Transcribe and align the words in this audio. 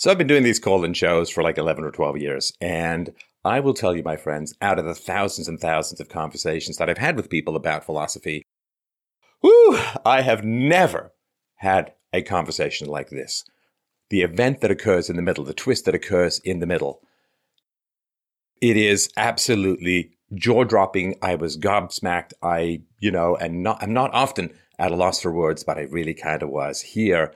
So 0.00 0.10
I've 0.10 0.16
been 0.16 0.26
doing 0.26 0.44
these 0.44 0.58
call-in 0.58 0.94
shows 0.94 1.28
for 1.28 1.42
like 1.42 1.58
11 1.58 1.84
or 1.84 1.90
12 1.90 2.16
years, 2.16 2.54
and 2.58 3.12
I 3.44 3.60
will 3.60 3.74
tell 3.74 3.94
you, 3.94 4.02
my 4.02 4.16
friends, 4.16 4.54
out 4.62 4.78
of 4.78 4.86
the 4.86 4.94
thousands 4.94 5.46
and 5.46 5.60
thousands 5.60 6.00
of 6.00 6.08
conversations 6.08 6.78
that 6.78 6.88
I've 6.88 6.96
had 6.96 7.16
with 7.16 7.28
people 7.28 7.54
about 7.54 7.84
philosophy, 7.84 8.42
whew, 9.42 9.78
I 10.06 10.22
have 10.22 10.42
never 10.42 11.12
had 11.56 11.92
a 12.14 12.22
conversation 12.22 12.88
like 12.88 13.10
this. 13.10 13.44
The 14.08 14.22
event 14.22 14.62
that 14.62 14.70
occurs 14.70 15.10
in 15.10 15.16
the 15.16 15.22
middle, 15.22 15.44
the 15.44 15.52
twist 15.52 15.84
that 15.84 15.94
occurs 15.94 16.38
in 16.38 16.60
the 16.60 16.66
middle, 16.66 17.02
it 18.62 18.78
is 18.78 19.10
absolutely 19.18 20.12
jaw 20.32 20.64
dropping. 20.64 21.16
I 21.20 21.34
was 21.34 21.58
gobsmacked. 21.58 22.32
I, 22.42 22.80
you 23.00 23.10
know, 23.10 23.36
and 23.36 23.62
not, 23.62 23.82
I'm 23.82 23.92
not 23.92 24.14
often 24.14 24.54
at 24.78 24.92
a 24.92 24.96
loss 24.96 25.20
for 25.20 25.30
words, 25.30 25.62
but 25.62 25.76
I 25.76 25.82
really 25.82 26.14
kind 26.14 26.42
of 26.42 26.48
was 26.48 26.80
here. 26.80 27.34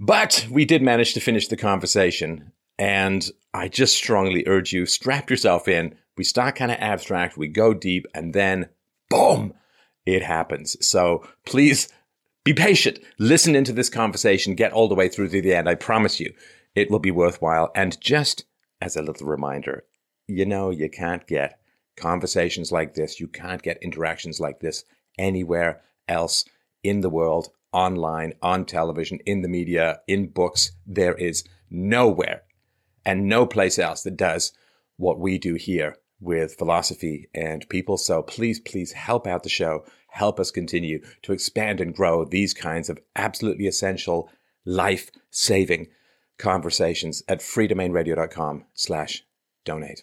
But 0.00 0.46
we 0.50 0.64
did 0.64 0.82
manage 0.82 1.14
to 1.14 1.20
finish 1.20 1.48
the 1.48 1.56
conversation. 1.56 2.52
And 2.78 3.28
I 3.52 3.68
just 3.68 3.94
strongly 3.94 4.44
urge 4.46 4.72
you 4.72 4.86
strap 4.86 5.30
yourself 5.30 5.66
in. 5.66 5.94
We 6.16 6.24
start 6.24 6.56
kind 6.56 6.70
of 6.70 6.78
abstract, 6.80 7.36
we 7.36 7.48
go 7.48 7.74
deep, 7.74 8.06
and 8.14 8.34
then 8.34 8.68
boom, 9.10 9.54
it 10.06 10.22
happens. 10.22 10.76
So 10.86 11.26
please 11.44 11.88
be 12.44 12.54
patient. 12.54 12.98
Listen 13.18 13.54
into 13.54 13.72
this 13.72 13.88
conversation, 13.88 14.54
get 14.54 14.72
all 14.72 14.88
the 14.88 14.94
way 14.94 15.08
through 15.08 15.28
to 15.28 15.42
the 15.42 15.54
end. 15.54 15.68
I 15.68 15.74
promise 15.74 16.18
you, 16.18 16.32
it 16.74 16.90
will 16.90 16.98
be 16.98 17.10
worthwhile. 17.10 17.70
And 17.74 18.00
just 18.00 18.44
as 18.80 18.96
a 18.96 19.02
little 19.02 19.26
reminder, 19.26 19.84
you 20.26 20.46
know, 20.46 20.70
you 20.70 20.88
can't 20.88 21.26
get 21.26 21.60
conversations 21.96 22.70
like 22.70 22.94
this, 22.94 23.18
you 23.18 23.26
can't 23.26 23.62
get 23.62 23.82
interactions 23.82 24.40
like 24.40 24.60
this 24.60 24.84
anywhere 25.18 25.82
else 26.06 26.44
in 26.82 27.00
the 27.00 27.10
world, 27.10 27.48
online, 27.72 28.34
on 28.42 28.64
television, 28.64 29.18
in 29.26 29.42
the 29.42 29.48
media, 29.48 30.00
in 30.06 30.28
books. 30.28 30.72
There 30.86 31.14
is 31.14 31.44
nowhere 31.70 32.42
and 33.04 33.28
no 33.28 33.46
place 33.46 33.78
else 33.78 34.02
that 34.02 34.16
does 34.16 34.52
what 34.96 35.18
we 35.18 35.38
do 35.38 35.54
here 35.54 35.96
with 36.20 36.56
philosophy 36.56 37.28
and 37.34 37.68
people. 37.68 37.96
So 37.96 38.22
please, 38.22 38.60
please 38.60 38.92
help 38.92 39.26
out 39.26 39.42
the 39.42 39.48
show. 39.48 39.84
Help 40.08 40.40
us 40.40 40.50
continue 40.50 41.00
to 41.22 41.32
expand 41.32 41.80
and 41.80 41.94
grow 41.94 42.24
these 42.24 42.54
kinds 42.54 42.88
of 42.88 42.98
absolutely 43.14 43.66
essential, 43.66 44.30
life 44.64 45.10
saving 45.30 45.86
conversations 46.38 47.22
at 47.28 47.40
freedomainradio.com 47.40 48.64
slash 48.74 49.24
donate. 49.64 50.02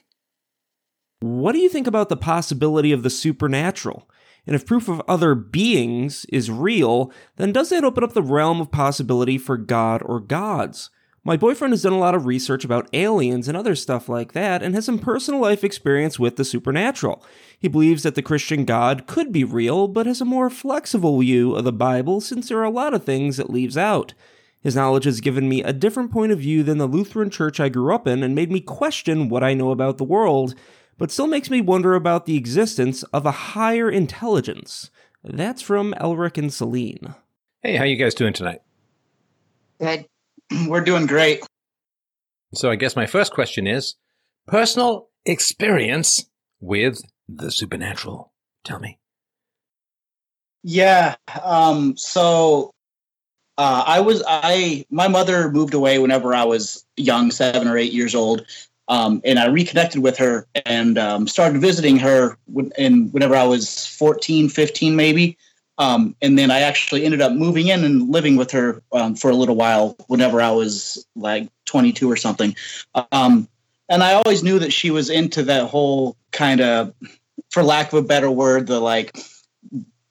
What 1.21 1.53
do 1.53 1.59
you 1.59 1.69
think 1.69 1.87
about 1.87 2.09
the 2.09 2.17
possibility 2.17 2.91
of 2.91 3.03
the 3.03 3.09
supernatural? 3.09 4.07
And 4.45 4.55
if 4.55 4.65
proof 4.65 4.87
of 4.87 5.01
other 5.07 5.35
beings 5.35 6.25
is 6.29 6.51
real, 6.51 7.11
then 7.37 7.51
does 7.51 7.69
that 7.69 7.83
open 7.83 8.03
up 8.03 8.13
the 8.13 8.21
realm 8.21 8.61
of 8.61 8.71
possibility 8.71 9.37
for 9.37 9.57
God 9.57 10.01
or 10.05 10.19
gods? 10.19 10.89
My 11.27 11.35
boyfriend 11.35 11.73
has 11.73 11.81
done 11.81 11.93
a 11.93 11.97
lot 11.97 12.13
of 12.13 12.27
research 12.27 12.63
about 12.63 12.87
aliens 12.93 13.47
and 13.47 13.57
other 13.57 13.73
stuff 13.73 14.07
like 14.07 14.33
that 14.33 14.61
and 14.61 14.75
has 14.75 14.85
some 14.85 14.99
personal 14.99 15.41
life 15.41 15.63
experience 15.63 16.19
with 16.19 16.35
the 16.35 16.45
supernatural. 16.45 17.25
He 17.57 17.67
believes 17.67 18.03
that 18.03 18.13
the 18.13 18.21
Christian 18.21 18.63
God 18.63 19.07
could 19.07 19.31
be 19.31 19.43
real, 19.43 19.87
but 19.87 20.05
has 20.05 20.21
a 20.21 20.25
more 20.25 20.51
flexible 20.51 21.19
view 21.19 21.55
of 21.55 21.63
the 21.63 21.73
Bible 21.73 22.21
since 22.21 22.49
there 22.49 22.59
are 22.59 22.63
a 22.63 22.69
lot 22.69 22.93
of 22.93 23.03
things 23.03 23.39
it 23.39 23.49
leaves 23.49 23.75
out. 23.75 24.13
His 24.61 24.75
knowledge 24.75 25.05
has 25.05 25.19
given 25.19 25.49
me 25.49 25.63
a 25.63 25.73
different 25.73 26.11
point 26.11 26.31
of 26.31 26.39
view 26.39 26.61
than 26.61 26.77
the 26.77 26.85
Lutheran 26.85 27.31
church 27.31 27.59
I 27.59 27.69
grew 27.69 27.93
up 27.93 28.05
in 28.05 28.21
and 28.21 28.35
made 28.35 28.51
me 28.51 28.59
question 28.59 29.27
what 29.27 29.43
I 29.43 29.55
know 29.55 29.71
about 29.71 29.97
the 29.97 30.03
world, 30.03 30.53
but 30.97 31.11
still 31.11 31.27
makes 31.27 31.49
me 31.49 31.61
wonder 31.61 31.95
about 31.95 32.25
the 32.25 32.37
existence 32.37 33.03
of 33.03 33.25
a 33.25 33.31
higher 33.31 33.89
intelligence. 33.89 34.89
That's 35.23 35.61
from 35.61 35.93
Elric 35.99 36.37
and 36.37 36.53
Celine. 36.53 37.15
Hey, 37.63 37.75
how 37.75 37.83
you 37.83 37.95
guys 37.95 38.13
doing 38.13 38.33
tonight? 38.33 38.61
Good. 39.79 40.05
We're 40.67 40.83
doing 40.83 41.07
great. 41.07 41.41
So 42.53 42.69
I 42.69 42.75
guess 42.75 42.95
my 42.95 43.05
first 43.05 43.33
question 43.33 43.67
is 43.67 43.95
personal 44.47 45.09
experience 45.25 46.25
with 46.59 47.01
the 47.27 47.51
supernatural. 47.51 48.31
Tell 48.63 48.79
me. 48.79 48.99
Yeah. 50.63 51.15
Um, 51.43 51.97
so 51.97 52.71
uh, 53.57 53.83
I 53.85 53.99
was 53.99 54.23
I 54.27 54.85
my 54.89 55.07
mother 55.07 55.51
moved 55.51 55.73
away 55.73 55.99
whenever 55.99 56.33
I 56.33 56.43
was 56.43 56.85
young, 56.97 57.31
seven 57.31 57.67
or 57.67 57.77
eight 57.77 57.93
years 57.93 58.15
old, 58.15 58.45
um, 58.87 59.21
and 59.23 59.39
I 59.39 59.47
reconnected 59.47 60.01
with 60.01 60.17
her 60.17 60.47
and 60.65 60.97
um, 60.97 61.27
started 61.27 61.59
visiting 61.59 61.97
her 61.97 62.37
when, 62.45 62.71
in 62.77 63.09
whenever 63.09 63.35
I 63.35 63.43
was 63.43 63.85
14, 63.87 64.49
15 64.49 64.95
maybe. 64.95 65.37
Um, 65.77 66.15
and 66.21 66.37
then 66.39 66.51
I 66.51 66.61
actually 66.61 67.03
ended 67.03 67.21
up 67.21 67.33
moving 67.33 67.67
in 67.67 67.83
and 67.83 68.09
living 68.09 68.37
with 68.37 68.51
her 68.51 68.81
um, 68.93 69.15
for 69.15 69.29
a 69.29 69.35
little 69.35 69.55
while 69.55 69.97
whenever 70.07 70.39
I 70.39 70.51
was 70.51 71.05
like 71.15 71.49
22 71.65 72.09
or 72.09 72.15
something. 72.15 72.55
Um, 73.11 73.49
and 73.89 74.01
I 74.01 74.13
always 74.13 74.43
knew 74.43 74.59
that 74.59 74.71
she 74.71 74.91
was 74.91 75.09
into 75.09 75.43
that 75.43 75.67
whole 75.67 76.15
kind 76.31 76.61
of, 76.61 76.93
for 77.49 77.61
lack 77.61 77.91
of 77.91 77.99
a 77.99 78.07
better 78.07 78.31
word, 78.31 78.67
the 78.67 78.79
like 78.79 79.17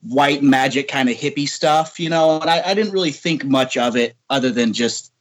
white 0.03 0.43
magic 0.43 0.89
kind 0.89 1.09
of 1.09 1.17
hippie 1.17 1.49
stuff, 1.49 1.99
you 1.99 2.11
know. 2.11 2.41
And 2.41 2.51
I, 2.51 2.61
I 2.63 2.75
didn't 2.75 2.93
really 2.93 3.11
think 3.11 3.45
much 3.45 3.77
of 3.77 3.97
it 3.97 4.17
other 4.29 4.51
than 4.51 4.73
just 4.73 5.13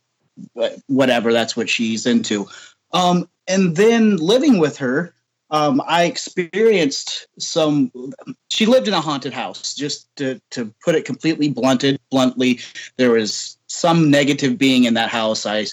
whatever, 0.88 1.32
that's 1.32 1.56
what 1.56 1.70
she's 1.70 2.06
into. 2.06 2.48
Um, 2.92 3.30
and 3.48 3.76
then 3.76 4.18
living 4.18 4.60
with 4.60 4.78
her, 4.78 5.14
um, 5.54 5.84
I 5.88 6.06
experienced 6.06 7.28
some. 7.38 7.92
She 8.48 8.66
lived 8.66 8.88
in 8.88 8.94
a 8.96 9.02
haunted 9.02 9.34
house. 9.34 9.76
Just 9.76 10.14
to 10.16 10.42
to 10.50 10.74
put 10.84 10.96
it 10.96 11.06
completely 11.06 11.50
blunted, 11.50 12.00
bluntly, 12.10 12.60
there 12.98 13.12
was 13.12 13.58
some 13.68 14.10
negative 14.10 14.58
being 14.58 14.86
in 14.86 14.96
that 14.96 15.10
house. 15.10 15.46
I 15.46 15.68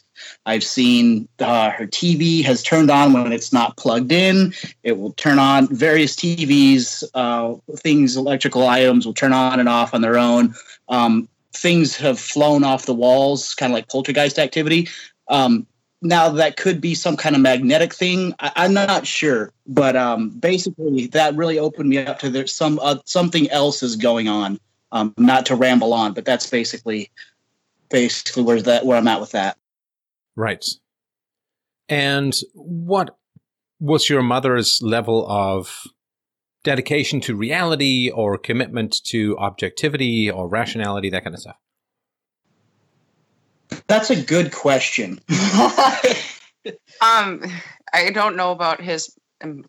I've 0.44 0.64
seen 0.64 1.28
uh, 1.38 1.70
her 1.70 1.86
TV 1.86 2.44
has 2.44 2.62
turned 2.62 2.90
on 2.90 3.14
when 3.14 3.32
it's 3.32 3.54
not 3.54 3.78
plugged 3.78 4.12
in. 4.12 4.52
It 4.82 4.98
will 4.98 5.12
turn 5.12 5.38
on 5.38 5.66
various 5.68 6.14
TVs, 6.14 7.02
uh, 7.14 7.54
things, 7.76 8.18
electrical 8.18 8.68
items 8.68 9.06
will 9.06 9.14
turn 9.14 9.32
on 9.32 9.60
and 9.60 9.68
off 9.68 9.94
on 9.94 10.02
their 10.02 10.18
own. 10.18 10.54
Um, 10.90 11.26
things 11.54 11.96
have 11.96 12.20
flown 12.20 12.64
off 12.64 12.84
the 12.84 12.94
walls, 12.94 13.54
kind 13.54 13.72
of 13.72 13.74
like 13.74 13.88
poltergeist 13.88 14.38
activity. 14.38 14.88
Um, 15.28 15.66
now 16.02 16.28
that 16.30 16.56
could 16.56 16.80
be 16.80 16.94
some 16.94 17.16
kind 17.16 17.34
of 17.34 17.42
magnetic 17.42 17.94
thing. 17.94 18.34
I, 18.40 18.64
am 18.64 18.74
not 18.74 19.06
sure, 19.06 19.52
but 19.66 19.96
um, 19.96 20.30
basically 20.30 21.06
that 21.08 21.34
really 21.36 21.58
opened 21.58 21.88
me 21.88 21.98
up 21.98 22.18
to 22.20 22.30
there's 22.30 22.52
some 22.52 22.78
uh, 22.82 22.96
something 23.04 23.50
else 23.50 23.82
is 23.82 23.96
going 23.96 24.28
on. 24.28 24.58
Um, 24.92 25.14
not 25.16 25.46
to 25.46 25.54
ramble 25.54 25.94
on, 25.94 26.14
but 26.14 26.24
that's 26.24 26.48
basically 26.48 27.10
basically 27.90 28.42
where's 28.42 28.64
that 28.64 28.84
where 28.84 28.98
I'm 28.98 29.06
at 29.06 29.20
with 29.20 29.32
that. 29.32 29.56
Right. 30.34 30.64
And 31.88 32.36
what 32.54 33.16
was 33.78 34.08
your 34.08 34.22
mother's 34.22 34.80
level 34.82 35.28
of 35.30 35.84
dedication 36.62 37.20
to 37.22 37.34
reality 37.34 38.10
or 38.10 38.36
commitment 38.36 39.02
to 39.04 39.36
objectivity 39.38 40.30
or 40.30 40.48
rationality, 40.48 41.10
that 41.10 41.24
kind 41.24 41.34
of 41.34 41.40
stuff? 41.40 41.56
That's 43.86 44.10
a 44.10 44.20
good 44.20 44.52
question. 44.52 45.20
um, 47.00 47.42
I 47.92 48.10
don't 48.12 48.36
know 48.36 48.52
about 48.52 48.80
his 48.80 49.14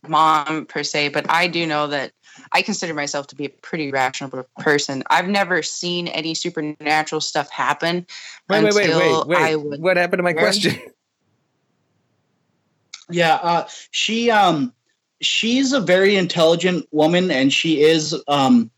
mom 0.08 0.66
per 0.66 0.84
se, 0.84 1.10
but 1.10 1.30
I 1.30 1.48
do 1.48 1.66
know 1.66 1.88
that 1.88 2.12
I 2.52 2.62
consider 2.62 2.94
myself 2.94 3.28
to 3.28 3.36
be 3.36 3.46
a 3.46 3.50
pretty 3.50 3.92
rational 3.92 4.46
person. 4.60 5.04
I've 5.10 5.28
never 5.28 5.64
seen 5.64 6.08
any 6.08 6.34
supernatural 6.34 7.22
stuff 7.22 7.50
happen. 7.50 8.06
Wait, 8.50 8.64
wait, 8.64 8.76
wait, 8.76 8.96
wait, 8.96 9.28
wait. 9.28 9.56
Would, 9.56 9.82
what 9.82 9.98
happened 9.98 10.20
to 10.20 10.24
my 10.24 10.34
question? 10.34 10.80
Yeah, 13.10 13.36
uh, 13.44 13.68
she 13.92 14.32
um, 14.32 14.74
she's 15.22 15.74
a 15.74 15.82
very 15.82 16.16
intelligent 16.16 16.88
woman, 16.92 17.30
and 17.30 17.52
she 17.52 17.82
is 17.82 18.16
um, 18.30 18.72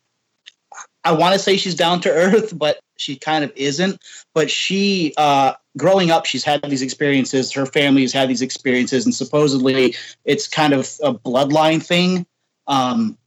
I 1.04 1.12
want 1.12 1.34
to 1.34 1.40
say 1.40 1.56
she's 1.56 1.76
down 1.76 2.02
to 2.02 2.10
earth, 2.10 2.58
but 2.58 2.80
she 2.98 3.16
kind 3.16 3.44
of 3.44 3.52
isn't. 3.56 4.02
But 4.34 4.50
she, 4.50 5.14
uh, 5.18 5.54
growing 5.78 6.12
up, 6.12 6.26
she's 6.26 6.44
had 6.44 6.62
these 6.64 6.82
experiences. 6.82 7.52
Her 7.52 7.66
family's 7.66 8.14
had 8.14 8.30
these 8.30 8.42
experiences, 8.42 9.06
and 9.06 9.14
supposedly 9.14 9.96
it's 10.26 10.48
kind 10.48 10.74
of 10.74 10.90
a 11.04 11.14
bloodline 11.14 11.84
thing. 11.84 12.26
Um, 12.68 13.18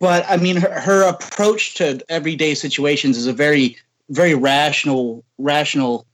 but 0.00 0.24
I 0.28 0.36
mean, 0.36 0.56
her, 0.56 0.80
her 0.80 1.08
approach 1.08 1.74
to 1.76 2.00
everyday 2.08 2.54
situations 2.54 3.16
is 3.16 3.26
a 3.26 3.32
very, 3.32 3.76
very 4.10 4.34
rational, 4.34 5.24
rational 5.38 6.06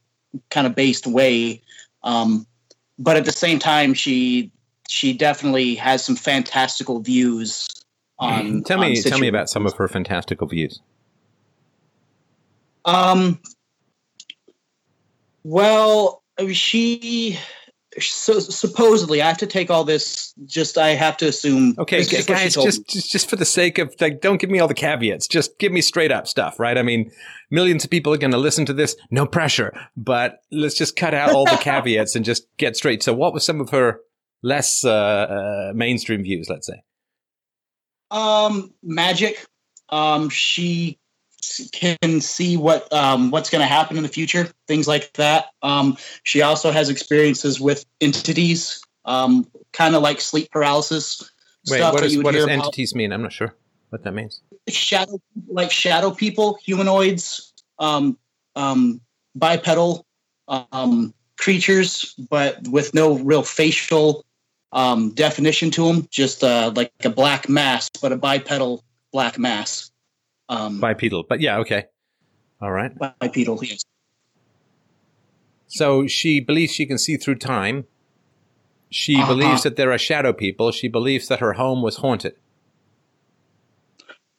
kind 0.51 0.67
of 0.67 0.75
based 0.75 1.07
way. 1.07 1.63
Um, 2.03 2.47
but 2.99 3.17
at 3.17 3.25
the 3.25 3.33
same 3.33 3.59
time, 3.59 3.95
she 3.95 4.51
she 4.89 5.13
definitely 5.13 5.75
has 5.75 6.05
some 6.05 6.17
fantastical 6.17 7.01
views 7.01 7.69
on. 8.19 8.63
Tell 8.63 8.79
me, 8.79 8.97
on 8.97 9.03
tell 9.03 9.19
me 9.19 9.29
about 9.29 9.51
some 9.51 9.67
of 9.67 9.75
her 9.75 9.89
fantastical 9.89 10.47
views. 10.47 10.81
Um. 12.85 13.41
Well, 15.43 16.23
she 16.53 17.39
so 18.01 18.41
supposedly 18.41 19.23
I 19.23 19.29
have 19.29 19.39
to 19.39 19.47
take 19.47 19.71
all 19.71 19.85
this. 19.85 20.35
Just 20.47 20.79
I 20.79 20.91
have 20.91 21.17
to 21.19 21.29
assume. 21.29 21.75
Okay, 21.79 22.05
guys, 22.05 22.55
just, 22.55 22.89
just 22.89 23.11
just 23.11 23.31
for 23.31 23.37
the 23.37 23.45
sake 23.45 23.79
of 23.79 23.95
like, 24.01 24.21
don't 24.21 24.41
give 24.41 24.51
me 24.51 24.59
all 24.59 24.69
the 24.69 24.75
caveats. 24.75 25.29
Just 25.29 25.59
give 25.59 25.73
me 25.73 25.81
straight 25.81 26.11
up 26.11 26.27
stuff, 26.27 26.59
right? 26.59 26.77
I 26.77 26.83
mean, 26.83 27.11
millions 27.51 27.85
of 27.85 27.91
people 27.91 28.13
are 28.13 28.19
going 28.19 28.33
to 28.33 28.39
listen 28.39 28.67
to 28.67 28.73
this. 28.73 28.97
No 29.11 29.27
pressure, 29.27 29.73
but 29.97 30.41
let's 30.51 30.75
just 30.75 30.97
cut 30.97 31.15
out 31.15 31.33
all 31.33 31.45
the 31.45 31.57
caveats 31.61 32.17
and 32.17 32.25
just 32.25 32.47
get 32.57 32.77
straight. 32.77 33.03
So, 33.03 33.13
what 33.13 33.33
were 33.33 33.41
some 33.41 33.61
of 33.61 33.71
her 33.71 34.01
less 34.43 34.85
uh, 34.85 34.91
uh, 34.91 35.73
mainstream 35.75 36.23
views? 36.23 36.49
Let's 36.49 36.67
say. 36.67 36.83
um 38.11 38.73
magic. 38.83 39.45
Um, 39.91 40.31
she 40.31 40.99
can 41.73 42.21
see 42.21 42.57
what 42.57 42.93
um 42.93 43.31
what's 43.31 43.51
going 43.51 43.61
to 43.63 43.67
happen 43.67 43.97
in 43.97 44.03
the 44.03 44.09
future. 44.09 44.49
Things 44.69 44.87
like 44.89 45.13
that. 45.15 45.47
Um, 45.63 45.97
she 46.23 46.43
also 46.43 46.71
has 46.71 46.89
experiences 46.91 47.61
with 47.61 47.85
entities. 48.01 48.81
Um, 49.05 49.47
kind 49.73 49.95
of 49.95 50.03
like 50.03 50.21
sleep 50.21 50.51
paralysis. 50.51 51.31
Wait, 51.69 51.79
stuff 51.79 51.95
what, 51.95 52.05
is, 52.05 52.17
what 52.17 52.33
does 52.33 52.45
hear 52.45 52.55
about. 52.55 52.67
entities 52.67 52.95
mean? 52.95 53.13
I'm 53.13 53.23
not 53.23 53.33
sure 53.33 53.55
what 53.95 54.03
that 54.03 54.13
means. 54.13 54.41
shadow 54.69 55.21
like 55.47 55.71
shadow 55.71 56.11
people 56.11 56.59
humanoids 56.61 57.53
um 57.79 58.19
um 58.57 59.01
bipedal 59.37 60.05
um 60.49 61.15
creatures 61.39 62.15
but 62.29 62.67
with 62.69 62.93
no 62.93 63.19
real 63.19 63.45
facial 63.45 64.25
um 64.73 65.11
definition 65.15 65.71
to 65.71 65.87
them 65.87 66.09
just 66.11 66.43
uh 66.43 66.73
like 66.75 66.93
a 67.05 67.11
black 67.11 67.49
mass 67.49 67.89
but 68.03 68.11
a 68.11 68.17
bipedal 68.17 68.83
black 69.13 69.39
mass 69.39 69.93
um 70.49 70.81
Bipedal, 70.81 71.25
but 71.29 71.41
yeah, 71.41 71.59
okay, 71.59 71.85
all 72.61 72.73
right. 72.73 72.93
bipedal 73.21 73.59
yes. 73.65 73.83
So 75.67 76.07
she 76.07 76.41
believes 76.41 76.73
she 76.73 76.87
can 76.87 76.99
see 76.99 77.17
through 77.17 77.37
time. 77.37 77.87
She 78.91 79.23
Uh-huh. 79.23 79.33
believes 79.33 79.63
that 79.65 79.77
there 79.77 79.91
are 79.93 79.99
shadow 79.99 80.33
people. 80.33 80.71
She 80.71 80.89
believes 80.89 81.29
that 81.29 81.41
her 81.41 81.55
home 81.55 81.83
was 81.83 81.97
haunted. 81.97 82.37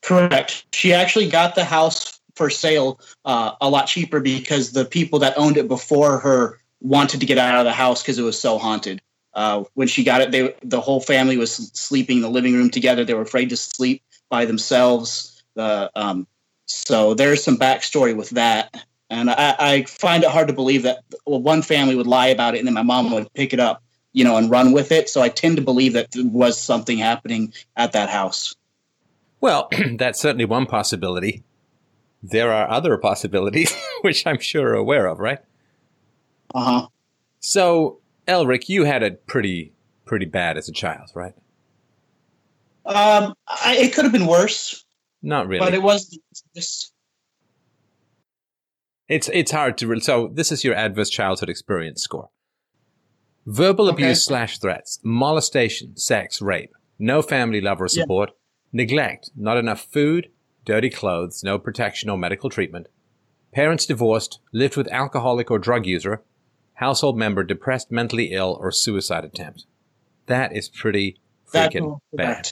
correct 0.02 0.66
she 0.74 0.94
actually 0.94 1.28
got 1.28 1.56
the 1.56 1.63
house 1.66 2.19
for 2.36 2.50
sale 2.50 3.00
uh, 3.25 3.54
a 3.62 3.69
lot 3.69 3.88
cheaper 3.88 4.19
because 4.19 4.72
the 4.72 4.86
people 4.86 5.19
that 5.19 5.38
owned 5.38 5.58
it 5.58 5.68
before 5.68 6.19
her 6.19 6.60
wanted 6.81 7.19
to 7.19 7.25
get 7.25 7.38
out 7.38 7.58
of 7.60 7.66
the 7.66 7.74
house 7.74 8.01
because 8.01 8.19
it 8.19 8.24
was 8.24 8.40
so 8.40 8.58
haunted 8.58 9.01
uh, 9.34 9.63
when 9.74 9.88
she 9.88 10.04
got 10.04 10.22
it 10.22 10.31
they 10.31 10.54
the 10.63 10.80
whole 10.80 11.01
family 11.01 11.38
was 11.38 11.56
sleeping 11.74 12.18
in 12.18 12.22
the 12.22 12.30
living 12.30 12.54
room 12.54 12.69
together 12.69 13.04
they 13.04 13.13
were 13.16 13.24
afraid 13.24 13.50
to 13.50 13.58
sleep 13.58 14.04
by 14.30 14.46
themselves 14.46 15.35
the 15.56 15.92
um, 15.96 16.28
so 16.66 17.13
there's 17.13 17.44
some 17.44 17.57
backstory 17.57 18.16
with 18.16 18.31
that 18.31 18.86
and 19.10 19.30
I, 19.30 19.56
I 19.60 19.84
find 19.84 20.24
it 20.24 20.30
hard 20.30 20.48
to 20.48 20.54
believe 20.54 20.84
that 20.84 21.00
well, 21.25 21.42
one 21.42 21.62
family 21.62 21.96
would 21.96 22.07
lie 22.07 22.28
about 22.28 22.56
it 22.56 22.60
and 22.60 22.68
then 22.68 22.74
my 22.74 22.84
mom 22.84 23.12
would 23.12 23.31
pick 23.34 23.54
it 23.54 23.60
up 23.60 23.84
you 24.13 24.24
know 24.24 24.38
and 24.38 24.50
run 24.50 24.72
with 24.72 24.92
it 24.92 25.10
so 25.10 25.22
i 25.22 25.30
tend 25.30 25.57
to 25.57 25.62
believe 25.62 25.94
that 25.94 26.12
there 26.12 26.25
was 26.25 26.60
something 26.60 26.98
happening 26.98 27.54
at 27.75 27.92
that 27.94 28.10
house 28.10 28.56
Well, 29.42 29.69
that's 29.98 30.19
certainly 30.19 30.46
one 30.46 30.66
possibility. 30.66 31.44
There 32.24 32.51
are 32.51 32.69
other 32.69 32.98
possibilities, 33.10 33.75
which 34.01 34.25
I'm 34.25 34.40
sure 34.40 34.69
you're 34.69 34.74
aware 34.74 35.06
of, 35.08 35.19
right? 35.19 35.40
uh-huh 36.54 36.88
So, 37.40 38.00
Elric, 38.28 38.69
you 38.69 38.86
had 38.86 39.04
it 39.04 39.28
pretty 39.28 39.74
pretty 40.06 40.25
bad 40.25 40.58
as 40.58 40.69
a 40.69 40.72
child, 40.72 41.12
right? 41.13 41.34
Um, 42.86 43.36
I, 43.48 43.78
it 43.80 43.94
could 43.94 44.06
have 44.06 44.13
been 44.13 44.28
worse, 44.28 44.85
Not 45.25 45.48
really. 45.48 45.60
but 45.66 45.74
it 45.74 45.81
was 45.81 46.18
just 46.56 46.94
It's 49.10 49.30
it's 49.33 49.51
hard 49.51 49.77
to. 49.80 49.88
Re- 49.88 50.00
so 50.00 50.30
this 50.33 50.51
is 50.51 50.63
your 50.63 50.75
adverse 50.75 51.10
childhood 51.10 51.50
experience 51.50 52.01
score: 52.04 52.30
verbal 53.45 53.86
Okay. 53.89 54.04
abuse 54.04 54.24
slash 54.25 54.60
threats, 54.60 55.00
molestation, 55.04 55.98
sex, 55.98 56.42
rape, 56.42 56.74
no 57.00 57.22
family 57.22 57.60
love 57.62 57.81
or 57.81 57.86
Yeah. 57.86 58.01
support, 58.04 58.31
neglect, 58.72 59.31
not 59.36 59.57
enough 59.57 59.81
food, 59.92 60.30
dirty 60.63 60.89
clothes, 60.89 61.44
no 61.44 61.57
protection 61.60 62.10
or 62.10 62.18
medical 62.18 62.50
treatment, 62.50 62.88
parents 63.51 63.86
divorced, 63.88 64.39
lived 64.51 64.75
with 64.77 64.88
alcoholic 64.89 65.50
or 65.51 65.60
drug 65.60 65.86
user, 65.86 66.24
household 66.75 67.18
member 67.18 67.44
depressed, 67.44 67.92
mentally 67.92 68.31
ill, 68.31 68.57
or 68.62 68.72
suicide 68.72 69.24
attempt. 69.25 69.66
That 70.27 70.56
is 70.56 70.69
pretty 70.69 71.18
freaking 71.51 72.00
bad. 72.13 72.51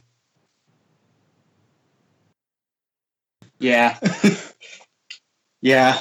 Yeah, 3.60 3.98
yeah, 5.62 6.00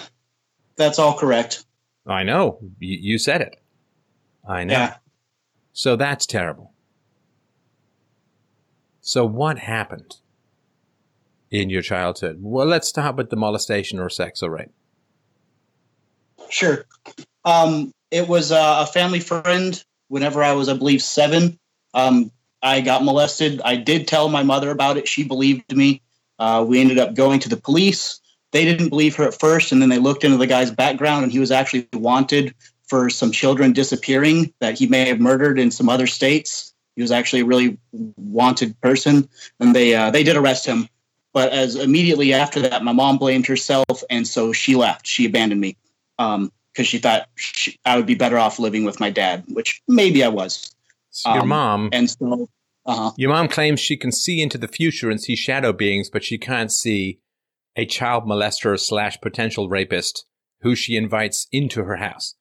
that's 0.76 0.98
all 0.98 1.16
correct. 1.16 1.64
I 2.06 2.22
know 2.22 2.58
you, 2.78 2.98
you 3.00 3.18
said 3.18 3.40
it. 3.40 3.56
I 4.48 4.64
know. 4.64 4.74
Yeah. 4.74 4.96
So 5.72 5.96
that's 5.96 6.26
terrible. 6.26 6.72
So 9.00 9.24
what 9.26 9.58
happened 9.58 10.16
in 11.50 11.70
your 11.70 11.82
childhood? 11.82 12.38
Well, 12.40 12.66
let's 12.66 12.88
start 12.88 13.16
with 13.16 13.30
the 13.30 13.36
molestation 13.36 13.98
or 13.98 14.08
sex 14.08 14.42
or 14.42 14.50
rape. 14.50 14.72
Sure. 16.48 16.84
Um, 17.44 17.92
it 18.10 18.28
was 18.28 18.52
uh, 18.52 18.86
a 18.88 18.92
family 18.92 19.20
friend. 19.20 19.82
Whenever 20.08 20.42
I 20.42 20.52
was, 20.52 20.68
I 20.68 20.74
believe, 20.74 21.02
seven, 21.02 21.58
um, 21.94 22.30
I 22.62 22.80
got 22.80 23.02
molested. 23.02 23.60
I 23.64 23.76
did 23.76 24.06
tell 24.06 24.28
my 24.28 24.42
mother 24.42 24.70
about 24.70 24.98
it. 24.98 25.08
She 25.08 25.24
believed 25.24 25.74
me. 25.74 26.02
Uh, 26.38 26.64
we 26.66 26.80
ended 26.80 26.98
up 26.98 27.14
going 27.14 27.40
to 27.40 27.48
the 27.48 27.56
police. 27.56 28.20
They 28.52 28.64
didn't 28.64 28.90
believe 28.90 29.16
her 29.16 29.24
at 29.24 29.38
first, 29.38 29.72
and 29.72 29.80
then 29.80 29.88
they 29.88 29.98
looked 29.98 30.24
into 30.24 30.36
the 30.36 30.46
guy's 30.46 30.70
background, 30.70 31.24
and 31.24 31.32
he 31.32 31.38
was 31.38 31.50
actually 31.50 31.88
wanted 31.92 32.54
for 32.86 33.08
some 33.08 33.32
children 33.32 33.72
disappearing 33.72 34.52
that 34.60 34.78
he 34.78 34.86
may 34.86 35.08
have 35.08 35.20
murdered 35.20 35.58
in 35.58 35.70
some 35.70 35.88
other 35.88 36.06
states. 36.06 36.74
He 36.96 37.02
was 37.02 37.10
actually 37.10 37.40
a 37.40 37.46
really 37.46 37.78
wanted 38.16 38.78
person, 38.82 39.28
and 39.60 39.74
they 39.74 39.94
uh, 39.94 40.10
they 40.10 40.22
did 40.22 40.36
arrest 40.36 40.66
him. 40.66 40.88
But 41.32 41.52
as 41.52 41.76
immediately 41.76 42.34
after 42.34 42.60
that, 42.60 42.84
my 42.84 42.92
mom 42.92 43.16
blamed 43.16 43.46
herself, 43.46 44.04
and 44.10 44.28
so 44.28 44.52
she 44.52 44.76
left. 44.76 45.06
She 45.06 45.24
abandoned 45.24 45.60
me 45.60 45.76
because 46.18 46.86
she 46.86 46.98
thought 46.98 47.28
she, 47.36 47.78
I 47.86 47.96
would 47.96 48.06
be 48.06 48.14
better 48.14 48.38
off 48.38 48.58
living 48.58 48.84
with 48.84 49.00
my 49.00 49.08
dad, 49.08 49.44
which 49.48 49.80
maybe 49.88 50.22
I 50.22 50.28
was. 50.28 50.74
So 51.10 51.32
your 51.32 51.42
Um, 51.42 51.48
mom, 51.48 51.88
And 51.92 52.10
so, 52.10 52.48
uh, 52.84 53.12
your 53.16 53.30
mom 53.30 53.48
claims 53.48 53.80
she 53.80 53.96
can 53.96 54.12
see 54.12 54.42
into 54.42 54.58
the 54.58 54.68
future 54.68 55.10
and 55.10 55.20
see 55.20 55.36
shadow 55.36 55.72
beings, 55.72 56.10
but 56.10 56.24
she 56.24 56.38
can't 56.38 56.72
see 56.72 57.20
a 57.76 57.86
child 57.86 58.24
molester 58.24 58.78
slash 58.78 59.20
potential 59.20 59.68
rapist 59.68 60.26
who 60.62 60.74
she 60.74 60.96
invites 60.96 61.46
into 61.52 61.84
her 61.84 61.96
house. 61.96 62.34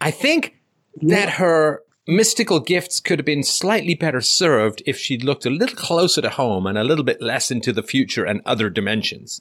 I 0.00 0.10
think 0.10 0.54
that 1.02 1.30
her 1.30 1.82
mystical 2.06 2.60
gifts 2.60 3.00
could 3.00 3.18
have 3.18 3.26
been 3.26 3.42
slightly 3.42 3.94
better 3.94 4.20
served 4.20 4.82
if 4.86 4.98
she'd 4.98 5.24
looked 5.24 5.46
a 5.46 5.50
little 5.50 5.76
closer 5.76 6.20
to 6.22 6.30
home 6.30 6.66
and 6.66 6.76
a 6.76 6.84
little 6.84 7.04
bit 7.04 7.20
less 7.20 7.50
into 7.50 7.72
the 7.72 7.82
future 7.82 8.24
and 8.24 8.40
other 8.44 8.68
dimensions. 8.68 9.40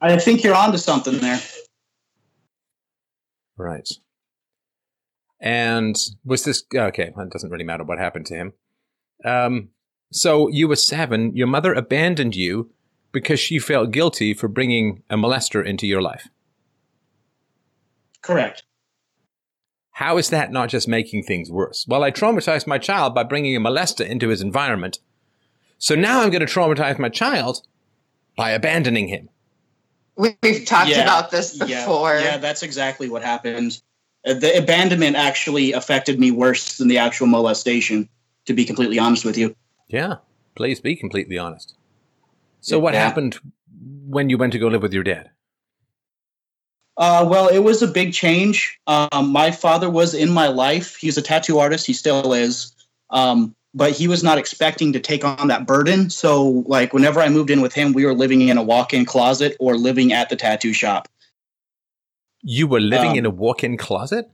I 0.00 0.16
think 0.18 0.44
you're 0.44 0.54
onto 0.54 0.78
something 0.78 1.18
there. 1.18 1.40
Right. 3.56 3.88
And 5.40 5.96
was 6.24 6.44
this 6.44 6.64
okay? 6.74 7.12
It 7.16 7.30
doesn't 7.30 7.50
really 7.50 7.64
matter 7.64 7.84
what 7.84 7.98
happened 7.98 8.26
to 8.26 8.34
him. 8.34 8.52
Um, 9.24 9.68
so 10.12 10.48
you 10.48 10.68
were 10.68 10.76
seven. 10.76 11.34
Your 11.36 11.46
mother 11.46 11.72
abandoned 11.74 12.34
you 12.36 12.70
because 13.12 13.40
she 13.40 13.58
felt 13.58 13.90
guilty 13.90 14.34
for 14.34 14.48
bringing 14.48 15.02
a 15.10 15.16
molester 15.16 15.64
into 15.64 15.86
your 15.86 16.02
life. 16.02 16.28
Correct. 18.22 18.64
How 19.92 20.16
is 20.18 20.30
that 20.30 20.52
not 20.52 20.68
just 20.68 20.86
making 20.86 21.24
things 21.24 21.50
worse? 21.50 21.84
Well, 21.88 22.04
I 22.04 22.10
traumatized 22.10 22.66
my 22.66 22.78
child 22.78 23.14
by 23.14 23.24
bringing 23.24 23.56
a 23.56 23.60
molester 23.60 24.06
into 24.06 24.28
his 24.28 24.40
environment. 24.40 24.98
So 25.78 25.94
now 25.94 26.20
I'm 26.22 26.30
going 26.30 26.44
to 26.44 26.52
traumatize 26.52 26.98
my 26.98 27.08
child 27.08 27.62
by 28.36 28.50
abandoning 28.50 29.08
him. 29.08 29.28
We- 30.16 30.36
We've 30.42 30.64
talked 30.64 30.90
Yeah, 30.90 31.02
about 31.02 31.30
this 31.30 31.56
before. 31.58 32.14
Yeah, 32.18 32.38
that's 32.38 32.62
exactly 32.62 33.08
what 33.08 33.22
happened. 33.22 33.80
Uh, 34.26 34.34
The 34.34 34.56
abandonment 34.58 35.16
actually 35.16 35.72
affected 35.72 36.18
me 36.20 36.30
worse 36.30 36.78
than 36.78 36.88
the 36.88 36.98
actual 36.98 37.26
molestation, 37.28 38.08
to 38.48 38.54
be 38.54 38.64
completely 38.64 38.98
honest 38.98 39.24
with 39.24 39.38
you. 39.38 39.54
Yeah, 39.88 40.16
please 40.56 40.80
be 40.80 40.96
completely 40.96 41.38
honest. 41.38 41.76
So 42.60 42.78
what 42.78 42.94
Yeah. 42.94 43.04
happened 43.04 43.38
when 44.08 44.28
you 44.30 44.38
went 44.38 44.52
to 44.54 44.58
go 44.58 44.68
live 44.68 44.82
with 44.82 44.92
your 44.92 45.04
dad? 45.04 45.30
Uh, 46.96 47.24
well, 47.28 47.46
it 47.46 47.60
was 47.60 47.80
a 47.82 47.86
big 47.86 48.12
change. 48.12 48.80
Um, 48.88 49.30
my 49.30 49.52
father 49.52 49.88
was 49.88 50.14
in 50.14 50.30
my 50.30 50.48
life. 50.48 50.96
He's 50.96 51.16
a 51.16 51.22
tattoo 51.22 51.58
artist. 51.58 51.86
He 51.86 51.92
still 51.92 52.32
is. 52.32 52.72
Um, 53.10 53.54
but 53.74 53.92
he 53.92 54.08
was 54.08 54.24
not 54.24 54.38
expecting 54.38 54.92
to 54.94 54.98
take 54.98 55.24
on 55.24 55.48
that 55.48 55.66
burden. 55.66 56.10
So, 56.10 56.64
like, 56.66 56.92
whenever 56.92 57.20
I 57.20 57.28
moved 57.28 57.50
in 57.50 57.60
with 57.60 57.74
him, 57.74 57.92
we 57.92 58.04
were 58.04 58.14
living 58.14 58.40
in 58.40 58.56
a 58.58 58.62
walk 58.62 58.92
in 58.92 59.04
closet 59.04 59.56
or 59.60 59.76
living 59.76 60.12
at 60.12 60.30
the 60.30 60.36
tattoo 60.36 60.72
shop. 60.72 61.06
You 62.42 62.66
were 62.66 62.80
living 62.80 63.12
Um, 63.12 63.18
in 63.18 63.26
a 63.26 63.30
walk-in 63.30 63.76
closet? 63.76 64.30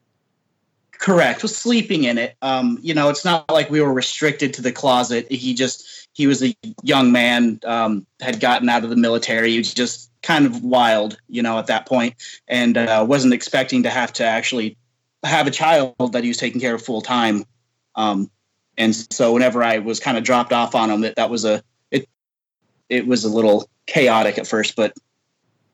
Correct. 1.05 1.43
Was 1.43 1.55
sleeping 1.55 2.05
in 2.05 2.17
it. 2.17 2.35
Um, 2.41 2.79
you 2.81 2.95
know, 2.95 3.11
it's 3.11 3.27
not 3.27 3.51
like 3.51 3.69
we 3.69 3.83
were 3.83 3.93
restricted 3.93 4.55
to 4.55 4.63
the 4.63 4.73
closet. 4.73 5.31
He 5.31 5.53
just 5.53 6.09
he 6.15 6.27
was 6.27 6.43
a 6.43 6.57
young 6.83 7.13
man, 7.13 7.61
um, 7.67 8.07
had 8.23 8.41
gotten 8.41 8.71
out 8.71 8.85
of 8.85 8.89
the 8.89 8.97
military. 8.97 9.51
He 9.51 9.59
was 9.59 9.75
just 9.75 10.11
kind 10.23 10.47
of 10.47 10.65
wild, 10.65 11.19
you 11.29 11.43
know, 11.43 11.59
at 11.59 11.67
that 11.67 11.85
point, 11.85 12.15
and 12.49 12.79
uh, 12.79 13.05
wasn't 13.07 13.35
expecting 13.35 13.83
to 13.83 13.91
have 13.91 14.15
to 14.15 14.25
actually 14.25 14.79
have 15.25 15.47
a 15.47 15.51
child 15.51 16.15
that 16.15 16.23
he 16.23 16.29
was 16.29 16.39
taking 16.39 16.59
care 16.59 16.75
of 16.75 16.81
full 16.81 17.03
time. 17.03 17.45
Um, 17.97 18.31
and 18.79 18.97
so 19.13 19.31
whenever 19.35 19.63
I 19.63 19.81
was 19.81 20.01
kind 20.01 20.17
of 20.17 20.25
dropped 20.25 20.55
off 20.55 20.75
on 20.75 20.91
him, 20.91 21.03
that, 21.03 21.17
that 21.17 21.29
was 21.29 21.45
a 21.45 21.63
it 21.91 22.09
it 22.89 23.07
was 23.07 23.25
a 23.25 23.29
little 23.29 23.69
chaotic 23.85 24.39
at 24.39 24.47
first, 24.47 24.75
but 24.75 24.95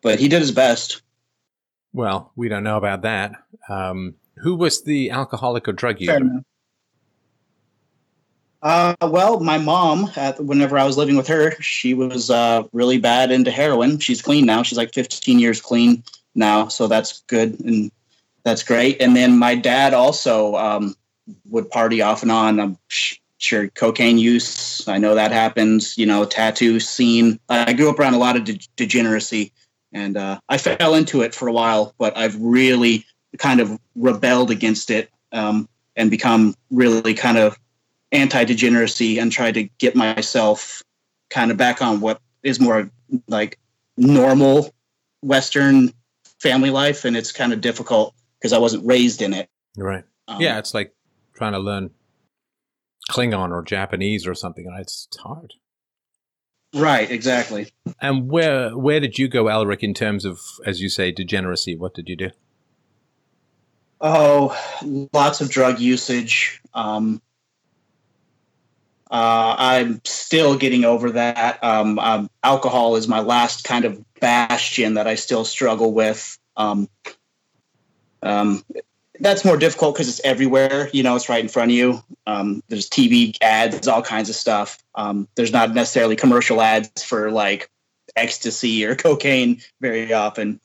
but 0.02 0.18
he 0.18 0.26
did 0.26 0.40
his 0.40 0.50
best. 0.50 1.02
Well, 1.92 2.32
we 2.34 2.49
don't 2.49 2.64
know 2.64 2.78
about 2.78 3.02
that. 3.02 3.44
Um, 3.68 4.16
who 4.42 4.54
was 4.54 4.82
the 4.82 5.11
alcoholic 5.11 5.68
or 5.68 5.73
drug 5.73 6.00
user? 6.00 6.42
Uh, 8.62 8.94
well, 9.02 9.40
my 9.40 9.56
mom, 9.56 10.06
whenever 10.38 10.76
I 10.76 10.85
was 10.85 10.99
living 10.99 11.16
with 11.16 11.26
her, 11.28 11.52
she 11.62 11.94
was 11.94 12.30
uh, 12.30 12.64
really 12.73 12.99
bad 12.99 13.30
into 13.30 13.50
heroin. 13.50 13.99
She's 13.99 14.20
clean 14.20 14.44
now. 14.44 14.62
She's 14.62 14.76
like 14.76 14.92
15 14.92 15.38
years 15.38 15.61
clean 15.61 16.02
now, 16.35 16.68
so 16.68 16.87
that's 16.87 17.20
good 17.23 17.59
and 17.61 17.90
that's 18.44 18.62
great. 18.62 19.00
And 19.00 19.16
then 19.16 19.38
my 19.38 19.54
dad 19.54 19.94
also 19.94 20.56
um, 20.56 20.94
would 21.49 21.70
party 21.70 22.02
off 22.02 22.23
and 22.23 22.30
on. 22.30 22.61
I'm 22.61 22.78
sure 23.38 23.68
cocaine 23.68 24.18
use. 24.18 24.87
I 24.87 24.99
know 24.99 25.14
that 25.14 25.32
happens. 25.32 25.97
You 25.97 26.06
know, 26.06 26.25
tattoo 26.25 26.80
scene. 26.80 27.38
I 27.49 27.73
grew 27.73 27.90
up 27.90 27.99
around 27.99 28.14
a 28.14 28.18
lot 28.18 28.37
of 28.37 28.44
de- 28.44 28.61
degeneracy, 28.76 29.52
and 29.92 30.16
uh, 30.16 30.40
I 30.49 30.59
fell 30.59 30.94
into 30.94 31.23
it 31.23 31.35
for 31.35 31.49
a 31.49 31.52
while. 31.52 31.94
But 31.99 32.16
I've 32.16 32.40
really 32.40 33.06
kind 33.38 33.60
of 33.60 33.78
rebelled 33.94 34.50
against 34.50 34.90
it 34.90 35.10
um, 35.32 35.68
and 35.96 36.10
become 36.10 36.54
really 36.70 37.14
kind 37.14 37.38
of 37.38 37.58
anti-degeneracy 38.12 39.18
and 39.18 39.30
try 39.30 39.52
to 39.52 39.64
get 39.78 39.94
myself 39.94 40.82
kind 41.30 41.50
of 41.50 41.56
back 41.56 41.80
on 41.80 42.00
what 42.00 42.20
is 42.42 42.58
more 42.58 42.90
like 43.28 43.58
normal 43.96 44.72
Western 45.22 45.92
family 46.40 46.70
life, 46.70 47.04
and 47.04 47.16
it's 47.16 47.32
kind 47.32 47.52
of 47.52 47.60
difficult 47.60 48.14
because 48.38 48.52
I 48.52 48.58
wasn't 48.58 48.87
raised 48.87 49.20
in 49.20 49.34
it. 49.34 49.49
Right. 49.76 50.04
Um, 50.26 50.40
yeah, 50.40 50.58
it's 50.58 50.75
like 50.75 50.94
trying 51.34 51.52
to 51.52 51.58
learn 51.58 51.90
Klingon 53.10 53.50
or 53.50 53.62
Japanese 53.62 54.26
or 54.26 54.34
something. 54.34 54.66
It's, 54.78 55.06
it's 55.10 55.18
hard. 55.18 55.54
Right. 56.75 57.10
Exactly. 57.10 57.72
And 58.00 58.30
where 58.30 58.76
where 58.76 59.00
did 59.00 59.18
you 59.18 59.28
go, 59.28 59.44
Elric, 59.44 59.80
in 59.80 59.92
terms 59.92 60.25
of, 60.25 60.40
as 60.64 60.80
you 60.80 60.88
say, 60.88 61.12
degeneracy? 61.12 61.76
What 61.76 61.94
did 61.94 62.08
you 62.08 62.16
do? 62.16 62.30
Oh, 64.00 64.57
lots 65.12 65.40
of 65.40 65.50
drug 65.50 65.78
usage. 65.78 66.61
Um, 66.73 67.21
uh, 69.11 69.57
I'm 69.59 70.00
still 70.04 70.57
getting 70.57 70.85
over 70.85 71.11
that. 71.11 71.62
Um, 71.62 71.99
um, 71.99 72.30
alcohol 72.42 72.97
is 72.97 73.09
my 73.09 73.21
last 73.21 73.64
kind 73.64 73.85
of 73.85 74.02
bastion 74.21 74.95
that 74.95 75.07
I 75.07 75.16
still 75.16 75.45
struggle 75.45 75.92
with. 75.92 76.38
Um, 76.57 76.88
um 78.23 78.64
that's 79.19 79.45
more 79.45 79.59
difficult 79.59 79.95
because 79.95 80.09
it's 80.09 80.21
everywhere. 80.25 80.88
You 80.95 81.02
know, 81.02 81.14
it's 81.14 81.28
right 81.28 81.42
in 81.42 81.49
front 81.49 81.71
of 81.71 81.76
you. 81.76 82.02
Um, 82.26 82.62
there's 82.69 82.88
TV 82.88 83.37
ads, 83.42 83.87
all 83.87 84.02
kinds 84.02 84.30
of 84.30 84.35
stuff. 84.35 84.78
There's 85.35 85.52
not 85.52 85.75
necessarily 85.75 86.16
commercial 86.16 86.62
ads 86.62 87.02
for 87.02 87.30
like 87.30 87.69
ecstasy 88.16 88.85
or 88.85 88.95
cocaine 88.97 89.61
very 89.80 90.12
often. 90.14 90.61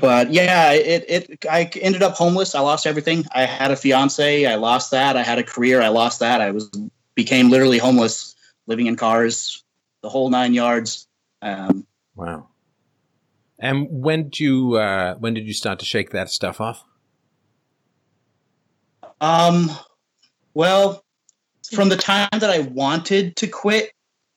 But 0.00 0.32
yeah, 0.32 0.72
it, 0.72 1.04
it, 1.08 1.46
I 1.50 1.64
ended 1.80 2.02
up 2.02 2.14
homeless. 2.14 2.54
I 2.54 2.60
lost 2.60 2.86
everything. 2.86 3.24
I 3.32 3.44
had 3.44 3.70
a 3.70 3.76
fiance. 3.76 4.46
I 4.46 4.54
lost 4.56 4.90
that. 4.90 5.16
I 5.16 5.22
had 5.22 5.38
a 5.38 5.42
career. 5.42 5.80
I 5.80 5.88
lost 5.88 6.20
that. 6.20 6.40
I 6.40 6.50
was, 6.50 6.70
became 7.14 7.50
literally 7.50 7.78
homeless, 7.78 8.34
living 8.66 8.86
in 8.86 8.96
cars, 8.96 9.64
the 10.02 10.08
whole 10.08 10.30
nine 10.30 10.54
yards. 10.54 11.06
Um, 11.42 11.86
wow. 12.14 12.48
And 13.58 13.88
when 13.90 14.24
did 14.24 14.40
you, 14.40 14.76
uh, 14.76 15.16
when 15.16 15.34
did 15.34 15.46
you 15.46 15.52
start 15.52 15.78
to 15.80 15.84
shake 15.84 16.10
that 16.10 16.30
stuff 16.30 16.60
off? 16.60 16.84
Um, 19.20 19.70
well, 20.54 21.04
from 21.70 21.88
the 21.88 21.96
time 21.96 22.28
that 22.32 22.50
I 22.50 22.60
wanted 22.60 23.36
to 23.36 23.46
quit, 23.46 23.92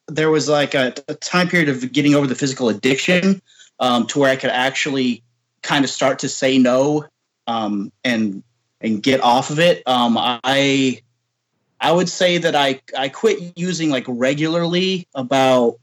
there 0.07 0.29
was 0.29 0.49
like 0.49 0.75
a, 0.75 0.93
a 1.07 1.15
time 1.15 1.47
period 1.47 1.69
of 1.69 1.91
getting 1.93 2.15
over 2.15 2.27
the 2.27 2.35
physical 2.35 2.69
addiction 2.69 3.41
um, 3.79 4.05
to 4.07 4.19
where 4.19 4.29
I 4.29 4.35
could 4.35 4.49
actually 4.49 5.23
kind 5.63 5.83
of 5.83 5.89
start 5.89 6.19
to 6.19 6.29
say 6.29 6.57
no 6.57 7.05
um, 7.47 7.91
and 8.03 8.43
and 8.81 9.01
get 9.01 9.21
off 9.21 9.49
of 9.49 9.59
it. 9.59 9.81
Um, 9.87 10.17
I 10.19 11.01
I 11.79 11.91
would 11.91 12.09
say 12.09 12.37
that 12.37 12.55
I 12.55 12.81
I 12.97 13.09
quit 13.09 13.57
using 13.57 13.89
like 13.89 14.05
regularly 14.07 15.07
about 15.15 15.79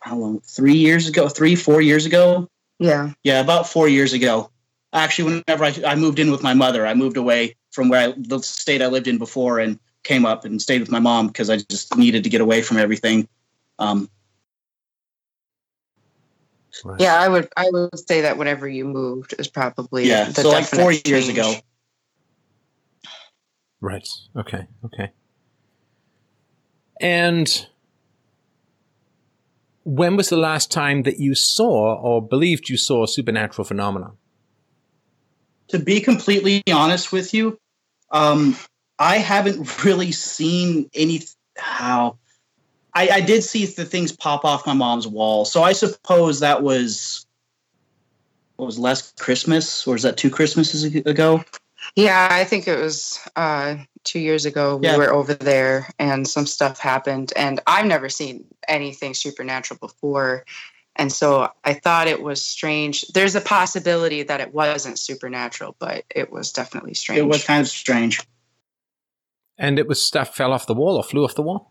how 0.00 0.16
long? 0.16 0.40
Three 0.40 0.76
years 0.76 1.08
ago, 1.08 1.28
three 1.28 1.56
four 1.56 1.80
years 1.80 2.06
ago. 2.06 2.48
Yeah, 2.78 3.12
yeah, 3.22 3.40
about 3.40 3.68
four 3.68 3.88
years 3.88 4.12
ago. 4.12 4.50
Actually, 4.92 5.42
whenever 5.46 5.64
I, 5.64 5.74
I 5.86 5.94
moved 5.94 6.18
in 6.18 6.30
with 6.30 6.42
my 6.42 6.54
mother, 6.54 6.86
I 6.86 6.94
moved 6.94 7.16
away 7.16 7.56
from 7.72 7.88
where 7.88 8.08
I, 8.08 8.14
the 8.16 8.40
state 8.40 8.82
I 8.82 8.86
lived 8.86 9.08
in 9.08 9.18
before 9.18 9.58
and 9.58 9.78
came 10.04 10.24
up 10.24 10.44
and 10.44 10.62
stayed 10.62 10.80
with 10.80 10.90
my 10.90 11.00
mom 11.00 11.26
because 11.26 11.50
I 11.50 11.56
just 11.56 11.96
needed 11.96 12.22
to 12.24 12.30
get 12.30 12.40
away 12.40 12.62
from 12.62 12.76
everything. 12.76 13.28
Um, 13.78 14.08
Right. 16.84 17.00
Yeah, 17.00 17.20
I 17.20 17.28
would 17.28 17.48
I 17.56 17.66
would 17.70 18.08
say 18.08 18.22
that 18.22 18.38
whenever 18.38 18.68
you 18.68 18.84
moved 18.84 19.34
is 19.38 19.48
probably 19.48 20.08
yeah. 20.08 20.28
so 20.28 20.48
like 20.48 20.64
four 20.64 20.92
change. 20.92 21.08
years 21.08 21.28
ago. 21.28 21.54
Right. 23.80 24.08
Okay. 24.36 24.66
Okay. 24.84 25.12
And 27.00 27.66
when 29.84 30.16
was 30.16 30.28
the 30.28 30.36
last 30.36 30.72
time 30.72 31.02
that 31.02 31.20
you 31.20 31.34
saw 31.34 31.94
or 31.94 32.26
believed 32.26 32.68
you 32.68 32.76
saw 32.76 33.04
a 33.04 33.08
supernatural 33.08 33.64
phenomenon? 33.64 34.16
To 35.68 35.78
be 35.78 36.00
completely 36.00 36.62
honest 36.72 37.12
with 37.12 37.34
you, 37.34 37.58
um, 38.10 38.56
I 38.98 39.18
haven't 39.18 39.84
really 39.84 40.12
seen 40.12 40.88
any 40.94 41.22
how 41.56 42.18
I, 42.96 43.08
I 43.16 43.20
did 43.20 43.44
see 43.44 43.66
the 43.66 43.84
things 43.84 44.10
pop 44.10 44.42
off 44.46 44.66
my 44.66 44.72
mom's 44.72 45.06
wall. 45.06 45.44
So 45.44 45.62
I 45.62 45.72
suppose 45.72 46.40
that 46.40 46.62
was 46.62 47.26
what 48.56 48.64
was 48.64 48.78
last 48.78 49.18
Christmas, 49.20 49.86
or 49.86 49.96
is 49.96 50.02
that 50.02 50.16
two 50.16 50.30
Christmases 50.30 50.82
ago? 50.82 51.44
Yeah, 51.94 52.28
I 52.30 52.44
think 52.44 52.66
it 52.66 52.78
was 52.78 53.20
uh, 53.36 53.76
two 54.04 54.18
years 54.18 54.46
ago. 54.46 54.76
We 54.76 54.86
yeah. 54.86 54.96
were 54.96 55.12
over 55.12 55.34
there, 55.34 55.90
and 55.98 56.26
some 56.26 56.46
stuff 56.46 56.80
happened, 56.80 57.34
and 57.36 57.60
I've 57.66 57.84
never 57.84 58.08
seen 58.08 58.46
anything 58.66 59.12
supernatural 59.12 59.78
before, 59.78 60.46
and 60.96 61.12
so 61.12 61.50
I 61.64 61.74
thought 61.74 62.06
it 62.06 62.22
was 62.22 62.42
strange. 62.42 63.06
There's 63.08 63.34
a 63.34 63.42
possibility 63.42 64.22
that 64.22 64.40
it 64.40 64.54
wasn't 64.54 64.98
supernatural, 64.98 65.76
but 65.78 66.04
it 66.14 66.32
was 66.32 66.50
definitely 66.50 66.94
strange. 66.94 67.18
It 67.18 67.28
was 67.28 67.44
kind 67.44 67.60
of 67.60 67.68
strange. 67.68 68.22
And 69.58 69.78
it 69.78 69.86
was 69.86 70.02
stuff 70.02 70.34
fell 70.34 70.54
off 70.54 70.66
the 70.66 70.74
wall 70.74 70.96
or 70.96 71.02
flew 71.02 71.24
off 71.24 71.34
the 71.34 71.42
wall 71.42 71.70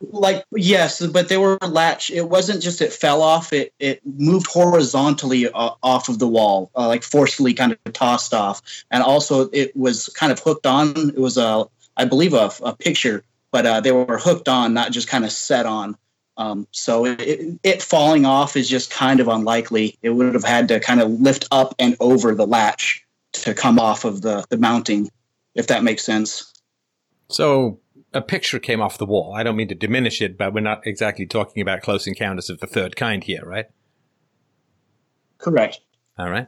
like 0.00 0.44
yes 0.52 1.04
but 1.06 1.28
they 1.28 1.38
were 1.38 1.56
latch 1.66 2.10
it 2.10 2.28
wasn't 2.28 2.62
just 2.62 2.82
it 2.82 2.92
fell 2.92 3.22
off 3.22 3.52
it 3.52 3.72
it 3.78 4.00
moved 4.04 4.46
horizontally 4.46 5.48
uh, 5.48 5.70
off 5.82 6.08
of 6.08 6.18
the 6.18 6.28
wall 6.28 6.70
uh, 6.76 6.86
like 6.86 7.02
forcefully 7.02 7.54
kind 7.54 7.72
of 7.72 7.92
tossed 7.92 8.34
off. 8.34 8.60
And 8.90 9.02
also 9.02 9.48
it 9.50 9.74
was 9.76 10.08
kind 10.10 10.32
of 10.32 10.38
hooked 10.38 10.66
on 10.66 11.10
it 11.10 11.18
was 11.18 11.38
a 11.38 11.64
i 11.96 12.04
believe 12.04 12.34
a, 12.34 12.50
a 12.62 12.74
picture 12.74 13.24
but 13.56 13.64
uh, 13.64 13.80
they 13.80 13.92
were 13.92 14.18
hooked 14.18 14.48
on 14.48 14.74
not 14.74 14.92
just 14.92 15.08
kind 15.08 15.24
of 15.24 15.32
set 15.32 15.64
on. 15.64 15.96
Um, 16.36 16.68
so 16.72 17.06
it, 17.06 17.58
it 17.62 17.82
falling 17.82 18.26
off 18.26 18.54
is 18.54 18.68
just 18.68 18.90
kind 18.90 19.20
of 19.20 19.28
unlikely. 19.28 19.96
It 20.02 20.10
would 20.10 20.34
have 20.34 20.44
had 20.44 20.68
to 20.68 20.78
kind 20.78 21.00
of 21.00 21.10
lift 21.10 21.48
up 21.50 21.74
and 21.78 21.96
over 21.98 22.34
the 22.34 22.46
latch 22.46 23.02
to 23.32 23.54
come 23.54 23.78
off 23.78 24.04
of 24.04 24.20
the 24.20 24.44
the 24.50 24.58
mounting 24.58 25.10
if 25.54 25.68
that 25.68 25.82
makes 25.82 26.04
sense. 26.04 26.52
So 27.30 27.80
a 28.16 28.22
picture 28.22 28.58
came 28.58 28.80
off 28.80 28.98
the 28.98 29.06
wall. 29.06 29.34
I 29.34 29.42
don't 29.42 29.56
mean 29.56 29.68
to 29.68 29.74
diminish 29.74 30.22
it, 30.22 30.38
but 30.38 30.54
we're 30.54 30.60
not 30.60 30.86
exactly 30.86 31.26
talking 31.26 31.60
about 31.60 31.82
close 31.82 32.06
encounters 32.06 32.48
of 32.48 32.60
the 32.60 32.66
third 32.66 32.96
kind 32.96 33.22
here, 33.22 33.44
right? 33.44 33.66
Correct. 35.38 35.80
All 36.18 36.30
right. 36.30 36.46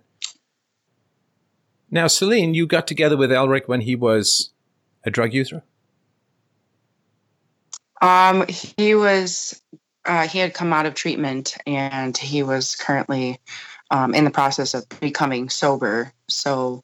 Now, 1.91 2.07
Celine, 2.07 2.55
you 2.55 2.67
got 2.67 2.87
together 2.87 3.17
with 3.17 3.31
Elric 3.31 3.69
when 3.69 3.83
he 3.83 3.95
was 3.95 4.51
a 5.05 5.11
drug 5.11 5.35
user? 5.35 5.63
Um, 8.01 8.47
he 8.49 8.95
was, 8.95 9.61
uh, 10.07 10.27
he 10.27 10.39
had 10.39 10.55
come 10.55 10.73
out 10.73 10.87
of 10.87 10.95
treatment 10.95 11.57
and 11.67 12.17
he 12.17 12.43
was 12.43 12.77
currently 12.77 13.41
um, 13.91 14.15
in 14.15 14.25
the 14.25 14.31
process 14.31 14.73
of 14.75 14.89
becoming 15.01 15.49
sober. 15.51 16.13
So 16.29 16.83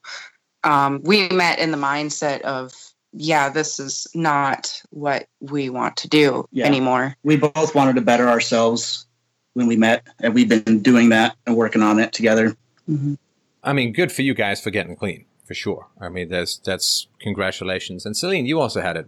um, 0.62 1.00
we 1.04 1.28
met 1.28 1.58
in 1.58 1.70
the 1.70 1.78
mindset 1.78 2.40
of 2.42 2.93
yeah, 3.16 3.48
this 3.48 3.78
is 3.78 4.06
not 4.14 4.82
what 4.90 5.28
we 5.40 5.70
want 5.70 5.96
to 5.98 6.08
do 6.08 6.48
yeah. 6.50 6.66
anymore. 6.66 7.16
We 7.22 7.36
both 7.36 7.74
wanted 7.74 7.94
to 7.94 8.00
better 8.00 8.28
ourselves 8.28 9.06
when 9.52 9.66
we 9.66 9.76
met, 9.76 10.06
and 10.20 10.34
we've 10.34 10.48
been 10.48 10.80
doing 10.82 11.10
that 11.10 11.36
and 11.46 11.56
working 11.56 11.82
on 11.82 12.00
it 12.00 12.12
together. 12.12 12.50
Mm-hmm. 12.88 13.14
I 13.62 13.72
mean, 13.72 13.92
good 13.92 14.10
for 14.10 14.22
you 14.22 14.34
guys 14.34 14.60
for 14.60 14.70
getting 14.70 14.96
clean, 14.96 15.24
for 15.46 15.54
sure. 15.54 15.86
I 16.00 16.08
mean, 16.08 16.28
that's 16.28 16.58
that's 16.58 17.06
congratulations. 17.20 18.04
And 18.04 18.16
Celine, 18.16 18.46
you 18.46 18.60
also 18.60 18.80
had 18.80 18.96
it 18.96 19.06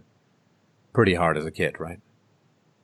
pretty 0.93 1.13
hard 1.13 1.37
as 1.37 1.45
a 1.45 1.51
kid, 1.51 1.79
right? 1.79 1.99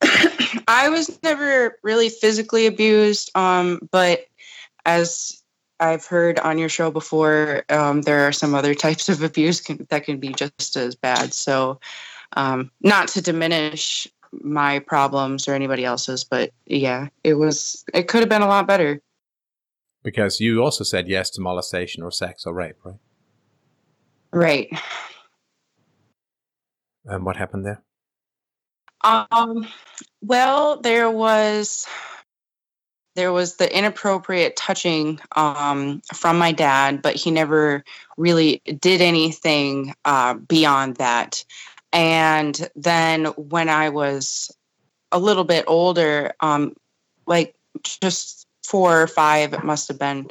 I 0.67 0.89
was 0.89 1.19
never 1.23 1.77
really 1.83 2.09
physically 2.09 2.67
abused, 2.67 3.31
um, 3.35 3.79
but 3.91 4.27
as 4.85 5.41
I've 5.79 6.05
heard 6.05 6.39
on 6.39 6.57
your 6.57 6.69
show 6.69 6.91
before, 6.91 7.63
um, 7.69 8.03
there 8.03 8.27
are 8.27 8.31
some 8.31 8.53
other 8.53 8.73
types 8.85 9.09
of 9.09 9.21
abuse 9.21 9.61
can, 9.61 9.85
that 9.89 10.05
can 10.05 10.17
be 10.17 10.29
just 10.29 10.75
as 10.75 10.95
bad. 10.95 11.33
So, 11.33 11.79
um, 12.35 12.71
not 12.81 13.07
to 13.09 13.21
diminish 13.21 14.07
my 14.41 14.79
problems 14.79 15.47
or 15.47 15.53
anybody 15.53 15.85
else's, 15.85 16.23
but 16.23 16.51
yeah, 16.65 17.07
it 17.23 17.35
was. 17.35 17.85
It 17.93 18.07
could 18.07 18.21
have 18.21 18.29
been 18.29 18.41
a 18.41 18.47
lot 18.47 18.67
better. 18.67 19.01
Because 20.03 20.39
you 20.39 20.63
also 20.63 20.83
said 20.83 21.07
yes 21.07 21.29
to 21.31 21.41
molestation 21.41 22.03
or 22.03 22.11
sex 22.11 22.45
or 22.45 22.53
rape, 22.53 22.75
right? 22.83 22.99
Right. 24.31 24.79
And 27.05 27.25
what 27.25 27.35
happened 27.35 27.65
there? 27.65 27.83
Um. 29.03 29.67
Well, 30.21 30.77
there 30.81 31.11
was 31.11 31.87
there 33.15 33.31
was 33.31 33.55
the 33.55 33.77
inappropriate 33.77 34.55
touching 34.55 35.19
um, 35.35 36.01
from 36.13 36.37
my 36.37 36.51
dad, 36.51 37.01
but 37.01 37.15
he 37.15 37.31
never 37.31 37.83
really 38.17 38.61
did 38.79 39.01
anything 39.01 39.93
uh, 40.05 40.33
beyond 40.33 40.97
that. 40.97 41.43
And 41.91 42.69
then 42.75 43.25
when 43.25 43.69
I 43.69 43.89
was 43.89 44.51
a 45.11 45.19
little 45.19 45.43
bit 45.43 45.63
older, 45.67 46.33
um, 46.39 46.75
like 47.27 47.55
just 47.83 48.47
four 48.63 49.01
or 49.01 49.07
five, 49.07 49.53
it 49.53 49.63
must 49.63 49.87
have 49.89 49.99
been, 49.99 50.27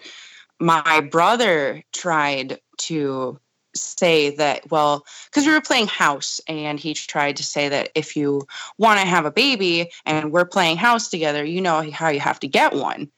my 0.59 1.01
brother 1.01 1.85
tried 1.93 2.61
to 2.79 3.39
say 3.75 4.31
that 4.37 4.71
well 4.71 5.05
because 5.26 5.47
we 5.47 5.52
were 5.52 5.61
playing 5.61 5.87
house 5.87 6.41
and 6.47 6.79
he 6.79 6.95
tried 6.95 7.37
to 7.37 7.45
say 7.45 7.69
that 7.69 7.91
if 7.95 8.17
you 8.17 8.47
want 8.79 9.00
to 9.00 9.07
have 9.07 9.25
a 9.25 9.31
baby 9.31 9.91
and 10.05 10.33
we're 10.33 10.45
playing 10.45 10.76
house 10.76 11.09
together 11.09 11.45
you 11.45 11.61
know 11.61 11.91
how 11.91 12.09
you 12.09 12.21
have 12.21 12.41
to 12.41 12.49
get 12.49 12.75
one. 12.75 13.11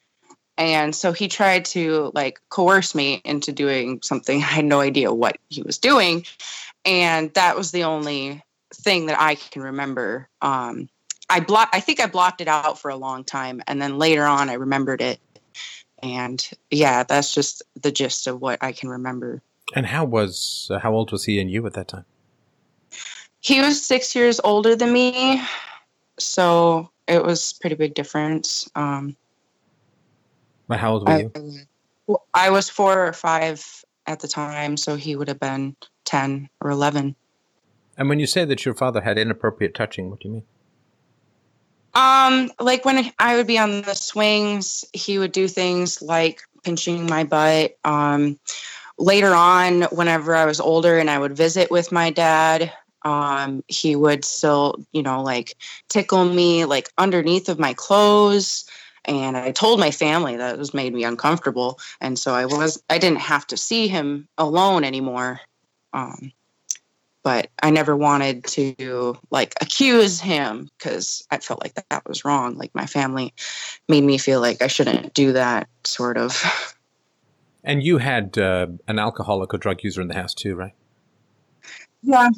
And 0.57 0.95
so 0.95 1.13
he 1.13 1.27
tried 1.27 1.65
to 1.67 2.13
like 2.15 2.41
coerce 2.49 2.95
me 2.95 3.21
into 3.25 3.51
doing 3.53 4.01
something 4.03 4.39
i 4.39 4.47
had 4.47 4.65
no 4.65 4.81
idea 4.81 5.13
what 5.13 5.39
he 5.49 5.63
was 5.63 5.79
doing 5.79 6.25
and 6.85 7.33
that 7.35 7.57
was 7.57 7.73
the 7.73 7.85
only 7.85 8.43
thing 8.73 9.07
that 9.07 9.21
i 9.21 9.35
can 9.35 9.63
remember. 9.63 10.29
Um 10.41 10.89
i 11.29 11.41
block 11.41 11.71
i 11.73 11.81
think 11.81 12.01
i 12.01 12.07
blocked 12.07 12.41
it 12.41 12.49
out 12.49 12.79
for 12.79 12.91
a 12.91 12.97
long 12.97 13.25
time 13.25 13.63
and 13.67 13.83
then 13.83 13.99
later 13.99 14.25
on 14.25 14.49
i 14.49 14.55
remembered 14.55 15.01
it. 15.01 15.19
And 16.01 16.49
yeah 16.71 17.03
that's 17.03 17.35
just 17.35 17.63
the 17.83 17.91
gist 17.91 18.29
of 18.29 18.41
what 18.41 18.63
i 18.63 18.71
can 18.71 18.91
remember 18.91 19.43
and 19.75 19.87
how 19.87 20.05
was 20.05 20.69
uh, 20.71 20.79
how 20.79 20.93
old 20.93 21.13
was 21.13 21.25
he 21.25 21.41
and 21.41 21.51
you 21.51 21.67
at 21.67 21.75
that 21.75 21.89
time? 21.89 22.05
He 23.41 23.61
was 23.61 23.83
six 23.83 24.15
years 24.15 24.41
older 24.43 24.75
than 24.77 24.93
me, 24.93 25.43
so 26.19 26.91
it 27.07 27.23
was 27.23 27.53
pretty 27.55 27.77
big 27.77 27.95
difference. 27.95 28.69
Um, 28.75 29.17
but 30.67 30.79
how 30.79 30.93
old 30.93 31.07
were 31.07 31.15
I, 31.15 31.19
you? 31.21 32.17
I 32.33 32.51
was 32.51 32.69
four 32.69 33.07
or 33.07 33.13
five 33.13 33.85
at 34.07 34.21
the 34.21 34.29
time, 34.29 34.77
so 34.77 34.97
he 34.97 35.17
would 35.17 35.29
have 35.29 35.41
been 35.41 35.77
ten 36.05 36.49
or 36.61 36.71
eleven. 36.71 37.15
And 37.97 38.09
when 38.09 38.19
you 38.19 38.27
say 38.27 38.45
that 38.45 38.65
your 38.65 38.75
father 38.75 39.01
had 39.01 39.19
inappropriate 39.19 39.75
touching, 39.75 40.11
what 40.11 40.21
do 40.21 40.29
you 40.29 40.35
mean? 40.35 40.43
Um, 41.95 42.51
like 42.59 42.85
when 42.85 43.13
I 43.19 43.37
would 43.37 43.47
be 43.47 43.59
on 43.59 43.83
the 43.83 43.95
swings, 43.95 44.85
he 44.93 45.19
would 45.19 45.31
do 45.31 45.47
things 45.47 46.03
like 46.03 46.41
pinching 46.65 47.07
my 47.07 47.23
butt. 47.23 47.77
Um, 47.85 48.39
later 48.99 49.35
on, 49.35 49.83
whenever 49.85 50.35
I 50.35 50.45
was 50.45 50.61
older 50.61 50.99
and 50.99 51.11
I 51.11 51.19
would 51.19 51.37
visit 51.37 51.71
with 51.71 51.93
my 51.93 52.11
dad, 52.11 52.73
um, 53.05 53.63
he 53.69 53.97
would 53.97 54.25
still, 54.25 54.77
you 54.93 55.03
know, 55.03 55.23
like 55.23 55.57
tickle 55.89 56.25
me 56.25 56.65
like 56.65 56.91
underneath 56.99 57.49
of 57.49 57.59
my 57.59 57.75
clothes. 57.75 58.65
And 59.05 59.37
I 59.37 59.53
told 59.53 59.79
my 59.79 59.91
family 59.91 60.37
that 60.37 60.55
it 60.55 60.59
was 60.59 60.73
made 60.73 60.95
me 60.95 61.05
uncomfortable. 61.05 61.79
And 62.01 62.19
so 62.19 62.35
I 62.35 62.47
was, 62.47 62.83
I 62.89 62.99
didn't 62.99 63.21
have 63.21 63.47
to 63.49 63.57
see 63.57 63.89
him 63.89 64.29
alone 64.39 64.85
anymore. 64.85 65.41
Um, 65.93 66.33
but 67.23 67.49
I 67.63 67.71
never 67.71 67.97
wanted 67.97 68.45
to 68.49 69.19
like 69.31 69.55
accuse 69.61 70.21
him 70.21 70.71
because 70.79 71.27
I 71.31 71.39
felt 71.39 71.63
like 71.63 71.75
that, 71.75 71.89
that 71.91 72.07
was 72.07 72.25
wrong. 72.25 72.57
Like 72.57 72.75
my 72.75 72.87
family 72.87 73.33
made 73.89 74.05
me 74.05 74.19
feel 74.19 74.41
like 74.41 74.63
I 74.63 74.67
shouldn't 74.67 75.15
do 75.15 75.33
that, 75.33 75.69
sort 75.85 76.17
of. 76.17 76.74
And 77.65 77.83
you 77.83 77.99
had 77.99 78.37
uh, 78.39 78.67
an 78.87 78.99
alcoholic 78.99 79.55
or 79.55 79.59
drug 79.59 79.83
user 79.83 80.03
in 80.03 80.09
the 80.09 80.15
house 80.15 80.35
too, 80.35 80.55
right? 80.55 80.75
Yeah. 82.03 82.29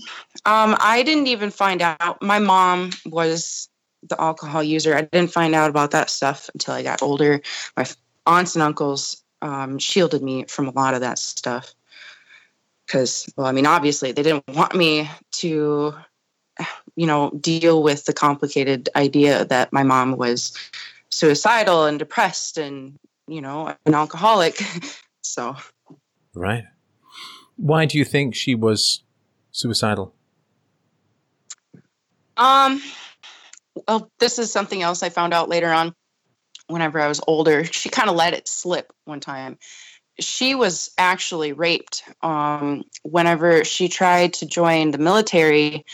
Um, 0.45 0.77
I 0.79 1.03
didn't 1.05 1.27
even 1.27 1.51
find 1.51 1.83
out. 1.83 2.23
My 2.23 2.39
mom 2.39 2.91
was 3.05 3.69
the 4.09 4.21
alcohol 4.21 4.63
user. 4.63 4.95
I 4.97 5.03
didn't 5.03 5.33
find 5.33 5.55
out 5.55 5.69
about 5.69 5.91
that 5.91 6.09
stuff 6.09 6.49
until 6.55 6.75
I 6.75 6.85
got 6.85 7.03
older. 7.03 7.41
My 7.77 7.85
aunts 8.27 8.55
and 8.55 8.63
uncles 8.63 9.23
um, 9.43 9.79
shielded 9.79 10.23
me 10.23 10.45
from 10.45 10.69
a 10.69 10.73
lot 10.73 10.95
of 10.95 11.01
that 11.01 11.19
stuff. 11.19 11.75
Because, 12.87 13.29
well, 13.37 13.49
I 13.49 13.53
mean, 13.53 13.67
obviously, 13.67 14.13
they 14.13 14.23
didn't 14.23 14.47
want 14.49 14.77
me 14.77 15.11
to, 15.33 15.93
you 16.95 17.07
know, 17.07 17.31
deal 17.41 17.83
with 17.83 18.05
the 18.05 18.13
complicated 18.13 18.89
idea 18.95 19.45
that 19.47 19.73
my 19.73 19.83
mom 19.83 20.17
was 20.17 20.57
suicidal 21.09 21.87
and 21.87 21.99
depressed 21.99 22.57
and, 22.57 22.97
you 23.27 23.41
know, 23.41 23.75
an 23.85 23.95
alcoholic. 23.95 24.63
So, 25.27 25.57
right. 26.35 26.65
Why 27.57 27.87
do 27.87 27.99
you 27.99 28.05
think 28.05 28.35
she 28.35 28.55
was 28.55 29.03
suicidal? 29.51 30.15
Um, 32.37 32.83
well, 33.89 34.11
this 34.19 34.39
is 34.39 34.53
something 34.53 34.83
else 34.83 35.03
I 35.03 35.09
found 35.09 35.33
out 35.33 35.49
later 35.49 35.71
on 35.71 35.95
whenever 36.69 37.01
I 37.01 37.09
was 37.09 37.21
older. 37.27 37.65
She 37.65 37.89
kind 37.89 38.09
of 38.09 38.17
let 38.17 38.35
it 38.35 38.49
slip 38.49 38.93
one 39.05 39.21
time. 39.21 39.59
She 40.19 40.55
was 40.55 40.91
actually 40.97 41.53
raped 41.53 42.03
um, 42.23 42.85
whenever 43.03 43.65
she 43.65 43.89
tried 43.89 44.35
to 44.35 44.47
join 44.47 44.91
the 44.91 44.99
military. 44.99 45.85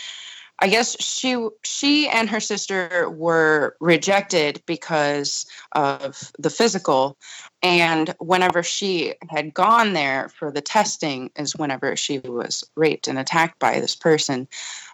I 0.59 0.67
guess 0.67 0.95
she 1.01 1.47
she 1.63 2.07
and 2.07 2.29
her 2.29 2.39
sister 2.39 3.09
were 3.09 3.75
rejected 3.79 4.61
because 4.65 5.45
of 5.73 6.31
the 6.37 6.49
physical, 6.49 7.17
and 7.61 8.13
whenever 8.19 8.63
she 8.63 9.15
had 9.29 9.53
gone 9.53 9.93
there 9.93 10.29
for 10.29 10.51
the 10.51 10.61
testing 10.61 11.31
is 11.35 11.55
whenever 11.55 11.95
she 11.95 12.19
was 12.19 12.63
raped 12.75 13.07
and 13.07 13.17
attacked 13.17 13.59
by 13.59 13.79
this 13.79 13.95
person. 13.95 14.47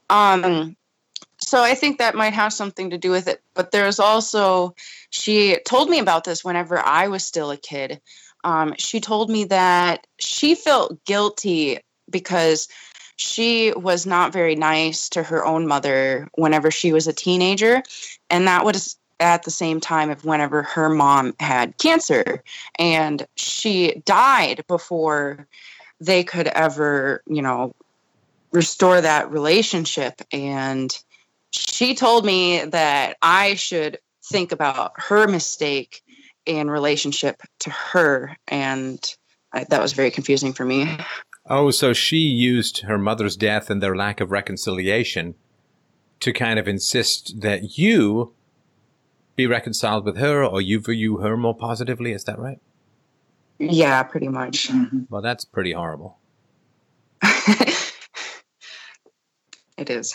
Um, 0.09 0.75
so 1.41 1.61
I 1.61 1.75
think 1.75 1.97
that 1.97 2.15
might 2.15 2.33
have 2.33 2.53
something 2.53 2.89
to 2.89 2.97
do 2.97 3.11
with 3.11 3.27
it. 3.27 3.41
But 3.53 3.71
there's 3.71 3.99
also 3.99 4.75
she 5.09 5.57
told 5.65 5.89
me 5.89 5.99
about 5.99 6.23
this 6.23 6.43
whenever 6.43 6.79
I 6.79 7.07
was 7.07 7.25
still 7.25 7.51
a 7.51 7.57
kid. 7.57 8.01
Um, 8.43 8.73
she 8.77 8.99
told 8.99 9.29
me 9.29 9.43
that 9.45 10.07
she 10.19 10.55
felt 10.55 11.03
guilty 11.05 11.79
because 12.09 12.67
she 13.19 13.73
was 13.73 14.05
not 14.05 14.31
very 14.31 14.55
nice 14.55 15.09
to 15.09 15.21
her 15.21 15.45
own 15.45 15.67
mother 15.67 16.29
whenever 16.35 16.71
she 16.71 16.93
was 16.93 17.05
a 17.05 17.11
teenager 17.11 17.83
and 18.29 18.47
that 18.47 18.63
was 18.63 18.97
at 19.19 19.43
the 19.43 19.51
same 19.51 19.81
time 19.81 20.09
of 20.09 20.23
whenever 20.23 20.63
her 20.63 20.87
mom 20.87 21.35
had 21.41 21.77
cancer. 21.77 22.41
And 22.77 23.27
she 23.35 24.01
died 24.05 24.63
before 24.69 25.47
they 25.99 26.23
could 26.23 26.47
ever 26.47 27.21
you 27.27 27.41
know 27.41 27.75
restore 28.53 29.01
that 29.01 29.29
relationship. 29.29 30.21
And 30.31 30.97
she 31.51 31.95
told 31.95 32.25
me 32.25 32.63
that 32.65 33.17
i 33.21 33.55
should 33.55 33.99
think 34.23 34.51
about 34.51 34.93
her 34.95 35.27
mistake 35.27 36.01
in 36.45 36.71
relationship 36.71 37.41
to 37.59 37.69
her. 37.69 38.37
And 38.47 39.03
I, 39.51 39.65
that 39.65 39.81
was 39.81 39.93
very 39.93 40.11
confusing 40.11 40.53
for 40.53 40.63
me 40.63 40.97
Oh, 41.49 41.71
so 41.71 41.93
she 41.93 42.17
used 42.17 42.81
her 42.81 42.99
mother's 42.99 43.35
death 43.35 43.71
and 43.71 43.81
their 43.81 43.95
lack 43.95 44.21
of 44.21 44.29
reconciliation 44.29 45.33
to 46.19 46.31
kind 46.31 46.59
of 46.59 46.67
insist 46.67 47.41
that 47.41 47.77
you 47.77 48.33
be 49.35 49.47
reconciled 49.47 50.05
with 50.05 50.17
her 50.17 50.43
or 50.43 50.61
you 50.61 50.79
view 50.79 51.17
her 51.17 51.35
more 51.35 51.55
positively. 51.55 52.11
Is 52.11 52.25
that 52.25 52.37
right? 52.37 52.59
Yeah, 53.57 54.03
pretty 54.03 54.27
much. 54.27 54.67
Mm-hmm. 54.69 55.03
Well, 55.09 55.21
that's 55.21 55.43
pretty 55.43 55.73
horrible. 55.73 56.19
it 59.77 59.89
is. 59.89 60.13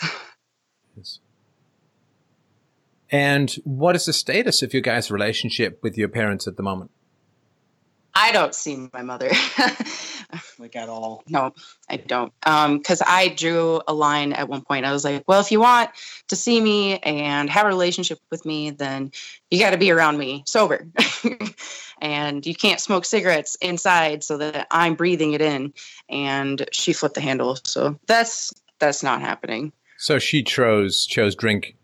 Yes. 0.95 1.19
And 3.11 3.51
what 3.63 3.95
is 3.95 4.05
the 4.05 4.13
status 4.13 4.61
of 4.61 4.73
your 4.73 4.81
guys' 4.81 5.11
relationship 5.11 5.79
with 5.83 5.97
your 5.97 6.07
parents 6.07 6.47
at 6.47 6.55
the 6.55 6.63
moment? 6.63 6.91
I 8.13 8.31
don't 8.31 8.55
see 8.55 8.87
my 8.93 9.01
mother. 9.01 9.29
like 10.59 10.75
at 10.75 10.89
all. 10.89 11.23
No, 11.27 11.53
I 11.89 11.97
don't. 11.97 12.33
Um, 12.45 12.77
because 12.77 13.01
I 13.05 13.29
drew 13.29 13.81
a 13.87 13.93
line 13.93 14.33
at 14.33 14.49
one 14.49 14.61
point. 14.61 14.85
I 14.85 14.91
was 14.91 15.03
like, 15.03 15.23
well, 15.27 15.39
if 15.39 15.51
you 15.51 15.59
want 15.59 15.91
to 16.27 16.35
see 16.35 16.59
me 16.59 16.99
and 16.99 17.49
have 17.49 17.65
a 17.65 17.69
relationship 17.69 18.19
with 18.29 18.45
me, 18.45 18.71
then 18.71 19.11
you 19.49 19.59
got 19.59 19.71
to 19.71 19.77
be 19.77 19.91
around 19.91 20.17
me 20.17 20.43
sober. 20.47 20.87
and 22.01 22.45
you 22.45 22.55
can't 22.55 22.79
smoke 22.79 23.05
cigarettes 23.05 23.55
inside 23.61 24.23
so 24.23 24.37
that 24.37 24.67
I'm 24.71 24.95
breathing 24.95 25.33
it 25.33 25.41
in. 25.41 25.73
And 26.09 26.67
she 26.71 26.93
flipped 26.93 27.15
the 27.15 27.21
handle. 27.21 27.57
So 27.63 27.99
that's 28.07 28.53
that's 28.79 29.03
not 29.03 29.21
happening. 29.21 29.71
So 29.97 30.19
she 30.19 30.43
chose 30.43 31.05
chose 31.05 31.35
drink 31.35 31.75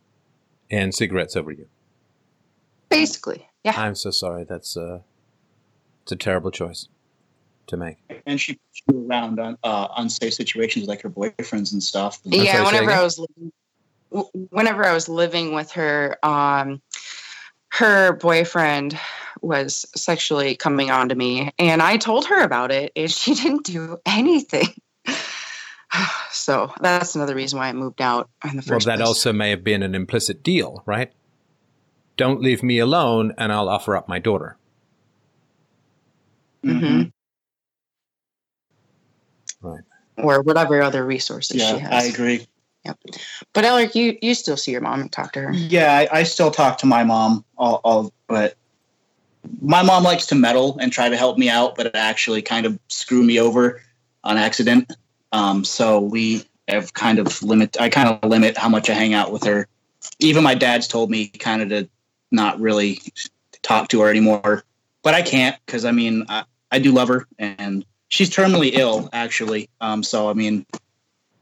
and 0.70 0.94
cigarettes 0.94 1.36
over 1.36 1.52
you. 1.52 1.68
Basically. 2.90 3.48
Yeah. 3.64 3.74
I'm 3.78 3.96
so 3.96 4.12
sorry. 4.12 4.44
That's 4.44 4.76
uh 4.76 5.00
it's 6.04 6.12
a 6.12 6.16
terrible 6.16 6.52
choice. 6.52 6.88
To 7.68 7.78
make. 7.78 7.98
and 8.26 8.40
she 8.40 8.54
pushed 8.54 8.84
you 8.92 9.08
around 9.08 9.40
on 9.40 9.58
uh, 9.64 9.88
unsafe 9.98 10.34
situations 10.34 10.88
like 10.88 11.02
her 11.02 11.10
boyfriends 11.10 11.74
and 11.74 11.82
stuff. 11.82 12.20
I'm 12.26 12.34
yeah, 12.34 12.64
whenever? 12.64 12.92
I 12.92 13.04
was 13.04 13.18
living, 13.20 13.52
whenever 14.50 14.86
I 14.86 14.94
was 14.94 15.08
living 15.08 15.54
with 15.54 15.72
her, 15.72 16.18
um, 16.24 16.82
her 17.70 18.14
boyfriend 18.14 18.98
was 19.42 19.86
sexually 19.96 20.56
coming 20.56 20.92
on 20.92 21.10
to 21.10 21.16
me, 21.16 21.52
and 21.58 21.82
I 21.82 21.98
told 21.98 22.26
her 22.28 22.42
about 22.44 22.72
it, 22.72 22.92
and 22.96 23.12
she 23.12 23.34
didn't 23.34 23.66
do 23.66 23.98
anything. 24.06 24.68
so 26.32 26.74
that's 26.82 27.16
another 27.16 27.36
reason 27.36 27.60
why 27.60 27.68
I 27.70 27.74
moved 27.74 28.02
out 28.02 28.30
in 28.44 28.58
the 28.58 28.64
Well, 28.68 28.80
that 28.80 28.98
place. 28.98 29.08
also 29.08 29.34
may 29.34 29.50
have 29.50 29.64
been 29.64 29.84
an 29.84 29.96
implicit 29.96 30.44
deal, 30.44 30.84
right? 30.86 31.12
Don't 32.18 32.42
leave 32.42 32.62
me 32.62 32.78
alone, 32.78 33.34
and 33.38 33.52
I'll 33.52 33.70
offer 33.70 33.96
up 33.96 34.08
my 34.08 34.20
daughter. 34.20 34.58
Mhm. 36.64 37.12
Right. 39.62 39.84
Or 40.24 40.42
whatever 40.42 40.82
other 40.82 41.06
resources 41.06 41.62
she 41.62 41.68
Yeah, 41.68 41.78
has. 41.78 42.04
I 42.04 42.08
agree. 42.08 42.48
Yep. 42.86 43.00
But 43.54 43.64
Elric, 43.64 43.96
you 43.96 44.18
you 44.22 44.34
still 44.34 44.58
see 44.58 44.72
your 44.72 44.82
mom 44.82 45.02
and 45.02 45.12
talk 45.12 45.34
to 45.34 45.42
her. 45.42 45.54
Yeah, 45.54 45.94
I, 45.94 46.20
I 46.20 46.24
still 46.24 46.50
talk 46.50 46.80
to 46.80 46.86
my 46.88 47.04
mom, 47.04 47.46
all, 47.58 47.80
all, 47.84 48.14
but 48.28 48.56
my 49.62 49.84
mom 49.84 50.04
likes 50.04 50.26
to 50.28 50.36
meddle 50.36 50.78
and 50.80 50.92
try 50.92 51.10
to 51.10 51.18
help 51.18 51.38
me 51.38 51.50
out, 51.50 51.76
but 51.76 51.86
it 51.86 51.96
actually 51.96 52.42
kind 52.42 52.66
of 52.66 52.80
screw 52.88 53.24
me 53.24 53.40
over 53.40 53.82
on 54.24 54.38
accident. 54.38 54.92
Um, 55.32 55.64
so 55.64 56.00
we 56.00 56.44
have 56.68 56.94
kind 56.94 57.20
of 57.20 57.42
limit. 57.44 57.80
I 57.80 57.90
kind 57.90 58.10
of 58.10 58.28
limit 58.30 58.58
how 58.58 58.70
much 58.70 58.90
I 58.90 58.94
hang 58.94 59.14
out 59.14 59.32
with 59.32 59.44
her. 59.44 59.68
Even 60.20 60.44
my 60.44 60.56
dad's 60.56 60.88
told 60.88 61.12
me 61.12 61.28
kind 61.28 61.62
of 61.62 61.70
to 61.70 61.90
not 62.32 62.60
really 62.60 63.00
talk 63.62 63.90
to 63.90 64.02
her 64.02 64.10
anymore, 64.10 64.64
but 65.04 65.14
I 65.14 65.22
can't 65.22 65.56
because 65.66 65.86
I 65.86 65.92
mean 65.92 66.26
I, 66.30 66.46
I 66.72 66.80
do 66.80 66.92
love 66.92 67.10
her 67.10 67.28
and 67.38 67.86
she's 68.12 68.30
terminally 68.30 68.72
ill 68.74 69.10
actually. 69.12 69.70
Um, 69.80 70.04
so 70.04 70.30
I 70.30 70.34
mean 70.34 70.66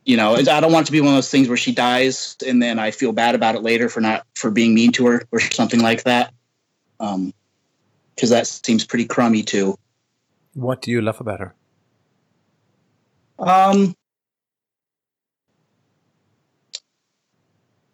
you 0.05 0.17
know, 0.17 0.35
I 0.35 0.41
don't 0.41 0.71
want 0.71 0.85
it 0.85 0.87
to 0.87 0.91
be 0.91 1.01
one 1.01 1.09
of 1.09 1.15
those 1.15 1.29
things 1.29 1.47
where 1.47 1.57
she 1.57 1.71
dies 1.71 2.35
and 2.47 2.63
then 2.63 2.79
I 2.79 2.89
feel 2.89 3.11
bad 3.11 3.35
about 3.35 3.53
it 3.53 3.61
later 3.61 3.89
for 3.89 4.01
not 4.01 4.25
for 4.33 4.49
being 4.49 4.73
mean 4.73 4.91
to 4.93 5.05
her 5.05 5.23
or 5.31 5.39
something 5.39 5.81
like 5.81 6.03
that. 6.03 6.33
Um, 6.99 7.31
because 8.15 8.31
that 8.31 8.47
seems 8.47 8.85
pretty 8.85 9.05
crummy 9.05 9.43
too. 9.43 9.77
What 10.55 10.81
do 10.81 10.91
you 10.91 11.01
love 11.01 11.21
about 11.21 11.39
her? 11.39 11.53
Um, 13.37 13.95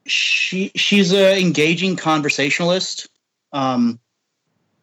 she 0.06 0.72
she's 0.76 1.14
a 1.14 1.40
engaging 1.40 1.96
conversationalist, 1.96 3.08
um, 3.54 4.00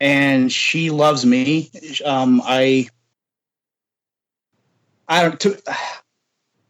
and 0.01 0.53
she 0.53 0.91
loves 0.91 1.27
me. 1.27 1.71
Um, 2.05 2.41
I 2.45 2.89
I 5.13 5.23
don't. 5.23 5.41
To, 5.41 5.63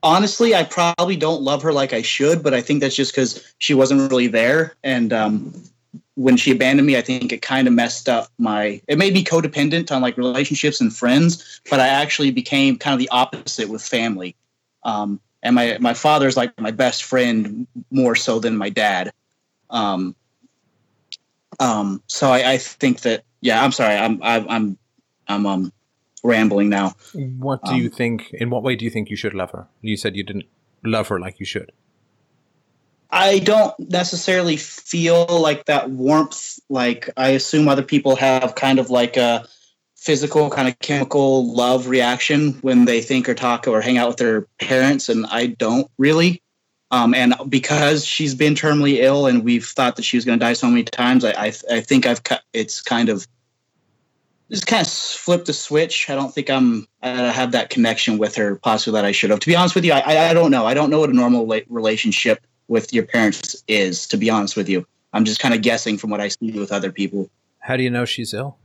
honestly, 0.02 0.54
I 0.54 0.64
probably 0.64 1.16
don't 1.16 1.42
love 1.42 1.62
her 1.62 1.72
like 1.72 1.92
I 1.92 2.02
should, 2.02 2.42
but 2.42 2.52
I 2.52 2.60
think 2.60 2.80
that's 2.80 2.96
just 2.96 3.12
because 3.12 3.54
she 3.58 3.72
wasn't 3.72 4.10
really 4.10 4.26
there. 4.26 4.74
And 4.82 5.12
um, 5.12 5.62
when 6.14 6.36
she 6.36 6.50
abandoned 6.50 6.86
me, 6.86 6.96
I 6.96 7.02
think 7.02 7.32
it 7.32 7.40
kind 7.40 7.68
of 7.68 7.74
messed 7.74 8.08
up 8.08 8.28
my. 8.38 8.82
It 8.88 8.98
made 8.98 9.14
me 9.14 9.22
codependent 9.22 9.92
on 9.92 10.02
like 10.02 10.16
relationships 10.16 10.80
and 10.80 10.94
friends, 10.94 11.60
but 11.70 11.78
I 11.78 11.86
actually 11.86 12.32
became 12.32 12.78
kind 12.78 12.94
of 12.94 12.98
the 12.98 13.08
opposite 13.10 13.68
with 13.68 13.82
family. 13.82 14.34
Um, 14.82 15.20
and 15.44 15.54
my 15.54 15.78
my 15.80 15.94
father's 15.94 16.36
like 16.36 16.58
my 16.60 16.72
best 16.72 17.04
friend 17.04 17.68
more 17.92 18.16
so 18.16 18.40
than 18.40 18.56
my 18.56 18.70
dad. 18.70 19.12
Um, 19.70 20.16
um, 21.60 22.02
so 22.08 22.30
I, 22.30 22.52
I 22.52 22.58
think 22.58 23.02
that 23.02 23.22
yeah, 23.40 23.62
I'm 23.62 23.70
sorry, 23.70 23.94
I'm 23.94 24.20
I, 24.20 24.44
I'm 24.48 24.76
I'm 25.28 25.46
um 25.46 25.72
rambling 26.22 26.68
now. 26.68 26.94
What 27.14 27.64
do 27.64 27.72
Um, 27.72 27.80
you 27.80 27.88
think? 27.88 28.30
In 28.32 28.50
what 28.50 28.62
way 28.62 28.76
do 28.76 28.84
you 28.84 28.90
think 28.90 29.10
you 29.10 29.16
should 29.16 29.34
love 29.34 29.50
her? 29.52 29.66
You 29.80 29.96
said 29.96 30.16
you 30.16 30.22
didn't 30.24 30.46
love 30.84 31.08
her 31.08 31.18
like 31.20 31.40
you 31.40 31.46
should. 31.46 31.72
I 33.10 33.40
don't 33.40 33.74
necessarily 33.90 34.56
feel 34.56 35.26
like 35.28 35.66
that 35.66 35.90
warmth. 35.90 36.58
Like 36.70 37.10
I 37.16 37.30
assume 37.30 37.68
other 37.68 37.82
people 37.82 38.16
have 38.16 38.54
kind 38.54 38.78
of 38.78 38.88
like 38.88 39.16
a 39.16 39.46
physical 39.96 40.50
kind 40.50 40.66
of 40.66 40.78
chemical 40.80 41.54
love 41.54 41.86
reaction 41.88 42.54
when 42.62 42.86
they 42.86 43.00
think 43.02 43.28
or 43.28 43.34
talk 43.34 43.68
or 43.68 43.80
hang 43.80 43.98
out 43.98 44.08
with 44.08 44.16
their 44.16 44.42
parents, 44.60 45.08
and 45.08 45.26
I 45.26 45.46
don't 45.46 45.90
really. 45.98 46.42
Um, 46.90 47.14
and 47.14 47.34
because 47.48 48.04
she's 48.04 48.34
been 48.34 48.54
terminally 48.54 48.98
ill, 48.98 49.26
and 49.26 49.44
we've 49.44 49.64
thought 49.64 49.96
that 49.96 50.04
she 50.04 50.16
was 50.16 50.24
going 50.26 50.38
to 50.38 50.44
die 50.44 50.52
so 50.52 50.68
many 50.68 50.84
times, 50.84 51.24
I, 51.24 51.30
I 51.32 51.52
I 51.70 51.80
think 51.80 52.06
I've 52.06 52.22
cut. 52.22 52.42
It's 52.52 52.80
kind 52.82 53.08
of 53.08 53.26
just 54.52 54.66
kind 54.66 54.86
of 54.86 54.92
flipped 54.92 55.46
the 55.46 55.52
switch. 55.52 56.10
I 56.10 56.14
don't 56.14 56.32
think 56.32 56.50
I'm 56.50 56.86
I 57.02 57.08
have 57.08 57.52
that 57.52 57.70
connection 57.70 58.18
with 58.18 58.36
her 58.36 58.56
possibly 58.56 58.98
that 58.98 59.04
I 59.04 59.12
should 59.12 59.30
have. 59.30 59.40
To 59.40 59.46
be 59.46 59.56
honest 59.56 59.74
with 59.74 59.84
you, 59.84 59.92
I 59.92 60.28
I, 60.30 60.34
don't 60.34 60.50
know. 60.50 60.66
I 60.66 60.74
don't 60.74 60.90
know 60.90 61.00
what 61.00 61.10
a 61.10 61.14
normal 61.14 61.46
relationship 61.68 62.44
with 62.68 62.92
your 62.92 63.04
parents 63.04 63.62
is. 63.66 64.06
To 64.08 64.16
be 64.16 64.28
honest 64.28 64.56
with 64.56 64.68
you, 64.68 64.86
I'm 65.14 65.24
just 65.24 65.40
kind 65.40 65.54
of 65.54 65.62
guessing 65.62 65.96
from 65.96 66.10
what 66.10 66.20
I 66.20 66.28
see 66.28 66.52
with 66.52 66.70
other 66.70 66.92
people. 66.92 67.30
How 67.60 67.76
do 67.76 67.82
you 67.82 67.90
know 67.90 68.04
she's 68.04 68.34
ill? 68.34 68.56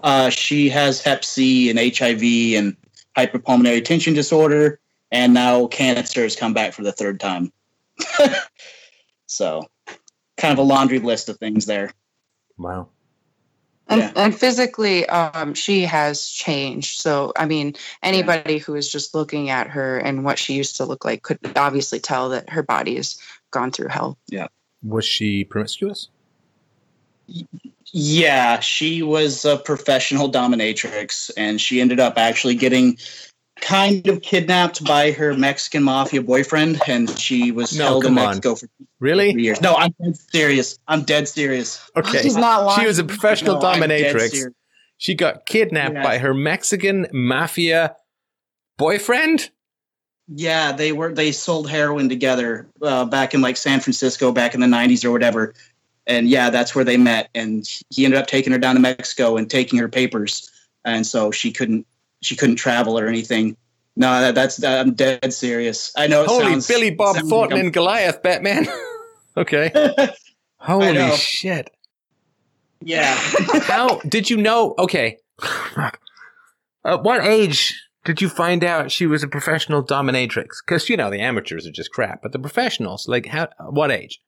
Uh, 0.00 0.30
she 0.30 0.68
has 0.68 1.00
Hep 1.00 1.24
C 1.24 1.68
and 1.68 1.78
HIV 1.78 2.22
and 2.56 2.76
hyperpulmonary 3.16 3.84
tension 3.84 4.14
disorder, 4.14 4.78
and 5.10 5.34
now 5.34 5.66
cancer 5.66 6.22
has 6.22 6.36
come 6.36 6.54
back 6.54 6.72
for 6.72 6.82
the 6.82 6.92
third 6.92 7.18
time. 7.18 7.52
so, 9.26 9.62
kind 10.36 10.52
of 10.52 10.58
a 10.58 10.62
laundry 10.62 11.00
list 11.00 11.28
of 11.28 11.38
things 11.38 11.66
there. 11.66 11.92
Wow. 12.58 12.88
And, 13.88 14.00
Yeah. 14.00 14.12
and 14.16 14.34
physically, 14.38 15.06
um, 15.06 15.54
she 15.54 15.82
has 15.82 16.28
changed. 16.28 17.00
So, 17.00 17.32
I 17.36 17.46
mean, 17.46 17.74
anybody 18.02 18.58
who 18.58 18.74
is 18.74 18.90
just 18.90 19.14
looking 19.14 19.50
at 19.50 19.68
her 19.68 19.98
and 19.98 20.24
what 20.24 20.38
she 20.38 20.54
used 20.54 20.76
to 20.76 20.84
look 20.84 21.04
like 21.04 21.22
could 21.22 21.38
obviously 21.56 22.00
tell 22.00 22.28
that 22.30 22.48
her 22.50 22.62
body 22.62 22.96
has 22.96 23.18
gone 23.50 23.70
through 23.70 23.88
hell. 23.88 24.18
Yeah. 24.28 24.48
Was 24.82 25.04
she 25.04 25.44
promiscuous? 25.44 26.08
Yeah, 27.92 28.60
she 28.60 29.02
was 29.02 29.44
a 29.44 29.58
professional 29.58 30.30
dominatrix, 30.30 31.30
and 31.36 31.60
she 31.60 31.80
ended 31.80 32.00
up 32.00 32.14
actually 32.16 32.54
getting 32.54 32.96
kind 33.62 34.06
of 34.08 34.20
kidnapped 34.20 34.84
by 34.84 35.12
her 35.12 35.32
Mexican 35.34 35.82
mafia 35.84 36.20
boyfriend, 36.20 36.80
and 36.86 37.08
she 37.18 37.50
was 37.52 37.74
No, 37.76 37.84
held 37.84 38.04
in 38.04 38.08
come 38.10 38.18
on. 38.18 38.24
Mexico 38.26 38.54
for 38.56 38.66
three 38.66 38.86
Really? 39.00 39.32
years. 39.40 39.60
No, 39.62 39.74
I'm 39.74 39.94
dead 40.02 40.16
serious. 40.16 40.78
I'm 40.88 41.02
dead 41.04 41.28
serious. 41.28 41.80
Okay. 41.96 42.20
She's 42.22 42.36
not 42.36 42.64
lying. 42.66 42.80
She 42.80 42.86
was 42.86 42.98
a 42.98 43.04
professional 43.04 43.54
No, 43.54 43.60
dominatrix. 43.60 44.52
She 44.98 45.14
got 45.14 45.46
kidnapped 45.46 45.94
Yeah. 45.94 46.02
by 46.02 46.18
her 46.18 46.34
Mexican 46.34 47.06
mafia 47.12 47.96
boyfriend. 48.78 49.50
Yeah, 50.28 50.72
they 50.72 50.92
were. 50.92 51.12
They 51.12 51.32
sold 51.32 51.68
heroin 51.68 52.08
together 52.08 52.68
uh, 52.82 53.04
back 53.04 53.34
in 53.34 53.40
like 53.40 53.56
San 53.56 53.80
Francisco, 53.80 54.32
back 54.32 54.54
in 54.54 54.60
the 54.60 54.66
'90s 54.66 55.04
or 55.04 55.10
whatever. 55.10 55.54
And 56.06 56.28
yeah, 56.28 56.50
that's 56.50 56.74
where 56.74 56.84
they 56.84 56.96
met. 56.96 57.28
And 57.34 57.68
he 57.90 58.04
ended 58.04 58.18
up 58.18 58.26
taking 58.26 58.52
her 58.52 58.58
down 58.58 58.74
to 58.74 58.80
Mexico 58.80 59.36
and 59.36 59.50
taking 59.50 59.78
her 59.78 59.88
papers, 59.88 60.50
and 60.84 61.06
so 61.06 61.30
she 61.30 61.50
couldn't 61.52 61.86
she 62.22 62.36
couldn't 62.36 62.56
travel 62.56 62.98
or 62.98 63.06
anything. 63.06 63.56
No, 63.94 64.20
that, 64.20 64.34
that's 64.34 64.62
I'm 64.64 64.94
dead 64.94 65.32
serious. 65.34 65.92
I 65.96 66.06
know. 66.06 66.22
It 66.22 66.28
Holy 66.28 66.44
sounds- 66.44 66.68
Billy 66.68 66.90
Bob 66.90 67.16
Thornton 67.16 67.58
like 67.58 67.64
and 67.64 67.72
Goliath, 67.72 68.22
Batman. 68.22 68.66
okay. 69.36 69.70
Holy 70.56 71.16
shit. 71.16 71.70
yeah. 72.80 73.14
How 73.62 73.98
did 74.00 74.30
you 74.30 74.36
know? 74.36 74.74
Okay. 74.78 75.18
At 76.84 77.02
what 77.02 77.24
age 77.24 77.78
did 78.04 78.20
you 78.20 78.28
find 78.28 78.64
out 78.64 78.90
she 78.90 79.06
was 79.06 79.22
a 79.22 79.28
professional 79.28 79.82
dominatrix? 79.82 80.48
Because 80.64 80.88
you 80.88 80.96
know 80.96 81.10
the 81.10 81.20
amateurs 81.20 81.66
are 81.66 81.72
just 81.72 81.92
crap, 81.92 82.22
but 82.22 82.32
the 82.32 82.38
professionals, 82.38 83.08
like 83.08 83.26
how? 83.26 83.48
What 83.70 83.90
age? 83.90 84.20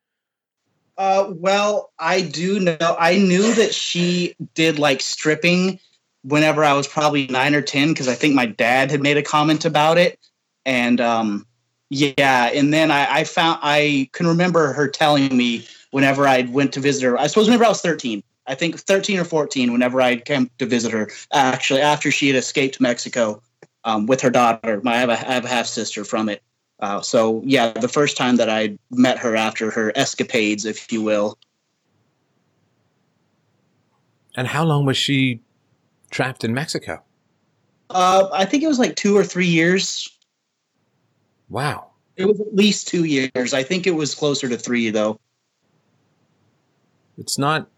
Uh, 0.96 1.32
well, 1.34 1.92
I 1.98 2.20
do 2.20 2.60
know. 2.60 2.96
I 2.98 3.16
knew 3.18 3.54
that 3.54 3.74
she 3.74 4.36
did 4.54 4.78
like 4.78 5.00
stripping 5.00 5.80
whenever 6.24 6.64
I 6.64 6.72
was 6.72 6.88
probably 6.88 7.26
nine 7.28 7.54
or 7.54 7.62
ten 7.62 7.88
because 7.88 8.08
I 8.08 8.14
think 8.14 8.34
my 8.34 8.46
dad 8.46 8.90
had 8.90 9.00
made 9.00 9.16
a 9.16 9.22
comment 9.22 9.64
about 9.64 9.98
it, 9.98 10.18
and 10.64 11.00
um, 11.00 11.46
yeah. 11.90 12.50
And 12.52 12.72
then 12.72 12.90
I, 12.90 13.20
I 13.20 13.24
found 13.24 13.60
I 13.62 14.08
can 14.12 14.26
remember 14.26 14.72
her 14.72 14.88
telling 14.88 15.36
me 15.36 15.66
whenever 15.90 16.26
I 16.26 16.42
went 16.42 16.72
to 16.74 16.80
visit 16.80 17.04
her. 17.04 17.18
I 17.18 17.26
suppose 17.26 17.46
whenever 17.46 17.64
I 17.64 17.68
was 17.68 17.80
thirteen. 17.80 18.22
I 18.46 18.54
think 18.54 18.78
thirteen 18.78 19.18
or 19.18 19.24
fourteen. 19.24 19.72
Whenever 19.72 20.00
I 20.00 20.16
came 20.16 20.50
to 20.58 20.66
visit 20.66 20.92
her, 20.92 21.10
actually 21.32 21.80
after 21.80 22.10
she 22.10 22.28
had 22.28 22.36
escaped 22.36 22.80
Mexico 22.80 23.42
um, 23.84 24.06
with 24.06 24.20
her 24.20 24.30
daughter. 24.30 24.80
My 24.82 24.94
I 24.94 24.98
have 24.98 25.08
a, 25.10 25.12
I 25.12 25.32
have 25.34 25.44
a 25.44 25.48
half 25.48 25.66
sister 25.66 26.04
from 26.04 26.28
it. 26.28 26.42
Uh, 26.80 27.00
so 27.00 27.40
yeah, 27.44 27.72
the 27.72 27.88
first 27.88 28.16
time 28.16 28.36
that 28.36 28.50
I 28.50 28.76
met 28.90 29.18
her 29.18 29.36
after 29.36 29.70
her 29.70 29.92
escapades, 29.94 30.64
if 30.64 30.92
you 30.92 31.00
will, 31.02 31.38
And 34.34 34.48
how 34.48 34.64
long 34.64 34.84
was 34.84 34.96
she 34.96 35.40
trapped 36.14 36.44
in 36.44 36.54
Mexico? 36.54 37.02
uh, 37.90 38.28
I 38.32 38.44
think 38.46 38.62
it 38.62 38.68
was 38.68 38.78
like 38.78 38.96
two 38.96 39.16
or 39.16 39.24
three 39.24 39.46
years. 39.46 40.08
Wow. 41.50 41.90
It 42.16 42.24
was 42.24 42.40
at 42.40 42.54
least 42.54 42.88
two 42.88 43.04
years. 43.04 43.52
I 43.52 43.62
think 43.62 43.86
it 43.86 43.90
was 43.90 44.14
closer 44.14 44.48
to 44.48 44.56
three 44.56 44.88
though. 44.90 45.18
It's 47.18 47.36
not. 47.38 47.68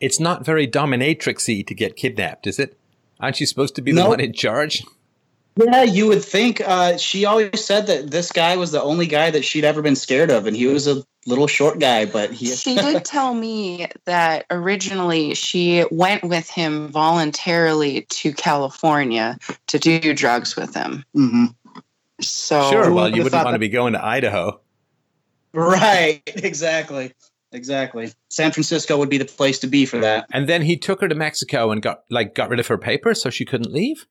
It's 0.00 0.18
not 0.18 0.44
very 0.44 0.66
dominatrixy 0.66 1.66
to 1.66 1.74
get 1.74 1.96
kidnapped, 1.96 2.46
is 2.46 2.58
it? 2.58 2.76
Aren't 3.20 3.40
you 3.40 3.46
supposed 3.46 3.74
to 3.76 3.82
be 3.82 3.92
the 3.92 4.00
Nope. 4.00 4.08
one 4.08 4.20
in 4.20 4.32
charge? 4.32 4.82
Yeah, 5.56 5.82
you 5.84 6.08
would 6.08 6.24
think. 6.24 6.60
Uh, 6.60 6.96
she 6.96 7.24
always 7.24 7.64
said 7.64 7.86
that 7.86 8.10
this 8.10 8.32
guy 8.32 8.56
was 8.56 8.72
the 8.72 8.82
only 8.82 9.06
guy 9.06 9.30
that 9.30 9.44
she'd 9.44 9.64
ever 9.64 9.82
been 9.82 9.94
scared 9.94 10.30
of, 10.30 10.46
and 10.46 10.56
he 10.56 10.66
was 10.66 10.88
a 10.88 11.04
little 11.26 11.46
short 11.46 11.78
guy. 11.78 12.06
But 12.06 12.32
he, 12.32 12.46
She 12.46 12.74
did 12.74 13.04
tell 13.04 13.34
me 13.34 13.88
that 14.04 14.46
originally 14.50 15.34
she 15.34 15.84
went 15.92 16.24
with 16.24 16.50
him 16.50 16.88
voluntarily 16.88 18.02
to 18.10 18.32
California 18.32 19.38
to 19.68 19.78
do 19.78 20.12
drugs 20.12 20.56
with 20.56 20.74
him. 20.74 21.04
Mm-hmm. 21.16 21.44
So 22.20 22.70
sure. 22.70 22.92
Well, 22.92 23.08
you 23.08 23.22
wouldn't 23.22 23.32
thought 23.32 23.44
want 23.44 23.54
to 23.54 23.60
be 23.60 23.68
going 23.68 23.92
to 23.92 24.04
Idaho. 24.04 24.60
right, 25.52 26.20
exactly, 26.26 27.12
exactly. 27.52 28.12
San 28.28 28.50
Francisco 28.50 28.98
would 28.98 29.08
be 29.08 29.18
the 29.18 29.24
place 29.24 29.60
to 29.60 29.68
be 29.68 29.86
for 29.86 29.98
that. 29.98 30.26
And 30.32 30.48
then 30.48 30.62
he 30.62 30.76
took 30.76 31.00
her 31.00 31.08
to 31.08 31.14
Mexico 31.14 31.70
and 31.70 31.80
got 31.80 32.02
like 32.10 32.34
got 32.34 32.50
rid 32.50 32.58
of 32.58 32.66
her 32.66 32.78
papers 32.78 33.22
so 33.22 33.30
she 33.30 33.44
couldn't 33.44 33.72
leave. 33.72 34.06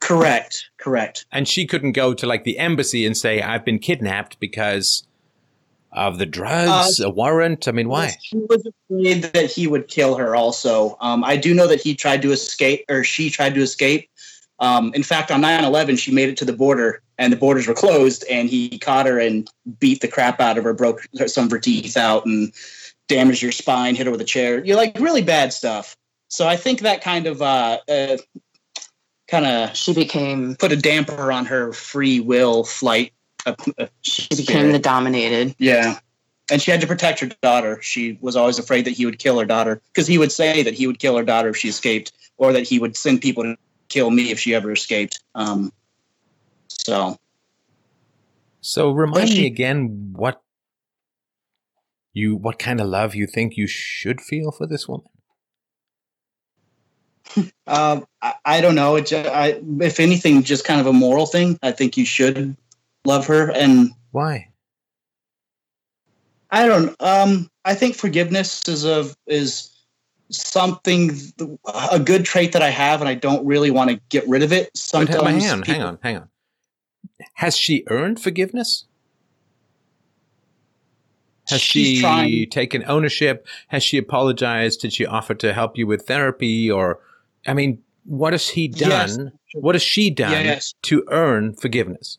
Correct, 0.00 0.70
correct. 0.78 1.26
And 1.30 1.46
she 1.46 1.66
couldn't 1.66 1.92
go 1.92 2.14
to 2.14 2.26
like 2.26 2.44
the 2.44 2.58
embassy 2.58 3.06
and 3.06 3.16
say, 3.16 3.42
I've 3.42 3.64
been 3.64 3.78
kidnapped 3.78 4.40
because 4.40 5.04
of 5.92 6.18
the 6.18 6.26
drugs, 6.26 7.00
a 7.00 7.10
warrant. 7.10 7.68
I 7.68 7.72
mean, 7.72 7.88
why? 7.88 8.16
She 8.22 8.36
was 8.36 8.66
afraid 8.66 9.24
that 9.34 9.50
he 9.50 9.66
would 9.66 9.88
kill 9.88 10.16
her. 10.16 10.34
Also, 10.36 10.96
um, 11.00 11.24
I 11.24 11.36
do 11.36 11.52
know 11.52 11.66
that 11.66 11.80
he 11.80 11.94
tried 11.94 12.22
to 12.22 12.32
escape, 12.32 12.84
or 12.88 13.04
she 13.04 13.28
tried 13.28 13.54
to 13.54 13.60
escape. 13.60 14.08
Um, 14.60 14.92
in 14.94 15.02
fact, 15.02 15.30
on 15.30 15.42
9-11, 15.42 15.98
she 15.98 16.12
made 16.12 16.28
it 16.28 16.36
to 16.38 16.44
the 16.44 16.52
border, 16.52 17.02
and 17.18 17.32
the 17.32 17.36
borders 17.36 17.66
were 17.66 17.74
closed, 17.74 18.24
and 18.30 18.48
he 18.48 18.78
caught 18.78 19.06
her 19.06 19.18
and 19.18 19.50
beat 19.78 20.00
the 20.00 20.08
crap 20.08 20.40
out 20.40 20.58
of 20.58 20.64
her, 20.64 20.74
broke 20.74 21.00
some 21.26 21.46
of 21.46 21.50
her 21.50 21.58
teeth 21.58 21.96
out, 21.96 22.24
and 22.26 22.52
damaged 23.08 23.42
her 23.42 23.52
spine, 23.52 23.94
hit 23.94 24.06
her 24.06 24.12
with 24.12 24.20
a 24.20 24.24
chair. 24.24 24.64
You're 24.64 24.76
like 24.76 24.98
really 25.00 25.22
bad 25.22 25.52
stuff. 25.52 25.96
So 26.28 26.46
I 26.46 26.56
think 26.56 26.80
that 26.80 27.02
kind 27.02 27.26
of 27.26 27.42
uh, 27.42 27.78
uh, 27.88 28.18
kind 29.30 29.46
of 29.46 29.76
she 29.76 29.94
became 29.94 30.56
put 30.56 30.72
a 30.72 30.76
damper 30.76 31.30
on 31.32 31.46
her 31.46 31.72
free 31.72 32.20
will 32.20 32.64
flight. 32.64 33.12
Uh, 33.46 33.54
uh, 33.78 33.86
she 34.02 34.28
became 34.36 34.72
the 34.72 34.78
dominated. 34.78 35.54
yeah. 35.58 35.98
And 36.52 36.60
she 36.60 36.72
had 36.72 36.80
to 36.80 36.86
protect 36.88 37.20
her 37.20 37.28
daughter. 37.42 37.80
She 37.80 38.18
was 38.20 38.34
always 38.34 38.58
afraid 38.58 38.84
that 38.84 38.90
he 38.90 39.06
would 39.06 39.20
kill 39.20 39.38
her 39.38 39.44
daughter 39.46 39.80
because 39.94 40.08
he 40.08 40.18
would 40.18 40.32
say 40.32 40.64
that 40.64 40.74
he 40.74 40.86
would 40.88 40.98
kill 40.98 41.16
her 41.16 41.22
daughter 41.22 41.50
if 41.50 41.56
she 41.56 41.68
escaped, 41.68 42.10
or 42.38 42.52
that 42.52 42.64
he 42.66 42.80
would 42.80 42.96
send 42.96 43.20
people 43.22 43.44
to 43.44 43.56
kill 43.88 44.10
me 44.10 44.32
if 44.32 44.40
she 44.40 44.52
ever 44.52 44.72
escaped. 44.72 45.20
Um, 45.36 45.72
so 46.68 47.16
So 48.62 48.90
remind 48.90 49.28
she- 49.28 49.42
me 49.42 49.46
again 49.46 50.12
what 50.12 50.42
you 52.12 52.34
what 52.34 52.58
kind 52.58 52.80
of 52.80 52.88
love 52.88 53.14
you 53.14 53.28
think 53.28 53.56
you 53.56 53.68
should 53.68 54.20
feel 54.20 54.50
for 54.50 54.66
this 54.66 54.88
woman. 54.88 55.06
Uh, 57.66 58.00
I, 58.22 58.34
I 58.44 58.60
don't 58.60 58.74
know. 58.74 58.96
It 58.96 59.12
I, 59.12 59.60
if 59.80 60.00
anything, 60.00 60.42
just 60.42 60.64
kind 60.64 60.80
of 60.80 60.86
a 60.86 60.92
moral 60.92 61.26
thing. 61.26 61.58
I 61.62 61.72
think 61.72 61.96
you 61.96 62.04
should 62.04 62.56
love 63.04 63.26
her, 63.26 63.50
and 63.50 63.90
Why? 64.10 64.48
I 66.50 66.66
don't. 66.66 66.96
Um, 67.00 67.50
I 67.64 67.74
think 67.74 67.94
forgiveness 67.94 68.66
is 68.68 68.84
a 68.84 69.06
is 69.26 69.70
something 70.30 71.12
a 71.90 71.98
good 71.98 72.24
trait 72.24 72.52
that 72.52 72.62
I 72.62 72.70
have, 72.70 73.00
and 73.00 73.08
I 73.08 73.14
don't 73.14 73.44
really 73.46 73.70
want 73.70 73.90
to 73.90 74.00
get 74.08 74.28
rid 74.28 74.42
of 74.42 74.52
it. 74.52 74.76
Sometimes, 74.76 75.44
hang 75.44 75.52
on, 75.52 75.62
hang 75.62 75.82
on, 75.82 75.98
hang 76.02 76.16
on. 76.16 76.28
Has 77.34 77.56
she 77.56 77.84
earned 77.88 78.20
forgiveness? 78.20 78.86
Has 81.50 81.60
she 81.60 82.00
trying. 82.00 82.48
taken 82.50 82.84
ownership? 82.86 83.46
Has 83.68 83.82
she 83.82 83.98
apologized? 83.98 84.80
Did 84.80 84.92
she 84.92 85.04
offer 85.04 85.34
to 85.34 85.52
help 85.52 85.76
you 85.76 85.86
with 85.86 86.06
therapy? 86.06 86.70
Or, 86.70 87.00
I 87.46 87.54
mean, 87.54 87.82
what 88.04 88.32
has 88.32 88.48
he 88.48 88.68
Yes. 88.74 89.16
done? 89.16 89.32
What 89.54 89.74
has 89.74 89.82
she 89.82 90.10
done 90.10 90.44
Yes. 90.44 90.74
to 90.82 91.04
earn 91.08 91.54
forgiveness? 91.54 92.18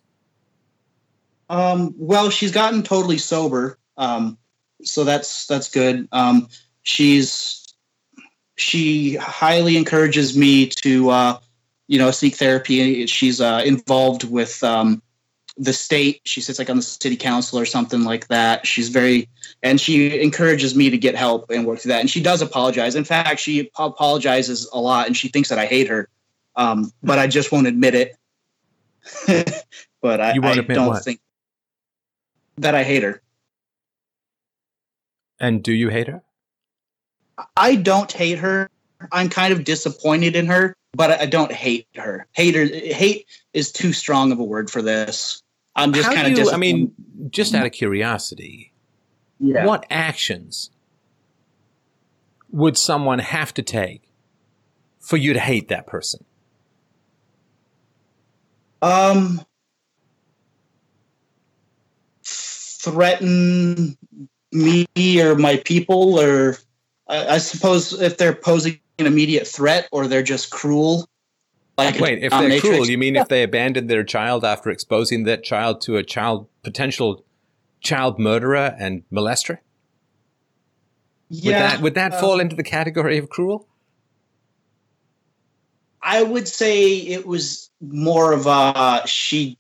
Um, 1.50 1.94
well, 1.98 2.30
she's 2.30 2.52
gotten 2.52 2.82
totally 2.82 3.18
sober, 3.18 3.78
um, 3.98 4.38
so 4.84 5.04
that's 5.04 5.48
that's 5.48 5.70
good. 5.70 6.08
Um, 6.12 6.48
she's 6.84 7.66
she 8.56 9.16
highly 9.16 9.76
encourages 9.76 10.38
me 10.38 10.68
to 10.68 11.10
uh, 11.10 11.40
you 11.88 12.00
know 12.00 12.12
seek 12.12 12.36
therapy. 12.38 13.06
She's 13.06 13.42
uh, 13.42 13.62
involved 13.66 14.24
with 14.24 14.64
um, 14.64 15.02
the 15.58 15.74
state. 15.74 16.22
She 16.26 16.42
sits 16.42 16.60
like 16.60 16.70
on 16.70 16.78
the 16.78 16.82
city 16.82 17.16
council 17.16 17.60
or 17.60 17.66
something 17.66 18.04
like 18.04 18.28
that. 18.28 18.66
She's 18.66 18.90
very 18.90 19.30
and 19.64 19.80
she 19.80 20.22
encourages 20.22 20.76
me 20.76 20.90
to 20.90 20.98
get 20.98 21.16
help 21.16 21.50
and 21.50 21.66
work 21.66 21.80
through 21.80 21.90
that. 21.90 22.02
And 22.02 22.10
she 22.10 22.22
does 22.22 22.42
apologize. 22.42 22.96
In 22.96 23.04
fact, 23.04 23.40
she 23.40 23.72
apologizes 23.78 24.70
a 24.74 24.80
lot, 24.80 25.08
and 25.08 25.16
she 25.16 25.28
thinks 25.28 25.50
that 25.50 25.60
I 25.60 25.66
hate 25.66 25.88
her, 25.88 26.10
um, 26.56 26.92
but 27.04 27.20
I 27.20 27.28
just 27.28 27.52
won't 27.52 27.68
admit 27.68 27.96
it. 27.96 28.18
but 30.02 30.22
I, 30.22 30.32
I 30.32 30.56
don't 30.56 30.88
what? 30.88 31.04
think 31.04 31.20
that 32.58 32.76
I 32.76 32.84
hate 32.84 33.04
her. 33.04 33.22
And 35.40 35.64
do 35.64 35.74
you 35.74 35.90
hate 35.90 36.08
her? 36.08 36.22
I 37.58 37.76
don't 37.76 38.12
hate 38.12 38.38
her. 38.38 38.70
I'm 39.12 39.30
kind 39.30 39.52
of 39.52 39.64
disappointed 39.64 40.36
in 40.36 40.46
her, 40.46 40.76
but 40.94 41.12
I 41.22 41.26
don't 41.26 41.52
hate 41.52 41.88
her. 41.96 42.28
Hater, 42.34 42.66
hate 42.66 43.28
is 43.54 43.72
too 43.72 43.94
strong 43.94 44.32
of 44.32 44.40
a 44.40 44.44
word 44.44 44.70
for 44.70 44.82
this. 44.82 45.42
I'm 45.76 45.94
just 45.94 46.12
kind 46.12 46.34
do 46.36 46.42
of 46.42 46.48
you, 46.48 46.54
I 46.54 46.58
mean, 46.58 46.92
just 47.30 47.56
out 47.56 47.66
of 47.66 47.72
curiosity, 47.72 48.74
yeah. 49.40 49.66
what 49.66 49.86
actions 49.90 50.70
would 52.52 52.78
someone 52.78 53.20
have 53.20 53.54
to 53.54 53.62
take 53.62 54.12
for 55.00 55.16
you 55.16 55.32
to 55.34 55.40
hate 55.40 55.70
that 55.70 55.88
person? 55.88 56.26
Um, 58.82 59.46
threaten 62.24 63.98
me 64.52 64.88
or 65.22 65.36
my 65.36 65.58
people, 65.58 66.20
or 66.20 66.58
I, 67.08 67.36
I 67.36 67.38
suppose 67.38 67.94
if 68.02 68.18
they're 68.18 68.36
posing 68.36 68.80
an 69.02 69.08
immediate 69.08 69.48
threat, 69.48 69.88
or 69.92 70.08
they're 70.08 70.24
just 70.24 70.50
cruel. 70.50 71.08
Like 71.78 72.00
Wait, 72.00 72.24
if 72.24 72.32
um, 72.32 72.42
they're 72.42 72.50
Matrix. 72.50 72.76
cruel, 72.76 72.90
you 72.90 72.98
mean 72.98 73.16
if 73.16 73.28
they 73.28 73.44
abandoned 73.44 73.90
their 73.90 74.04
child 74.04 74.46
after 74.46 74.70
exposing 74.70 75.24
that 75.24 75.44
child 75.44 75.82
to 75.82 75.98
a 75.98 76.04
child 76.04 76.48
potential 76.64 77.24
child 77.82 78.20
murderer 78.20 78.76
and 78.80 79.04
molester? 79.12 79.58
Would 81.30 81.44
yeah, 81.44 81.60
that 81.60 81.82
would 81.82 81.96
that 81.96 82.14
uh, 82.14 82.20
fall 82.20 82.40
into 82.40 82.56
the 82.56 82.64
category 82.64 83.18
of 83.18 83.30
cruel? 83.30 83.68
I 86.04 86.24
would 86.24 86.48
say 86.48 86.98
it 86.98 87.26
was 87.26 87.70
more 87.80 88.34
of 88.34 88.48
a 88.48 89.04
she, 89.06 89.58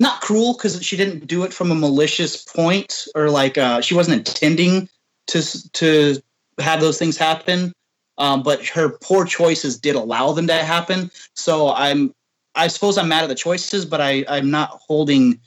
not 0.00 0.20
cruel 0.20 0.54
because 0.54 0.82
she 0.82 0.96
didn't 0.96 1.26
do 1.26 1.44
it 1.44 1.52
from 1.52 1.70
a 1.70 1.74
malicious 1.74 2.42
point 2.42 3.06
or 3.14 3.30
like 3.30 3.58
uh, 3.58 3.80
she 3.80 3.94
wasn't 3.94 4.26
intending 4.26 4.88
to 5.28 5.72
to 5.72 6.20
have 6.58 6.80
those 6.80 6.98
things 6.98 7.16
happen. 7.16 7.72
Um, 8.18 8.42
but 8.42 8.64
her 8.66 8.88
poor 9.02 9.24
choices 9.24 9.78
did 9.78 9.94
allow 9.94 10.32
them 10.32 10.46
to 10.46 10.54
happen. 10.54 11.10
So 11.34 11.72
I'm, 11.72 12.14
I 12.54 12.68
suppose 12.68 12.96
I'm 12.96 13.08
mad 13.08 13.24
at 13.24 13.28
the 13.28 13.34
choices, 13.34 13.84
but 13.84 14.00
I 14.00 14.24
I'm 14.28 14.50
not 14.50 14.70
holding, 14.86 15.38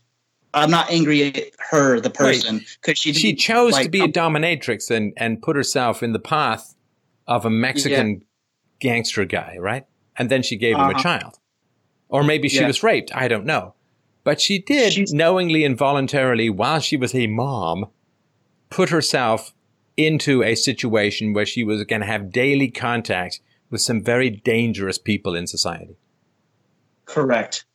I'm 0.53 0.69
not 0.69 0.89
angry 0.91 1.23
at 1.23 1.51
her 1.71 1.99
the 1.99 2.12
person 2.12 2.62
because 2.82 2.99
she 2.99 3.12
She 3.13 3.29
didn't, 3.32 3.39
chose 3.39 3.73
to 3.73 3.82
like, 3.82 3.91
be 3.91 4.01
a 4.01 4.05
um, 4.05 4.12
dominatrix 4.12 4.91
and 4.91 5.13
and 5.17 5.41
put 5.41 5.55
herself 5.55 6.03
in 6.03 6.13
the 6.13 6.19
path 6.19 6.75
of 7.27 7.45
a 7.45 7.49
Mexican 7.49 8.23
gangster 8.79 9.25
guy, 9.25 9.58
right? 9.60 9.86
And 10.17 10.29
then 10.29 10.43
she 10.43 10.55
gave 10.55 10.75
him 10.75 10.82
a 10.84 10.89
Uh-huh. 10.89 11.01
child, 11.01 11.39
or 12.08 12.23
maybe 12.23 12.47
she 12.49 12.58
Yeah. 12.60 12.67
was 12.67 12.84
raped. 12.84 13.12
I 13.15 13.27
don't 13.27 13.45
know, 13.45 13.73
but 14.23 14.39
she 14.39 14.60
did 14.60 14.93
She's- 14.93 15.12
knowingly 15.12 15.63
and 15.65 15.75
voluntarily, 15.77 16.49
while 16.51 16.79
she 16.79 16.97
was 16.97 17.15
a 17.15 17.25
mom, 17.27 17.88
put 18.69 18.89
herself 18.89 19.53
into 20.08 20.44
a 20.44 20.56
situation 20.56 21.34
where 21.34 21.46
she 21.46 21.64
was 21.64 21.84
going 21.84 22.02
to 22.02 22.08
have 22.08 22.32
daily 22.32 22.72
contact 22.72 23.42
with 23.70 23.82
some 23.82 24.02
very 24.02 24.30
dangerous 24.30 24.98
people 24.98 25.36
in 25.36 25.46
society. 25.46 25.98
correct. 27.06 27.66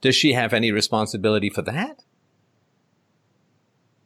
Does 0.00 0.14
she 0.14 0.32
have 0.32 0.52
any 0.52 0.70
responsibility 0.70 1.50
for 1.50 1.62
that? 1.62 2.04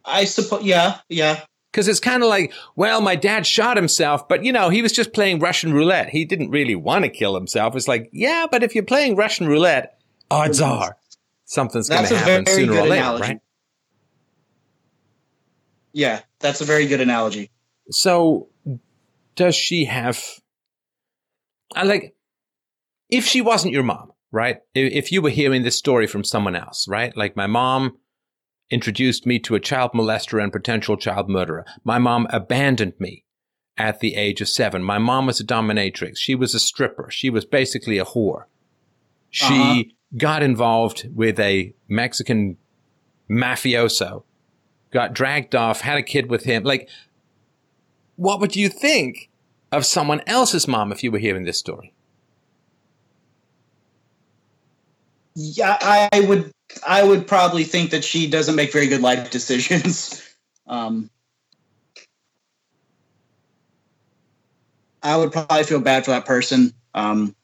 I 0.04 0.24
suppose, 0.24 0.62
yeah, 0.62 0.98
yeah. 1.08 1.42
Because 1.70 1.88
it's 1.88 2.00
kind 2.00 2.22
of 2.22 2.28
like, 2.28 2.52
well, 2.76 3.00
my 3.00 3.14
dad 3.14 3.46
shot 3.46 3.76
himself, 3.76 4.26
but 4.28 4.44
you 4.44 4.52
know, 4.52 4.68
he 4.68 4.82
was 4.82 4.92
just 4.92 5.12
playing 5.12 5.38
Russian 5.38 5.72
roulette. 5.72 6.08
He 6.10 6.24
didn't 6.24 6.50
really 6.50 6.74
want 6.74 7.04
to 7.04 7.10
kill 7.10 7.34
himself. 7.34 7.76
It's 7.76 7.88
like, 7.88 8.08
yeah, 8.12 8.46
but 8.50 8.62
if 8.62 8.74
you're 8.74 8.84
playing 8.84 9.16
Russian 9.16 9.46
roulette, 9.46 9.98
odds 10.30 10.60
mm-hmm. 10.60 10.72
are 10.72 10.96
something's 11.44 11.88
going 11.88 12.06
to 12.06 12.16
happen 12.16 12.46
sooner 12.46 12.72
or 12.72 12.82
later, 12.82 12.94
analogy. 12.94 13.22
right? 13.22 13.40
Yeah, 15.92 16.20
that's 16.40 16.60
a 16.60 16.64
very 16.64 16.86
good 16.86 17.00
analogy. 17.00 17.50
So, 17.90 18.48
does 19.36 19.54
she 19.54 19.84
have, 19.86 20.22
I 21.74 21.82
like, 21.84 22.14
if 23.10 23.26
she 23.26 23.40
wasn't 23.40 23.74
your 23.74 23.82
mom, 23.82 24.12
right? 24.30 24.58
If, 24.74 24.92
if 24.92 25.12
you 25.12 25.20
were 25.22 25.30
hearing 25.30 25.62
this 25.62 25.76
story 25.76 26.06
from 26.06 26.24
someone 26.24 26.56
else, 26.56 26.86
right? 26.88 27.14
Like 27.16 27.36
my 27.36 27.46
mom 27.46 27.98
introduced 28.70 29.26
me 29.26 29.38
to 29.40 29.54
a 29.54 29.60
child 29.60 29.92
molester 29.92 30.42
and 30.42 30.50
potential 30.52 30.96
child 30.96 31.28
murderer. 31.28 31.66
My 31.84 31.98
mom 31.98 32.26
abandoned 32.30 32.94
me 32.98 33.24
at 33.76 34.00
the 34.00 34.14
age 34.14 34.40
of 34.40 34.48
seven. 34.48 34.82
My 34.82 34.98
mom 34.98 35.26
was 35.26 35.40
a 35.40 35.44
dominatrix. 35.44 36.16
She 36.16 36.34
was 36.34 36.54
a 36.54 36.60
stripper. 36.60 37.08
She 37.10 37.28
was 37.28 37.44
basically 37.44 37.98
a 37.98 38.04
whore. 38.06 38.44
She 39.28 39.44
Uh-huh. 39.44 39.82
got 40.18 40.42
involved 40.42 41.08
with 41.14 41.38
a 41.38 41.74
Mexican 41.88 42.56
mafioso, 43.30 44.24
got 44.92 45.14
dragged 45.14 45.54
off, 45.54 45.80
had 45.80 45.98
a 45.98 46.02
kid 46.02 46.30
with 46.30 46.44
him. 46.44 46.62
Like, 46.62 46.88
what 48.16 48.40
would 48.40 48.54
you 48.54 48.68
think 48.68 49.28
of 49.72 49.84
someone 49.86 50.22
else's 50.26 50.68
mom 50.68 50.92
if 50.92 51.02
you 51.02 51.10
were 51.10 51.18
hearing 51.18 51.44
this 51.44 51.58
story? 51.58 51.92
Yeah, 55.34 55.78
I 55.80 56.20
would. 56.28 56.52
I 56.86 57.02
would 57.02 57.26
probably 57.26 57.64
think 57.64 57.90
that 57.90 58.04
she 58.04 58.28
doesn't 58.30 58.54
make 58.54 58.72
very 58.72 58.86
good 58.86 59.00
life 59.02 59.30
decisions. 59.30 60.22
Um, 60.68 61.10
I 65.02 65.16
would 65.16 65.32
probably 65.32 65.64
feel 65.64 65.80
bad 65.80 66.04
for 66.04 66.12
that 66.12 66.24
person. 66.24 66.72
Um, 66.94 67.34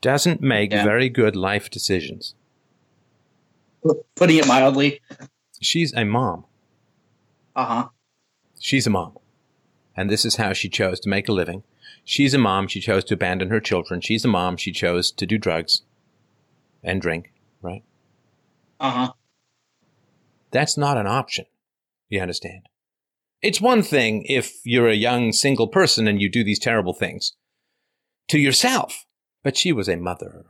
Doesn't 0.00 0.40
make 0.40 0.72
Yeah. 0.72 0.84
very 0.84 1.08
good 1.08 1.34
life 1.34 1.68
decisions. 1.68 2.34
putting 4.14 4.36
it 4.36 4.46
mildly. 4.46 5.00
She's 5.60 5.92
a 5.94 6.04
mom. 6.04 6.44
Uh 7.54 7.64
huh. 7.64 7.88
She's 8.58 8.86
a 8.86 8.90
mom. 8.90 9.16
And 9.96 10.08
this 10.08 10.24
is 10.24 10.36
how 10.36 10.52
she 10.52 10.68
chose 10.68 11.00
to 11.00 11.08
make 11.08 11.28
a 11.28 11.32
living. 11.32 11.62
She's 12.04 12.34
a 12.34 12.38
mom. 12.38 12.68
She 12.68 12.80
chose 12.80 13.04
to 13.04 13.14
abandon 13.14 13.50
her 13.50 13.60
children. 13.60 14.00
She's 14.00 14.24
a 14.24 14.28
mom. 14.28 14.56
She 14.56 14.72
chose 14.72 15.10
to 15.12 15.26
do 15.26 15.38
drugs 15.38 15.82
and 16.82 17.00
drink, 17.00 17.32
right? 17.62 17.82
Uh 18.78 18.90
huh. 18.90 19.12
That's 20.50 20.76
not 20.76 20.96
an 20.96 21.06
option. 21.06 21.46
You 22.08 22.20
understand? 22.20 22.62
It's 23.42 23.60
one 23.60 23.82
thing 23.82 24.24
if 24.28 24.60
you're 24.64 24.88
a 24.88 24.94
young 24.94 25.32
single 25.32 25.68
person 25.68 26.06
and 26.06 26.20
you 26.20 26.28
do 26.28 26.44
these 26.44 26.58
terrible 26.58 26.92
things 26.92 27.34
to 28.28 28.38
yourself, 28.38 29.06
but 29.42 29.56
she 29.56 29.72
was 29.72 29.88
a 29.88 29.96
mother. 29.96 30.44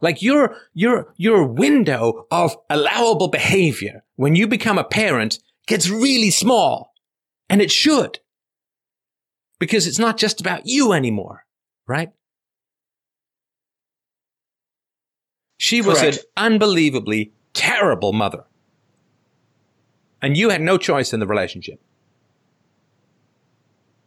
Like 0.00 0.20
your, 0.20 0.56
your, 0.74 1.14
your 1.16 1.46
window 1.46 2.26
of 2.30 2.56
allowable 2.68 3.28
behavior 3.28 4.04
when 4.16 4.36
you 4.36 4.46
become 4.46 4.76
a 4.76 4.84
parent 4.84 5.38
gets 5.66 5.88
really 5.88 6.30
small. 6.30 6.92
And 7.48 7.60
it 7.60 7.70
should. 7.70 8.20
Because 9.58 9.86
it's 9.86 9.98
not 9.98 10.18
just 10.18 10.40
about 10.40 10.62
you 10.66 10.92
anymore, 10.92 11.44
right? 11.86 12.10
She 15.58 15.80
was 15.80 16.02
an 16.02 16.14
unbelievably 16.36 17.32
terrible 17.52 18.12
mother. 18.12 18.44
And 20.20 20.36
you 20.36 20.50
had 20.50 20.60
no 20.60 20.76
choice 20.78 21.12
in 21.12 21.20
the 21.20 21.26
relationship. 21.26 21.80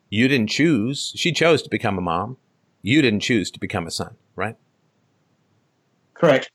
You 0.09 0.27
didn't 0.27 0.49
choose. 0.49 1.13
She 1.15 1.31
chose 1.31 1.61
to 1.63 1.69
become 1.69 1.97
a 1.97 2.01
mom. 2.01 2.37
You 2.81 3.01
didn't 3.01 3.21
choose 3.21 3.51
to 3.51 3.59
become 3.59 3.87
a 3.87 3.91
son, 3.91 4.15
right? 4.35 4.55
Correct. 6.13 6.51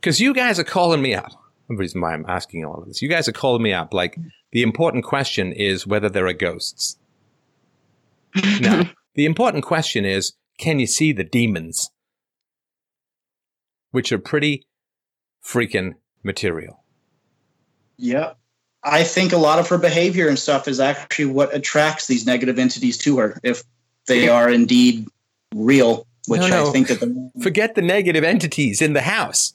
Because 0.00 0.20
you 0.20 0.32
guys 0.32 0.58
are 0.58 0.64
calling 0.64 1.02
me 1.02 1.14
up. 1.14 1.32
The 1.68 1.76
reason 1.76 2.00
why 2.00 2.14
I'm 2.14 2.24
asking 2.26 2.64
all 2.64 2.80
of 2.80 2.86
this. 2.86 3.02
You 3.02 3.08
guys 3.08 3.28
are 3.28 3.32
calling 3.32 3.62
me 3.62 3.72
up. 3.72 3.92
Like, 3.92 4.16
the 4.52 4.62
important 4.62 5.04
question 5.04 5.52
is 5.52 5.86
whether 5.86 6.08
there 6.08 6.26
are 6.26 6.32
ghosts. 6.32 6.96
No. 8.60 8.84
the 9.14 9.24
important 9.24 9.64
question 9.64 10.04
is 10.04 10.34
can 10.58 10.78
you 10.78 10.86
see 10.86 11.12
the 11.12 11.24
demons? 11.24 11.90
Which 13.90 14.12
are 14.12 14.18
pretty 14.18 14.66
freaking 15.44 15.94
material. 16.22 16.84
Yeah. 17.96 18.34
I 18.84 19.02
think 19.02 19.32
a 19.32 19.38
lot 19.38 19.58
of 19.58 19.68
her 19.68 19.78
behavior 19.78 20.28
and 20.28 20.38
stuff 20.38 20.68
is 20.68 20.78
actually 20.78 21.26
what 21.26 21.54
attracts 21.54 22.06
these 22.06 22.26
negative 22.26 22.58
entities 22.58 22.98
to 22.98 23.18
her, 23.18 23.40
if 23.42 23.64
they 24.06 24.28
are 24.28 24.50
indeed 24.50 25.06
real, 25.54 26.06
which 26.26 26.40
No, 26.42 26.48
no. 26.48 26.68
I 26.68 26.72
think 26.72 26.88
that 26.88 27.00
the 27.00 27.30
Forget 27.42 27.74
the 27.74 27.82
negative 27.82 28.24
entities 28.24 28.80
in 28.80 28.92
the 28.92 29.02
house. 29.02 29.54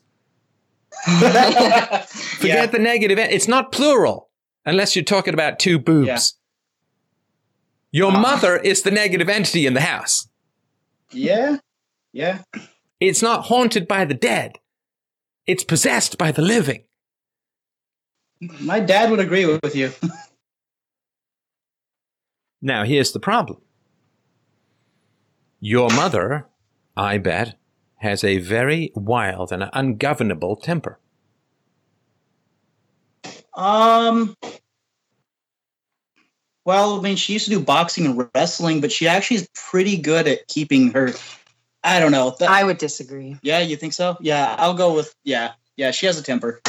yeah. 1.07 2.05
Forget 2.05 2.71
the 2.71 2.79
negative. 2.79 3.17
It's 3.19 3.47
not 3.47 3.71
plural 3.71 4.29
unless 4.65 4.95
you're 4.95 5.03
talking 5.05 5.33
about 5.33 5.59
two 5.59 5.77
boobs. 5.79 6.07
Yeah. 6.07 6.19
Your 8.05 8.11
Ah. 8.11 8.19
mother 8.19 8.57
is 8.57 8.81
the 8.81 8.91
negative 8.91 9.29
entity 9.29 9.65
in 9.65 9.73
the 9.73 9.81
house. 9.81 10.27
yeah, 11.11 11.57
yeah, 12.11 12.39
It's 12.99 13.21
not 13.21 13.45
haunted 13.45 13.87
by 13.87 14.05
the 14.05 14.13
dead. 14.15 14.57
It's 15.45 15.63
possessed 15.63 16.17
by 16.17 16.31
the 16.31 16.41
living. 16.41 16.85
my 18.59 18.79
dad 18.79 19.09
would 19.11 19.19
agree 19.19 19.45
with 19.45 19.75
you. 19.75 19.91
Now, 22.61 22.85
here's 22.85 23.11
the 23.11 23.19
problem. 23.19 23.61
Your 25.59 25.89
mother, 25.89 26.47
I 26.95 27.17
bet, 27.17 27.57
has 28.03 28.23
a 28.23 28.37
very 28.37 28.91
wild 28.95 29.51
and 29.51 29.69
ungovernable 29.73 30.57
temper. 30.57 30.99
Um. 33.53 34.35
Well, 36.65 36.97
I 36.97 37.01
mean, 37.01 37.15
she 37.17 37.33
used 37.33 37.45
to 37.45 37.51
do 37.51 37.59
boxing 37.59 38.05
and 38.05 38.29
wrestling, 38.35 38.79
but 38.79 38.91
she 38.91 39.07
actually 39.07 39.37
is 39.37 39.49
pretty 39.53 39.97
good 39.97 40.27
at 40.27 40.47
keeping 40.47 40.91
her. 40.91 41.13
I 41.83 41.99
don't 41.99 42.11
know. 42.11 42.35
That- 42.39 42.49
I 42.49 42.63
would 42.63 42.77
disagree. 42.77 43.37
yeah, 43.41 43.59
you 43.59 43.75
think 43.75 43.93
so? 43.93 44.17
Yeah, 44.21 44.55
I'll 44.57 44.73
go 44.73 44.93
with 44.93 45.13
yeah. 45.23 45.53
Yeah, 45.75 45.91
she 45.91 46.05
has 46.05 46.17
a 46.19 46.23
temper. 46.23 46.61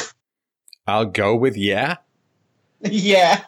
I'll 0.87 1.05
go 1.07 1.37
with 1.37 1.57
yeah. 1.57 1.97
yeah. 2.81 3.43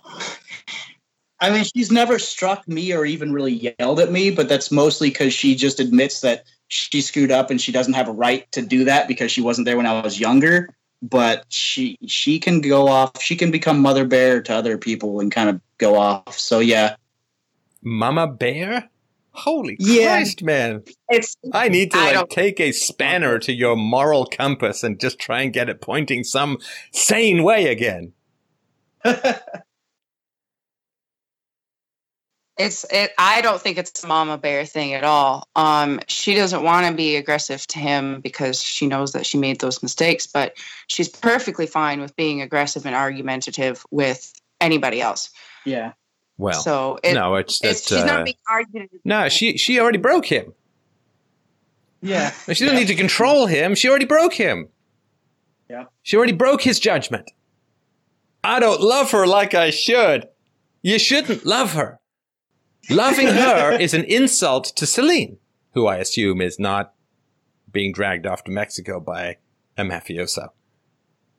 I 1.41 1.51
mean, 1.51 1.65
she's 1.65 1.91
never 1.91 2.19
struck 2.19 2.67
me 2.67 2.93
or 2.93 3.05
even 3.05 3.33
really 3.33 3.75
yelled 3.79 4.01
at 4.01 4.11
me, 4.13 4.31
but 4.31 4.49
that's 4.49 4.71
mostly 4.71 5.11
because 5.11 5.35
she 5.35 5.55
just 5.55 5.81
admits 5.81 6.21
that 6.21 6.45
she 6.69 7.01
screwed 7.01 7.31
up 7.31 7.51
and 7.51 7.61
she 7.61 7.73
doesn't 7.73 7.95
have 7.95 8.09
a 8.09 8.13
right 8.13 8.51
to 8.53 8.63
do 8.63 8.85
that 8.85 9.09
because 9.09 9.31
she 9.31 9.41
wasn't 9.41 9.67
there 9.67 9.77
when 9.77 9.87
I 9.87 10.01
was 10.01 10.19
younger. 10.19 10.69
But 11.03 11.45
she 11.49 11.99
she 12.07 12.39
can 12.39 12.61
go 12.61 12.89
off. 12.89 13.21
She 13.21 13.37
can 13.37 13.51
become 13.51 13.81
mother 13.81 14.05
bear 14.07 14.41
to 14.43 14.55
other 14.55 14.79
people 14.79 15.21
and 15.21 15.31
kind 15.31 15.49
of 15.51 15.61
go 15.79 15.97
off. 15.97 16.39
So 16.39 16.59
yeah, 16.61 16.97
Mama 17.83 18.27
Bear? 18.27 18.89
Holy 19.31 19.77
Yeah. 19.79 20.17
Christ, 20.17 20.43
man. 20.43 20.83
it's 21.11 21.37
I 21.53 21.69
need 21.69 21.93
to 21.93 21.99
I 21.99 22.13
like 22.15 22.31
take 22.31 22.59
a 22.59 22.73
spanner 22.73 23.39
to 23.41 23.53
your 23.53 23.77
moral 23.77 24.25
compass 24.25 24.83
and 24.83 24.99
just 24.99 25.19
try 25.19 25.43
and 25.43 25.53
get 25.53 25.69
it 25.69 25.83
pointing 25.83 26.25
some 26.25 26.57
sane 26.93 27.43
way 27.43 27.67
again. 27.69 28.13
It's 32.59 32.85
it. 32.91 33.13
I 33.19 33.43
don't 33.43 33.61
think 33.61 33.77
it's 33.77 34.03
a 34.03 34.07
mama 34.07 34.39
bear 34.39 34.65
thing 34.65 34.95
at 34.95 35.05
all. 35.05 35.47
Um, 35.57 36.01
she 36.09 36.35
doesn't 36.35 36.63
want 36.63 36.87
to 36.87 36.95
be 36.95 37.17
aggressive 37.17 37.67
to 37.69 37.79
him 37.79 38.21
because 38.21 38.63
she 38.63 38.87
knows 38.87 39.13
that 39.13 39.27
she 39.27 39.37
made 39.37 39.61
those 39.61 39.83
mistakes, 39.83 40.27
but 40.27 40.57
she's 40.87 41.09
perfectly 41.09 41.67
fine 41.67 42.01
with 42.01 42.17
being 42.17 42.41
aggressive 42.41 42.87
and 42.87 42.95
argumentative 42.95 43.85
with 43.91 44.33
anybody 44.61 45.01
else. 45.01 45.31
yeah. 45.65 45.93
Well, 46.39 46.61
so 46.61 46.99
it, 47.03 47.15
no, 47.15 47.37
it's 47.37 47.61
that. 47.61 47.71
it's, 47.71 47.89
she's 47.89 48.03
uh, 48.03 48.05
not 48.05 48.25
being 48.27 48.37
argumentative. 48.47 49.01
no, 49.05 49.31
she 49.31 49.57
she 49.57 49.81
already 49.81 49.97
broke 49.99 50.27
him. 50.27 50.53
Yeah. 52.03 52.31
She 52.53 52.65
doesn't 52.65 52.77
need 52.77 52.89
to 52.89 52.95
control 52.95 53.47
him. 53.47 53.75
She 53.75 53.89
already 53.89 54.05
broke 54.05 54.35
him. 54.35 54.69
Yeah. 55.69 55.85
She 56.03 56.17
already 56.17 56.33
broke 56.35 56.63
his 56.63 56.79
judgment. 56.79 57.31
I 58.45 58.61
don't 58.61 58.81
love 58.81 59.11
her 59.11 59.27
like 59.27 59.55
I 59.55 59.71
should. 59.71 60.29
You 60.83 60.99
shouldn't 60.99 61.45
love 61.45 61.73
her. 61.73 61.99
Loving 62.91 63.29
her 63.29 63.73
is 63.73 63.95
an 63.95 64.05
insult 64.05 64.67
to 64.77 64.87
Celine, 64.87 65.39
who 65.75 65.87
I 65.87 65.97
assume 65.97 66.41
is 66.41 66.59
not 66.59 66.95
being 67.71 67.93
dragged 67.93 68.27
off 68.27 68.45
to 68.45 68.51
Mexico 68.51 69.01
by 69.01 69.37
a 69.77 69.83
mafioso. 69.83 70.49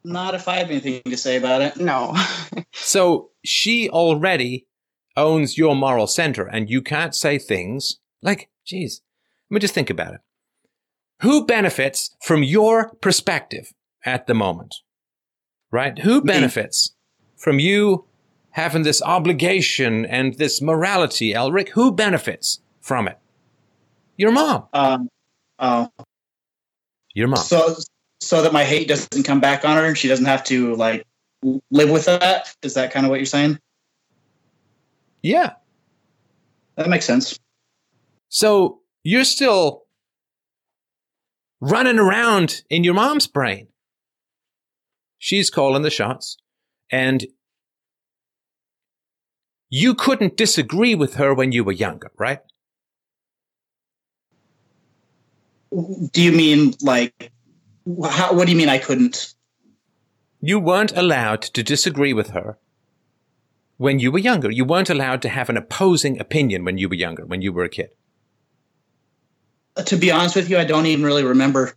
Not 0.04 0.36
if 0.36 0.48
I 0.48 0.58
have 0.58 0.70
anything 0.70 1.02
to 1.06 1.18
say 1.18 1.38
about 1.38 1.62
it. 1.62 1.78
No, 1.78 2.16
So 2.72 3.32
she 3.44 3.90
already 3.90 4.68
owns 5.16 5.58
your 5.58 5.76
moral 5.76 6.08
center, 6.08 6.46
and 6.48 6.70
you 6.70 6.82
can't 6.82 7.16
say 7.16 7.38
things 7.40 8.00
like, 8.22 8.50
geez, 8.66 9.02
let 9.50 9.56
me 9.56 9.60
just 9.60 9.74
think 9.74 9.90
about 9.90 10.14
it. 10.14 10.22
Who 11.22 11.46
benefits 11.46 12.16
from 12.22 12.44
your 12.44 12.94
perspective 13.02 13.74
at 14.06 14.28
the 14.28 14.34
moment? 14.34 14.76
Right? 15.72 15.98
Who 16.00 16.22
Me. 16.22 16.28
benefits 16.28 16.96
from 17.36 17.60
you 17.60 18.07
having 18.58 18.82
this 18.82 19.04
obligation 19.04 20.04
and 20.04 20.34
this 20.40 20.64
morality, 20.64 21.32
Elric? 21.32 21.70
Who 21.70 21.92
benefits 21.92 22.60
from 22.82 23.08
it? 23.08 23.20
Your 24.18 24.32
mom. 24.32 24.66
Um. 24.74 25.10
Oh. 25.60 25.88
Your 27.14 27.28
mom. 27.28 27.38
So 27.38 27.76
so 28.20 28.42
that 28.42 28.52
my 28.52 28.64
hate 28.64 28.88
doesn't 28.88 29.24
come 29.24 29.40
back 29.40 29.64
on 29.64 29.78
her 29.78 29.86
and 29.86 29.96
she 29.96 30.08
doesn't 30.08 30.26
have 30.26 30.44
to 30.46 30.76
like 30.76 31.06
live 31.70 31.92
with 31.92 32.06
that. 32.06 32.54
Is 32.64 32.74
that 32.74 32.92
kind 32.92 33.06
of 33.06 33.12
what 33.12 33.20
you're 33.20 33.26
saying? 33.28 33.60
yeah. 35.22 35.54
That 36.78 36.90
makes 36.90 37.06
sense. 37.06 37.40
So 38.30 38.82
you're 39.04 39.24
still 39.24 39.84
running 41.60 41.98
around 41.98 42.62
in 42.70 42.84
your 42.84 42.94
mom's 42.94 43.26
brain. 43.26 43.68
She's 45.18 45.50
calling 45.50 45.82
the 45.82 45.90
shots. 45.90 46.38
And 46.92 47.26
you 49.70 49.94
couldn't 49.94 50.38
disagree 50.38 50.96
with 50.96 51.16
her 51.16 51.34
when 51.34 51.52
you 51.52 51.64
were 51.64 51.72
younger, 51.72 52.12
right? 52.18 52.40
Do 55.72 56.22
you 56.22 56.32
mean 56.32 56.74
like 56.82 57.32
how, 58.10 58.34
what 58.34 58.46
do 58.46 58.52
you 58.52 58.58
mean 58.58 58.70
I 58.70 58.78
couldn't? 58.78 59.34
You 60.40 60.60
weren't 60.60 60.96
allowed 60.96 61.42
to 61.42 61.64
disagree 61.64 62.14
with 62.14 62.30
her 62.30 62.58
when 63.78 64.00
you 64.00 64.12
were 64.12 64.20
younger. 64.20 64.50
You 64.50 64.66
weren't 64.66 64.90
allowed 64.90 65.22
to 65.24 65.30
have 65.30 65.50
an 65.50 65.58
opposing 65.58 66.20
opinion 66.20 66.64
when 66.64 66.78
you 66.78 66.88
were 66.88 66.96
younger, 66.96 67.26
when 67.26 67.42
you 67.42 67.52
were 67.52 67.64
a 67.64 67.70
kid. 67.70 67.90
Uh, 69.76 69.84
to 69.84 69.98
be 69.98 70.12
honest 70.12 70.36
with 70.36 70.50
you, 70.50 70.58
I 70.58 70.64
don't 70.64 70.86
even 70.86 71.06
really 71.06 71.24
remember. 71.24 71.74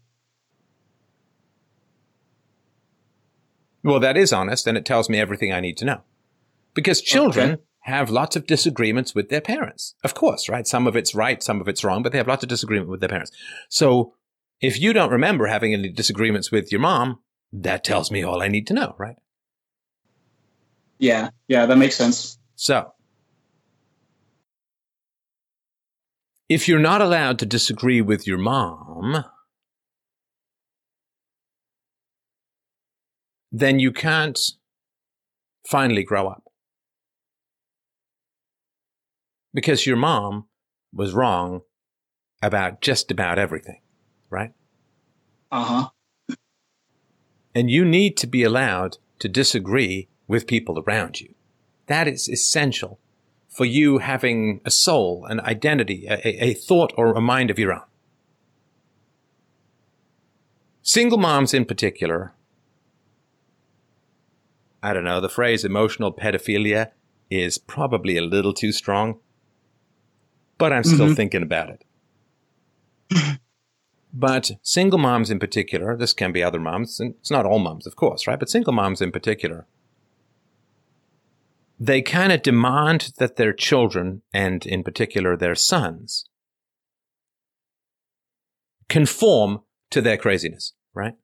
Well, 3.83 4.01
that 4.01 4.17
is 4.17 4.33
honest, 4.33 4.67
and 4.67 4.77
it 4.77 4.85
tells 4.85 5.09
me 5.09 5.19
everything 5.19 5.53
I 5.53 5.61
need 5.61 5.79
to 5.79 5.85
know. 5.85 6.03
Because 6.75 7.01
children 7.01 7.53
okay. 7.53 7.63
Have 7.85 8.11
lots 8.11 8.37
of 8.37 8.47
disagreements 8.47 9.15
with 9.15 9.29
their 9.31 9.41
parents. 9.41 9.95
Of 10.05 10.15
course, 10.15 10.49
right? 10.49 10.67
Some 10.67 10.87
of 10.87 10.97
it's 10.97 11.15
right, 11.15 11.43
some 11.43 11.61
of 11.61 11.69
it's 11.69 11.83
wrong, 11.83 12.03
but 12.03 12.13
they 12.13 12.19
have 12.19 12.29
lots 12.29 12.43
of 12.43 12.49
disagreement 12.49 12.91
with 12.91 13.01
their 13.01 13.09
parents. 13.09 13.33
So 13.69 14.15
if 14.61 14.79
you 14.81 14.93
don't 14.93 15.11
remember 15.11 15.47
having 15.47 15.73
any 15.73 15.89
disagreements 15.89 16.53
with 16.53 16.71
your 16.71 16.81
mom, 16.81 17.21
that 17.53 17.83
tells 17.83 18.11
me 18.11 18.23
all 18.23 18.43
I 18.43 18.49
need 18.49 18.67
to 18.69 18.75
know, 18.75 18.95
right? 18.99 19.17
Yeah, 20.99 21.31
yeah, 21.49 21.65
that 21.67 21.77
makes 21.77 21.97
sense. 21.97 22.39
So, 22.57 22.93
if 26.49 26.69
you're 26.69 26.79
not 26.79 27.01
allowed 27.01 27.39
to 27.39 27.47
disagree 27.47 28.03
with 28.03 28.27
your 28.27 28.37
mom, 28.37 29.25
then 33.51 33.79
you 33.79 33.93
can't 33.93 34.39
finally 35.67 36.05
grow 36.05 36.29
up. 36.29 36.50
Because 39.53 39.87
your 39.87 39.97
mom 39.97 40.47
was 40.93 41.13
wrong 41.13 41.63
about 42.43 42.81
just 42.81 43.11
about 43.11 43.39
everything 43.39 43.81
right? 44.31 44.53
Uh 45.51 45.65
huh. 46.29 46.37
And 47.55 47.71
you 47.71 47.85
need 47.85 48.17
to 48.19 48.27
be 48.29 48.45
allowed 48.45 48.99
to 49.19 49.29
disagree 49.29 50.09
with 50.29 50.47
people 50.47 50.83
around 50.87 51.21
you. 51.21 51.35
That 51.89 52.07
is 52.07 52.29
essential 52.29 53.01
for 53.49 53.65
you 53.65 53.99
having 53.99 54.61
a 54.65 54.71
soul, 54.71 55.27
an 55.29 55.41
identity, 55.41 56.07
a, 56.07 56.45
a 56.45 56.55
thought, 56.55 56.93
or 56.97 57.13
a 57.13 57.21
mind 57.21 57.51
of 57.51 57.59
your 57.59 57.73
own. 57.73 57.83
Single 60.83 61.19
moms 61.19 61.53
in 61.53 61.65
particular, 61.65 62.33
I 64.83 64.93
don't 64.93 65.05
know, 65.05 65.21
the 65.21 65.29
phrase 65.29 65.65
emotional 65.65 66.13
pedophilia 66.13 66.93
is 67.29 67.59
probably 67.59 68.17
a 68.17 68.23
little 68.23 68.55
too 68.55 68.71
strong, 68.71 69.19
but 70.61 70.73
I'm 70.73 70.85
still 70.85 71.07
mm-hmm. 71.07 71.15
thinking 71.15 71.43
about 71.43 71.71
it. 71.71 71.85
But 74.13 74.53
single 74.63 74.99
moms 74.99 75.31
in 75.31 75.39
particular, 75.39 75.97
this 75.97 76.13
can 76.13 76.33
be 76.33 76.43
other 76.43 76.59
moms, 76.59 76.99
and 76.99 77.15
it's 77.21 77.31
not 77.31 77.47
all 77.47 77.59
moms, 77.59 77.87
of 77.87 77.97
course, 77.97 78.27
right? 78.27 78.39
But 78.39 78.51
single 78.51 78.73
moms 78.73 79.01
in 79.01 79.13
particular, 79.13 79.67
they 81.79 82.03
kind 82.03 82.33
of 82.33 82.43
demand 82.43 83.13
that 83.19 83.37
their 83.37 83.53
children, 83.53 84.23
and 84.33 84.67
in 84.67 84.83
particular 84.83 85.37
their 85.37 85.55
sons, 85.55 86.25
conform 88.89 89.63
to 89.91 90.03
their 90.03 90.17
craziness, 90.17 90.73
right? 90.93 91.15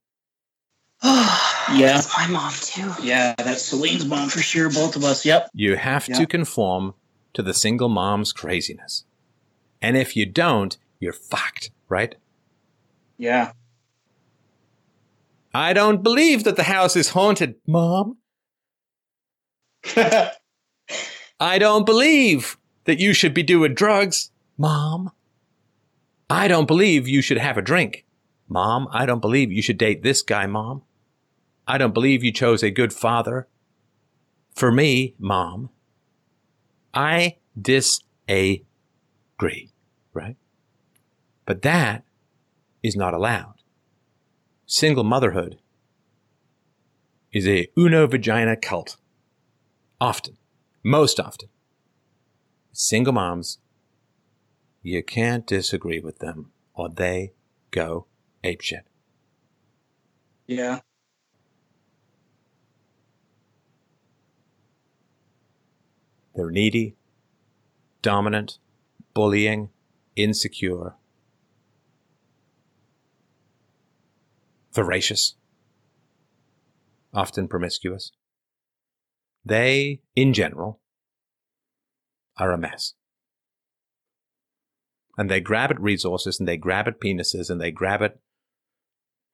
yeah. 1.05 1.95
That's 1.95 2.17
my 2.17 2.29
mom 2.29 2.53
too. 2.55 2.93
Yeah, 3.03 3.35
that's 3.37 3.63
Celine's 3.63 4.07
mom 4.07 4.29
for 4.29 4.41
sure, 4.41 4.71
both 4.71 4.95
of 4.95 5.05
us. 5.05 5.27
Yep. 5.27 5.51
You 5.53 5.77
have 5.77 6.09
yep. 6.09 6.19
to 6.19 6.27
conform 6.27 6.95
to 7.35 7.43
the 7.43 7.53
single 7.53 7.89
mom's 7.89 8.33
craziness. 8.33 9.05
And 9.81 9.97
if 9.97 10.17
you 10.17 10.27
don't, 10.27 10.77
you're 11.01 11.13
fucked, 11.13 11.71
right? 11.89 12.15
Yeah. 13.19 13.53
I 15.55 15.73
don't 15.73 16.03
believe 16.03 16.45
that 16.45 16.57
the 16.57 16.65
house 16.65 16.97
is 16.97 17.11
haunted, 17.11 17.55
Mom. 17.67 18.19
I 21.41 21.59
don't 21.59 21.87
believe 21.87 22.59
that 22.85 23.01
you 23.01 23.13
should 23.13 23.35
be 23.35 23.43
doing 23.43 23.75
drugs, 23.75 24.31
Mom. 24.59 25.13
I 26.29 26.49
don't 26.49 26.67
believe 26.67 27.09
you 27.09 27.23
should 27.23 27.39
have 27.39 27.57
a 27.57 27.63
drink, 27.63 28.05
Mom. 28.49 28.89
I 28.91 29.07
don't 29.07 29.21
believe 29.21 29.53
you 29.53 29.63
should 29.63 29.79
date 29.79 30.03
this 30.03 30.23
guy, 30.23 30.47
Mom. 30.47 30.83
I 31.67 31.79
don't 31.79 31.95
believe 31.95 32.23
you 32.23 32.33
chose 32.33 32.63
a 32.63 32.71
good 32.71 32.93
father 32.93 33.49
for 34.55 34.73
me, 34.73 35.15
Mom. 35.19 35.71
I 36.95 37.37
disagree, 39.39 39.71
right? 40.13 40.37
But 41.45 41.63
that 41.63 42.05
is 42.83 42.97
not 42.97 43.15
allowed. 43.15 43.55
Single 44.67 45.05
motherhood 45.05 45.59
is 47.33 47.47
a 47.47 47.69
uno 47.77 48.07
vagina 48.07 48.57
cult. 48.57 48.97
Often, 50.01 50.37
most 50.83 51.21
often. 51.21 51.49
Single 52.73 53.13
moms, 53.13 53.59
you 54.83 55.03
can't 55.03 55.47
disagree 55.47 56.01
with 56.01 56.19
them 56.19 56.53
or 56.75 56.89
they 56.89 57.33
go 57.71 58.07
apeshit. 58.45 58.83
Yeah. 60.47 60.81
They're 66.35 66.51
needy, 66.51 66.97
dominant, 68.03 68.59
bullying, 69.17 69.71
insecure, 70.15 70.95
voracious, 74.75 75.37
often 77.15 77.49
promiscuous. 77.49 78.13
They, 79.43 80.03
in 80.15 80.35
general, 80.35 80.81
are 82.37 82.53
a 82.53 82.59
mess. 82.59 82.93
And 85.17 85.31
they 85.31 85.41
grab 85.41 85.71
at 85.71 85.81
resources 85.81 86.39
and 86.39 86.47
they 86.47 86.59
grab 86.59 86.87
at 86.87 87.01
penises 87.01 87.49
and 87.49 87.59
they 87.59 87.71
grab 87.71 88.03
at 88.03 88.19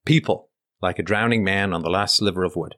people 0.07 0.51
like 0.81 1.01
a 1.01 1.03
drowning 1.03 1.43
man 1.43 1.73
on 1.73 1.83
the 1.83 1.91
last 1.91 2.19
sliver 2.19 2.45
of 2.45 2.55
wood. 2.55 2.77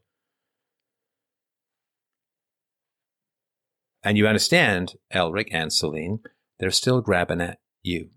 And 4.03 4.17
you 4.17 4.27
understand, 4.27 4.95
Elric 5.13 5.49
and 5.53 5.71
Celine, 5.71 6.21
they're 6.59 6.71
still 6.71 7.01
grabbing 7.01 7.41
at 7.41 7.59
you. 7.83 8.11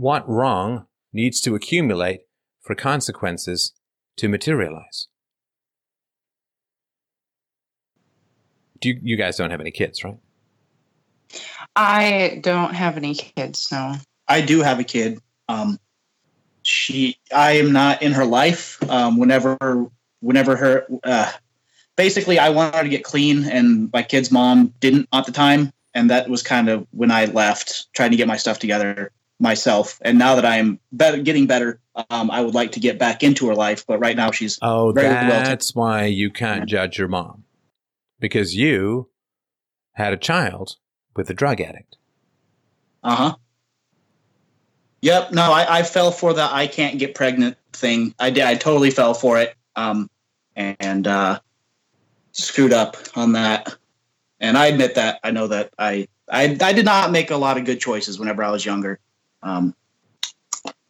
what 0.00 0.26
wrong 0.26 0.86
needs 1.12 1.42
to 1.42 1.54
accumulate 1.54 2.20
for 2.62 2.74
consequences 2.74 3.74
to 4.16 4.28
materialize? 4.30 5.08
Do 8.80 8.88
you, 8.88 9.00
you 9.02 9.16
guys 9.18 9.36
don't 9.36 9.50
have 9.50 9.60
any 9.60 9.70
kids, 9.70 10.02
right? 10.02 10.16
I 11.76 12.40
don't 12.42 12.72
have 12.72 12.96
any 12.96 13.14
kids, 13.14 13.70
no. 13.70 13.96
I 14.26 14.40
do 14.40 14.62
have 14.62 14.78
a 14.78 14.84
kid. 14.84 15.20
Um, 15.50 15.78
she, 16.62 17.18
I 17.34 17.58
am 17.58 17.72
not 17.72 18.00
in 18.00 18.12
her 18.12 18.24
life. 18.24 18.82
Um, 18.88 19.18
whenever, 19.18 19.58
whenever 20.20 20.56
her, 20.56 20.86
uh, 21.04 21.30
basically, 22.00 22.38
I 22.38 22.48
wanted 22.48 22.84
to 22.84 22.88
get 22.88 23.04
clean, 23.04 23.44
and 23.44 23.92
my 23.92 24.02
kid's 24.02 24.30
mom 24.32 24.72
didn't 24.80 25.06
at 25.12 25.26
the 25.26 25.32
time, 25.32 25.70
and 25.92 26.08
that 26.08 26.30
was 26.30 26.42
kind 26.42 26.70
of 26.70 26.86
when 26.92 27.10
I 27.10 27.26
left, 27.26 27.92
trying 27.92 28.10
to 28.10 28.16
get 28.16 28.26
my 28.26 28.38
stuff 28.38 28.58
together 28.58 29.12
myself. 29.38 29.98
And 30.00 30.18
now 30.18 30.34
that 30.36 30.46
I'm 30.46 30.80
better, 30.92 31.20
getting 31.20 31.46
better, 31.46 31.78
um, 32.08 32.30
I 32.30 32.40
would 32.40 32.54
like 32.54 32.72
to 32.72 32.80
get 32.80 32.98
back 32.98 33.22
into 33.22 33.48
her 33.48 33.54
life. 33.54 33.84
But 33.86 33.98
right 33.98 34.16
now, 34.16 34.30
she's 34.30 34.58
oh, 34.62 34.92
that's 34.92 35.74
well 35.74 35.84
why 35.84 36.04
you 36.06 36.30
can't 36.30 36.66
judge 36.66 36.96
your 36.96 37.08
mom 37.08 37.44
because 38.18 38.56
you 38.56 39.10
had 39.92 40.14
a 40.14 40.16
child 40.16 40.76
with 41.14 41.28
a 41.28 41.34
drug 41.34 41.60
addict. 41.60 41.98
Uh 43.04 43.16
huh. 43.16 43.36
Yep. 45.02 45.32
No, 45.32 45.52
I, 45.52 45.80
I 45.80 45.82
fell 45.82 46.12
for 46.12 46.32
the 46.32 46.48
I 46.50 46.66
can't 46.66 46.98
get 46.98 47.14
pregnant 47.14 47.58
thing. 47.74 48.14
I 48.18 48.30
did. 48.30 48.44
I 48.44 48.54
totally 48.54 48.90
fell 48.90 49.12
for 49.12 49.38
it. 49.38 49.54
Um, 49.76 50.08
and 50.56 51.06
uh, 51.06 51.40
screwed 52.32 52.72
up 52.72 52.96
on 53.14 53.32
that. 53.32 53.74
And 54.40 54.56
I 54.56 54.66
admit 54.66 54.94
that. 54.94 55.20
I 55.22 55.30
know 55.30 55.46
that 55.48 55.72
I, 55.78 56.08
I 56.30 56.56
I 56.60 56.72
did 56.72 56.84
not 56.84 57.12
make 57.12 57.30
a 57.30 57.36
lot 57.36 57.58
of 57.58 57.64
good 57.64 57.80
choices 57.80 58.18
whenever 58.18 58.42
I 58.42 58.50
was 58.50 58.64
younger. 58.64 58.98
Um, 59.42 59.74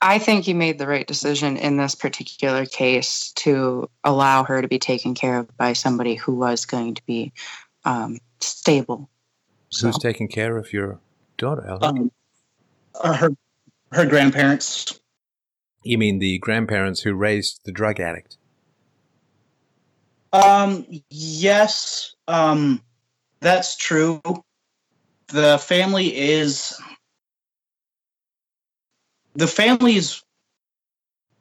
I 0.03 0.19
think 0.19 0.49
you 0.49 0.55
made 0.55 0.79
the 0.79 0.87
right 0.87 1.07
decision 1.07 1.57
in 1.57 1.77
this 1.77 1.95
particular 1.95 2.65
case 2.65 3.33
to 3.33 3.91
allow 4.03 4.45
her 4.45 4.63
to 4.63 4.69
be 4.69 4.79
taken 4.79 5.15
care 5.15 5.39
of 5.39 5.57
by 5.59 5.75
somebody 5.75 6.15
who 6.15 6.35
was 6.35 6.65
going 6.65 6.95
to 6.95 7.05
be 7.05 7.33
um, 7.85 8.19
stable. 8.41 9.11
So. 9.69 9.87
Who's 9.87 9.99
taking 9.99 10.29
care 10.29 10.57
of 10.57 10.73
your 10.73 11.01
daughter, 11.37 11.63
Elric? 11.69 11.83
Um, 11.83 12.13
uh, 12.95 13.15
her, 13.15 13.31
her 13.93 14.07
grandparents. 14.07 15.01
You 15.83 15.99
mean 15.99 16.19
the 16.19 16.39
grandparents 16.39 17.03
who 17.03 17.15
raised 17.15 17.61
the 17.65 17.73
drug 17.73 18.01
addict? 18.01 18.37
Um, 20.33 20.87
yes, 21.11 22.15
um, 22.29 22.83
that's 23.41 23.77
true. 23.77 24.21
The 25.29 25.59
family 25.59 26.17
is 26.17 26.81
the 29.35 29.47
family's 29.47 30.23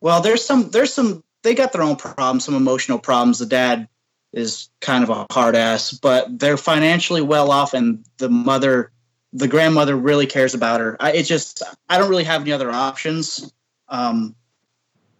well. 0.02 0.22
There's 0.22 0.44
some. 0.44 0.70
There's 0.70 0.94
some. 0.94 1.24
They 1.44 1.56
got 1.56 1.72
their 1.72 1.82
own 1.82 1.96
problems, 1.96 2.46
some 2.46 2.56
emotional 2.56 3.00
problems. 3.00 3.40
The 3.40 3.46
dad 3.46 3.88
is 4.34 4.70
kind 4.82 5.04
of 5.04 5.10
a 5.10 5.26
hard 5.32 5.56
ass, 5.56 5.92
but 5.92 6.40
they're 6.40 6.58
financially 6.58 7.22
well 7.22 7.52
off, 7.52 7.74
and 7.74 8.06
the 8.18 8.30
mother, 8.30 8.92
the 9.34 9.48
grandmother, 9.48 9.96
really 9.96 10.28
cares 10.28 10.54
about 10.54 10.80
her. 10.80 10.98
I, 11.00 11.14
it 11.14 11.24
just, 11.24 11.64
I 11.90 11.98
don't 11.98 12.10
really 12.10 12.26
have 12.26 12.42
any 12.42 12.52
other 12.52 12.72
options. 12.72 13.52
Um, 13.88 14.36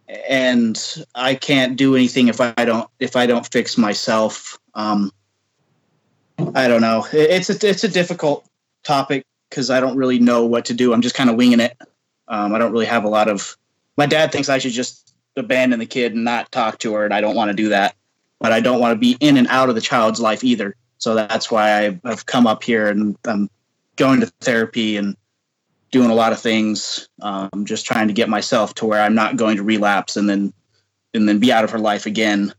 and 0.10 1.06
I 1.14 1.36
can't 1.36 1.78
do 1.78 1.96
anything 1.96 2.28
if 2.28 2.42
I 2.42 2.54
don't 2.66 2.90
if 3.00 3.16
I 3.16 3.26
don't 3.26 3.46
fix 3.52 3.78
myself. 3.78 4.58
Um, 4.74 5.12
I 6.56 6.68
don't 6.68 6.82
know. 6.82 7.06
It's 7.14 7.50
a 7.50 7.68
it's 7.68 7.84
a 7.84 7.90
difficult 7.90 8.46
topic 8.84 9.26
because 9.50 9.70
I 9.70 9.80
don't 9.80 9.98
really 9.98 10.20
know 10.20 10.46
what 10.46 10.66
to 10.66 10.74
do. 10.74 10.94
I'm 10.94 11.02
just 11.02 11.16
kind 11.16 11.30
of 11.30 11.36
winging 11.36 11.60
it. 11.60 11.78
Um, 12.28 12.54
I 12.54 12.58
don't 12.58 12.72
really 12.72 12.86
have 12.86 13.04
a 13.04 13.10
lot 13.10 13.28
of. 13.28 13.56
My 13.98 14.06
dad 14.06 14.32
thinks 14.32 14.50
I 14.50 14.58
should 14.58 14.72
just 14.72 15.14
abandon 15.36 15.80
the 15.80 15.86
kid 15.86 16.14
and 16.14 16.24
not 16.24 16.52
talk 16.52 16.80
to 16.80 16.94
her, 16.94 17.06
and 17.06 17.14
I 17.14 17.22
don't 17.22 17.36
want 17.36 17.50
to 17.50 17.56
do 17.56 17.70
that. 17.70 17.96
But 18.40 18.52
I 18.52 18.62
don't 18.62 18.80
want 18.80 18.94
to 18.94 19.00
be 19.00 19.18
in 19.20 19.38
and 19.38 19.48
out 19.48 19.70
of 19.70 19.76
the 19.76 19.82
child's 19.82 20.20
life 20.20 20.44
either. 20.44 20.76
So 20.98 21.16
that's 21.16 21.52
why 21.52 21.98
I've 22.04 22.26
come 22.26 22.48
up 22.48 22.64
here 22.64 22.88
and 22.88 23.18
I'm 23.26 23.50
going 23.96 24.22
to 24.22 24.28
therapy 24.42 24.98
and 24.98 25.16
doing 25.92 26.10
a 26.10 26.14
lot 26.14 26.32
of 26.32 26.40
things, 26.40 27.10
um, 27.22 27.66
just 27.66 27.86
trying 27.86 28.08
to 28.08 28.14
get 28.14 28.30
myself 28.30 28.74
to 28.76 28.86
where 28.86 29.02
I'm 29.02 29.16
not 29.16 29.38
going 29.38 29.58
to 29.58 29.64
relapse 29.64 30.18
and 30.18 30.30
then 30.30 30.54
and 31.14 31.28
then 31.28 31.40
be 31.40 31.52
out 31.52 31.64
of 31.64 31.72
her 31.72 31.80
life 31.80 32.06
again. 32.06 32.54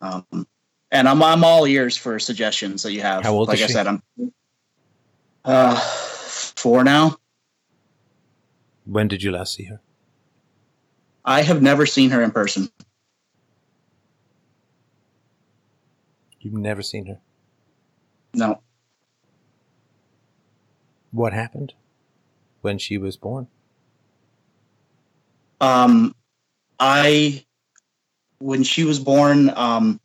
Um, 0.00 0.46
and 0.90 1.08
I'm 1.08 1.22
I'm 1.22 1.44
all 1.44 1.66
ears 1.66 1.96
for 1.96 2.18
suggestions 2.18 2.82
that 2.82 2.92
you 2.92 3.00
have. 3.00 3.22
How 3.24 3.32
old 3.32 3.48
like 3.48 3.58
is 3.58 3.64
I 3.64 3.66
she? 3.68 3.72
said, 3.72 3.86
I'm 3.86 4.02
uh, 5.44 5.76
four 5.76 6.84
now. 6.84 7.16
When 8.84 9.08
did 9.08 9.22
you 9.22 9.32
last 9.32 9.54
see 9.54 9.64
her? 9.64 9.80
I 11.24 11.40
have 11.42 11.62
never 11.62 11.86
seen 11.86 12.10
her 12.10 12.22
in 12.22 12.30
person. 12.30 12.68
You've 16.40 16.52
never 16.52 16.82
seen 16.82 17.06
her. 17.06 17.18
No. 18.34 18.60
What 21.12 21.32
happened 21.32 21.72
when 22.64 22.78
she 22.78 22.98
was 22.98 23.16
born? 23.16 23.46
Um, 25.60 26.14
I 26.80 27.44
when 28.38 28.62
she 28.62 28.84
was 28.84 28.98
born, 28.98 29.50
um, 29.50 30.00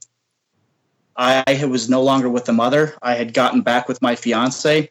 I 1.16 1.66
was 1.70 1.89
no 1.89 2.01
longer 2.01 2.30
with 2.30 2.45
the 2.45 2.53
mother. 2.53 2.95
I 3.01 3.16
had 3.16 3.34
gotten 3.34 3.62
back 3.62 3.88
with 3.88 4.01
my 4.01 4.16
fiance 4.16 4.89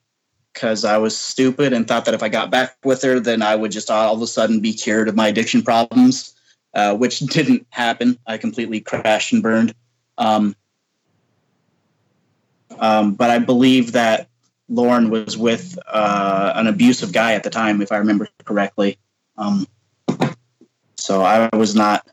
because 0.52 0.84
I 0.84 0.98
was 0.98 1.16
stupid 1.16 1.72
and 1.72 1.86
thought 1.86 2.04
that 2.06 2.14
if 2.14 2.22
I 2.22 2.28
got 2.28 2.50
back 2.50 2.76
with 2.84 3.00
her, 3.02 3.20
then 3.20 3.40
I 3.42 3.54
would 3.54 3.70
just 3.70 3.90
all 3.90 4.14
of 4.14 4.20
a 4.22 4.26
sudden 4.26 4.60
be 4.60 4.72
cured 4.72 5.08
of 5.08 5.14
my 5.14 5.28
addiction 5.28 5.62
problems, 5.62 6.34
uh, 6.74 6.96
which 6.96 7.18
didn't 7.36 7.66
happen. 7.70 8.18
I 8.26 8.38
completely 8.38 8.80
crashed 8.80 9.32
and 9.32 9.42
burned. 9.42 9.74
Um, 10.18 10.56
um, 12.78 13.14
but 13.14 13.30
I 13.30 13.38
believe 13.38 13.92
that 13.92 14.28
Lauren 14.68 15.10
was 15.10 15.36
with 15.36 15.78
uh, 15.86 16.52
an 16.54 16.66
abusive 16.66 17.12
guy 17.12 17.34
at 17.34 17.42
the 17.42 17.50
time, 17.50 17.80
if 17.80 17.90
I 17.90 17.96
remember 17.96 18.28
correctly. 18.44 18.98
Um, 19.36 19.66
so 20.96 21.22
I 21.22 21.48
was 21.56 21.74
not. 21.74 22.06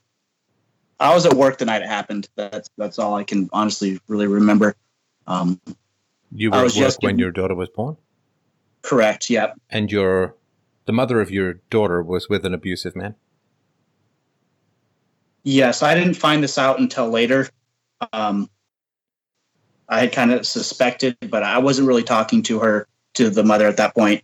I 0.99 1.13
was 1.13 1.25
at 1.25 1.33
work 1.33 1.57
the 1.57 1.65
night 1.65 1.81
it 1.81 1.87
happened. 1.87 2.29
That's 2.35 2.69
that's 2.77 2.99
all 2.99 3.15
I 3.15 3.23
can 3.23 3.49
honestly 3.51 3.99
really 4.07 4.27
remember. 4.27 4.75
Um, 5.27 5.59
You 6.31 6.51
were 6.51 6.57
at 6.57 6.63
work 6.63 6.73
just 6.73 7.03
when 7.03 7.19
your 7.19 7.31
daughter 7.31 7.55
was 7.55 7.69
born, 7.69 7.97
correct. 8.81 9.29
Yep. 9.29 9.59
and 9.69 9.91
your 9.91 10.35
the 10.85 10.93
mother 10.93 11.19
of 11.19 11.31
your 11.31 11.55
daughter 11.69 12.01
was 12.01 12.29
with 12.29 12.45
an 12.45 12.53
abusive 12.53 12.95
man. 12.95 13.15
Yes, 15.43 15.83
I 15.83 15.93
didn't 15.93 16.13
find 16.15 16.41
this 16.41 16.57
out 16.57 16.79
until 16.79 17.09
later. 17.09 17.49
Um, 18.13 18.49
I 19.87 19.99
had 19.99 20.11
kind 20.11 20.31
of 20.31 20.45
suspected, 20.45 21.17
but 21.29 21.43
I 21.43 21.59
wasn't 21.59 21.87
really 21.87 22.03
talking 22.03 22.41
to 22.43 22.59
her, 22.59 22.87
to 23.15 23.29
the 23.29 23.43
mother 23.43 23.67
at 23.67 23.77
that 23.77 23.93
point, 23.93 24.23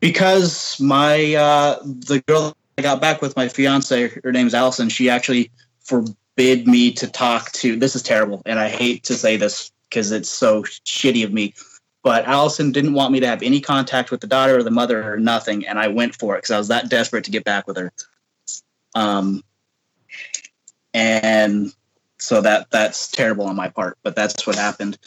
because 0.00 0.78
my 0.80 1.34
uh, 1.34 1.78
the 1.82 2.22
girl 2.26 2.56
I 2.78 2.82
got 2.82 3.00
back 3.00 3.22
with, 3.22 3.36
my 3.36 3.48
fiance, 3.48 4.08
her 4.24 4.32
name's 4.32 4.54
Allison. 4.54 4.88
She 4.88 5.10
actually 5.10 5.50
forbid 5.80 6.66
me 6.66 6.92
to 6.92 7.06
talk 7.06 7.52
to. 7.52 7.76
This 7.76 7.94
is 7.94 8.02
terrible, 8.02 8.42
and 8.46 8.58
I 8.58 8.68
hate 8.68 9.04
to 9.04 9.14
say 9.14 9.36
this 9.36 9.70
because 9.88 10.12
it's 10.12 10.30
so 10.30 10.62
shitty 10.62 11.24
of 11.24 11.32
me. 11.32 11.54
But 12.02 12.24
Allison 12.24 12.72
didn't 12.72 12.94
want 12.94 13.12
me 13.12 13.20
to 13.20 13.26
have 13.26 13.42
any 13.42 13.60
contact 13.60 14.10
with 14.10 14.20
the 14.20 14.26
daughter 14.26 14.56
or 14.56 14.62
the 14.62 14.70
mother 14.70 15.12
or 15.12 15.18
nothing, 15.18 15.66
and 15.66 15.78
I 15.78 15.88
went 15.88 16.16
for 16.16 16.34
it 16.34 16.38
because 16.38 16.50
I 16.50 16.58
was 16.58 16.68
that 16.68 16.88
desperate 16.88 17.24
to 17.24 17.30
get 17.30 17.44
back 17.44 17.66
with 17.66 17.76
her. 17.76 17.92
Um, 18.94 19.42
and 20.94 21.72
so 22.20 22.40
that 22.40 22.70
that's 22.70 23.08
terrible 23.10 23.46
on 23.46 23.56
my 23.56 23.68
part 23.68 23.96
but 24.02 24.14
that's 24.14 24.46
what 24.46 24.56
happened 24.56 24.98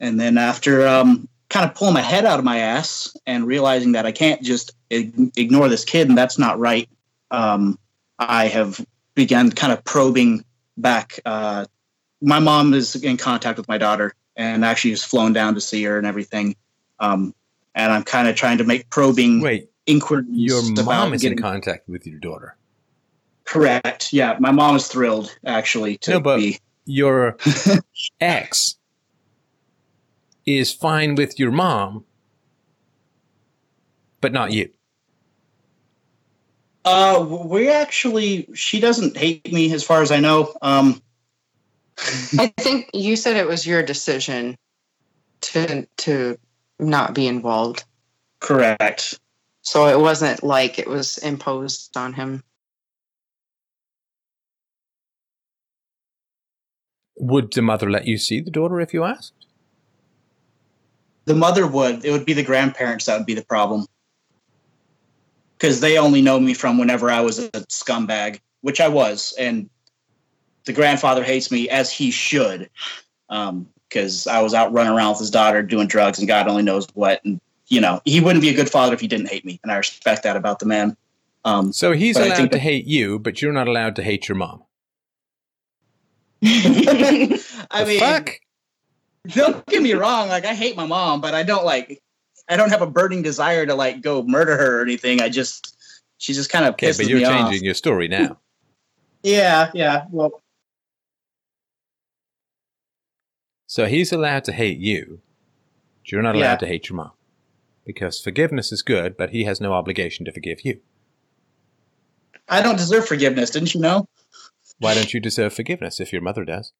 and 0.00 0.18
then 0.18 0.36
after 0.38 0.86
um, 0.88 1.28
kind 1.50 1.68
of 1.68 1.76
pulling 1.76 1.94
my 1.94 2.00
head 2.00 2.24
out 2.24 2.38
of 2.38 2.44
my 2.44 2.58
ass 2.58 3.14
and 3.26 3.46
realizing 3.46 3.92
that 3.92 4.06
i 4.06 4.12
can't 4.12 4.42
just 4.42 4.72
ignore 4.90 5.68
this 5.68 5.84
kid 5.84 6.08
and 6.08 6.16
that's 6.18 6.38
not 6.38 6.58
right 6.58 6.88
um, 7.30 7.78
i 8.18 8.46
have 8.46 8.84
begun 9.14 9.50
kind 9.50 9.72
of 9.72 9.84
probing 9.84 10.44
back 10.78 11.20
uh, 11.26 11.64
my 12.22 12.38
mom 12.38 12.72
is 12.74 12.96
in 12.96 13.16
contact 13.16 13.58
with 13.58 13.68
my 13.68 13.76
daughter 13.78 14.14
and 14.36 14.64
actually 14.64 14.90
has 14.90 15.04
flown 15.04 15.32
down 15.34 15.54
to 15.54 15.60
see 15.60 15.82
her 15.84 15.98
and 15.98 16.06
everything 16.06 16.56
um, 17.00 17.34
and 17.74 17.92
i'm 17.92 18.02
kind 18.02 18.28
of 18.28 18.34
trying 18.34 18.56
to 18.58 18.64
make 18.64 18.88
probing 18.90 19.40
Wait, 19.40 19.68
inquiries 19.86 20.26
your 20.28 20.84
mom 20.84 21.12
is 21.12 21.22
in 21.24 21.36
contact 21.36 21.86
with 21.88 22.06
your 22.06 22.18
daughter. 22.18 22.56
correct 23.44 24.12
yeah 24.12 24.36
my 24.40 24.50
mom 24.50 24.76
is 24.76 24.86
thrilled 24.88 25.36
actually 25.44 25.98
to 25.98 26.12
No, 26.12 26.20
but- 26.20 26.36
be 26.38 26.58
Your 26.84 27.36
ex 28.20 28.76
is 30.44 30.72
fine 30.72 31.14
with 31.14 31.38
your 31.38 31.50
mom, 31.50 32.04
but 34.20 34.32
not 34.32 34.52
you. 34.52 34.70
Uh, 36.84 37.24
we 37.28 37.68
actually, 37.70 38.48
she 38.54 38.80
doesn't 38.80 39.16
hate 39.16 39.52
me 39.52 39.72
as 39.72 39.84
far 39.84 40.02
as 40.02 40.10
I 40.10 40.18
know. 40.18 40.52
Um, 40.62 41.00
I 42.38 42.52
think 42.58 42.90
you 42.92 43.14
said 43.14 43.36
it 43.36 43.46
was 43.46 43.66
your 43.66 43.82
decision 43.82 44.56
to 45.42 45.86
to 45.98 46.38
not 46.78 47.14
be 47.14 47.26
involved. 47.26 47.84
correct. 48.40 49.20
So 49.62 49.86
it 49.86 50.00
wasn't 50.00 50.42
like 50.42 50.78
it 50.78 50.88
was 50.88 51.18
imposed 51.18 51.96
on 51.96 52.12
him. 52.12 52.42
Would 57.16 57.52
the 57.52 57.62
mother 57.62 57.90
let 57.90 58.06
you 58.06 58.18
see 58.18 58.40
the 58.40 58.50
daughter 58.50 58.80
if 58.80 58.94
you 58.94 59.04
asked? 59.04 59.34
The 61.24 61.34
mother 61.34 61.66
would. 61.66 62.04
It 62.04 62.10
would 62.10 62.26
be 62.26 62.32
the 62.32 62.42
grandparents 62.42 63.04
that 63.04 63.16
would 63.16 63.26
be 63.26 63.34
the 63.34 63.44
problem. 63.44 63.86
Because 65.56 65.80
they 65.80 65.98
only 65.98 66.20
know 66.22 66.40
me 66.40 66.54
from 66.54 66.78
whenever 66.78 67.10
I 67.10 67.20
was 67.20 67.38
a 67.38 67.50
scumbag, 67.50 68.40
which 68.62 68.80
I 68.80 68.88
was. 68.88 69.32
And 69.38 69.70
the 70.64 70.72
grandfather 70.72 71.22
hates 71.22 71.50
me 71.52 71.68
as 71.68 71.92
he 71.92 72.10
should. 72.10 72.68
Because 73.28 74.26
I 74.26 74.40
was 74.40 74.54
out 74.54 74.72
running 74.72 74.92
around 74.92 75.10
with 75.10 75.20
his 75.20 75.30
daughter 75.30 75.62
doing 75.62 75.86
drugs 75.86 76.18
and 76.18 76.26
God 76.26 76.48
only 76.48 76.62
knows 76.62 76.88
what. 76.94 77.24
And, 77.24 77.40
you 77.68 77.80
know, 77.80 78.00
he 78.04 78.20
wouldn't 78.20 78.42
be 78.42 78.48
a 78.48 78.54
good 78.54 78.70
father 78.70 78.94
if 78.94 79.00
he 79.00 79.06
didn't 79.06 79.28
hate 79.28 79.44
me. 79.44 79.60
And 79.62 79.70
I 79.70 79.76
respect 79.76 80.24
that 80.24 80.36
about 80.36 80.58
the 80.58 80.66
man. 80.66 80.96
Um, 81.44 81.72
So 81.72 81.92
he's 81.92 82.16
allowed 82.16 82.36
think 82.36 82.52
to 82.52 82.58
hate 82.58 82.86
you, 82.86 83.18
but 83.20 83.40
you're 83.40 83.52
not 83.52 83.68
allowed 83.68 83.94
to 83.96 84.02
hate 84.02 84.28
your 84.28 84.36
mom. 84.36 84.64
I 87.70 87.84
mean, 87.86 87.98
fuck? 88.00 88.30
don't 89.28 89.64
get 89.66 89.80
me 89.82 89.92
wrong 89.92 90.28
like 90.28 90.44
i 90.44 90.54
hate 90.54 90.76
my 90.76 90.84
mom 90.86 91.20
but 91.20 91.32
i 91.34 91.42
don't 91.44 91.64
like 91.64 92.02
i 92.48 92.56
don't 92.56 92.70
have 92.70 92.82
a 92.82 92.86
burning 92.86 93.22
desire 93.22 93.64
to 93.64 93.74
like 93.74 94.00
go 94.00 94.22
murder 94.24 94.56
her 94.56 94.80
or 94.80 94.82
anything 94.82 95.20
i 95.20 95.28
just 95.28 95.76
she 96.18 96.32
just 96.32 96.50
kind 96.50 96.64
of 96.64 96.74
Okay, 96.74 96.92
but 96.96 97.06
you're 97.06 97.20
changing 97.20 97.58
off 97.58 97.62
your 97.62 97.74
story 97.74 98.08
now. 98.08 98.38
yeah 99.22 99.70
yeah 99.74 100.06
well 100.10 100.42
So 103.66 103.86
he's 103.86 104.12
allowed 104.12 104.44
to 104.44 104.52
hate 104.52 104.78
you, 104.78 105.20
but 106.02 106.12
you're 106.12 106.20
not 106.20 106.34
allowed 106.34 106.44
Yeah. 106.44 106.56
to 106.56 106.66
hate 106.66 106.90
your 106.90 106.96
mom. 106.96 107.12
Because 107.86 108.20
forgiveness 108.20 108.70
is 108.70 108.82
good, 108.82 109.16
but 109.16 109.30
he 109.30 109.44
has 109.44 109.62
no 109.62 109.72
obligation 109.72 110.26
to 110.26 110.32
forgive 110.32 110.62
you. 110.64 110.80
i 112.48 112.60
don't 112.60 112.76
deserve 112.76 113.06
forgiveness 113.06 113.50
didn't 113.50 113.72
you 113.74 113.80
know 113.80 114.06
Why 114.82 114.94
don't 114.94 115.14
you 115.14 115.20
deserve 115.20 115.54
forgiveness 115.54 116.00
if 116.00 116.12
your 116.12 116.22
mother 116.22 116.44
does? 116.44 116.72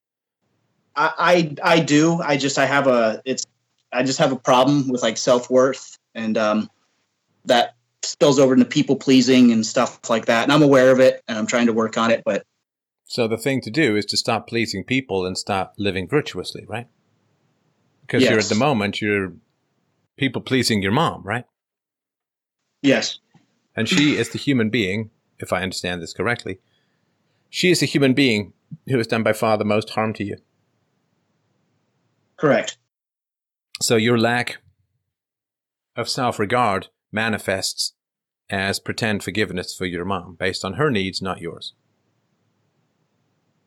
i 0.95 1.55
i, 1.65 1.77
I 1.77 1.81
do 1.81 2.21
i 2.21 2.37
just 2.37 2.59
i 2.59 2.67
have 2.67 2.87
a 2.87 3.23
it's 3.25 3.47
i 3.93 4.03
just 4.03 4.19
have 4.19 4.31
a 4.31 4.37
problem 4.37 4.89
with 4.89 5.03
like 5.03 5.17
self-worth 5.17 5.97
and 6.15 6.37
um 6.37 6.69
that 7.47 7.75
spills 8.03 8.39
over 8.39 8.53
into 8.53 8.67
people 8.67 8.97
pleasing 8.97 9.53
and 9.53 9.65
stuff 9.65 9.99
like 10.11 10.27
that 10.27 10.43
and 10.43 10.53
i'm 10.53 10.63
aware 10.63 10.91
of 10.91 11.01
it 11.01 11.23
and 11.29 11.39
i'm 11.39 11.47
trying 11.47 11.67
to 11.67 11.73
work 11.73 11.97
on 11.97 12.11
it 12.11 12.23
but 12.27 12.45
So 13.13 13.29
the 13.29 13.37
thing 13.37 13.61
to 13.63 13.71
do 13.71 13.95
is 13.97 14.07
to 14.07 14.17
stop 14.17 14.49
pleasing 14.49 14.85
people 14.85 15.27
and 15.27 15.37
start 15.37 15.73
living 15.77 16.09
virtuously, 16.09 16.65
right? 16.67 16.87
Because 18.01 18.23
you're 18.23 18.39
at 18.39 18.47
the 18.47 18.55
moment 18.55 19.03
you're 19.03 19.35
people 20.17 20.41
pleasing 20.41 20.83
your 20.83 20.93
mom, 20.93 21.23
right? 21.23 21.45
Yes. 22.81 23.19
And 23.77 23.87
she 23.87 24.17
is 24.17 24.31
the 24.31 24.39
human 24.39 24.71
being, 24.71 25.11
if 25.39 25.53
I 25.53 25.63
understand 25.63 26.01
this 26.01 26.15
correctly. 26.15 26.59
She 27.55 27.71
is 27.71 27.81
the 27.81 27.87
human 27.87 28.15
being 28.15 28.55
who 28.89 28.97
has 28.97 29.07
done 29.07 29.23
by 29.23 29.35
far 29.35 29.59
the 29.59 29.65
most 29.67 29.91
harm 29.91 30.15
to 30.15 30.25
you. 30.25 30.39
Correct. 32.39 32.79
So 33.83 33.97
your 33.97 34.19
lack 34.19 34.63
of 35.95 36.09
self 36.09 36.39
regard 36.39 36.89
manifests 37.13 37.93
as 38.49 38.81
pretend 38.81 39.23
forgiveness 39.23 39.77
for 39.77 39.85
your 39.85 40.07
mom 40.07 40.35
based 40.37 40.65
on 40.65 40.75
her 40.75 40.91
needs, 40.91 41.21
not 41.21 41.43
yours. 41.43 41.75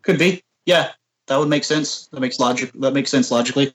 Could 0.02 0.18
be. 0.18 0.44
Yeah. 0.66 0.94
That 1.28 1.38
would 1.38 1.50
make 1.50 1.64
sense. 1.64 2.08
That 2.08 2.22
makes 2.22 2.40
logic. 2.40 2.72
That 2.74 2.94
makes 2.96 3.12
sense 3.12 3.30
logically. 3.30 3.72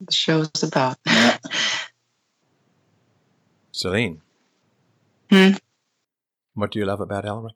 The 0.00 0.12
show's 0.12 0.62
about. 0.62 0.96
Yeah. 1.04 1.36
Celine. 3.72 4.22
Hmm? 5.30 5.52
What 6.54 6.70
do 6.70 6.78
you 6.78 6.84
love 6.84 7.00
about 7.00 7.24
Elric? 7.24 7.52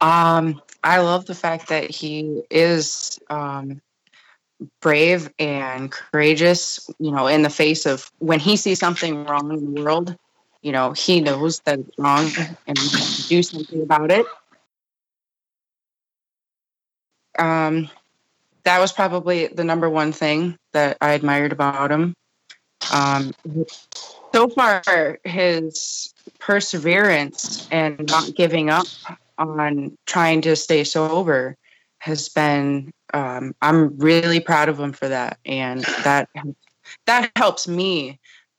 Um, 0.00 0.62
I 0.84 0.98
love 0.98 1.26
the 1.26 1.34
fact 1.34 1.68
that 1.68 1.90
he 1.90 2.42
is 2.50 3.18
um, 3.30 3.80
brave 4.80 5.30
and 5.38 5.90
courageous. 5.90 6.88
You 6.98 7.10
know, 7.10 7.26
in 7.26 7.42
the 7.42 7.50
face 7.50 7.84
of 7.84 8.10
when 8.18 8.40
he 8.40 8.56
sees 8.56 8.78
something 8.78 9.24
wrong 9.24 9.52
in 9.52 9.74
the 9.74 9.82
world, 9.82 10.16
you 10.62 10.72
know, 10.72 10.92
he 10.92 11.20
knows 11.20 11.60
that 11.60 11.80
it's 11.80 11.98
wrong 11.98 12.30
and 12.66 12.78
do 13.28 13.42
something 13.42 13.82
about 13.82 14.10
it. 14.10 14.26
Um, 17.38 17.90
that 18.64 18.80
was 18.80 18.92
probably 18.92 19.46
the 19.48 19.64
number 19.64 19.88
one 19.88 20.12
thing 20.12 20.56
that 20.72 20.96
I 21.00 21.12
admired 21.12 21.52
about 21.52 21.90
him. 21.90 22.14
Um, 22.92 23.34
so 24.32 24.48
far, 24.48 25.18
his 25.24 26.12
perseverance 26.38 27.68
and 27.70 28.06
not 28.08 28.34
giving 28.34 28.70
up 28.70 28.86
on 29.38 29.96
trying 30.06 30.40
to 30.42 30.56
stay 30.56 30.84
sober 30.84 31.56
has 31.98 32.28
been 32.28 32.90
um, 33.14 33.54
i'm 33.62 33.96
really 33.98 34.40
proud 34.40 34.68
of 34.68 34.78
him 34.78 34.92
for 34.92 35.08
that 35.08 35.38
and 35.44 35.82
that 36.04 36.28
that 37.06 37.30
helps 37.36 37.66
me 37.68 38.18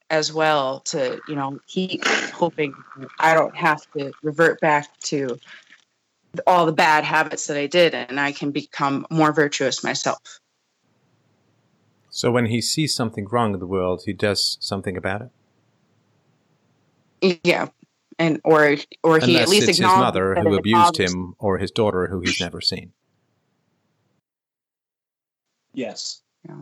as 0.09 0.33
well 0.33 0.79
to 0.81 1.19
you 1.27 1.35
know 1.35 1.59
keep 1.67 2.05
hoping 2.33 2.73
i 3.19 3.33
don't 3.33 3.55
have 3.55 3.81
to 3.91 4.11
revert 4.23 4.59
back 4.61 4.87
to 4.99 5.37
all 6.45 6.65
the 6.65 6.71
bad 6.71 7.03
habits 7.03 7.47
that 7.47 7.57
i 7.57 7.67
did 7.67 7.93
and 7.93 8.19
i 8.19 8.31
can 8.31 8.51
become 8.51 9.05
more 9.09 9.31
virtuous 9.31 9.83
myself 9.83 10.39
So 12.09 12.31
when 12.31 12.47
he 12.47 12.59
sees 12.59 12.93
something 12.95 13.27
wrong 13.31 13.53
in 13.53 13.59
the 13.59 13.67
world, 13.67 14.03
he 14.05 14.13
does 14.13 14.57
something 14.59 14.97
about 14.97 15.21
it. 15.21 15.29
Yeah 17.21 17.67
and 18.17 18.41
or 18.43 18.77
or 19.03 19.19
he 19.19 19.35
Unless 19.35 19.43
at 19.43 19.49
least 19.49 19.69
it's 19.69 19.77
his 19.77 19.87
mother 19.87 20.35
who 20.35 20.55
abused 20.55 20.97
him 20.97 21.35
or 21.39 21.57
his 21.57 21.71
daughter 21.71 22.07
who 22.07 22.19
he's 22.21 22.39
never 22.39 22.61
seen. 22.61 22.91
Yes. 25.73 26.21
Yeah. 26.47 26.61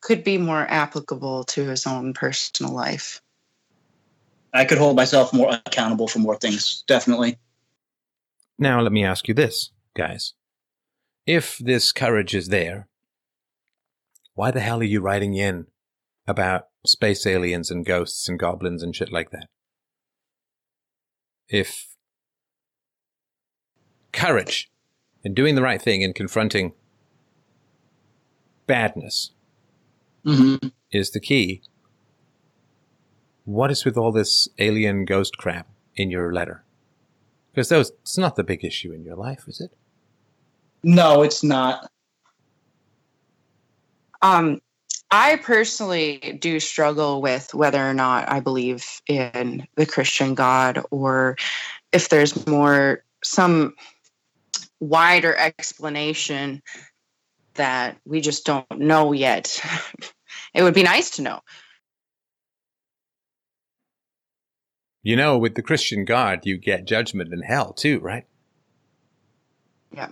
could 0.00 0.22
be 0.22 0.36
more 0.36 0.66
applicable 0.68 1.44
to 1.44 1.64
his 1.64 1.86
own 1.86 2.12
personal 2.12 2.72
life 2.72 3.22
I 4.52 4.64
could 4.64 4.78
hold 4.78 4.96
myself 4.96 5.32
more 5.32 5.58
accountable 5.66 6.08
for 6.08 6.18
more 6.20 6.36
things. 6.36 6.82
Definitely. 6.86 7.38
Now 8.58 8.80
let 8.80 8.92
me 8.92 9.04
ask 9.04 9.28
you 9.28 9.34
this, 9.34 9.70
guys. 9.94 10.34
If 11.26 11.58
this 11.58 11.92
courage 11.92 12.34
is 12.34 12.48
there, 12.48 12.88
why 14.34 14.50
the 14.50 14.60
hell 14.60 14.80
are 14.80 14.84
you 14.84 15.00
writing 15.00 15.34
in 15.34 15.66
about 16.28 16.68
space 16.86 17.26
aliens 17.26 17.70
and 17.70 17.84
ghosts 17.84 18.28
and 18.28 18.38
goblins 18.38 18.82
and 18.82 18.94
shit 18.94 19.10
like 19.10 19.30
that? 19.30 19.48
If 21.48 21.88
courage 24.12 24.70
and 25.24 25.34
doing 25.34 25.54
the 25.54 25.62
right 25.62 25.80
thing 25.80 26.04
and 26.04 26.14
confronting 26.14 26.72
badness 28.66 29.32
hmm 30.24 30.56
is 30.90 31.10
the 31.10 31.20
key, 31.20 31.62
what 33.44 33.70
is 33.70 33.84
with 33.84 33.96
all 33.96 34.12
this 34.12 34.48
alien 34.58 35.04
ghost 35.04 35.38
crap 35.38 35.66
in 35.96 36.10
your 36.10 36.32
letter? 36.32 36.64
Because 37.50 37.70
those 37.70 37.90
it's 38.02 38.18
not 38.18 38.36
the 38.36 38.44
big 38.44 38.64
issue 38.64 38.92
in 38.92 39.04
your 39.04 39.16
life, 39.16 39.44
is 39.48 39.60
it? 39.60 39.72
No, 40.82 41.22
it's 41.22 41.42
not. 41.42 41.90
Um, 44.22 44.60
I 45.10 45.36
personally 45.36 46.38
do 46.40 46.60
struggle 46.60 47.22
with 47.22 47.54
whether 47.54 47.78
or 47.78 47.94
not 47.94 48.30
I 48.30 48.40
believe 48.40 48.84
in 49.06 49.66
the 49.76 49.86
Christian 49.86 50.34
God 50.34 50.84
or 50.90 51.36
if 51.92 52.08
there's 52.10 52.46
more, 52.46 53.02
some 53.24 53.74
wider 54.80 55.34
explanation 55.34 56.62
that 57.54 57.98
we 58.04 58.20
just 58.20 58.46
don't 58.46 58.78
know 58.78 59.12
yet. 59.12 59.60
it 60.54 60.62
would 60.62 60.74
be 60.74 60.82
nice 60.82 61.10
to 61.10 61.22
know. 61.22 61.40
You 65.02 65.16
know, 65.16 65.38
with 65.38 65.54
the 65.54 65.62
Christian 65.62 66.04
God, 66.04 66.40
you 66.44 66.58
get 66.58 66.84
judgment 66.84 67.32
in 67.32 67.42
hell 67.42 67.72
too, 67.72 67.98
right? 68.00 68.26
Yeah. 69.92 70.10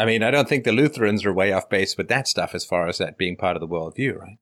I 0.00 0.06
mean, 0.06 0.22
I 0.22 0.30
don't 0.30 0.48
think 0.48 0.64
the 0.64 0.72
Lutherans 0.72 1.26
are 1.26 1.32
way 1.32 1.52
off 1.52 1.68
base 1.68 1.98
with 1.98 2.08
that 2.08 2.26
stuff 2.26 2.54
as 2.54 2.64
far 2.64 2.88
as 2.88 2.96
that 2.96 3.18
being 3.18 3.36
part 3.36 3.54
of 3.54 3.60
the 3.60 3.68
worldview, 3.68 4.16
right? 4.16 4.38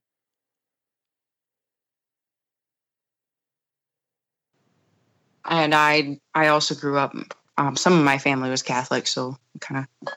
And 5.44 5.74
I, 5.74 6.20
I 6.32 6.46
also 6.46 6.76
grew 6.76 6.96
up. 6.96 7.12
Um, 7.56 7.74
some 7.74 7.98
of 7.98 8.04
my 8.04 8.18
family 8.18 8.50
was 8.50 8.62
Catholic, 8.62 9.08
so 9.08 9.36
kind 9.60 9.84
of 10.06 10.12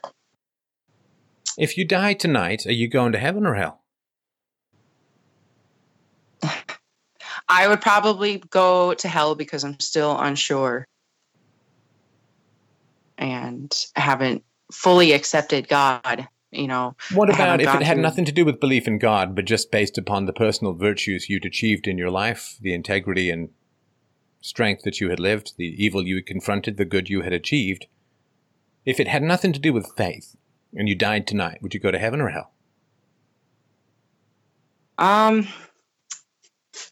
If 1.58 1.76
you 1.76 1.84
die 1.84 2.12
tonight, 2.14 2.64
are 2.66 2.72
you 2.72 2.86
going 2.86 3.10
to 3.10 3.18
heaven 3.18 3.44
or 3.44 3.54
hell? 3.54 3.82
I 7.48 7.66
would 7.66 7.80
probably 7.80 8.44
go 8.50 8.94
to 8.94 9.08
hell 9.08 9.34
because 9.34 9.64
I'm 9.64 9.80
still 9.80 10.16
unsure 10.20 10.86
and 13.18 13.74
haven't 13.96 14.44
fully 14.72 15.12
accepted 15.12 15.68
God. 15.68 16.26
You 16.50 16.66
know, 16.66 16.94
What 17.14 17.30
about 17.30 17.60
if 17.62 17.74
it 17.74 17.82
had 17.82 17.94
through- 17.94 18.02
nothing 18.02 18.24
to 18.26 18.32
do 18.32 18.44
with 18.44 18.60
belief 18.60 18.86
in 18.86 18.98
God, 18.98 19.34
but 19.34 19.46
just 19.46 19.70
based 19.70 19.96
upon 19.96 20.26
the 20.26 20.34
personal 20.34 20.74
virtues 20.74 21.30
you'd 21.30 21.46
achieved 21.46 21.86
in 21.86 21.96
your 21.96 22.10
life, 22.10 22.56
the 22.60 22.74
integrity 22.74 23.30
and 23.30 23.48
strength 24.42 24.82
that 24.82 25.00
you 25.00 25.08
had 25.08 25.18
lived, 25.18 25.54
the 25.56 25.74
evil 25.82 26.06
you 26.06 26.16
had 26.16 26.26
confronted, 26.26 26.76
the 26.76 26.84
good 26.84 27.08
you 27.08 27.22
had 27.22 27.32
achieved? 27.32 27.86
If 28.84 29.00
it 29.00 29.08
had 29.08 29.22
nothing 29.22 29.52
to 29.54 29.58
do 29.60 29.72
with 29.72 29.92
faith 29.96 30.36
and 30.74 30.88
you 30.88 30.94
died 30.94 31.26
tonight, 31.26 31.62
would 31.62 31.72
you 31.72 31.80
go 31.80 31.90
to 31.90 31.98
heaven 31.98 32.20
or 32.20 32.28
hell? 32.28 32.52
um, 34.98 35.48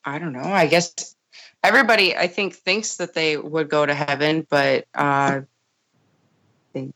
I 0.04 0.18
don't 0.18 0.32
know. 0.32 0.40
I 0.42 0.66
guess 0.66 1.14
everybody, 1.62 2.16
I 2.16 2.26
think, 2.28 2.54
thinks 2.54 2.96
that 2.96 3.14
they 3.14 3.36
would 3.36 3.68
go 3.68 3.84
to 3.84 3.94
heaven, 3.94 4.46
but 4.48 4.86
uh, 4.94 5.42
I 5.42 5.42
think 6.72 6.94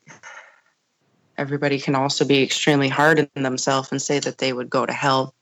everybody 1.37 1.79
can 1.79 1.95
also 1.95 2.25
be 2.25 2.43
extremely 2.43 2.89
hard 2.89 3.29
on 3.37 3.43
themselves 3.43 3.91
and 3.91 4.01
say 4.01 4.19
that 4.21 4.39
they 4.39 4.53
would 4.53 4.71
go 4.71 4.87
to 4.87 4.93
hell 4.93 5.35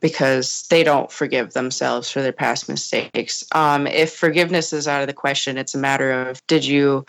because 0.00 0.66
they 0.70 0.84
don't 0.84 1.10
forgive 1.10 1.52
themselves 1.52 2.10
for 2.10 2.22
their 2.22 2.32
past 2.32 2.68
mistakes. 2.68 3.44
Um, 3.52 3.86
if 3.86 4.14
forgiveness 4.14 4.72
is 4.72 4.86
out 4.86 5.00
of 5.00 5.08
the 5.08 5.12
question, 5.12 5.58
it's 5.58 5.74
a 5.74 5.78
matter 5.78 6.12
of 6.12 6.44
did 6.46 6.64
you 6.64 7.04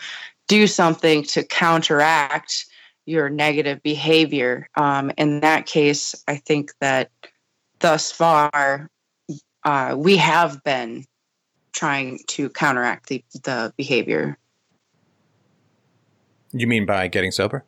do 0.48 0.66
something 0.66 1.22
to 1.24 1.44
counteract 1.44 2.66
your 3.06 3.28
negative 3.28 3.82
behavior? 3.82 4.68
Um, 4.76 5.12
in 5.16 5.40
that 5.40 5.66
case, 5.66 6.14
I 6.26 6.36
think 6.36 6.72
that 6.80 7.10
thus 7.78 8.10
far 8.10 8.90
uh, 9.64 9.94
we 9.96 10.16
have 10.16 10.62
been 10.64 11.04
trying 11.72 12.18
to 12.26 12.48
counteract 12.50 13.08
the, 13.08 13.24
the 13.44 13.72
behavior. 13.76 14.36
You 16.52 16.66
mean 16.66 16.84
by 16.84 17.06
getting 17.06 17.30
sober? 17.30 17.64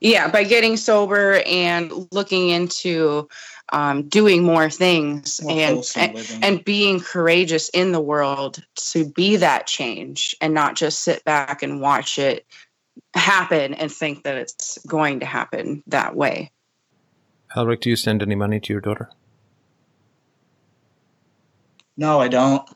Yeah, 0.00 0.28
by 0.28 0.44
getting 0.44 0.76
sober 0.76 1.42
and 1.46 1.92
looking 2.10 2.48
into 2.48 3.28
um, 3.72 4.08
doing 4.08 4.42
more 4.42 4.70
things 4.70 5.40
More 5.42 5.52
and, 5.52 5.92
and 5.96 6.38
and 6.42 6.64
being 6.64 7.00
courageous 7.00 7.68
in 7.68 7.92
the 7.92 8.00
world 8.00 8.64
to 8.76 9.04
be 9.04 9.36
that 9.36 9.66
change 9.66 10.34
and 10.40 10.54
not 10.54 10.74
just 10.74 11.00
sit 11.00 11.24
back 11.24 11.62
and 11.62 11.80
watch 11.80 12.18
it 12.18 12.46
happen 13.14 13.74
and 13.74 13.90
think 13.92 14.24
that 14.24 14.36
it's 14.36 14.78
going 14.86 15.20
to 15.20 15.26
happen 15.26 15.82
that 15.86 16.16
way. 16.16 16.50
Elric, 17.56 17.80
do 17.80 17.90
you 17.90 17.96
send 17.96 18.22
any 18.22 18.34
money 18.34 18.60
to 18.60 18.72
your 18.72 18.80
daughter? 18.80 19.10
No, 21.96 22.20
I 22.20 22.28
don't. 22.28 22.68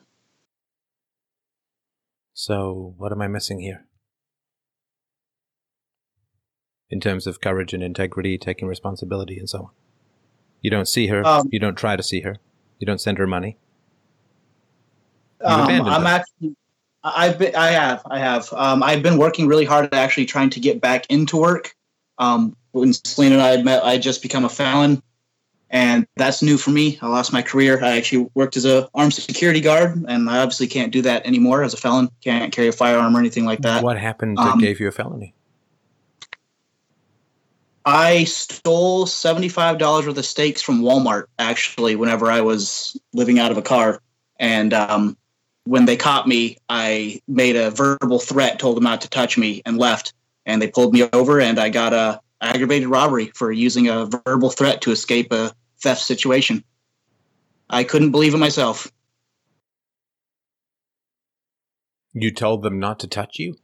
So, 2.33 2.93
what 2.97 3.11
am 3.11 3.21
I 3.21 3.27
missing 3.27 3.59
here? 3.59 3.85
In 6.91 6.99
terms 6.99 7.25
of 7.25 7.41
courage 7.41 7.73
and 7.73 7.81
integrity, 7.81 8.37
taking 8.37 8.67
responsibility, 8.67 9.39
and 9.39 9.49
so 9.49 9.59
on. 9.59 9.69
You 10.61 10.69
don't 10.69 10.87
see 10.87 11.07
her. 11.07 11.25
Um, 11.25 11.49
you 11.51 11.59
don't 11.59 11.75
try 11.75 11.95
to 11.95 12.03
see 12.03 12.21
her. 12.21 12.37
You 12.79 12.85
don't 12.85 13.01
send 13.01 13.17
her 13.17 13.27
money. 13.27 13.57
Um, 15.43 15.69
I'm 15.69 16.01
her. 16.03 16.07
actually. 16.07 16.55
I- 17.03 17.27
I've 17.27 17.37
been. 17.37 17.55
I 17.55 17.67
have. 17.71 18.01
I 18.09 18.17
have. 18.19 18.51
Um, 18.53 18.81
I've 18.81 19.03
been 19.03 19.17
working 19.17 19.47
really 19.47 19.65
hard 19.65 19.85
at 19.85 19.93
actually 19.93 20.25
trying 20.25 20.49
to 20.51 20.59
get 20.59 20.81
back 20.81 21.05
into 21.09 21.37
work. 21.37 21.75
Um, 22.17 22.55
when 22.71 22.93
Celine 22.93 23.33
and 23.33 23.41
I 23.41 23.49
had 23.49 23.63
met, 23.63 23.83
I 23.83 23.93
had 23.93 24.01
just 24.01 24.21
become 24.23 24.43
a 24.43 24.49
felon, 24.49 25.03
and 25.69 26.07
that's 26.15 26.41
new 26.41 26.57
for 26.57 26.71
me. 26.71 26.97
I 27.03 27.07
lost 27.07 27.31
my 27.31 27.43
career. 27.43 27.83
I 27.83 27.97
actually 27.97 28.27
worked 28.33 28.57
as 28.57 28.65
a 28.65 28.89
armed 28.95 29.13
security 29.13 29.61
guard, 29.61 30.03
and 30.07 30.27
I 30.29 30.39
obviously 30.39 30.65
can't 30.67 30.91
do 30.91 31.01
that 31.03 31.25
anymore 31.27 31.61
as 31.63 31.73
a 31.75 31.77
felon. 31.77 32.09
Can't 32.23 32.51
carry 32.51 32.69
a 32.69 32.71
firearm 32.71 33.15
or 33.15 33.19
anything 33.19 33.45
like 33.45 33.61
that. 33.61 33.83
what 33.83 33.99
happened 33.99 34.37
that 34.37 34.53
um, 34.53 34.59
gave 34.59 34.79
you 34.79 34.87
a 34.87 34.91
felony? 34.91 35.34
I 37.85 38.23
stole 38.23 39.05
seventy-five 39.05 39.77
dollars 39.77 40.07
worth 40.07 40.17
of 40.17 40.25
steaks 40.25 40.61
from 40.61 40.81
Walmart. 40.81 41.25
Actually, 41.37 41.95
whenever 41.95 42.31
I 42.31 42.41
was 42.41 42.99
living 43.13 43.37
out 43.37 43.51
of 43.51 43.57
a 43.57 43.61
car, 43.61 44.01
and 44.39 44.73
um, 44.73 45.17
when 45.65 45.85
they 45.85 45.95
caught 45.95 46.27
me, 46.27 46.57
I 46.67 47.21
made 47.27 47.55
a 47.55 47.69
verbal 47.69 48.19
threat, 48.19 48.57
told 48.57 48.77
them 48.77 48.83
not 48.83 49.01
to 49.01 49.09
touch 49.09 49.37
me, 49.37 49.61
and 49.65 49.77
left. 49.77 50.13
And 50.47 50.61
they 50.61 50.67
pulled 50.67 50.93
me 50.93 51.07
over, 51.13 51.39
and 51.39 51.59
I 51.59 51.69
got 51.69 51.93
a 51.93 52.21
aggravated 52.41 52.87
robbery 52.87 53.31
for 53.35 53.51
using 53.51 53.87
a 53.87 54.05
verbal 54.25 54.49
threat 54.49 54.81
to 54.81 54.91
escape 54.91 55.31
a 55.31 55.53
theft 55.81 56.01
situation. 56.01 56.63
I 57.69 57.83
couldn't 57.83 58.11
believe 58.11 58.33
it 58.33 58.37
myself. 58.37 58.91
You 62.13 62.31
told 62.31 62.63
them 62.63 62.79
not 62.79 62.99
to 62.99 63.07
touch 63.07 63.39
you? 63.39 63.57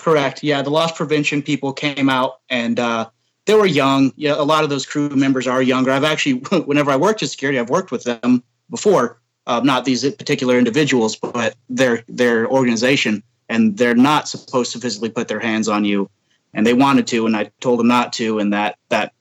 Correct. 0.00 0.42
Yeah, 0.42 0.62
the 0.62 0.70
loss 0.70 0.92
prevention 0.92 1.42
people 1.42 1.74
came 1.74 2.08
out 2.08 2.40
and 2.48 2.80
uh, 2.80 3.10
they 3.44 3.52
were 3.52 3.66
young. 3.66 4.14
Yeah, 4.16 4.32
a 4.32 4.42
lot 4.42 4.64
of 4.64 4.70
those 4.70 4.86
crew 4.86 5.10
members 5.10 5.46
are 5.46 5.60
younger. 5.60 5.90
I've 5.90 6.04
actually, 6.04 6.32
whenever 6.64 6.90
I 6.90 6.96
worked 6.96 7.22
as 7.22 7.32
security, 7.32 7.58
I've 7.58 7.68
worked 7.68 7.90
with 7.90 8.04
them 8.04 8.42
before. 8.70 9.20
Uh, 9.46 9.60
not 9.62 9.84
these 9.84 10.02
particular 10.14 10.56
individuals, 10.56 11.16
but 11.16 11.54
their 11.68 12.02
their 12.08 12.48
organization, 12.48 13.22
and 13.48 13.76
they're 13.76 13.94
not 13.94 14.28
supposed 14.28 14.72
to 14.72 14.78
physically 14.78 15.10
put 15.10 15.28
their 15.28 15.40
hands 15.40 15.68
on 15.68 15.84
you, 15.84 16.08
and 16.54 16.66
they 16.66 16.74
wanted 16.74 17.06
to, 17.08 17.26
and 17.26 17.36
I 17.36 17.50
told 17.60 17.80
them 17.80 17.88
not 17.88 18.12
to, 18.14 18.38
and 18.38 18.52
that 18.52 18.78
that 18.88 19.12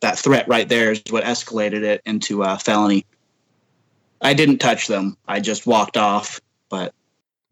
that 0.00 0.18
threat 0.18 0.48
right 0.48 0.68
there 0.68 0.92
is 0.92 1.02
what 1.10 1.24
escalated 1.24 1.82
it 1.82 2.02
into 2.04 2.42
a 2.42 2.58
felony. 2.58 3.06
I 4.20 4.34
didn't 4.34 4.58
touch 4.58 4.86
them. 4.86 5.16
I 5.28 5.40
just 5.40 5.66
walked 5.66 5.96
off, 5.96 6.40
but 6.68 6.92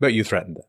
But 0.01 0.13
you 0.13 0.25
threatened 0.25 0.57
them. 0.57 0.65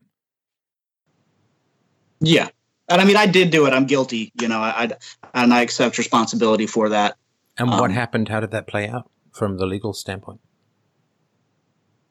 Yeah, 2.20 2.48
and 2.88 3.00
I 3.00 3.04
mean, 3.04 3.16
I 3.16 3.26
did 3.26 3.50
do 3.50 3.66
it. 3.66 3.72
I'm 3.72 3.86
guilty, 3.86 4.32
you 4.40 4.48
know, 4.48 4.60
I, 4.60 4.84
I 4.84 4.90
and 5.34 5.52
I 5.52 5.62
accept 5.62 5.98
responsibility 5.98 6.66
for 6.66 6.88
that. 6.90 7.16
And 7.58 7.68
what 7.70 7.90
Um, 7.90 7.90
happened? 7.90 8.28
How 8.28 8.40
did 8.40 8.50
that 8.52 8.66
play 8.66 8.88
out 8.88 9.10
from 9.32 9.58
the 9.58 9.66
legal 9.66 9.92
standpoint? 9.92 10.40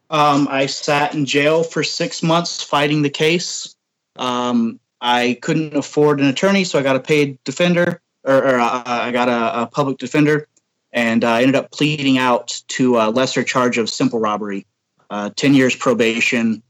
Um, 0.10 0.48
I 0.50 0.68
sat 0.68 1.16
in 1.16 1.26
jail 1.26 1.64
for 1.64 1.84
six 1.84 2.22
months 2.22 2.62
fighting 2.62 3.02
the 3.02 3.10
case. 3.10 3.76
Um, 4.16 4.80
I 5.02 5.40
couldn't 5.42 5.76
afford 5.76 6.20
an 6.20 6.28
attorney, 6.28 6.64
so 6.64 6.78
I 6.80 6.84
got 6.84 6.96
a 6.96 7.00
paid 7.00 7.44
defender, 7.44 8.02
or, 8.24 8.38
or 8.38 8.60
uh, 8.60 8.84
I 8.86 9.12
got 9.12 9.28
a, 9.28 9.64
a 9.64 9.68
public 9.68 9.98
defender, 9.98 10.48
and 10.94 11.24
I 11.24 11.42
ended 11.42 11.56
up 11.56 11.72
pleading 11.72 12.18
out 12.18 12.62
to 12.70 12.98
a 12.98 13.10
lesser 13.10 13.44
charge 13.44 13.78
of 13.78 13.90
simple 13.90 14.20
robbery, 14.20 14.68
uh, 15.10 15.32
ten 15.36 15.54
years 15.54 15.76
probation, 15.76 16.62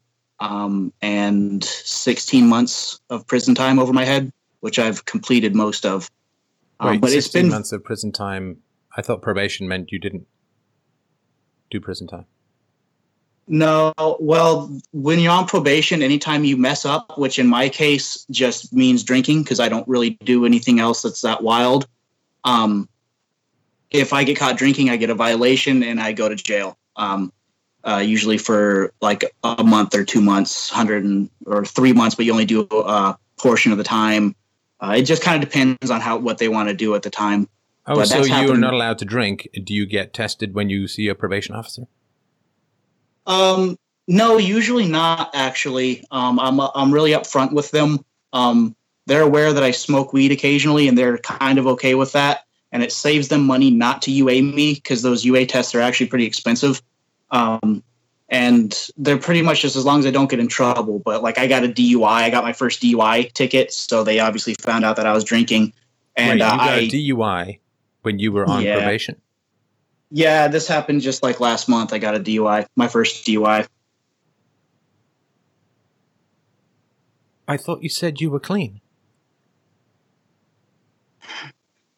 um, 0.45 0.93
and 1.01 1.63
sixteen 1.63 2.47
months 2.47 2.99
of 3.09 3.25
prison 3.25 3.55
time 3.55 3.79
over 3.79 3.93
my 3.93 4.05
head, 4.05 4.31
which 4.59 4.79
I've 4.79 5.05
completed 5.05 5.55
most 5.55 5.85
of. 5.85 6.09
Um, 6.79 6.91
Wait, 6.91 7.01
but 7.01 7.11
it's 7.11 7.27
been 7.27 7.49
months 7.49 7.71
of 7.71 7.83
prison 7.83 8.11
time. 8.11 8.57
I 8.95 9.01
thought 9.01 9.21
probation 9.21 9.67
meant 9.67 9.91
you 9.91 9.99
didn't 9.99 10.27
do 11.69 11.81
prison 11.81 12.07
time. 12.07 12.25
No, 13.47 13.93
well, 14.19 14.75
when 14.91 15.19
you're 15.19 15.31
on 15.31 15.45
probation, 15.45 16.01
anytime 16.01 16.43
you 16.43 16.57
mess 16.57 16.83
up, 16.83 17.17
which 17.17 17.37
in 17.37 17.47
my 17.47 17.69
case 17.69 18.25
just 18.31 18.73
means 18.73 19.03
drinking 19.03 19.43
because 19.43 19.59
I 19.59 19.69
don't 19.69 19.87
really 19.87 20.11
do 20.23 20.45
anything 20.45 20.79
else 20.79 21.03
that's 21.03 21.21
that 21.21 21.43
wild. 21.43 21.87
Um, 22.43 22.89
if 23.91 24.13
I 24.13 24.23
get 24.23 24.37
caught 24.37 24.57
drinking, 24.57 24.89
I 24.89 24.97
get 24.97 25.11
a 25.11 25.15
violation 25.15 25.83
and 25.83 25.99
I 25.99 26.11
go 26.11 26.27
to 26.27 26.35
jail. 26.35 26.77
Um, 26.95 27.31
uh, 27.85 27.97
usually 27.97 28.37
for 28.37 28.91
like 29.01 29.23
a 29.43 29.63
month 29.63 29.95
or 29.95 30.03
two 30.03 30.21
months, 30.21 30.69
hundred 30.69 31.03
and 31.03 31.29
or 31.45 31.63
three 31.65 31.93
months, 31.93 32.15
but 32.15 32.25
you 32.25 32.31
only 32.31 32.45
do 32.45 32.67
a 32.71 33.17
portion 33.37 33.71
of 33.71 33.77
the 33.77 33.83
time. 33.83 34.35
Uh, 34.79 34.95
it 34.97 35.03
just 35.03 35.21
kind 35.21 35.41
of 35.41 35.49
depends 35.49 35.91
on 35.91 36.01
how 36.01 36.17
what 36.17 36.37
they 36.37 36.49
want 36.49 36.69
to 36.69 36.75
do 36.75 36.95
at 36.95 37.03
the 37.03 37.09
time. 37.09 37.47
Oh, 37.87 37.95
But 37.95 38.07
so 38.07 38.23
you 38.23 38.51
are 38.51 38.57
not 38.57 38.73
allowed 38.73 38.97
to 38.99 39.05
drink. 39.05 39.47
Do 39.63 39.73
you 39.73 39.85
get 39.85 40.13
tested 40.13 40.55
when 40.55 40.69
you 40.69 40.87
see 40.87 41.07
a 41.07 41.15
probation 41.15 41.53
officer? 41.53 41.83
Um, 43.27 43.77
no, 44.07 44.37
usually 44.37 44.87
not. 44.87 45.29
Actually, 45.33 46.03
um, 46.11 46.39
I'm 46.39 46.59
I'm 46.59 46.91
really 46.91 47.11
upfront 47.11 47.53
with 47.53 47.71
them. 47.71 48.03
Um, 48.33 48.75
they're 49.05 49.21
aware 49.21 49.53
that 49.53 49.63
I 49.63 49.69
smoke 49.71 50.13
weed 50.13 50.31
occasionally, 50.31 50.87
and 50.87 50.97
they're 50.97 51.19
kind 51.19 51.59
of 51.59 51.67
okay 51.67 51.93
with 51.93 52.11
that. 52.13 52.45
And 52.71 52.83
it 52.83 52.91
saves 52.91 53.27
them 53.27 53.45
money 53.45 53.69
not 53.69 54.01
to 54.03 54.11
UA 54.11 54.41
me 54.41 54.73
because 54.73 55.03
those 55.03 55.23
UA 55.23 55.45
tests 55.45 55.75
are 55.75 55.81
actually 55.81 56.07
pretty 56.07 56.25
expensive. 56.25 56.81
Um, 57.31 57.83
and 58.29 58.89
they're 58.97 59.17
pretty 59.17 59.41
much 59.41 59.61
just 59.61 59.75
as 59.75 59.85
long 59.85 59.99
as 59.99 60.05
I 60.05 60.11
don't 60.11 60.29
get 60.29 60.39
in 60.39 60.47
trouble. 60.47 60.99
But 60.99 61.21
like 61.21 61.37
I 61.37 61.47
got 61.47 61.63
a 61.63 61.67
DUI, 61.67 62.03
I 62.07 62.29
got 62.29 62.43
my 62.43 62.53
first 62.53 62.81
DUI 62.81 63.31
ticket, 63.33 63.71
so 63.71 64.03
they 64.03 64.19
obviously 64.19 64.55
found 64.61 64.83
out 64.83 64.95
that 64.95 65.05
I 65.05 65.13
was 65.13 65.23
drinking. 65.23 65.73
And 66.15 66.39
Wait, 66.39 66.39
you 66.39 66.45
uh, 66.45 66.57
got 66.57 66.69
I, 66.69 66.79
a 66.79 66.87
DUI 66.89 67.59
when 68.01 68.19
you 68.19 68.31
were 68.31 68.45
on 68.47 68.63
Yeah. 68.63 68.73
probation. 68.73 69.21
yeah, 70.11 70.47
this 70.47 70.67
happened 70.67 71.01
just 71.01 71.23
like 71.23 71.39
last 71.39 71.67
month. 71.67 71.91
I 71.93 71.97
got 71.99 72.15
a 72.15 72.19
DUI, 72.19 72.65
my 72.75 72.87
first 72.87 73.25
DUI. 73.25 73.67
I 77.47 77.57
thought 77.57 77.83
you 77.83 77.89
said 77.89 78.21
you 78.21 78.31
were 78.31 78.39
clean. 78.39 78.81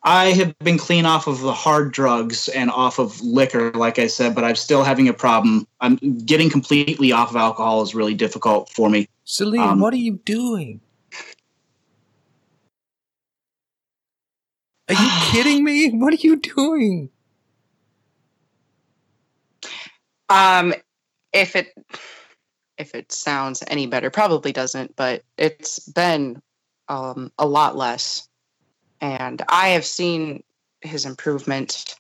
I 0.07 0.31
have 0.31 0.57
been 0.59 0.77
clean 0.77 1.05
off 1.05 1.27
of 1.27 1.41
the 1.41 1.51
hard 1.51 1.91
drugs 1.91 2.47
and 2.47 2.71
off 2.71 2.97
of 2.97 3.19
liquor, 3.19 3.71
like 3.73 3.99
I 3.99 4.07
said, 4.07 4.35
but 4.35 4.45
I'm 4.45 4.55
still 4.55 4.85
having 4.85 5.09
a 5.09 5.13
problem. 5.13 5.67
I'm 5.81 5.97
getting 6.23 6.49
completely 6.49 7.11
off 7.11 7.31
of 7.31 7.35
alcohol 7.35 7.81
is 7.81 7.93
really 7.93 8.13
difficult 8.13 8.69
for 8.69 8.89
me. 8.89 9.09
Celine, 9.25 9.59
Um, 9.59 9.79
what 9.81 9.93
are 9.93 9.97
you 9.97 10.13
doing? 10.23 10.79
Are 14.87 14.93
you 14.95 15.09
kidding 15.23 15.65
me? 15.65 15.89
What 15.89 16.13
are 16.13 16.21
you 16.21 16.37
doing? 16.37 17.09
Um, 20.29 20.73
if 21.33 21.57
it 21.57 21.73
if 22.77 22.95
it 22.95 23.11
sounds 23.11 23.61
any 23.67 23.87
better, 23.87 24.09
probably 24.09 24.53
doesn't, 24.53 24.95
but 24.95 25.23
it's 25.37 25.79
been 25.79 26.41
um, 26.87 27.29
a 27.37 27.45
lot 27.45 27.75
less, 27.75 28.29
and 29.01 29.41
I 29.49 29.69
have 29.69 29.85
seen 29.85 30.43
his 30.81 31.05
improvement. 31.05 31.95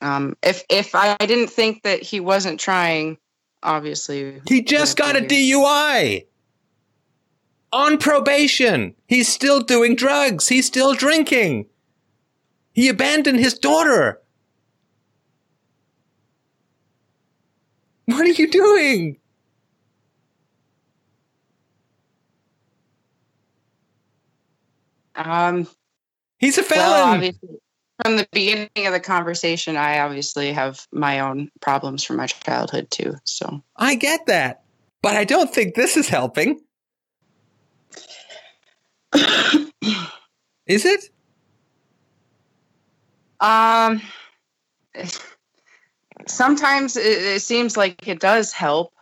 Um, 0.00 0.36
if 0.42 0.64
if 0.68 0.94
I 0.94 1.16
didn't 1.20 1.48
think 1.50 1.82
that 1.82 2.02
he 2.02 2.20
wasn't 2.20 2.58
trying, 2.58 3.18
obviously 3.62 4.40
He 4.48 4.62
just 4.62 4.96
got 4.96 5.10
a 5.10 5.20
wouldn't 5.20 5.28
be 5.28 5.46
here. 5.46 5.58
DUI. 5.58 6.26
On 7.72 7.96
probation. 7.96 8.94
He's 9.06 9.28
still 9.28 9.60
doing 9.60 9.96
drugs. 9.96 10.48
He's 10.48 10.66
still 10.66 10.92
drinking. 10.94 11.66
He 12.72 12.88
abandoned 12.88 13.38
his 13.38 13.54
daughter. 13.54 14.20
What 18.06 18.26
are 18.26 18.30
you 18.30 18.50
doing? 18.50 19.16
Um, 25.14 25.66
He's 26.38 26.58
a 26.58 26.62
well, 26.62 26.68
felon. 26.70 27.14
obviously, 27.14 27.48
from 28.04 28.16
the 28.16 28.26
beginning 28.32 28.86
of 28.86 28.92
the 28.92 29.00
conversation, 29.00 29.76
I 29.76 30.00
obviously 30.00 30.52
have 30.52 30.86
my 30.92 31.20
own 31.20 31.50
problems 31.60 32.02
from 32.04 32.16
my 32.16 32.26
childhood 32.26 32.90
too. 32.90 33.14
So. 33.24 33.62
I 33.76 33.94
get 33.94 34.26
that. 34.26 34.62
But 35.02 35.16
I 35.16 35.24
don't 35.24 35.52
think 35.52 35.74
this 35.74 35.96
is 35.96 36.08
helping. 36.08 36.60
Is 40.66 40.84
it? 40.84 41.04
Um, 43.40 44.00
sometimes 46.26 46.96
it, 46.96 47.02
it 47.04 47.42
seems 47.42 47.76
like 47.76 48.06
it 48.06 48.20
does 48.20 48.52
help. 48.52 48.92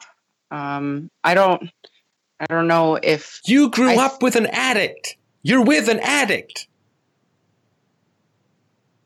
Um, 0.50 1.11
I 1.22 1.34
don't, 1.34 1.70
I 2.40 2.46
don't 2.46 2.66
know 2.66 2.96
if 3.02 3.40
You 3.44 3.68
grew 3.70 3.90
I- 3.90 4.04
up 4.06 4.22
with 4.22 4.36
an 4.36 4.46
addict. 4.46 5.16
You're 5.43 5.64
with 5.64 5.88
an 5.88 6.01
addict. 6.01 6.68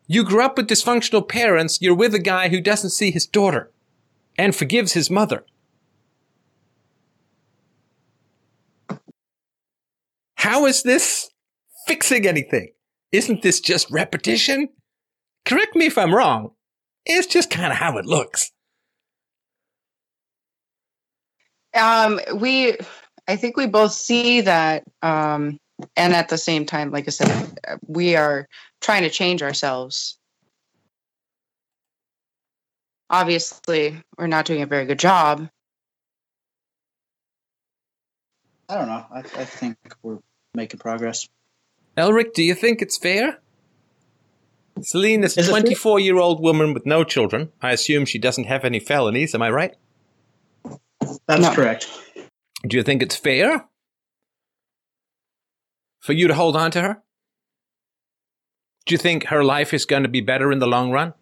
You 0.07 0.25
grew 0.25 0.43
up 0.43 0.57
with 0.57 0.69
dysfunctional 0.69 1.27
parents. 1.27 1.81
You're 1.81 1.95
with 1.95 2.15
a 2.15 2.19
guy 2.19 2.49
who 2.49 2.61
doesn't 2.61 2.91
see 2.91 3.11
his 3.11 3.27
daughter 3.27 3.71
and 4.37 4.55
forgives 4.55 4.93
his 4.93 5.11
mother. 5.11 5.45
How 10.35 10.67
is 10.67 10.83
this 10.83 11.31
fixing 11.87 12.27
anything? 12.27 12.73
Isn't 13.13 13.43
this 13.43 13.61
just 13.61 13.91
repetition? 13.91 14.69
Correct 15.45 15.75
me 15.75 15.87
if 15.87 15.97
I'm 15.97 16.15
wrong. 16.15 16.51
It's 17.07 17.27
just 17.27 17.51
kind 17.51 17.73
of 17.73 17.79
how 17.79 17.97
it 17.97 18.05
looks. 18.05 18.51
Um, 21.75 22.21
we, 22.37 22.77
I 23.27 23.37
think 23.37 23.57
we 23.57 23.67
both 23.67 23.93
see 23.93 24.43
that, 24.43 24.85
um, 25.03 25.59
and 25.97 26.13
at 26.15 26.29
the 26.29 26.39
same 26.39 26.65
time, 26.67 26.91
like 26.91 27.07
I 27.07 27.11
said, 27.11 27.59
we 27.87 28.17
are 28.17 28.49
trying 28.81 29.03
to 29.03 29.11
change 29.11 29.43
ourselves. 29.43 30.19
Obviously, 33.11 33.97
we're 34.19 34.27
not 34.27 34.47
doing 34.47 34.63
a 34.63 34.67
very 34.67 34.87
good 34.87 34.99
job. 34.99 35.49
I 38.69 38.77
don't 38.77 38.89
know. 38.89 39.05
I, 39.13 39.19
I 39.19 39.45
think 39.45 39.77
we're 40.03 40.19
making 40.55 40.81
progress. 40.81 41.29
Elric, 41.97 42.33
do 42.33 42.43
you 42.43 42.55
think 42.55 42.81
it's 42.83 42.97
fair? 42.97 43.39
Celine 44.81 45.23
is 45.23 45.37
a 45.37 45.41
Is 45.41 45.49
it 45.49 45.53
fair? 45.53 45.61
24 45.61 46.01
year 46.01 46.17
old 46.19 46.41
woman 46.41 46.73
with 46.75 46.87
no 46.87 47.05
children. 47.05 47.53
I 47.63 47.73
assume 47.73 48.05
she 48.07 48.19
doesn't 48.19 48.45
have 48.45 48.65
any 48.65 48.81
felonies. 48.81 49.35
Am 49.35 49.43
I 49.43 49.51
right? 49.51 49.75
That's 51.27 51.43
No. 51.43 51.55
correct. 51.55 51.89
Do 52.67 52.77
you 52.77 52.83
think 52.83 53.03
it's 53.03 53.15
fair 53.17 53.67
for 56.05 56.13
you 56.13 56.29
to 56.29 56.35
hold 56.35 56.55
on 56.55 56.71
to 56.71 56.83
her? 56.83 57.03
Do 58.85 58.93
you 58.93 58.99
think 58.99 59.29
her 59.29 59.43
life 59.43 59.73
is 59.73 59.87
going 59.87 60.03
to 60.03 60.09
be 60.09 60.21
better 60.21 60.53
in 60.53 60.59
the 60.59 60.67
long 60.67 60.91
run? 60.91 61.15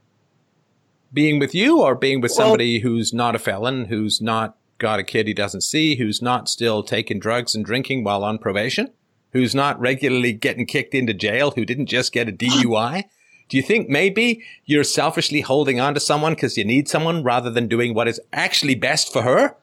Being 1.12 1.38
with 1.38 1.54
you 1.54 1.80
or 1.80 1.94
being 1.94 2.20
with 2.20 2.32
Well- 2.32 2.48
somebody 2.48 2.80
who's 2.80 3.12
not 3.12 3.36
a 3.36 3.38
felon, 3.38 3.84
who's 3.84 4.20
not 4.20 4.56
got 4.78 4.98
a 4.98 5.04
kid 5.04 5.28
he 5.28 5.34
doesn't 5.34 5.60
see, 5.60 5.94
who's 5.94 6.20
not 6.20 6.48
still 6.48 6.82
taking 6.82 7.20
drugs 7.20 7.54
and 7.54 7.64
drinking 7.64 8.02
while 8.02 8.24
on 8.24 8.38
probation, 8.38 8.90
who's 9.30 9.54
not 9.54 9.78
regularly 9.78 10.32
getting 10.32 10.66
kicked 10.66 10.96
into 10.96 11.14
jail, 11.14 11.52
who 11.52 11.64
didn't 11.64 11.86
just 11.86 12.12
get 12.12 12.28
a 12.28 12.32
DUI? 12.32 13.04
Do 13.48 13.56
you 13.56 13.62
think 13.62 13.88
maybe 13.88 14.42
you're 14.64 14.82
selfishly 14.82 15.42
holding 15.42 15.78
on 15.78 15.94
to 15.94 16.00
someone 16.00 16.34
because 16.34 16.58
you 16.58 16.64
need 16.64 16.88
someone 16.88 17.22
rather 17.22 17.50
than 17.50 17.68
doing 17.68 17.94
what 17.94 18.08
is 18.08 18.20
actually 18.32 18.74
best 18.74 19.12
for 19.12 19.22
her? 19.22 19.54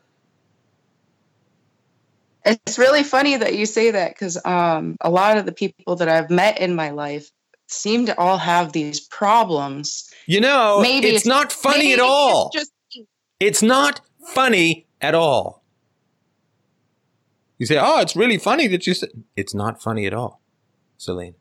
It's 2.50 2.80
really 2.80 3.04
funny 3.04 3.38
that 3.38 3.56
you 3.56 3.66
say 3.66 3.91
that 3.91 4.14
because 4.14 4.43
um, 4.45 4.97
a 5.02 5.10
lot 5.10 5.38
of 5.38 5.45
the 5.45 5.52
people 5.52 5.95
that 5.97 6.10
I've 6.10 6.30
met 6.30 6.60
in 6.60 6.76
my 6.76 6.89
life 6.89 7.30
seem 7.68 8.08
to 8.08 8.18
all 8.18 8.38
have 8.39 8.72
these 8.72 9.00
problems. 9.00 10.12
You 10.26 10.41
know, 10.41 10.80
Maybe 10.82 11.08
it's 11.10 11.26
not 11.26 11.52
funny 11.52 11.93
at 11.93 12.00
it's 12.00 12.02
all. 12.02 12.52
Just 12.54 12.72
It's 13.39 13.62
not 13.62 14.02
funny 14.34 14.88
at 15.00 15.14
all. 15.14 15.64
You 17.60 17.66
say, 17.66 17.78
"Oh, 17.78 18.00
it's 18.00 18.16
really 18.16 18.38
funny 18.38 18.68
that 18.68 18.88
you 18.88 18.93
said." 18.93 19.10
It's 19.36 19.54
not 19.54 19.82
funny 19.82 20.06
at 20.08 20.14
all, 20.14 20.41
Celine. 20.97 21.36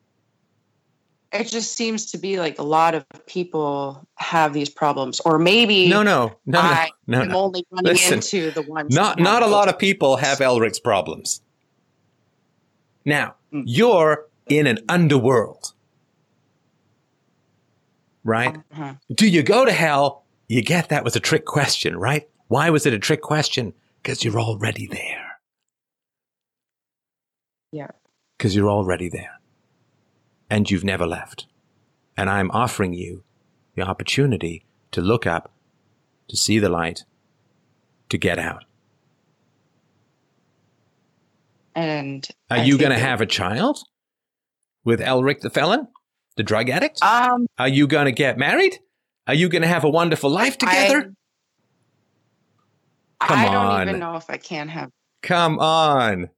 It 1.32 1.44
just 1.44 1.72
seems 1.72 2.10
to 2.12 2.18
be 2.18 2.38
like 2.40 2.58
a 2.58 2.62
lot 2.62 2.94
of 2.94 3.04
people 3.26 4.06
have 4.16 4.52
these 4.52 4.68
problems, 4.70 5.20
or 5.20 5.38
maybe 5.38 5.88
No, 5.88 6.02
no, 6.02 6.32
no, 6.46 6.58
I 6.60 6.90
no, 7.06 7.18
no, 7.20 7.24
no. 7.24 7.38
only 7.38 7.66
running 7.70 7.92
Listen, 7.92 8.14
into 8.14 8.50
the 8.50 8.62
ones. 8.62 8.94
Not 8.94 9.18
not 9.20 9.42
a 9.42 9.46
lot 9.46 9.68
of 9.68 9.78
people 9.78 10.16
have 10.16 10.40
Elric's 10.40 10.78
problems. 10.80 11.40
Now, 13.04 13.34
Mm. 13.52 13.62
you're 13.66 14.26
in 14.48 14.66
an 14.66 14.78
underworld, 14.90 15.72
right? 18.24 18.56
Uh-huh. 18.72 18.94
Do 19.14 19.26
you 19.26 19.42
go 19.42 19.64
to 19.64 19.72
hell? 19.72 20.24
You 20.48 20.62
get 20.62 20.88
that 20.90 21.04
was 21.04 21.16
a 21.16 21.20
trick 21.20 21.44
question, 21.46 21.96
right? 21.96 22.28
Why 22.48 22.68
was 22.70 22.84
it 22.86 22.92
a 22.92 22.98
trick 22.98 23.22
question? 23.22 23.72
Because 24.02 24.22
you're 24.24 24.38
already 24.40 24.86
there. 24.86 25.38
Yeah. 27.72 27.88
Because 28.36 28.54
you're 28.56 28.70
already 28.70 29.08
there. 29.08 29.37
And 30.50 30.70
you've 30.70 30.84
never 30.84 31.06
left. 31.06 31.46
And 32.16 32.28
I'm 32.28 32.50
offering 32.50 32.94
you 32.94 33.22
the 33.74 33.82
opportunity 33.82 34.64
to 34.90 35.00
look 35.00 35.26
up, 35.26 35.52
to 36.28 36.36
see 36.36 36.58
the 36.58 36.68
light, 36.68 37.04
to 38.08 38.18
get 38.18 38.38
out. 38.38 38.64
And 41.74 42.26
Are 42.50 42.56
I 42.56 42.64
you 42.64 42.76
going 42.76 42.90
to 42.90 42.98
have 42.98 43.20
a 43.20 43.26
child 43.26 43.78
with 44.84 45.00
Elric 45.00 45.40
the 45.40 45.50
felon, 45.50 45.86
the 46.36 46.42
drug 46.42 46.70
addict? 46.70 47.02
Um, 47.02 47.46
Are 47.58 47.68
you 47.68 47.86
going 47.86 48.06
to 48.06 48.12
get 48.12 48.36
married? 48.36 48.78
Are 49.28 49.34
you 49.34 49.48
going 49.48 49.62
to 49.62 49.68
have 49.68 49.84
a 49.84 49.90
wonderful 49.90 50.30
life 50.30 50.58
together? 50.58 51.12
I, 53.20 53.26
Come 53.26 53.38
I 53.38 53.52
don't 53.52 53.88
even 53.88 54.00
know 54.00 54.16
if 54.16 54.28
I 54.30 54.38
can 54.38 54.68
have. 54.68 54.90
Come 55.22 55.58
on. 55.58 56.30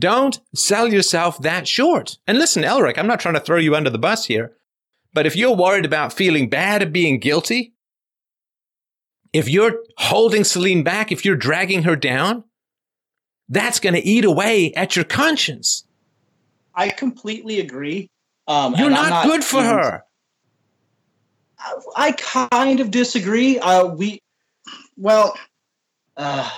Don't 0.00 0.40
sell 0.54 0.92
yourself 0.92 1.38
that 1.42 1.68
short. 1.68 2.18
And 2.26 2.38
listen, 2.38 2.62
Elric, 2.64 2.98
I'm 2.98 3.06
not 3.06 3.20
trying 3.20 3.34
to 3.34 3.40
throw 3.40 3.58
you 3.58 3.76
under 3.76 3.90
the 3.90 3.98
bus 3.98 4.24
here, 4.26 4.56
but 5.12 5.26
if 5.26 5.36
you're 5.36 5.54
worried 5.54 5.84
about 5.84 6.12
feeling 6.12 6.48
bad 6.48 6.82
of 6.82 6.92
being 6.92 7.20
guilty, 7.20 7.74
if 9.32 9.48
you're 9.48 9.82
holding 9.98 10.42
Celine 10.42 10.82
back, 10.82 11.12
if 11.12 11.24
you're 11.24 11.36
dragging 11.36 11.84
her 11.84 11.96
down, 11.96 12.44
that's 13.48 13.80
going 13.80 13.94
to 13.94 14.00
eat 14.00 14.24
away 14.24 14.72
at 14.74 14.96
your 14.96 15.04
conscience. 15.04 15.84
I 16.74 16.88
completely 16.88 17.60
agree. 17.60 18.08
Um, 18.48 18.74
You're 18.74 18.86
and 18.86 18.96
I'm 18.96 19.10
not, 19.10 19.26
good 19.26 19.44
for 19.44 19.62
her. 19.62 20.04
I, 21.58 21.74
I 21.96 22.12
kind 22.12 22.80
of 22.80 22.90
disagree. 22.90 23.58
Uh, 23.58 23.86
we, 23.86 24.20
well, 24.96 25.36
uh, 26.16 26.48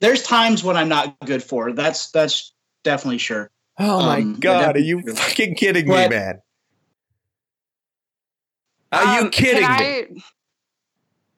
there's 0.00 0.22
times 0.22 0.62
when 0.64 0.76
I'm 0.76 0.88
not 0.88 1.16
good 1.24 1.42
for 1.42 1.64
her. 1.66 1.72
That's 1.72 2.10
that's 2.10 2.52
definitely 2.84 3.18
sure. 3.18 3.50
Oh 3.78 4.00
my 4.00 4.18
Um, 4.18 4.34
God, 4.40 4.76
are 4.76 4.80
you 4.80 5.02
that's- 5.02 5.18
fucking 5.28 5.54
kidding 5.56 5.88
me, 5.88 6.08
man? 6.08 6.40
Are 8.92 9.16
you 9.16 9.22
Um, 9.26 9.30
kidding 9.30 9.62
can 9.64 9.78
me? 9.78 9.84
I, 9.84 10.06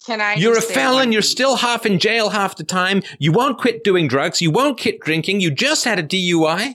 can 0.06 0.20
I? 0.20 0.34
You're 0.34 0.58
a 0.58 0.62
felon. 0.62 1.10
You're 1.12 1.22
still 1.22 1.56
half 1.56 1.84
in 1.86 1.98
jail 1.98 2.28
half 2.30 2.56
the 2.56 2.64
time. 2.64 3.02
You 3.18 3.32
won't 3.32 3.58
quit 3.58 3.82
doing 3.84 4.06
drugs. 4.06 4.40
You 4.40 4.50
won't 4.50 4.80
quit 4.80 5.00
drinking. 5.00 5.40
You 5.40 5.50
just 5.50 5.84
had 5.84 5.98
a 5.98 6.02
DUI. 6.02 6.74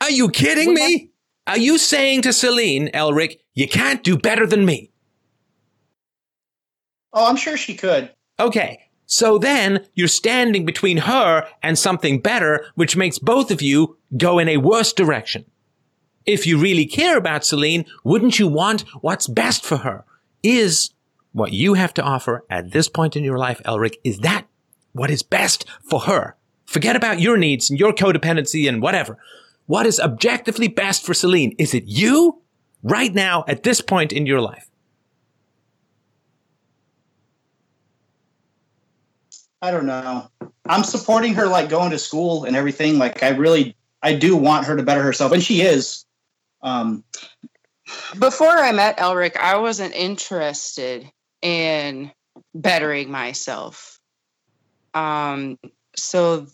Are 0.00 0.10
you 0.10 0.30
kidding 0.30 0.72
me? 0.74 1.10
Are 1.46 1.58
you 1.58 1.76
saying 1.78 2.22
to 2.22 2.32
Celine, 2.32 2.88
Elric, 2.94 3.40
you 3.54 3.66
can't 3.68 4.02
do 4.04 4.16
better 4.16 4.46
than 4.46 4.64
me? 4.64 4.92
Oh, 7.12 7.26
I'm 7.26 7.36
sure 7.36 7.56
she 7.56 7.74
could. 7.74 8.12
Okay. 8.38 8.87
So 9.10 9.38
then 9.38 9.86
you're 9.94 10.06
standing 10.06 10.66
between 10.66 10.98
her 10.98 11.48
and 11.62 11.78
something 11.78 12.20
better, 12.20 12.66
which 12.74 12.94
makes 12.94 13.18
both 13.18 13.50
of 13.50 13.62
you 13.62 13.96
go 14.18 14.38
in 14.38 14.50
a 14.50 14.58
worse 14.58 14.92
direction. 14.92 15.46
If 16.26 16.46
you 16.46 16.58
really 16.58 16.84
care 16.84 17.16
about 17.16 17.42
Celine, 17.42 17.86
wouldn't 18.04 18.38
you 18.38 18.46
want 18.46 18.82
what's 19.00 19.26
best 19.26 19.64
for 19.64 19.78
her? 19.78 20.04
Is 20.42 20.90
what 21.32 21.54
you 21.54 21.72
have 21.72 21.94
to 21.94 22.02
offer 22.02 22.44
at 22.50 22.72
this 22.72 22.86
point 22.86 23.16
in 23.16 23.24
your 23.24 23.38
life, 23.38 23.62
Elric, 23.64 23.94
is 24.04 24.18
that 24.18 24.46
what 24.92 25.10
is 25.10 25.22
best 25.22 25.64
for 25.88 26.00
her? 26.00 26.36
Forget 26.66 26.94
about 26.94 27.18
your 27.18 27.38
needs 27.38 27.70
and 27.70 27.80
your 27.80 27.94
codependency 27.94 28.68
and 28.68 28.82
whatever. 28.82 29.16
What 29.64 29.86
is 29.86 29.98
objectively 29.98 30.68
best 30.68 31.02
for 31.06 31.14
Celine? 31.14 31.54
Is 31.58 31.72
it 31.72 31.84
you 31.86 32.42
right 32.82 33.14
now 33.14 33.44
at 33.48 33.62
this 33.62 33.80
point 33.80 34.12
in 34.12 34.26
your 34.26 34.42
life? 34.42 34.67
I 39.60 39.70
don't 39.70 39.86
know. 39.86 40.28
I'm 40.68 40.84
supporting 40.84 41.34
her, 41.34 41.46
like 41.46 41.68
going 41.68 41.90
to 41.90 41.98
school 41.98 42.44
and 42.44 42.54
everything. 42.56 42.98
Like 42.98 43.22
I 43.22 43.30
really, 43.30 43.76
I 44.02 44.14
do 44.14 44.36
want 44.36 44.66
her 44.66 44.76
to 44.76 44.82
better 44.82 45.02
herself, 45.02 45.32
and 45.32 45.42
she 45.42 45.62
is. 45.62 46.04
Um, 46.62 47.04
Before 48.18 48.56
I 48.56 48.72
met 48.72 48.98
Elric, 48.98 49.36
I 49.36 49.56
wasn't 49.56 49.94
interested 49.94 51.10
in 51.42 52.12
bettering 52.54 53.10
myself. 53.10 53.98
Um, 54.94 55.58
so 55.96 56.46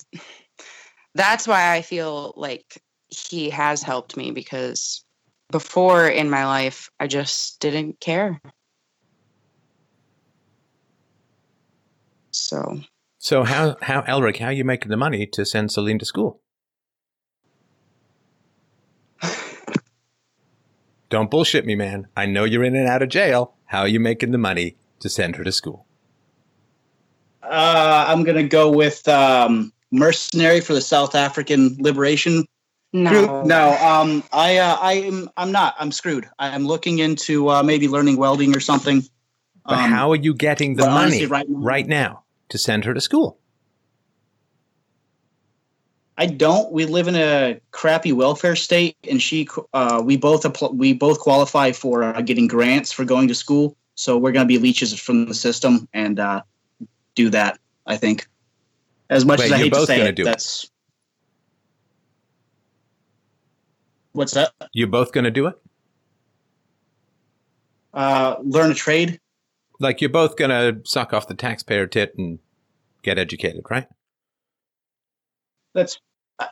that's 1.14 1.46
why 1.46 1.74
I 1.74 1.82
feel 1.82 2.32
like 2.36 2.80
he 3.08 3.50
has 3.50 3.82
helped 3.82 4.16
me 4.16 4.30
because 4.30 5.04
before 5.50 6.08
in 6.08 6.30
my 6.30 6.46
life, 6.46 6.90
I 6.98 7.06
just 7.06 7.60
didn't 7.60 8.00
care. 8.00 8.40
So 12.30 12.80
So 13.24 13.42
how 13.42 13.76
how 13.80 14.02
Elric, 14.02 14.36
how 14.36 14.48
are 14.48 14.52
you 14.52 14.64
making 14.64 14.90
the 14.90 14.98
money 14.98 15.26
to 15.28 15.46
send 15.46 15.72
Celine 15.72 15.98
to 15.98 16.04
school? 16.04 16.42
Don't 21.08 21.30
bullshit 21.30 21.64
me, 21.64 21.74
man. 21.74 22.08
I 22.14 22.26
know 22.26 22.44
you're 22.44 22.64
in 22.64 22.76
and 22.76 22.86
out 22.86 23.00
of 23.00 23.08
jail. 23.08 23.54
How 23.64 23.80
are 23.80 23.88
you 23.88 23.98
making 23.98 24.32
the 24.32 24.36
money 24.38 24.76
to 25.00 25.08
send 25.08 25.36
her 25.36 25.44
to 25.44 25.52
school? 25.52 25.86
uh, 27.42 28.04
I'm 28.08 28.24
gonna 28.24 28.42
go 28.42 28.70
with 28.70 29.08
um, 29.08 29.72
mercenary 29.90 30.60
for 30.60 30.74
the 30.74 30.82
South 30.82 31.14
African 31.14 31.78
Liberation 31.80 32.44
No. 32.92 33.42
No, 33.46 33.72
um, 33.78 34.22
I, 34.34 34.58
uh, 34.58 34.76
I 34.78 34.92
am, 34.94 35.30
I'm 35.38 35.50
not. 35.50 35.76
I'm 35.78 35.92
screwed. 35.92 36.28
I'm 36.38 36.66
looking 36.66 36.98
into 36.98 37.48
uh, 37.48 37.62
maybe 37.62 37.88
learning 37.88 38.18
welding 38.18 38.54
or 38.54 38.60
something. 38.60 39.02
But 39.64 39.78
Um, 39.78 39.90
how 39.90 40.10
are 40.12 40.16
you 40.16 40.34
getting 40.34 40.76
the 40.76 40.84
money 40.84 41.04
honestly, 41.04 41.24
right 41.26 41.48
now- 41.48 41.58
right 41.58 41.86
now 41.86 42.23
to 42.48 42.58
send 42.58 42.84
her 42.84 42.94
to 42.94 43.00
school? 43.00 43.38
I 46.16 46.26
don't. 46.26 46.70
We 46.70 46.84
live 46.84 47.08
in 47.08 47.16
a 47.16 47.60
crappy 47.72 48.12
welfare 48.12 48.54
state, 48.54 48.96
and 49.10 49.20
she, 49.20 49.48
uh, 49.72 50.00
we 50.04 50.16
both, 50.16 50.44
appl- 50.44 50.74
we 50.76 50.92
both 50.92 51.18
qualify 51.18 51.72
for 51.72 52.04
uh, 52.04 52.20
getting 52.22 52.46
grants 52.46 52.92
for 52.92 53.04
going 53.04 53.26
to 53.28 53.34
school. 53.34 53.76
So 53.96 54.16
we're 54.16 54.32
going 54.32 54.46
to 54.46 54.48
be 54.48 54.58
leeches 54.58 54.98
from 54.98 55.26
the 55.26 55.34
system 55.34 55.88
and 55.92 56.20
uh, 56.20 56.42
do 57.14 57.30
that. 57.30 57.58
I 57.86 57.96
think, 57.96 58.28
as 59.10 59.24
much 59.24 59.40
Wait, 59.40 59.46
as 59.46 59.52
I 59.52 59.58
hate 59.58 59.72
to 59.72 59.86
say 59.86 60.00
it, 60.02 60.16
do 60.16 60.22
it? 60.22 60.26
that's 60.26 60.70
what's 64.12 64.34
that? 64.34 64.52
You're 64.72 64.88
both 64.88 65.12
going 65.12 65.24
to 65.24 65.30
do 65.30 65.48
it? 65.48 65.54
Uh, 67.92 68.36
learn 68.42 68.70
a 68.70 68.74
trade. 68.74 69.20
Like 69.84 70.00
you're 70.00 70.08
both 70.08 70.36
going 70.36 70.50
to 70.50 70.80
suck 70.88 71.12
off 71.12 71.28
the 71.28 71.34
taxpayer 71.34 71.86
tit 71.86 72.14
and 72.16 72.38
get 73.02 73.18
educated, 73.18 73.64
right? 73.70 73.86
That's 75.74 75.98
uh, 76.38 76.46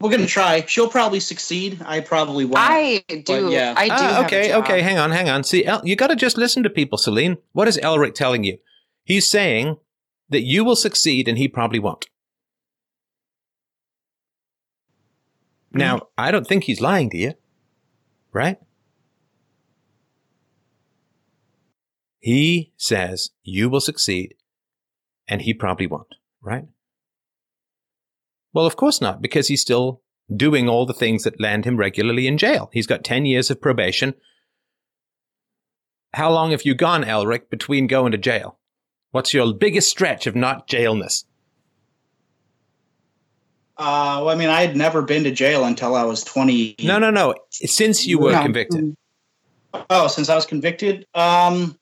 we're 0.00 0.10
going 0.10 0.22
to 0.22 0.26
try. 0.26 0.64
She'll 0.66 0.88
probably 0.88 1.20
succeed. 1.20 1.80
I 1.86 2.00
probably 2.00 2.44
won't. 2.44 2.58
I 2.58 3.04
do. 3.08 3.52
yeah. 3.52 3.74
I 3.76 3.86
do. 3.86 3.94
Ah, 3.94 3.98
have 3.98 4.22
a 4.22 4.26
okay, 4.26 4.48
job. 4.48 4.64
okay, 4.64 4.80
hang 4.80 4.98
on, 4.98 5.12
hang 5.12 5.28
on. 5.28 5.44
See, 5.44 5.64
El- 5.64 5.86
you 5.86 5.94
got 5.94 6.08
to 6.08 6.16
just 6.16 6.36
listen 6.36 6.64
to 6.64 6.70
people, 6.70 6.98
Celine. 6.98 7.36
What 7.52 7.68
is 7.68 7.78
Elric 7.78 8.14
telling 8.14 8.42
you? 8.42 8.58
He's 9.04 9.30
saying 9.30 9.76
that 10.30 10.42
you 10.42 10.64
will 10.64 10.74
succeed 10.74 11.28
and 11.28 11.38
he 11.38 11.46
probably 11.46 11.78
won't. 11.78 12.06
Now, 15.72 16.08
I 16.18 16.32
don't 16.32 16.46
think 16.46 16.64
he's 16.64 16.80
lying 16.80 17.08
to 17.10 17.16
you, 17.16 17.34
right? 18.32 18.58
He 22.24 22.72
says 22.78 23.32
you 23.42 23.68
will 23.68 23.82
succeed 23.82 24.34
and 25.28 25.42
he 25.42 25.52
probably 25.52 25.86
won't, 25.86 26.14
right? 26.40 26.64
Well, 28.54 28.64
of 28.64 28.76
course 28.76 29.02
not, 29.02 29.20
because 29.20 29.48
he's 29.48 29.60
still 29.60 30.00
doing 30.34 30.66
all 30.66 30.86
the 30.86 30.94
things 30.94 31.24
that 31.24 31.38
land 31.38 31.66
him 31.66 31.76
regularly 31.76 32.26
in 32.26 32.38
jail. 32.38 32.70
He's 32.72 32.86
got 32.86 33.04
10 33.04 33.26
years 33.26 33.50
of 33.50 33.60
probation. 33.60 34.14
How 36.14 36.30
long 36.32 36.52
have 36.52 36.64
you 36.64 36.74
gone, 36.74 37.04
Elric, 37.04 37.50
between 37.50 37.88
going 37.88 38.12
to 38.12 38.16
jail? 38.16 38.58
What's 39.10 39.34
your 39.34 39.52
biggest 39.52 39.90
stretch 39.90 40.26
of 40.26 40.34
not 40.34 40.66
jailness? 40.66 41.26
Uh, 43.76 44.24
well, 44.24 44.30
I 44.30 44.34
mean, 44.34 44.48
I 44.48 44.62
had 44.62 44.78
never 44.78 45.02
been 45.02 45.24
to 45.24 45.30
jail 45.30 45.64
until 45.66 45.94
I 45.94 46.04
was 46.04 46.24
20. 46.24 46.76
No, 46.84 46.98
no, 46.98 47.10
no. 47.10 47.34
Since 47.50 48.06
you 48.06 48.18
were 48.18 48.32
No. 48.32 48.40
convicted. 48.40 48.96
Oh, 49.90 50.06
since 50.06 50.30
I 50.30 50.34
was 50.36 50.46
convicted? 50.46 51.04
Um, 51.12 51.78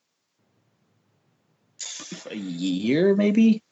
a 2.30 2.36
year, 2.36 3.14
maybe? 3.14 3.62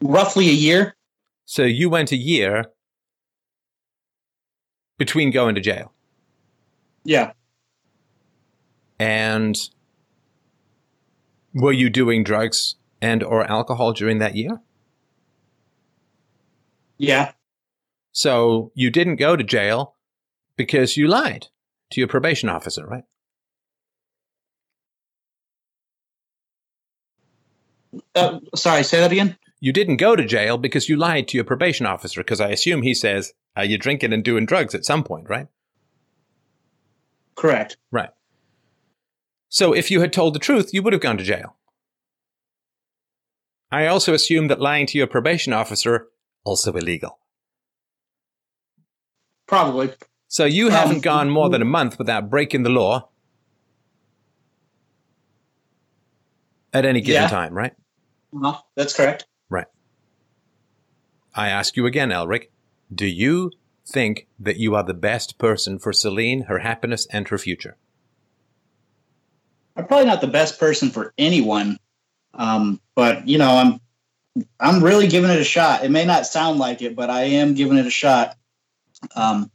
Roughly 0.00 0.48
a 0.48 0.52
year. 0.52 0.96
So 1.44 1.62
you 1.62 1.90
went 1.90 2.12
a 2.12 2.16
year 2.16 2.66
between 4.98 5.30
going 5.30 5.54
to 5.54 5.60
jail. 5.60 5.92
Yeah. 7.04 7.32
And 8.98 9.56
were 11.54 11.72
you 11.72 11.90
doing 11.90 12.22
drugs 12.22 12.76
and 13.00 13.22
or 13.22 13.44
alcohol 13.44 13.92
during 13.92 14.18
that 14.18 14.36
year? 14.36 14.60
Yeah. 16.98 17.32
So 18.12 18.72
you 18.74 18.90
didn't 18.90 19.16
go 19.16 19.36
to 19.36 19.42
jail 19.42 19.96
because 20.56 20.96
you 20.96 21.08
lied 21.08 21.46
to 21.92 22.00
your 22.00 22.08
probation 22.08 22.48
officer, 22.48 22.86
right? 22.86 23.04
Uh, 28.14 28.40
sorry, 28.54 28.82
say 28.82 29.00
that 29.00 29.12
again? 29.12 29.36
You 29.60 29.72
didn't 29.72 29.96
go 29.98 30.16
to 30.16 30.24
jail 30.24 30.58
because 30.58 30.88
you 30.88 30.96
lied 30.96 31.28
to 31.28 31.36
your 31.36 31.44
probation 31.44 31.86
officer 31.86 32.20
because 32.20 32.40
I 32.40 32.48
assume 32.48 32.82
he 32.82 32.94
says, 32.94 33.32
are 33.56 33.64
you 33.64 33.78
drinking 33.78 34.12
and 34.12 34.24
doing 34.24 34.46
drugs 34.46 34.74
at 34.74 34.84
some 34.84 35.04
point, 35.04 35.28
right? 35.28 35.46
Correct. 37.36 37.76
Right. 37.90 38.10
So 39.48 39.72
if 39.72 39.90
you 39.90 40.00
had 40.00 40.12
told 40.12 40.34
the 40.34 40.38
truth, 40.38 40.72
you 40.72 40.82
would 40.82 40.92
have 40.92 41.02
gone 41.02 41.18
to 41.18 41.24
jail. 41.24 41.56
I 43.70 43.86
also 43.86 44.14
assume 44.14 44.48
that 44.48 44.60
lying 44.60 44.86
to 44.86 44.98
your 44.98 45.06
probation 45.06 45.52
officer 45.52 46.08
also 46.44 46.72
illegal. 46.72 47.18
Probably. 49.46 49.92
So 50.28 50.44
you 50.44 50.66
Um, 50.66 50.72
haven't 50.72 51.00
gone 51.00 51.30
more 51.30 51.48
than 51.50 51.62
a 51.62 51.66
month 51.66 51.98
without 51.98 52.30
breaking 52.30 52.62
the 52.62 52.70
law 52.70 53.08
at 56.72 56.84
any 56.84 57.00
given 57.00 57.22
Yeah. 57.22 57.28
time, 57.28 57.52
right? 57.54 57.74
Uh-huh. 58.34 58.60
That's 58.76 58.94
correct. 58.94 59.26
Right. 59.48 59.66
I 61.34 61.48
ask 61.48 61.76
you 61.76 61.86
again, 61.86 62.10
Elric, 62.10 62.50
do 62.92 63.06
you 63.06 63.52
think 63.86 64.26
that 64.38 64.56
you 64.56 64.74
are 64.74 64.82
the 64.82 64.94
best 64.94 65.38
person 65.38 65.78
for 65.78 65.92
Celine, 65.92 66.42
her 66.42 66.58
happiness, 66.58 67.06
and 67.10 67.28
her 67.28 67.38
future? 67.38 67.76
I'm 69.76 69.86
probably 69.86 70.06
not 70.06 70.20
the 70.20 70.26
best 70.26 70.58
person 70.58 70.90
for 70.90 71.14
anyone, 71.16 71.78
um, 72.34 72.80
but 72.94 73.26
you 73.26 73.38
know, 73.38 73.50
I'm 73.56 73.80
I'm 74.58 74.82
really 74.82 75.08
giving 75.08 75.30
it 75.30 75.40
a 75.40 75.44
shot. 75.44 75.84
It 75.84 75.90
may 75.90 76.04
not 76.04 76.26
sound 76.26 76.58
like 76.58 76.82
it, 76.82 76.94
but 76.94 77.10
I 77.10 77.22
am 77.22 77.54
giving 77.54 77.78
it 77.78 77.86
a 77.86 77.90
shot. 77.90 78.36
Um, 79.14 79.50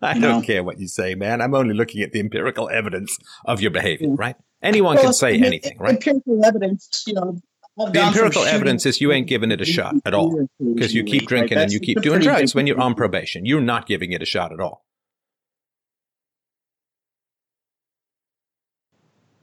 I 0.00 0.14
don't 0.14 0.22
know. 0.22 0.42
care 0.42 0.62
what 0.62 0.78
you 0.78 0.88
say, 0.88 1.14
man. 1.14 1.40
I'm 1.40 1.54
only 1.54 1.74
looking 1.74 2.02
at 2.02 2.12
the 2.12 2.20
empirical 2.20 2.68
evidence 2.68 3.18
of 3.44 3.60
your 3.60 3.70
behavior, 3.70 4.10
right? 4.10 4.36
Anyone 4.62 4.96
well, 4.96 5.04
can 5.04 5.12
say 5.12 5.38
anything, 5.38 5.78
right? 5.78 5.94
Empirical 5.94 6.44
evidence, 6.44 7.04
you 7.06 7.14
know. 7.14 7.40
The 7.78 8.00
empirical 8.00 8.42
evidence 8.42 8.86
is 8.86 9.00
you 9.00 9.12
ain't 9.12 9.28
giving 9.28 9.52
it 9.52 9.60
a 9.60 9.64
shot 9.64 9.94
at 10.04 10.12
all 10.12 10.48
because 10.58 10.94
you 10.94 11.04
keep 11.04 11.22
Right, 11.22 11.28
drinking 11.28 11.58
and 11.58 11.72
you 11.72 11.78
keep 11.78 12.00
doing 12.00 12.20
drugs 12.20 12.52
when 12.54 12.66
you're 12.66 12.80
on 12.80 12.94
probation. 12.94 13.46
You're 13.46 13.60
not 13.60 13.86
giving 13.86 14.10
it 14.10 14.20
a 14.20 14.24
shot 14.24 14.52
at 14.52 14.58
all. 14.58 14.84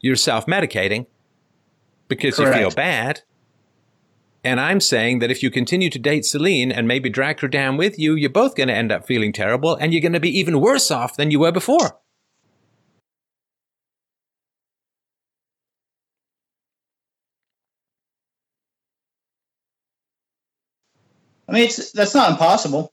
You're 0.02 0.18
self 0.18 0.46
medicating 0.48 1.08
because 2.10 2.38
you 2.38 2.52
feel 2.52 2.72
bad. 2.72 3.22
And 4.44 4.60
I'm 4.60 4.80
saying 4.80 5.20
that 5.20 5.32
if 5.32 5.42
you 5.42 5.50
continue 5.50 5.90
to 5.90 5.98
date 5.98 6.26
Celine 6.26 6.72
and 6.72 6.88
maybe 6.88 7.10
drag 7.10 7.40
her 7.40 7.48
down 7.48 7.78
with 7.78 7.98
you, 7.98 8.14
you're 8.14 8.30
both 8.30 8.56
going 8.56 8.68
to 8.68 8.76
end 8.76 8.92
up 8.92 9.08
feeling 9.08 9.34
terrible 9.34 9.76
and 9.76 9.92
you're 9.92 10.02
going 10.02 10.14
to 10.14 10.20
be 10.20 10.38
even 10.38 10.62
worse 10.62 10.92
off 10.92 11.18
than 11.18 11.32
you 11.32 11.40
were 11.40 11.52
before. 11.52 12.00
I 21.48 21.52
mean, 21.52 21.64
it's 21.64 21.92
that's 21.92 22.16
not 22.16 22.32
impossible. 22.32 22.92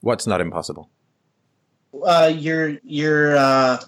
What's 0.00 0.26
not 0.26 0.40
impossible? 0.40 0.90
Uh, 1.92 2.32
your 2.34 2.78
your 2.82 3.36
uh, 3.36 3.80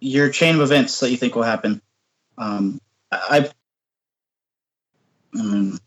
your 0.00 0.30
chain 0.30 0.54
of 0.56 0.60
events 0.62 0.98
that 1.00 1.10
you 1.10 1.16
think 1.16 1.34
will 1.34 1.42
happen. 1.42 1.80
Um, 2.38 2.80
I, 3.12 3.50
um, 5.38 5.78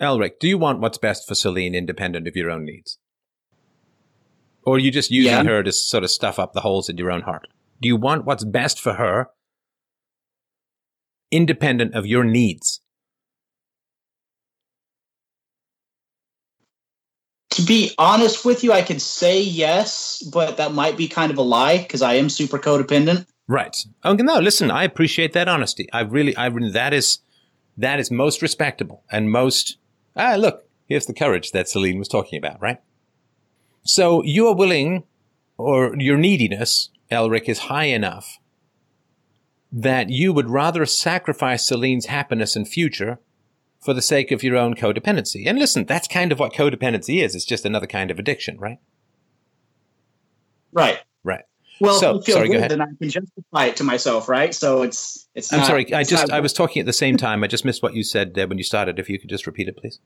Elric, 0.00 0.38
do 0.40 0.48
you 0.48 0.58
want 0.58 0.80
what's 0.80 0.98
best 0.98 1.26
for 1.26 1.34
Celine 1.34 1.74
independent 1.74 2.28
of 2.28 2.36
your 2.36 2.50
own 2.50 2.64
needs? 2.64 2.98
Or 4.62 4.76
are 4.76 4.78
you 4.78 4.90
just 4.90 5.10
using 5.10 5.32
Yeah. 5.32 5.44
her 5.44 5.62
to 5.62 5.72
sort 5.72 6.04
of 6.04 6.10
stuff 6.10 6.38
up 6.38 6.52
the 6.52 6.60
holes 6.60 6.88
in 6.88 6.98
your 6.98 7.10
own 7.10 7.22
heart? 7.22 7.48
Do 7.80 7.88
you 7.88 7.96
want 7.96 8.24
what's 8.24 8.44
best 8.44 8.80
for 8.80 8.94
her 8.94 9.28
independent 11.30 11.94
of 11.94 12.06
your 12.06 12.24
needs? 12.24 12.80
To 17.58 17.66
be 17.66 17.92
honest 17.98 18.44
with 18.44 18.62
you, 18.62 18.72
I 18.72 18.82
could 18.82 19.02
say 19.02 19.42
yes, 19.42 20.22
but 20.32 20.58
that 20.58 20.72
might 20.72 20.96
be 20.96 21.08
kind 21.08 21.32
of 21.32 21.38
a 21.38 21.42
lie 21.42 21.78
because 21.78 22.02
I 22.02 22.14
am 22.14 22.28
super 22.28 22.56
codependent. 22.56 23.26
Right. 23.48 23.76
Okay, 24.04 24.22
no, 24.22 24.38
listen, 24.38 24.70
I 24.70 24.84
appreciate 24.84 25.32
that 25.32 25.48
honesty. 25.48 25.88
I 25.92 26.02
really, 26.02 26.36
I 26.36 26.46
really, 26.46 26.70
that 26.70 26.94
is, 26.94 27.18
that 27.76 27.98
is 27.98 28.12
most 28.12 28.42
respectable 28.42 29.02
and 29.10 29.32
most, 29.32 29.76
ah, 30.16 30.36
look, 30.38 30.68
here's 30.86 31.06
the 31.06 31.14
courage 31.14 31.50
that 31.50 31.68
Celine 31.68 31.98
was 31.98 32.06
talking 32.06 32.38
about, 32.38 32.62
right? 32.62 32.80
So 33.82 34.22
you 34.22 34.46
are 34.46 34.54
willing, 34.54 35.02
or 35.56 35.96
your 35.98 36.16
neediness, 36.16 36.90
Elric, 37.10 37.48
is 37.48 37.58
high 37.58 37.86
enough 37.86 38.38
that 39.72 40.10
you 40.10 40.32
would 40.32 40.48
rather 40.48 40.86
sacrifice 40.86 41.66
Celine's 41.66 42.06
happiness 42.06 42.54
and 42.54 42.68
future 42.68 43.18
for 43.80 43.94
the 43.94 44.02
sake 44.02 44.30
of 44.32 44.42
your 44.42 44.56
own 44.56 44.74
codependency. 44.74 45.46
And 45.46 45.58
listen, 45.58 45.84
that's 45.84 46.08
kind 46.08 46.32
of 46.32 46.38
what 46.38 46.52
codependency 46.52 47.22
is. 47.22 47.34
It's 47.34 47.44
just 47.44 47.64
another 47.64 47.86
kind 47.86 48.10
of 48.10 48.18
addiction, 48.18 48.58
right? 48.58 48.78
Right. 50.72 50.98
Right. 51.24 51.44
Well, 51.80 51.98
So- 52.00 52.16
if 52.16 52.22
I 52.22 52.26
feel 52.26 52.34
sorry, 52.34 52.48
go 52.48 52.52
good, 52.54 52.58
ahead. 52.58 52.70
then 52.72 52.82
I 52.82 52.86
can 52.98 53.08
justify 53.08 53.64
it 53.66 53.76
to 53.76 53.84
myself, 53.84 54.28
right? 54.28 54.52
So 54.54 54.82
it's 54.82 55.28
it's. 55.34 55.52
I'm 55.52 55.60
not- 55.60 55.66
sorry. 55.68 55.94
I 55.94 56.02
just 56.02 56.30
I 56.30 56.40
was 56.40 56.52
talking 56.52 56.80
at 56.80 56.86
the 56.86 56.92
same 56.92 57.16
time. 57.16 57.44
I 57.44 57.46
just 57.46 57.64
missed 57.64 57.82
what 57.82 57.94
you 57.94 58.02
said 58.02 58.36
uh, 58.38 58.46
when 58.46 58.58
you 58.58 58.64
started. 58.64 58.98
If 58.98 59.08
you 59.08 59.18
could 59.18 59.30
just 59.30 59.46
repeat 59.46 59.68
it, 59.68 59.76
please. 59.76 60.00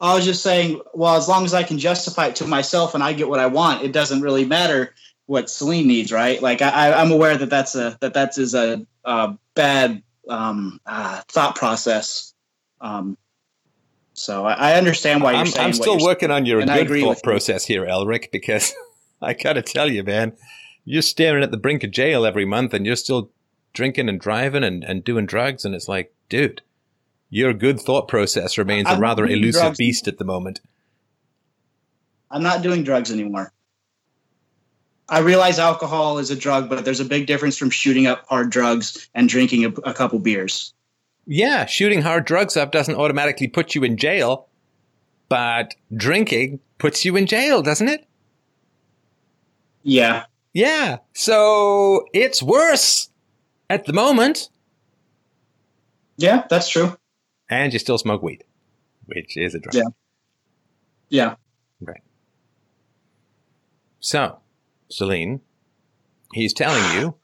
I 0.00 0.14
was 0.14 0.24
just 0.26 0.42
saying, 0.42 0.80
well, 0.92 1.16
as 1.16 1.26
long 1.26 1.44
as 1.46 1.54
I 1.54 1.62
can 1.62 1.78
justify 1.78 2.26
it 2.26 2.36
to 2.36 2.46
myself 2.46 2.94
and 2.94 3.02
I 3.02 3.14
get 3.14 3.28
what 3.30 3.40
I 3.40 3.46
want, 3.46 3.82
it 3.82 3.92
doesn't 3.92 4.20
really 4.20 4.44
matter 4.44 4.94
what 5.24 5.48
Celine 5.48 5.88
needs, 5.88 6.12
right? 6.12 6.40
Like 6.40 6.60
I, 6.62 6.92
I'm 6.92 7.10
aware 7.10 7.36
that 7.36 7.48
that's 7.50 7.74
a 7.74 7.96
that 8.00 8.14
that 8.14 8.36
is 8.38 8.54
a, 8.54 8.86
a 9.04 9.36
bad 9.54 10.02
um, 10.28 10.80
uh, 10.86 11.22
thought 11.28 11.56
process. 11.56 12.34
Um, 12.80 13.16
so 14.14 14.46
I, 14.46 14.72
I 14.72 14.74
understand 14.74 15.22
why 15.22 15.32
you're 15.32 15.40
I'm, 15.40 15.46
saying. 15.46 15.66
I'm 15.66 15.72
still 15.72 15.98
working 16.02 16.30
on 16.30 16.46
your 16.46 16.60
and 16.60 16.70
good 16.70 16.88
thought 16.88 17.08
with 17.08 17.18
you. 17.18 17.22
process 17.22 17.66
here, 17.66 17.84
Elric, 17.84 18.30
because 18.30 18.74
I 19.22 19.34
gotta 19.34 19.62
tell 19.62 19.90
you, 19.90 20.02
man, 20.02 20.32
you're 20.84 21.02
staring 21.02 21.42
at 21.42 21.50
the 21.50 21.56
brink 21.56 21.84
of 21.84 21.90
jail 21.90 22.24
every 22.24 22.44
month 22.44 22.72
and 22.72 22.86
you're 22.86 22.96
still 22.96 23.30
drinking 23.74 24.08
and 24.08 24.18
driving 24.18 24.64
and, 24.64 24.82
and 24.82 25.04
doing 25.04 25.26
drugs, 25.26 25.64
and 25.64 25.74
it's 25.74 25.86
like, 25.86 26.12
dude, 26.28 26.62
your 27.28 27.52
good 27.52 27.78
thought 27.78 28.08
process 28.08 28.56
remains 28.56 28.88
a 28.88 28.92
I'm 28.92 29.00
rather 29.00 29.26
elusive 29.26 29.62
drugs. 29.62 29.78
beast 29.78 30.08
at 30.08 30.18
the 30.18 30.24
moment. 30.24 30.60
I'm 32.30 32.42
not 32.42 32.62
doing 32.62 32.82
drugs 32.82 33.12
anymore. 33.12 33.52
I 35.08 35.20
realize 35.20 35.58
alcohol 35.58 36.18
is 36.18 36.30
a 36.30 36.36
drug, 36.36 36.68
but 36.68 36.84
there's 36.84 37.00
a 37.00 37.04
big 37.04 37.26
difference 37.26 37.56
from 37.56 37.70
shooting 37.70 38.06
up 38.06 38.26
hard 38.28 38.50
drugs 38.50 39.08
and 39.14 39.28
drinking 39.28 39.64
a, 39.64 39.68
a 39.88 39.94
couple 39.94 40.18
beers. 40.18 40.74
Yeah, 41.26 41.66
shooting 41.66 42.02
hard 42.02 42.24
drugs 42.24 42.56
up 42.56 42.72
doesn't 42.72 42.96
automatically 42.96 43.48
put 43.48 43.74
you 43.74 43.84
in 43.84 43.96
jail, 43.96 44.48
but 45.28 45.74
drinking 45.96 46.60
puts 46.78 47.04
you 47.04 47.16
in 47.16 47.26
jail, 47.26 47.62
doesn't 47.62 47.88
it? 47.88 48.06
Yeah. 49.82 50.24
Yeah. 50.52 50.98
So 51.12 52.06
it's 52.12 52.42
worse 52.42 53.08
at 53.70 53.86
the 53.86 53.92
moment. 53.92 54.48
Yeah, 56.16 56.46
that's 56.48 56.68
true. 56.68 56.96
And 57.48 57.72
you 57.72 57.78
still 57.78 57.98
smoke 57.98 58.22
weed, 58.22 58.42
which 59.06 59.36
is 59.36 59.54
a 59.54 59.60
drug. 59.60 59.74
Yeah. 59.74 59.88
Yeah. 61.08 61.34
Right. 61.80 62.02
So, 64.00 64.38
Celine, 64.88 65.40
he's 66.32 66.52
telling 66.52 66.98
you 67.00 67.16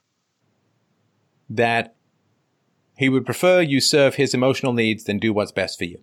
that 1.49 1.95
he 2.97 3.09
would 3.09 3.25
prefer 3.25 3.61
you 3.61 3.81
serve 3.81 4.15
his 4.17 4.35
emotional 4.35 4.73
needs 4.73 5.05
than 5.05 5.19
do 5.19 5.33
what's 5.33 5.53
best 5.53 5.79
for 5.79 5.85
you. 5.85 6.03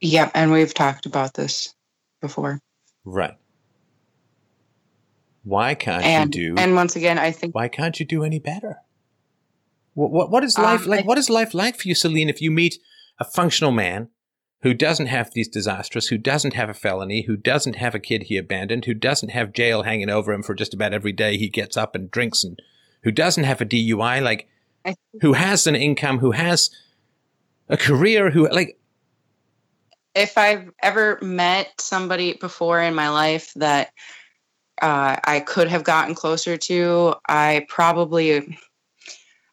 Yep, 0.00 0.32
and 0.34 0.52
we've 0.52 0.74
talked 0.74 1.06
about 1.06 1.34
this 1.34 1.74
before. 2.20 2.60
Right. 3.04 3.36
Why 5.42 5.74
can't 5.74 6.04
And 6.04 6.34
you 6.34 6.54
do 6.54 6.60
and 6.60 6.74
once 6.74 6.96
again, 6.96 7.18
I 7.18 7.30
think 7.30 7.54
why 7.54 7.68
can't 7.68 7.98
you 8.00 8.06
do 8.06 8.24
any 8.24 8.38
better? 8.38 8.78
What, 9.92 10.10
what, 10.10 10.30
what 10.30 10.42
is 10.44 10.56
Um, 10.56 10.64
life 10.64 10.86
like? 10.86 11.00
I- 11.00 11.06
What 11.06 11.18
is 11.18 11.28
life 11.30 11.54
like 11.54 11.76
for 11.76 11.86
you, 11.88 11.94
Celine, 11.94 12.28
if 12.28 12.40
you 12.40 12.50
meet 12.50 12.78
a 13.18 13.24
functional 13.24 13.70
man 13.70 14.08
who 14.64 14.72
doesn't 14.72 15.06
have 15.08 15.30
these 15.32 15.46
disasters, 15.46 16.08
who 16.08 16.16
doesn't 16.16 16.54
have 16.54 16.70
a 16.70 16.74
felony, 16.74 17.20
who 17.22 17.36
doesn't 17.36 17.76
have 17.76 17.94
a 17.94 18.00
kid 18.00 18.24
he 18.24 18.38
abandoned, 18.38 18.86
who 18.86 18.94
doesn't 18.94 19.28
have 19.28 19.52
jail 19.52 19.82
hanging 19.82 20.08
over 20.08 20.32
him 20.32 20.42
for 20.42 20.54
just 20.54 20.72
about 20.72 20.94
every 20.94 21.12
day 21.12 21.36
he 21.36 21.50
gets 21.50 21.76
up 21.76 21.94
and 21.94 22.10
drinks, 22.10 22.42
and 22.42 22.60
who 23.02 23.12
doesn't 23.12 23.44
have 23.44 23.60
a 23.60 23.66
DUI, 23.66 24.22
like 24.22 24.48
who 25.20 25.34
has 25.34 25.66
an 25.66 25.76
income, 25.76 26.18
who 26.18 26.30
has 26.30 26.70
a 27.68 27.76
career, 27.76 28.30
who 28.30 28.48
like 28.48 28.78
if 30.14 30.38
I've 30.38 30.70
ever 30.82 31.18
met 31.20 31.78
somebody 31.78 32.32
before 32.32 32.80
in 32.80 32.94
my 32.94 33.10
life 33.10 33.52
that 33.56 33.90
uh, 34.80 35.16
I 35.22 35.40
could 35.40 35.68
have 35.68 35.84
gotten 35.84 36.14
closer 36.14 36.56
to, 36.56 37.16
I 37.28 37.66
probably 37.68 38.56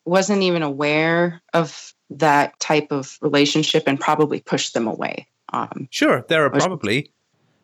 wasn't 0.06 0.44
even 0.44 0.64
aware 0.64 1.42
of 1.54 1.94
that 2.12 2.60
type 2.60 2.88
of 2.92 3.18
relationship 3.22 3.84
and 3.88 4.00
probably 4.00 4.42
push 4.42 4.70
them 4.70 4.88
away. 4.88 5.28
Um, 5.54 5.88
Sure, 5.92 6.26
there 6.28 6.46
are 6.46 6.50
probably 6.50 7.12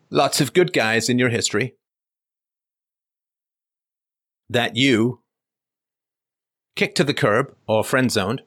lots 0.09 0.41
of 0.41 0.53
good 0.53 0.73
guys 0.73 1.09
in 1.09 1.19
your 1.19 1.29
history 1.29 1.75
that 4.49 4.75
you 4.75 5.19
kicked 6.75 6.95
to 6.97 7.03
the 7.03 7.13
curb 7.13 7.53
or 7.67 7.83
friend 7.83 8.11
zoned 8.11 8.41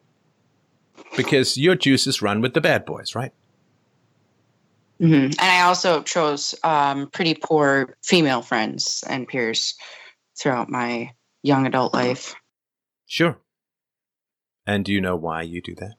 because 1.17 1.57
your 1.57 1.75
juices 1.75 2.23
run 2.23 2.41
with 2.41 2.55
the 2.55 2.61
bad 2.61 2.85
boys, 2.85 3.15
right? 3.15 3.33
mhm. 5.01 5.25
And 5.25 5.41
I 5.41 5.63
also 5.63 6.03
chose 6.03 6.55
um, 6.63 7.09
pretty 7.11 7.35
poor 7.35 7.97
female 8.03 8.43
friends 8.43 9.05
and 9.09 9.27
peers 9.27 9.75
throughout 10.39 10.69
my 10.69 11.13
young 11.43 11.67
adult 11.67 11.95
life. 11.95 12.35
Sure. 13.07 13.39
And 14.71 14.85
do 14.85 14.93
you 14.93 15.01
know 15.01 15.17
why 15.17 15.43
you 15.43 15.61
do 15.61 15.75
that? 15.75 15.95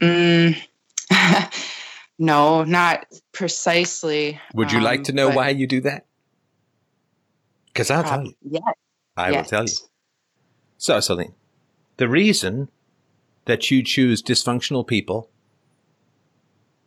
Mm, 0.00 0.56
no, 2.18 2.64
not 2.64 3.04
precisely. 3.32 4.40
Would 4.54 4.72
you 4.72 4.80
like 4.80 5.00
um, 5.00 5.04
to 5.04 5.12
know 5.12 5.28
why 5.28 5.50
you 5.50 5.66
do 5.66 5.82
that? 5.82 6.06
Because 7.66 7.90
I'll 7.90 8.04
tell 8.04 8.24
you. 8.24 8.32
Yeah, 8.42 8.60
I 9.18 9.32
will 9.32 9.44
tell 9.44 9.64
you. 9.64 9.74
So, 10.78 10.98
Celine, 10.98 11.34
the 11.98 12.08
reason 12.08 12.70
that 13.44 13.70
you 13.70 13.82
choose 13.82 14.22
dysfunctional 14.22 14.86
people 14.86 15.28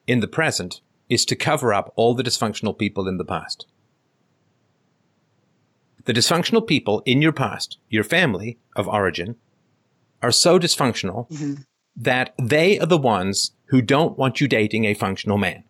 in 0.07 0.21
the 0.21 0.27
present 0.27 0.81
is 1.09 1.25
to 1.25 1.35
cover 1.35 1.75
up 1.75 1.93
all 1.95 2.15
the 2.15 2.23
dysfunctional 2.23 2.75
people 2.75 3.07
in 3.07 3.17
the 3.17 3.25
past. 3.25 3.67
The 6.05 6.13
dysfunctional 6.13 6.65
people 6.65 7.01
in 7.05 7.21
your 7.21 7.31
past, 7.31 7.77
your 7.89 8.03
family 8.03 8.59
of 8.75 8.87
origin, 8.87 9.35
are 10.21 10.31
so 10.31 10.59
dysfunctional 10.59 11.29
Mhm. 11.29 11.65
that 11.95 12.33
they 12.41 12.79
are 12.79 12.85
the 12.85 12.97
ones 12.97 13.55
who 13.65 13.81
don't 13.81 14.17
want 14.17 14.41
you 14.41 14.47
dating 14.47 14.85
a 14.85 14.93
functional 14.93 15.37
man. 15.37 15.63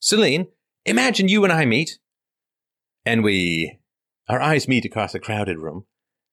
Celine, 0.00 0.48
imagine 0.84 1.28
you 1.28 1.44
and 1.44 1.52
I 1.52 1.64
meet, 1.64 1.98
and 3.04 3.22
we, 3.22 3.78
our 4.28 4.40
eyes 4.40 4.68
meet 4.68 4.84
across 4.84 5.14
a 5.14 5.20
crowded 5.20 5.58
room, 5.58 5.86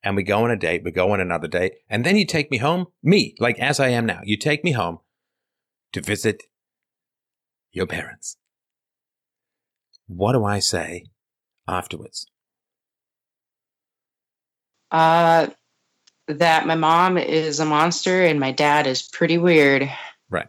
and 0.03 0.15
we 0.15 0.23
go 0.23 0.43
on 0.43 0.51
a 0.51 0.57
date, 0.57 0.83
we 0.83 0.91
go 0.91 1.11
on 1.11 1.19
another 1.19 1.47
date, 1.47 1.73
and 1.89 2.05
then 2.05 2.15
you 2.17 2.25
take 2.25 2.49
me 2.51 2.57
home, 2.57 2.87
me, 3.03 3.35
like 3.39 3.59
as 3.59 3.79
I 3.79 3.89
am 3.89 4.05
now, 4.05 4.21
you 4.23 4.37
take 4.37 4.63
me 4.63 4.71
home 4.71 4.99
to 5.93 6.01
visit 6.01 6.43
your 7.71 7.87
parents. 7.87 8.37
What 10.07 10.33
do 10.33 10.43
I 10.43 10.59
say 10.59 11.05
afterwards? 11.71 12.27
Uh, 14.91 15.47
that 16.27 16.67
my 16.67 16.75
mom 16.75 17.17
is 17.17 17.59
a 17.59 17.65
monster 17.65 18.23
and 18.23 18.39
my 18.39 18.51
dad 18.51 18.87
is 18.87 19.01
pretty 19.01 19.37
weird. 19.37 19.89
Right. 20.29 20.47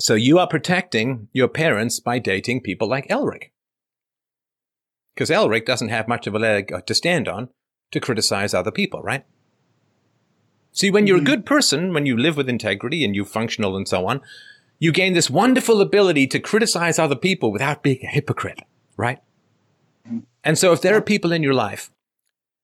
So 0.00 0.14
you 0.14 0.38
are 0.38 0.46
protecting 0.46 1.28
your 1.32 1.48
parents 1.48 2.00
by 2.00 2.18
dating 2.18 2.62
people 2.62 2.88
like 2.88 3.08
Elric. 3.08 3.50
Because 5.14 5.30
Elric 5.30 5.66
doesn't 5.66 5.88
have 5.88 6.06
much 6.06 6.26
of 6.28 6.34
a 6.34 6.38
leg 6.38 6.72
uh, 6.72 6.80
to 6.82 6.94
stand 6.94 7.28
on 7.28 7.48
to 7.90 7.98
criticize 8.00 8.54
other 8.54 8.70
people, 8.70 9.02
right? 9.02 9.24
See, 10.72 10.90
when 10.90 11.08
you're 11.08 11.18
a 11.18 11.20
Mhm. 11.20 11.24
good 11.24 11.46
person, 11.46 11.92
when 11.92 12.06
you 12.06 12.16
live 12.16 12.36
with 12.36 12.48
integrity 12.48 13.04
and 13.04 13.16
you're 13.16 13.24
functional 13.24 13.76
and 13.76 13.88
so 13.88 14.06
on, 14.06 14.20
you 14.78 14.92
gain 14.92 15.14
this 15.14 15.28
wonderful 15.28 15.80
ability 15.80 16.28
to 16.28 16.38
criticize 16.38 17.00
other 17.00 17.16
people 17.16 17.50
without 17.50 17.82
being 17.82 17.98
a 18.04 18.06
hypocrite, 18.06 18.60
right? 18.98 19.20
And 20.44 20.58
so 20.58 20.72
if 20.72 20.82
there 20.82 20.94
are 20.96 21.00
people 21.00 21.32
in 21.32 21.42
your 21.42 21.54
life 21.54 21.90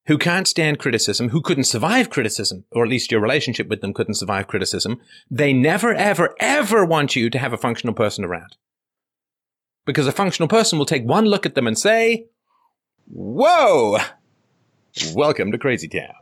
who 0.06 0.18
can't 0.18 0.46
stand 0.46 0.78
criticism, 0.78 1.30
who 1.30 1.40
couldn't 1.40 1.64
survive 1.64 2.10
criticism, 2.10 2.64
or 2.72 2.84
at 2.84 2.90
least 2.90 3.10
your 3.10 3.20
relationship 3.20 3.68
with 3.68 3.80
them 3.80 3.94
couldn't 3.94 4.14
survive 4.14 4.46
criticism, 4.46 5.00
they 5.30 5.54
never, 5.54 5.94
ever, 5.94 6.34
ever 6.40 6.84
want 6.84 7.16
you 7.16 7.30
to 7.30 7.38
have 7.38 7.54
a 7.54 7.58
functional 7.58 7.94
person 7.94 8.24
around. 8.24 8.56
Because 9.86 10.06
a 10.06 10.12
functional 10.12 10.48
person 10.48 10.78
will 10.78 10.86
take 10.86 11.04
one 11.04 11.24
look 11.24 11.46
at 11.46 11.54
them 11.54 11.66
and 11.66 11.78
say, 11.78 12.26
Whoa, 13.10 13.98
welcome 15.14 15.52
to 15.52 15.58
Crazy 15.58 15.88
Town. 15.88 16.12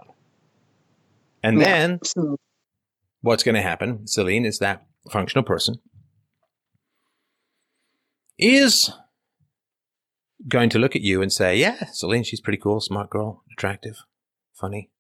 And 1.43 1.59
Yeah. 1.60 1.64
then 1.64 2.01
what's 3.20 3.43
going 3.44 3.55
to 3.55 3.62
happen, 3.62 4.06
Celine, 4.06 4.44
is 4.44 4.59
that 4.59 4.84
functional 5.10 5.44
person 5.44 5.76
is 8.39 8.90
going 10.48 10.70
to 10.70 10.78
look 10.78 10.97
at 10.97 11.02
you 11.02 11.23
and 11.23 11.32
say, 11.32 11.56
Yeah, 11.56 11.86
Celine, 11.93 12.24
she's 12.24 12.40
pretty 12.40 12.59
cool, 12.59 12.81
smart 12.81 13.10
girl, 13.10 13.43
attractive, 13.52 13.98
funny. 14.55 14.90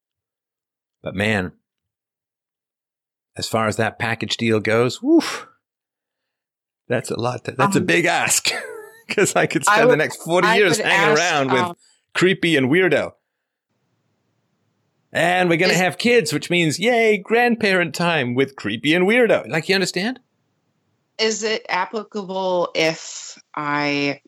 But 1.02 1.14
man, 1.14 1.52
as 3.36 3.48
far 3.48 3.66
as 3.66 3.76
that 3.76 3.98
package 3.98 4.36
deal 4.36 4.60
goes, 4.60 5.02
woof, 5.02 5.46
that's 6.88 7.10
a 7.10 7.18
lot. 7.18 7.44
To, 7.44 7.52
that's 7.52 7.76
a 7.76 7.80
Um, 7.80 7.86
big 7.86 8.04
ask 8.04 8.50
because 9.06 9.34
I 9.34 9.46
could 9.46 9.64
I 9.66 9.76
spend 9.76 9.90
the 9.90 9.96
next 9.96 10.22
40 10.22 10.46
I 10.46 10.56
years 10.56 10.78
hanging 10.78 11.10
ask, 11.10 11.20
around 11.20 11.52
with 11.52 11.62
um, 11.62 11.76
creepy 12.14 12.56
and 12.56 12.70
weirdo. 12.70 13.12
And 15.14 15.50
we're 15.50 15.58
going 15.58 15.72
to 15.72 15.76
have 15.76 15.98
kids, 15.98 16.32
which 16.32 16.48
means, 16.48 16.78
yay, 16.78 17.18
grandparent 17.18 17.94
time 17.94 18.34
with 18.34 18.56
creepy 18.56 18.94
and 18.94 19.06
weirdo. 19.06 19.46
Like, 19.48 19.68
you 19.68 19.74
understand? 19.74 20.20
is 21.18 21.42
it 21.42 21.64
applicable 21.68 22.70
if 22.74 23.38
I 23.54 24.20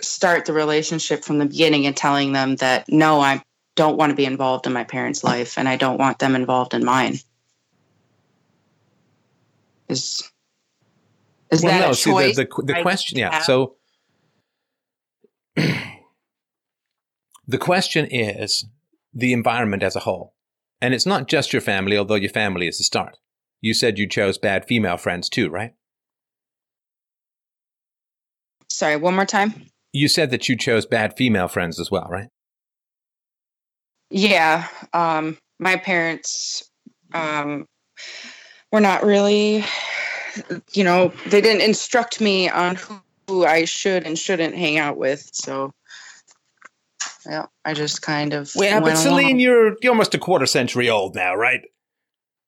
start 0.00 0.44
the 0.44 0.52
relationship 0.52 1.24
from 1.24 1.38
the 1.38 1.46
beginning 1.46 1.86
and 1.86 1.96
telling 1.96 2.32
them 2.32 2.56
that 2.56 2.84
no, 2.88 3.20
I'm 3.20 3.42
don't 3.76 3.96
want 3.96 4.10
to 4.10 4.16
be 4.16 4.24
involved 4.24 4.66
in 4.66 4.72
my 4.72 4.84
parents' 4.84 5.24
life 5.24 5.58
and 5.58 5.68
I 5.68 5.76
don't 5.76 5.98
want 5.98 6.18
them 6.18 6.36
involved 6.36 6.74
in 6.74 6.84
mine. 6.84 7.18
Is 9.88 10.30
is 11.50 11.62
well, 11.62 11.72
that 11.72 11.86
no, 11.86 11.90
a 11.90 11.94
see, 11.94 12.10
choice? 12.10 12.36
the, 12.36 12.44
the, 12.44 12.74
the 12.74 12.82
question, 12.82 13.18
yeah. 13.18 13.34
have? 13.34 13.44
So 13.44 13.76
the 15.56 15.98
question 17.58 18.06
is 18.06 18.66
the 19.12 19.32
environment 19.32 19.82
as 19.82 19.96
a 19.96 20.00
whole. 20.00 20.34
And 20.80 20.92
it's 20.92 21.06
not 21.06 21.28
just 21.28 21.52
your 21.52 21.62
family, 21.62 21.96
although 21.96 22.14
your 22.14 22.30
family 22.30 22.66
is 22.66 22.78
the 22.78 22.84
start. 22.84 23.18
You 23.60 23.72
said 23.72 23.98
you 23.98 24.08
chose 24.08 24.36
bad 24.36 24.66
female 24.66 24.96
friends 24.96 25.28
too, 25.28 25.48
right? 25.48 25.74
Sorry, 28.68 28.96
one 28.96 29.14
more 29.14 29.24
time. 29.24 29.70
You 29.94 30.08
said 30.08 30.32
that 30.32 30.48
you 30.48 30.56
chose 30.56 30.86
bad 30.86 31.16
female 31.16 31.46
friends 31.46 31.78
as 31.78 31.88
well, 31.88 32.08
right? 32.10 32.28
Yeah, 34.10 34.66
um, 34.92 35.38
my 35.60 35.76
parents 35.76 36.68
um, 37.14 37.66
were 38.72 38.80
not 38.80 39.04
really, 39.04 39.64
you 40.72 40.82
know, 40.82 41.12
they 41.26 41.40
didn't 41.40 41.62
instruct 41.62 42.20
me 42.20 42.48
on 42.48 42.76
who, 42.76 43.46
I 43.46 43.64
should 43.64 44.04
and 44.04 44.18
shouldn't 44.18 44.54
hang 44.54 44.78
out 44.78 44.98
with. 44.98 45.30
So, 45.32 45.70
yeah, 47.24 47.46
I 47.64 47.72
just 47.72 48.02
kind 48.02 48.34
of 48.34 48.50
Well, 48.54 48.82
but 48.82 48.96
Celine, 48.96 49.26
along. 49.26 49.38
you're, 49.38 49.76
you're 49.80 49.92
almost 49.92 50.14
a 50.14 50.18
quarter 50.18 50.44
century 50.44 50.90
old 50.90 51.14
now, 51.14 51.34
right? 51.34 51.62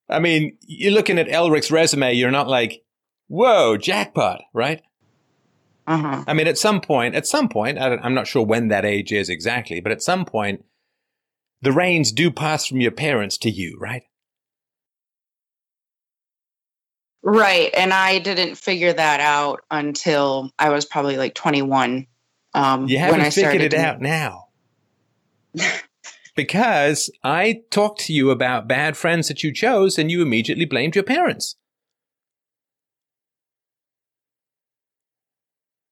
I 0.08 0.18
mean, 0.18 0.58
you're 0.66 0.92
looking 0.92 1.18
at 1.18 1.28
Elric's 1.28 1.70
resume, 1.70 2.12
you're 2.12 2.30
not 2.30 2.48
like, 2.48 2.82
whoa, 3.28 3.76
jackpot, 3.76 4.42
right? 4.52 4.82
Uh-huh. 5.86 6.24
I 6.26 6.34
mean, 6.34 6.46
at 6.48 6.58
some 6.58 6.80
point, 6.80 7.14
at 7.14 7.26
some 7.26 7.48
point, 7.48 7.78
I 7.78 7.88
don't- 7.88 8.04
I'm 8.04 8.14
not 8.14 8.26
sure 8.26 8.44
when 8.44 8.68
that 8.68 8.84
age 8.84 9.12
is 9.12 9.28
exactly, 9.28 9.80
but 9.80 9.92
at 9.92 10.02
some 10.02 10.24
point, 10.24 10.64
the 11.62 11.72
reins 11.72 12.12
do 12.12 12.30
pass 12.30 12.66
from 12.66 12.80
your 12.80 12.90
parents 12.90 13.38
to 13.38 13.50
you, 13.50 13.76
right? 13.80 14.02
Right, 17.22 17.70
and 17.76 17.92
I 17.92 18.18
didn't 18.20 18.54
figure 18.56 18.92
that 18.92 19.20
out 19.20 19.62
until 19.70 20.50
I 20.58 20.70
was 20.70 20.84
probably 20.84 21.16
like 21.16 21.34
21. 21.34 22.06
Um, 22.54 22.88
You 22.88 22.96
when 22.98 23.04
haven't 23.04 23.20
I 23.22 23.30
figured 23.30 23.62
it 23.62 23.70
to- 23.70 23.80
out 23.80 24.00
now. 24.00 24.48
because 26.36 27.10
I 27.24 27.62
talked 27.70 28.00
to 28.02 28.12
you 28.12 28.30
about 28.30 28.68
bad 28.68 28.96
friends 28.96 29.28
that 29.28 29.42
you 29.42 29.52
chose 29.52 29.98
and 29.98 30.10
you 30.10 30.22
immediately 30.22 30.66
blamed 30.66 30.94
your 30.94 31.04
parents. 31.04 31.56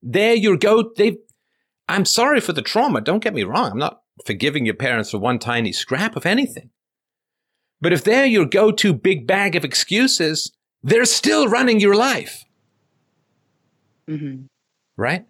There 0.06 0.34
you 0.34 0.58
go. 0.58 0.92
They 0.96 1.16
I'm 1.88 2.04
sorry 2.04 2.40
for 2.40 2.52
the 2.52 2.62
trauma, 2.62 3.00
don't 3.00 3.22
get 3.22 3.34
me 3.34 3.42
wrong. 3.42 3.72
I'm 3.72 3.78
not 3.78 4.02
forgiving 4.26 4.64
your 4.66 4.74
parents 4.74 5.10
for 5.10 5.18
one 5.18 5.38
tiny 5.38 5.72
scrap 5.72 6.14
of 6.16 6.24
anything. 6.26 6.70
But 7.80 7.92
if 7.92 8.04
they're 8.04 8.24
your 8.26 8.46
go-to 8.46 8.94
big 8.94 9.26
bag 9.26 9.56
of 9.56 9.64
excuses, 9.64 10.52
they're 10.82 11.04
still 11.04 11.48
running 11.48 11.80
your 11.80 11.94
life, 11.94 12.44
Mhm. 14.08 14.46
right? 14.96 15.26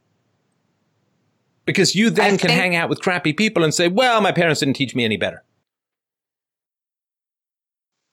Because 1.64 1.94
you 1.96 2.10
then 2.10 2.24
I 2.34 2.36
can 2.36 2.38
think- 2.38 2.50
hang 2.60 2.76
out 2.76 2.88
with 2.90 3.00
crappy 3.00 3.32
people 3.32 3.64
and 3.64 3.72
say, 3.74 3.88
well, 3.88 4.20
my 4.20 4.30
parents 4.32 4.60
didn't 4.60 4.74
teach 4.76 4.94
me 4.94 5.04
any 5.04 5.16
better. 5.16 5.42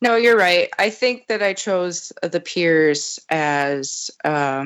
No, 0.01 0.15
you're 0.15 0.37
right. 0.37 0.69
I 0.79 0.89
think 0.89 1.27
that 1.27 1.43
I 1.43 1.53
chose 1.53 2.11
the 2.23 2.39
peers 2.39 3.19
as 3.29 4.09
uh, 4.23 4.65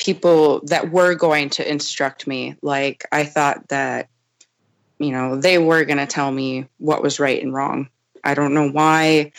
people 0.00 0.60
that 0.64 0.90
were 0.90 1.14
going 1.14 1.50
to 1.50 1.70
instruct 1.70 2.26
me. 2.26 2.56
Like, 2.62 3.06
I 3.12 3.24
thought 3.24 3.68
that, 3.68 4.08
you 4.98 5.10
know, 5.12 5.36
they 5.36 5.58
were 5.58 5.84
going 5.84 5.98
to 5.98 6.06
tell 6.06 6.30
me 6.30 6.66
what 6.78 7.02
was 7.02 7.20
right 7.20 7.40
and 7.40 7.54
wrong. 7.54 7.90
I 8.24 8.34
don't 8.34 8.54
know 8.54 8.70
why 8.70 9.32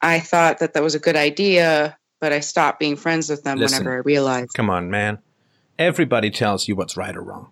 I 0.00 0.20
thought 0.20 0.58
that 0.58 0.74
that 0.74 0.82
was 0.82 0.94
a 0.94 1.00
good 1.00 1.16
idea, 1.16 1.96
but 2.20 2.32
I 2.32 2.40
stopped 2.40 2.78
being 2.78 2.96
friends 2.96 3.28
with 3.30 3.42
them 3.42 3.58
Listen. 3.58 3.84
whenever 3.84 3.96
I 3.96 4.02
realized. 4.02 4.52
Come 4.54 4.70
on, 4.70 4.90
man. 4.90 5.18
Everybody 5.78 6.30
tells 6.30 6.68
you 6.68 6.76
what's 6.76 6.96
right 6.96 7.16
or 7.16 7.22
wrong. 7.22 7.48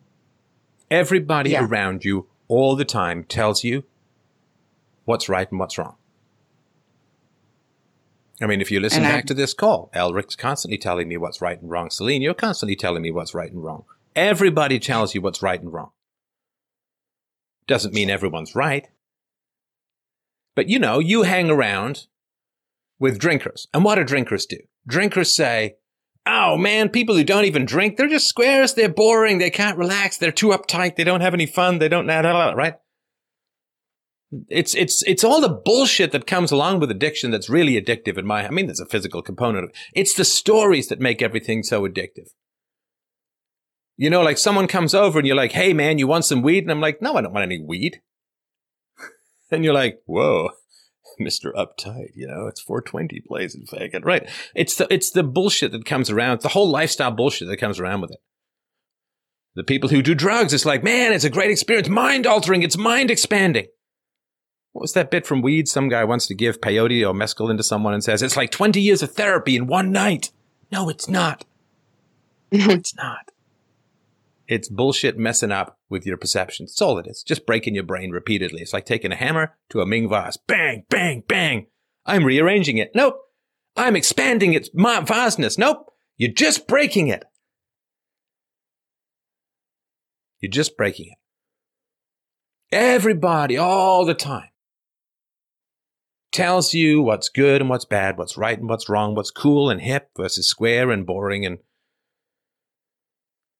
Everybody 0.90 1.50
Yeah. 1.50 1.64
around 1.64 2.04
you 2.04 2.26
all 2.48 2.76
the 2.76 2.84
time 2.84 3.24
tells 3.24 3.64
you 3.64 3.84
what's 5.04 5.28
right 5.28 5.50
and 5.50 5.58
what's 5.58 5.78
wrong. 5.78 5.96
I 8.40 8.46
mean, 8.46 8.60
if 8.60 8.70
you 8.70 8.80
listen 8.80 9.04
And 9.04 9.12
I- 9.12 9.16
back 9.16 9.26
to 9.26 9.34
this 9.34 9.52
call, 9.52 9.90
Elric's 9.94 10.34
constantly 10.34 10.78
telling 10.78 11.08
me 11.08 11.16
what's 11.16 11.40
right 11.42 11.60
and 11.60 11.70
wrong. 11.70 11.90
Celine, 11.90 12.22
you're 12.22 12.34
constantly 12.34 12.76
telling 12.76 13.02
me 13.02 13.10
what's 13.10 13.34
right 13.34 13.50
and 13.52 13.62
wrong. 13.62 13.84
Everybody 14.16 14.78
tells 14.78 15.14
you 15.14 15.20
what's 15.20 15.42
right 15.42 15.60
and 15.60 15.72
wrong. 15.72 15.90
Doesn't 17.66 17.94
mean 17.94 18.10
everyone's 18.10 18.54
right. 18.54 18.88
But 20.56 20.68
you 20.68 20.78
know, 20.78 20.98
you 20.98 21.22
hang 21.22 21.50
around 21.50 22.06
with 22.98 23.18
drinkers. 23.18 23.68
And 23.72 23.84
what 23.84 23.94
do 23.96 24.04
drinkers 24.04 24.46
do? 24.46 24.58
Drinkers 24.86 25.34
say, 25.34 25.76
Oh 26.26 26.56
man, 26.56 26.88
people 26.90 27.16
who 27.16 27.24
don't 27.24 27.44
even 27.46 27.64
drink, 27.64 27.96
they're 27.96 28.08
just 28.08 28.28
squares, 28.28 28.74
they're 28.74 28.88
boring, 28.88 29.38
they 29.38 29.50
can't 29.50 29.78
relax, 29.78 30.18
they're 30.18 30.32
too 30.32 30.48
uptight, 30.48 30.96
they 30.96 31.04
don't 31.04 31.22
have 31.22 31.34
any 31.34 31.46
fun, 31.46 31.78
they 31.78 31.88
don't 31.88 32.06
know, 32.06 32.52
right? 32.54 32.74
It's 34.48 34.74
it's 34.76 35.02
it's 35.04 35.24
all 35.24 35.40
the 35.40 35.48
bullshit 35.48 36.12
that 36.12 36.26
comes 36.26 36.52
along 36.52 36.78
with 36.78 36.90
addiction 36.90 37.32
that's 37.32 37.50
really 37.50 37.80
addictive 37.80 38.16
in 38.16 38.26
my 38.26 38.46
I 38.46 38.50
mean 38.50 38.66
there's 38.66 38.80
a 38.80 38.86
physical 38.86 39.22
component 39.22 39.64
of 39.64 39.70
it. 39.70 39.76
It's 39.92 40.14
the 40.14 40.24
stories 40.24 40.88
that 40.88 41.00
make 41.00 41.20
everything 41.20 41.64
so 41.64 41.82
addictive. 41.82 42.28
You 43.96 44.08
know, 44.08 44.22
like 44.22 44.38
someone 44.38 44.68
comes 44.68 44.94
over 44.94 45.18
and 45.18 45.26
you're 45.26 45.36
like, 45.36 45.52
hey 45.52 45.72
man, 45.72 45.98
you 45.98 46.06
want 46.06 46.24
some 46.24 46.42
weed? 46.42 46.62
And 46.62 46.70
I'm 46.70 46.80
like, 46.80 47.02
no, 47.02 47.16
I 47.16 47.22
don't 47.22 47.32
want 47.32 47.44
any 47.44 47.60
weed. 47.60 48.02
and 49.50 49.64
you're 49.64 49.74
like, 49.74 50.00
whoa, 50.06 50.50
Mr. 51.20 51.52
Uptight, 51.52 52.10
you 52.14 52.28
know, 52.28 52.46
it's 52.46 52.60
420 52.60 53.22
blaze 53.26 53.56
it 53.56 53.68
faggot. 53.68 54.04
Right. 54.04 54.28
It's 54.54 54.76
the 54.76 54.86
it's 54.94 55.10
the 55.10 55.24
bullshit 55.24 55.72
that 55.72 55.84
comes 55.84 56.08
around, 56.08 56.34
it's 56.34 56.44
the 56.44 56.50
whole 56.50 56.70
lifestyle 56.70 57.10
bullshit 57.10 57.48
that 57.48 57.56
comes 57.56 57.80
around 57.80 58.00
with 58.00 58.12
it. 58.12 58.20
The 59.56 59.64
people 59.64 59.88
who 59.88 60.02
do 60.02 60.14
drugs, 60.14 60.54
it's 60.54 60.64
like, 60.64 60.84
man, 60.84 61.12
it's 61.12 61.24
a 61.24 61.30
great 61.30 61.50
experience, 61.50 61.88
mind 61.88 62.28
altering, 62.28 62.62
it's 62.62 62.76
mind 62.76 63.10
expanding. 63.10 63.66
What 64.72 64.82
was 64.82 64.92
that 64.92 65.10
bit 65.10 65.26
from 65.26 65.42
Weed? 65.42 65.68
Some 65.68 65.88
guy 65.88 66.04
wants 66.04 66.26
to 66.28 66.34
give 66.34 66.60
peyote 66.60 67.06
or 67.06 67.12
mescaline 67.12 67.56
to 67.56 67.62
someone 67.62 67.92
and 67.92 68.04
says, 68.04 68.22
it's 68.22 68.36
like 68.36 68.50
20 68.50 68.80
years 68.80 69.02
of 69.02 69.12
therapy 69.12 69.56
in 69.56 69.66
one 69.66 69.90
night. 69.90 70.30
No, 70.70 70.88
it's 70.88 71.08
not. 71.08 71.44
No, 72.52 72.68
it's 72.70 72.96
not. 72.96 73.30
It's 74.48 74.68
bullshit 74.68 75.16
messing 75.16 75.52
up 75.52 75.78
with 75.88 76.04
your 76.04 76.16
perceptions. 76.16 76.72
That's 76.72 76.82
all 76.82 76.98
it 76.98 77.06
is. 77.06 77.22
Just 77.22 77.46
breaking 77.46 77.76
your 77.76 77.84
brain 77.84 78.10
repeatedly. 78.10 78.60
It's 78.60 78.72
like 78.72 78.86
taking 78.86 79.12
a 79.12 79.14
hammer 79.14 79.56
to 79.68 79.80
a 79.80 79.86
Ming 79.86 80.08
vase. 80.08 80.36
Bang, 80.36 80.82
bang, 80.90 81.22
bang. 81.28 81.68
I'm 82.04 82.24
rearranging 82.24 82.78
it. 82.78 82.90
Nope. 82.92 83.20
I'm 83.76 83.94
expanding 83.94 84.52
its 84.52 84.68
vastness. 84.74 85.58
Nope. 85.58 85.92
You're 86.16 86.32
just 86.32 86.66
breaking 86.66 87.06
it. 87.06 87.22
You're 90.40 90.50
just 90.50 90.76
breaking 90.76 91.12
it. 91.12 91.18
Everybody, 92.74 93.56
all 93.56 94.04
the 94.04 94.14
time, 94.14 94.49
tells 96.32 96.72
you 96.74 97.02
what's 97.02 97.28
good 97.28 97.60
and 97.60 97.68
what's 97.68 97.84
bad, 97.84 98.16
what's 98.16 98.36
right 98.36 98.58
and 98.58 98.68
what's 98.68 98.88
wrong, 98.88 99.14
what's 99.14 99.30
cool 99.30 99.70
and 99.70 99.80
hip 99.80 100.10
versus 100.16 100.48
square 100.48 100.90
and 100.90 101.06
boring 101.06 101.44
and 101.44 101.58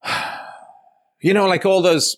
you 1.21 1.35
know, 1.35 1.47
like 1.47 1.67
all 1.67 1.83
those 1.83 2.17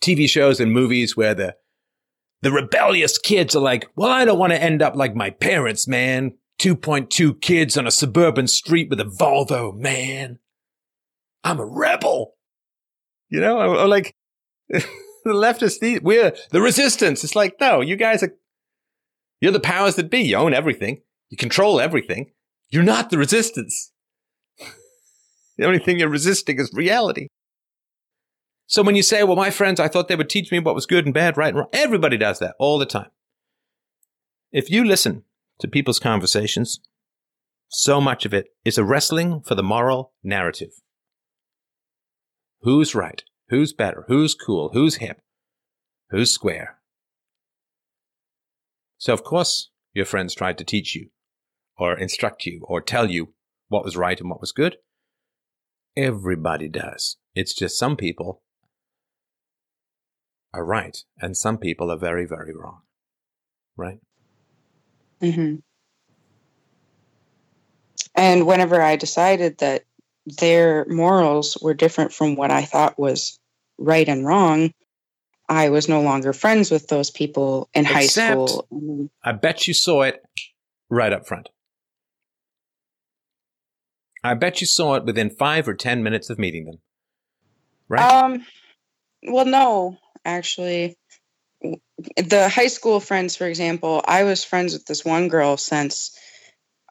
TV 0.00 0.28
shows 0.28 0.60
and 0.60 0.72
movies 0.72 1.16
where 1.16 1.34
the 1.34 1.56
the 2.42 2.50
rebellious 2.50 3.18
kids 3.18 3.54
are 3.54 3.60
like, 3.60 3.86
"Well, 3.96 4.10
I 4.10 4.24
don't 4.24 4.38
want 4.38 4.52
to 4.52 4.62
end 4.62 4.80
up 4.80 4.96
like 4.96 5.14
my 5.14 5.30
parents, 5.30 5.86
man. 5.86 6.36
2.2 6.58 7.40
kids 7.40 7.76
on 7.76 7.86
a 7.86 7.90
suburban 7.90 8.46
street 8.46 8.88
with 8.90 9.00
a 9.00 9.04
Volvo, 9.04 9.76
man. 9.76 10.38
I'm 11.44 11.60
a 11.60 11.66
rebel." 11.66 12.34
You 13.28 13.40
know, 13.40 13.86
like 13.86 14.16
the 14.68 14.82
leftists, 15.26 16.02
we're 16.02 16.32
the 16.50 16.60
resistance. 16.60 17.22
It's 17.24 17.36
like, 17.36 17.56
no, 17.60 17.80
you 17.80 17.96
guys 17.96 18.22
are 18.22 18.34
you're 19.40 19.52
the 19.52 19.60
powers 19.60 19.96
that 19.96 20.10
be. 20.10 20.20
You 20.20 20.36
own 20.36 20.54
everything. 20.54 21.02
You 21.28 21.36
control 21.36 21.80
everything. 21.80 22.32
You're 22.70 22.82
not 22.82 23.10
the 23.10 23.18
resistance. 23.18 23.92
the 25.56 25.66
only 25.66 25.78
thing 25.78 25.98
you're 25.98 26.08
resisting 26.08 26.58
is 26.58 26.70
reality. 26.72 27.28
So 28.66 28.82
when 28.82 28.94
you 28.94 29.02
say, 29.02 29.24
well, 29.24 29.36
my 29.36 29.50
friends, 29.50 29.80
I 29.80 29.88
thought 29.88 30.06
they 30.06 30.14
would 30.14 30.30
teach 30.30 30.52
me 30.52 30.60
what 30.60 30.76
was 30.76 30.86
good 30.86 31.04
and 31.04 31.12
bad, 31.12 31.36
right 31.36 31.48
and 31.48 31.58
wrong, 31.58 31.68
everybody 31.72 32.16
does 32.16 32.38
that 32.38 32.54
all 32.58 32.78
the 32.78 32.86
time. 32.86 33.10
If 34.52 34.70
you 34.70 34.84
listen 34.84 35.24
to 35.58 35.66
people's 35.66 35.98
conversations, 35.98 36.80
so 37.68 38.00
much 38.00 38.24
of 38.24 38.34
it 38.34 38.48
is 38.64 38.78
a 38.78 38.84
wrestling 38.84 39.42
for 39.42 39.54
the 39.54 39.62
moral 39.62 40.12
narrative. 40.22 40.70
Who's 42.62 42.94
right? 42.94 43.22
Who's 43.48 43.72
better? 43.72 44.04
Who's 44.08 44.34
cool? 44.34 44.70
Who's 44.72 44.96
hip? 44.96 45.20
Who's 46.10 46.32
square? 46.32 46.79
So, 49.00 49.14
of 49.14 49.24
course, 49.24 49.70
your 49.94 50.04
friends 50.04 50.34
tried 50.34 50.58
to 50.58 50.64
teach 50.64 50.94
you, 50.94 51.08
or 51.78 51.98
instruct 51.98 52.44
you, 52.44 52.60
or 52.64 52.82
tell 52.82 53.10
you 53.10 53.32
what 53.68 53.82
was 53.82 53.96
right 53.96 54.20
and 54.20 54.28
what 54.28 54.42
was 54.42 54.52
good. 54.52 54.76
Everybody 55.96 56.68
does. 56.68 57.16
It's 57.34 57.54
just 57.54 57.78
some 57.78 57.96
people 57.96 58.42
are 60.52 60.64
right 60.64 60.98
and 61.18 61.34
some 61.34 61.56
people 61.56 61.90
are 61.90 61.96
very, 61.96 62.26
very 62.26 62.54
wrong. 62.54 62.82
Right? 63.74 64.00
Mm-hmm. 65.22 65.56
And 68.14 68.46
whenever 68.46 68.82
I 68.82 68.96
decided 68.96 69.58
that 69.58 69.84
their 70.26 70.84
morals 70.88 71.56
were 71.62 71.72
different 71.72 72.12
from 72.12 72.36
what 72.36 72.50
I 72.50 72.66
thought 72.66 72.98
was 72.98 73.38
right 73.78 74.06
and 74.06 74.26
wrong, 74.26 74.74
I 75.50 75.68
was 75.68 75.88
no 75.88 76.00
longer 76.00 76.32
friends 76.32 76.70
with 76.70 76.86
those 76.86 77.10
people 77.10 77.68
in 77.74 77.84
high 77.84 78.06
school. 78.06 78.68
I 79.24 79.32
bet 79.32 79.66
you 79.66 79.74
saw 79.74 80.02
it 80.02 80.22
right 80.88 81.12
up 81.12 81.26
front. 81.26 81.48
I 84.22 84.34
bet 84.34 84.60
you 84.60 84.66
saw 84.68 84.94
it 84.94 85.04
within 85.04 85.28
five 85.28 85.66
or 85.66 85.74
ten 85.74 86.04
minutes 86.04 86.30
of 86.30 86.38
meeting 86.38 86.66
them. 86.66 86.78
Right? 87.88 88.00
Um, 88.00 88.46
well, 89.24 89.44
no, 89.44 89.98
actually, 90.24 90.96
the 92.16 92.48
high 92.48 92.68
school 92.68 93.00
friends, 93.00 93.34
for 93.34 93.48
example, 93.48 94.02
I 94.06 94.22
was 94.22 94.44
friends 94.44 94.72
with 94.72 94.86
this 94.86 95.04
one 95.04 95.26
girl 95.26 95.56
since 95.56 96.16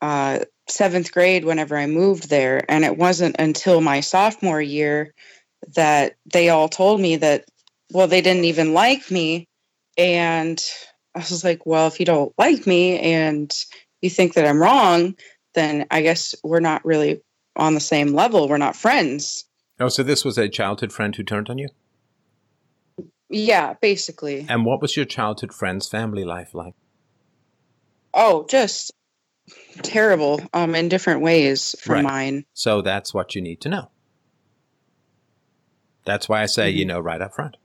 uh, 0.02 0.40
seventh 0.68 1.14
grade. 1.14 1.46
Whenever 1.46 1.78
I 1.78 1.86
moved 1.86 2.30
there, 2.30 2.66
and 2.68 2.84
it 2.84 2.98
wasn't 2.98 3.38
until 3.40 3.80
my 3.80 4.02
sophomore 4.02 4.62
year 4.62 5.14
that 5.76 6.18
they 6.26 6.50
all 6.50 6.68
told 6.68 7.00
me 7.00 7.16
that, 7.18 7.46
well, 7.92 8.08
they 8.08 8.22
didn't 8.22 8.46
even 8.46 8.74
like 8.74 9.10
me, 9.12 9.48
and 9.98 10.64
I 11.16 11.20
was 11.20 11.44
like, 11.44 11.66
well, 11.66 11.88
if 11.88 12.00
you 12.00 12.06
don't 12.06 12.34
like 12.38 12.66
me 12.68 13.00
and 13.00 13.54
you 14.02 14.10
think 14.10 14.34
that 14.36 14.46
I'm 14.46 14.62
wrong, 14.62 15.16
then 15.56 15.86
I 15.92 16.02
guess 16.02 16.36
we're 16.44 16.60
not 16.60 16.86
really 16.86 17.22
on 17.56 17.74
the 17.74 17.80
same 17.80 18.14
level. 18.14 18.48
We're 18.48 18.58
not 18.58 18.76
friends. 18.76 19.46
oh, 19.80 19.90
so 19.90 20.04
this 20.04 20.24
was 20.24 20.38
a 20.38 20.48
childhood 20.48 20.94
friend 20.94 21.16
who 21.16 21.24
turned 21.24 21.50
on 21.50 21.58
you? 21.58 21.70
Yeah, 23.30 23.74
basically. 23.82 24.46
And 24.50 24.66
what 24.66 24.82
was 24.82 24.96
your 24.96 25.06
childhood 25.06 25.54
friend's 25.54 25.88
family 25.88 26.24
life 26.24 26.54
like? 26.54 26.74
Oh, 28.14 28.46
just 28.50 28.92
terrible 29.84 30.42
um 30.54 30.76
in 30.76 30.90
different 30.90 31.22
ways 31.22 31.76
from 31.82 31.96
Right. 31.96 32.04
mine. 32.04 32.46
So 32.54 32.82
that's 32.82 33.14
what 33.14 33.36
you 33.36 33.42
need 33.42 33.62
to 33.62 33.70
know. 33.70 33.92
That's 36.06 36.28
why 36.28 36.42
I 36.42 36.46
say 36.48 36.70
you 36.70 36.86
Mhm. 36.86 36.88
know 36.90 37.00
right 37.00 37.22
up 37.22 37.34
front. 37.36 37.58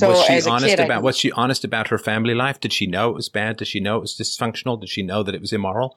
So 0.00 0.08
was 0.10 0.24
she 0.24 0.50
honest 0.50 0.76
kid, 0.76 0.80
about 0.80 0.98
I, 0.98 1.00
was 1.00 1.16
she 1.16 1.32
honest 1.32 1.64
about 1.64 1.88
her 1.88 1.98
family 1.98 2.34
life? 2.34 2.58
Did 2.58 2.72
she 2.72 2.86
know 2.86 3.10
it 3.10 3.14
was 3.14 3.28
bad? 3.28 3.58
Did 3.58 3.68
she 3.68 3.80
know 3.80 3.96
it 3.96 4.00
was 4.00 4.16
dysfunctional? 4.16 4.80
Did 4.80 4.88
she 4.88 5.02
know 5.02 5.22
that 5.22 5.34
it 5.34 5.40
was 5.40 5.52
immoral? 5.52 5.96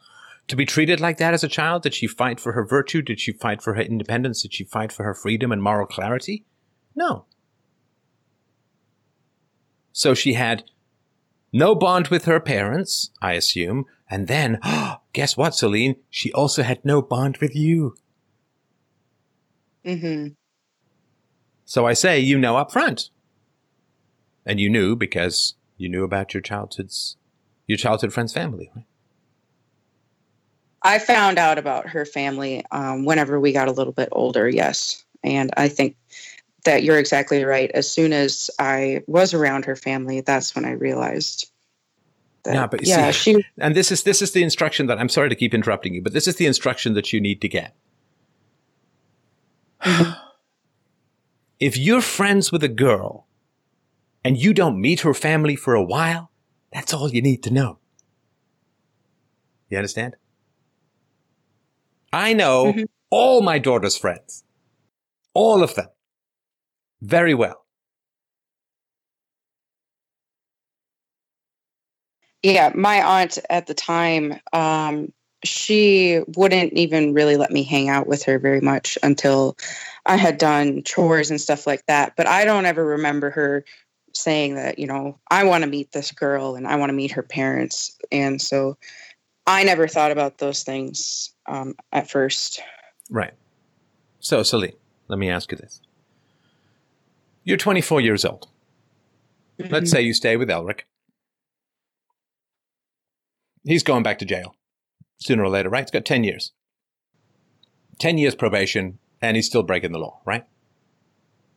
To 0.50 0.56
be 0.56 0.66
treated 0.66 1.00
like 1.00 1.18
that 1.18 1.34
as 1.34 1.44
a 1.44 1.48
child? 1.48 1.84
Did 1.84 1.94
she 1.94 2.06
fight 2.06 2.40
for 2.40 2.52
her 2.52 2.66
virtue? 2.66 3.02
Did 3.02 3.20
she 3.20 3.32
fight 3.32 3.62
for 3.62 3.76
her 3.76 3.82
independence? 3.82 4.42
Did 4.42 4.54
she 4.54 4.66
fight 4.66 4.92
for 4.92 5.04
her 5.04 5.14
freedom 5.14 5.52
and 5.52 5.64
moral 5.64 5.88
clarity? 5.88 6.46
No. 6.96 7.26
So 9.94 10.14
she 10.14 10.34
had 10.34 10.64
no 11.54 11.76
bond 11.76 12.10
with 12.10 12.26
her 12.26 12.40
parents, 12.40 13.12
I 13.22 13.34
assume, 13.34 13.86
and 14.10 14.28
then, 14.28 14.60
guess 15.14 15.38
what, 15.38 15.56
Celine? 15.56 15.96
She 16.10 16.34
also 16.34 16.64
had 16.64 16.84
no 16.84 17.02
bond 17.02 17.38
with 17.38 17.56
you. 17.56 17.96
Mm-hmm. 19.86 20.34
So 21.66 21.88
I 21.88 21.94
say 21.94 22.20
you 22.20 22.38
know 22.38 22.58
up 22.58 22.72
front. 22.72 23.10
And 24.45 24.60
you 24.60 24.70
knew 24.70 24.95
because 24.95 25.56
you 25.78 25.90
knew 25.90 26.03
about 26.03 26.34
your 26.34 26.41
childhood's 26.41 27.18
your 27.68 27.78
childhood 27.78 28.14
friend's 28.14 28.34
family. 28.34 28.70
Right? 28.76 28.86
I 30.82 30.99
found 30.99 31.40
out 31.40 31.57
about 31.57 31.88
her 31.90 32.06
family 32.06 32.64
um, 32.72 33.06
whenever 33.06 33.40
we 33.40 33.53
got 33.53 33.70
a 33.70 33.72
little 33.72 33.94
bit 33.94 34.10
older. 34.11 34.49
Yes, 34.49 35.03
and 35.24 35.52
I 35.56 35.70
think 35.70 35.95
that 36.65 36.84
you're 36.84 36.99
exactly 36.99 37.44
right. 37.45 37.72
As 37.72 37.90
soon 37.90 38.14
as 38.14 38.49
I 38.60 39.02
was 39.07 39.34
around 39.34 39.65
her 39.65 39.76
family, 39.76 40.22
that's 40.22 40.56
when 40.56 40.65
I 40.65 40.72
realized. 40.72 41.49
That, 42.44 42.56
Yeah, 42.56 42.68
but 42.68 42.86
you 42.86 42.90
yeah, 42.90 43.11
see- 43.11 43.36
she. 43.36 43.45
And 43.57 43.74
this 43.76 43.91
is 43.91 44.03
this 44.03 44.22
is 44.22 44.32
the 44.32 44.44
instruction 44.44 44.88
that 44.88 44.99
I'm 44.99 45.10
sorry 45.10 45.30
to 45.30 45.36
keep 45.36 45.53
interrupting 45.53 45.94
you, 45.94 46.02
but 46.02 46.11
this 46.11 46.28
is 46.28 46.36
the 46.36 46.45
instruction 46.45 46.94
that 46.94 47.14
you 47.14 47.22
need 47.22 47.40
to 47.41 47.48
get. 47.48 47.74
if 51.60 51.78
you're 51.78 52.02
friends 52.02 52.52
with 52.52 52.64
a 52.64 52.70
girl 52.70 53.26
and 54.24 54.38
you 54.38 54.54
don't 54.54 54.80
meet 54.82 55.02
her 55.02 55.14
family 55.14 55.56
for 55.56 55.76
a 55.76 55.84
while, 55.84 56.32
that's 56.72 56.94
all 56.94 57.10
you 57.10 57.22
need 57.22 57.44
to 57.44 57.54
know. 57.54 57.80
You 59.70 59.78
understand? 59.78 60.16
I 62.14 62.34
know 62.34 62.74
Mhm. 62.74 62.86
all 63.10 63.41
my 63.41 63.60
daughter's 63.60 63.98
friends. 63.98 64.44
All 65.34 65.64
of 65.64 65.76
them. 65.76 65.88
Very 67.02 67.34
well. 67.34 67.66
Yeah, 72.44 72.72
my 72.76 73.02
aunt 73.22 73.40
at 73.50 73.68
the 73.68 73.74
time, 73.74 74.40
um, 74.54 75.12
she 75.44 76.22
wouldn't 76.38 76.74
even 76.74 77.14
really 77.14 77.38
let 77.38 77.52
me 77.52 77.64
hang 77.64 77.90
out 77.90 78.08
with 78.08 78.24
her 78.24 78.40
very 78.40 78.62
much 78.62 78.98
until 79.04 79.58
I 80.06 80.16
had 80.18 80.38
done 80.38 80.84
chores 80.84 81.32
and 81.32 81.40
stuff 81.41 81.68
like 81.68 81.86
that. 81.88 82.14
But 82.16 82.28
I 82.28 82.45
don't 82.45 82.66
ever 82.66 82.86
remember 82.86 83.30
her 83.32 83.66
saying 84.14 84.56
that, 84.56 84.80
you 84.80 84.88
know, 84.88 85.19
I 85.30 85.44
want 85.44 85.64
to 85.64 85.69
meet 85.69 85.91
this 85.91 86.11
girl 86.11 86.56
and 86.56 86.68
I 86.68 86.76
want 86.76 86.90
to 86.90 86.94
meet 86.94 87.11
her 87.11 87.23
parents. 87.23 87.98
And 88.11 88.41
so 88.41 88.77
I 89.48 89.64
never 89.64 89.88
thought 89.88 90.11
about 90.11 90.38
those 90.38 90.64
things 90.64 91.31
um, 91.48 91.76
at 91.91 92.10
first. 92.10 92.61
Right. 93.10 93.34
So, 94.19 94.44
Celine, 94.44 94.73
let 95.07 95.19
me 95.19 95.30
ask 95.30 95.52
you 95.52 95.57
this. 95.57 95.81
You're 97.44 97.57
24 97.57 98.02
years 98.02 98.23
old. 98.23 98.48
Let's 99.69 99.91
say 99.91 100.02
you 100.02 100.14
stay 100.14 100.38
with 100.38 100.49
Elric. 100.49 100.81
He's 103.64 103.84
going 103.84 104.03
back 104.03 104.19
to 104.19 104.26
jail 104.26 104.56
sooner 105.18 105.44
or 105.44 105.49
later, 105.49 105.69
right? 105.69 105.84
He's 105.84 105.91
got 105.91 106.06
10 106.06 106.23
years. 106.23 106.52
10 107.99 108.18
years 108.18 108.35
probation, 108.35 108.99
and 109.22 109.35
he's 109.35 109.45
still 109.45 109.64
breaking 109.64 109.91
the 109.91 109.99
law, 109.99 110.19
right? 110.26 110.45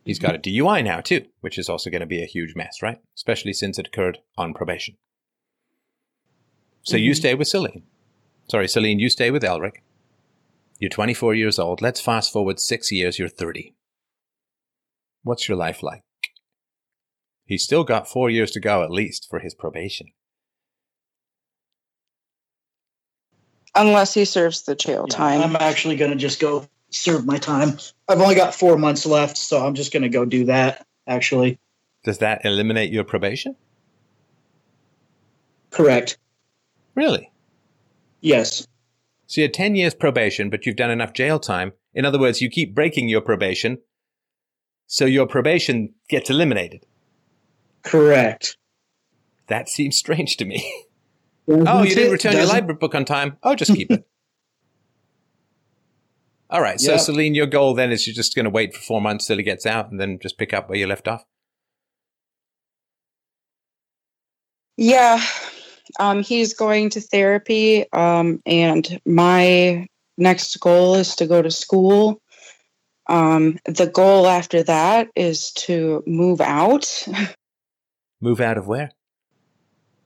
He's 0.06 0.20
got 0.20 0.36
a 0.36 0.38
DUI 0.38 0.84
now, 0.84 1.00
too, 1.00 1.26
which 1.40 1.58
is 1.58 1.68
also 1.68 1.90
going 1.90 2.00
to 2.00 2.06
be 2.06 2.22
a 2.22 2.26
huge 2.26 2.54
mess, 2.54 2.80
right? 2.80 2.98
Especially 3.16 3.52
since 3.52 3.76
it 3.76 3.88
occurred 3.88 4.18
on 4.38 4.54
probation. 4.54 4.94
So 6.82 6.96
you 6.96 7.10
Mhm. 7.10 7.16
stay 7.16 7.34
with 7.34 7.48
Celine. 7.48 7.82
Sorry, 8.48 8.68
Celine, 8.68 9.00
you 9.00 9.10
stay 9.10 9.32
with 9.32 9.42
Elric. 9.42 9.82
You're 10.78 10.90
24 10.90 11.34
years 11.34 11.58
old. 11.58 11.82
Let's 11.82 12.00
fast 12.00 12.32
forward 12.32 12.60
six 12.60 12.92
years, 12.92 13.18
you're 13.18 13.28
30. 13.28 13.74
What's 15.24 15.48
your 15.48 15.56
life 15.58 15.82
like? 15.82 16.02
He's 17.44 17.64
still 17.64 17.82
got 17.82 18.08
four 18.08 18.30
years 18.30 18.52
to 18.52 18.60
go 18.60 18.84
at 18.84 18.90
least 18.92 19.26
for 19.28 19.40
his 19.40 19.54
probation. 19.54 20.12
Unless 23.74 24.14
he 24.14 24.24
serves 24.24 24.62
the 24.62 24.76
jail 24.76 25.06
Yeah, 25.08 25.16
time. 25.16 25.42
I'm 25.42 25.56
actually 25.56 25.96
going 25.96 26.12
to 26.12 26.16
just 26.16 26.40
go 26.40 26.68
serve 26.90 27.26
my 27.26 27.38
time. 27.38 27.78
I've 28.08 28.20
only 28.20 28.34
got 28.34 28.54
four 28.54 28.76
months 28.78 29.04
left, 29.06 29.36
so 29.36 29.64
I'm 29.64 29.74
just 29.74 29.92
going 29.92 30.02
to 30.04 30.08
go 30.08 30.24
do 30.24 30.44
that. 30.46 30.86
Actually, 31.06 31.58
Does 32.04 32.18
that 32.18 32.44
eliminate 32.44 32.90
your 32.92 33.04
probation? 33.04 33.56
correct. 35.70 36.18
Really? 36.94 37.30
Yes, 38.22 38.66
So 39.26 39.40
you 39.40 39.44
had 39.44 39.54
10 39.54 39.76
years 39.76 39.94
probation, 39.94 40.48
but 40.50 40.64
you've 40.66 40.76
done 40.76 40.90
enough 40.90 41.12
jail 41.12 41.38
time. 41.38 41.72
In 41.94 42.04
other 42.04 42.18
words, 42.18 42.40
you 42.40 42.48
keep 42.48 42.74
breaking 42.74 43.08
your 43.08 43.20
probation, 43.20 43.78
so 44.86 45.04
your 45.04 45.26
probation 45.26 45.94
gets 46.08 46.30
eliminated. 46.30 46.86
correct. 47.82 48.56
That 49.48 49.68
seems 49.68 49.96
strange 49.96 50.36
to 50.38 50.44
me. 50.44 50.64
Oh, 51.48 51.84
you 51.84 51.94
didn't 51.94 52.10
return 52.10 52.32
your 52.32 52.40
Doesn't- 52.42 52.56
library 52.56 52.78
book 52.80 52.94
on 52.96 53.04
time? 53.04 53.36
Oh, 53.44 53.54
just 53.54 53.72
keep 53.72 53.90
it. 53.92 54.04
All 56.48 56.60
right. 56.60 56.80
So, 56.80 56.92
Yep. 56.92 57.00
Celine, 57.00 57.34
your 57.34 57.46
goal 57.46 57.74
then 57.74 57.90
is 57.90 58.06
you're 58.06 58.14
just 58.14 58.34
going 58.34 58.44
to 58.44 58.50
wait 58.50 58.74
for 58.74 58.80
four 58.80 59.00
months 59.00 59.26
till 59.26 59.36
he 59.36 59.42
gets 59.42 59.66
out 59.66 59.90
and 59.90 60.00
then 60.00 60.18
just 60.20 60.38
pick 60.38 60.54
up 60.54 60.68
where 60.68 60.78
you 60.78 60.86
left 60.86 61.08
off? 61.08 61.24
Yeah, 64.76 65.22
um, 65.98 66.22
he's 66.22 66.52
going 66.52 66.90
to 66.90 67.00
therapy, 67.00 67.90
um, 67.92 68.42
and 68.44 69.00
my 69.06 69.86
next 70.18 70.54
goal 70.60 70.94
is 70.96 71.16
to 71.16 71.26
go 71.26 71.40
to 71.40 71.50
school. 71.50 72.20
Um, 73.08 73.58
the 73.64 73.86
goal 73.86 74.26
after 74.26 74.62
that 74.64 75.08
is 75.16 75.52
to 75.52 76.02
move 76.06 76.40
out. 76.40 77.06
Move 78.20 78.40
out 78.40 78.56
of 78.56 78.66
where? 78.66 78.90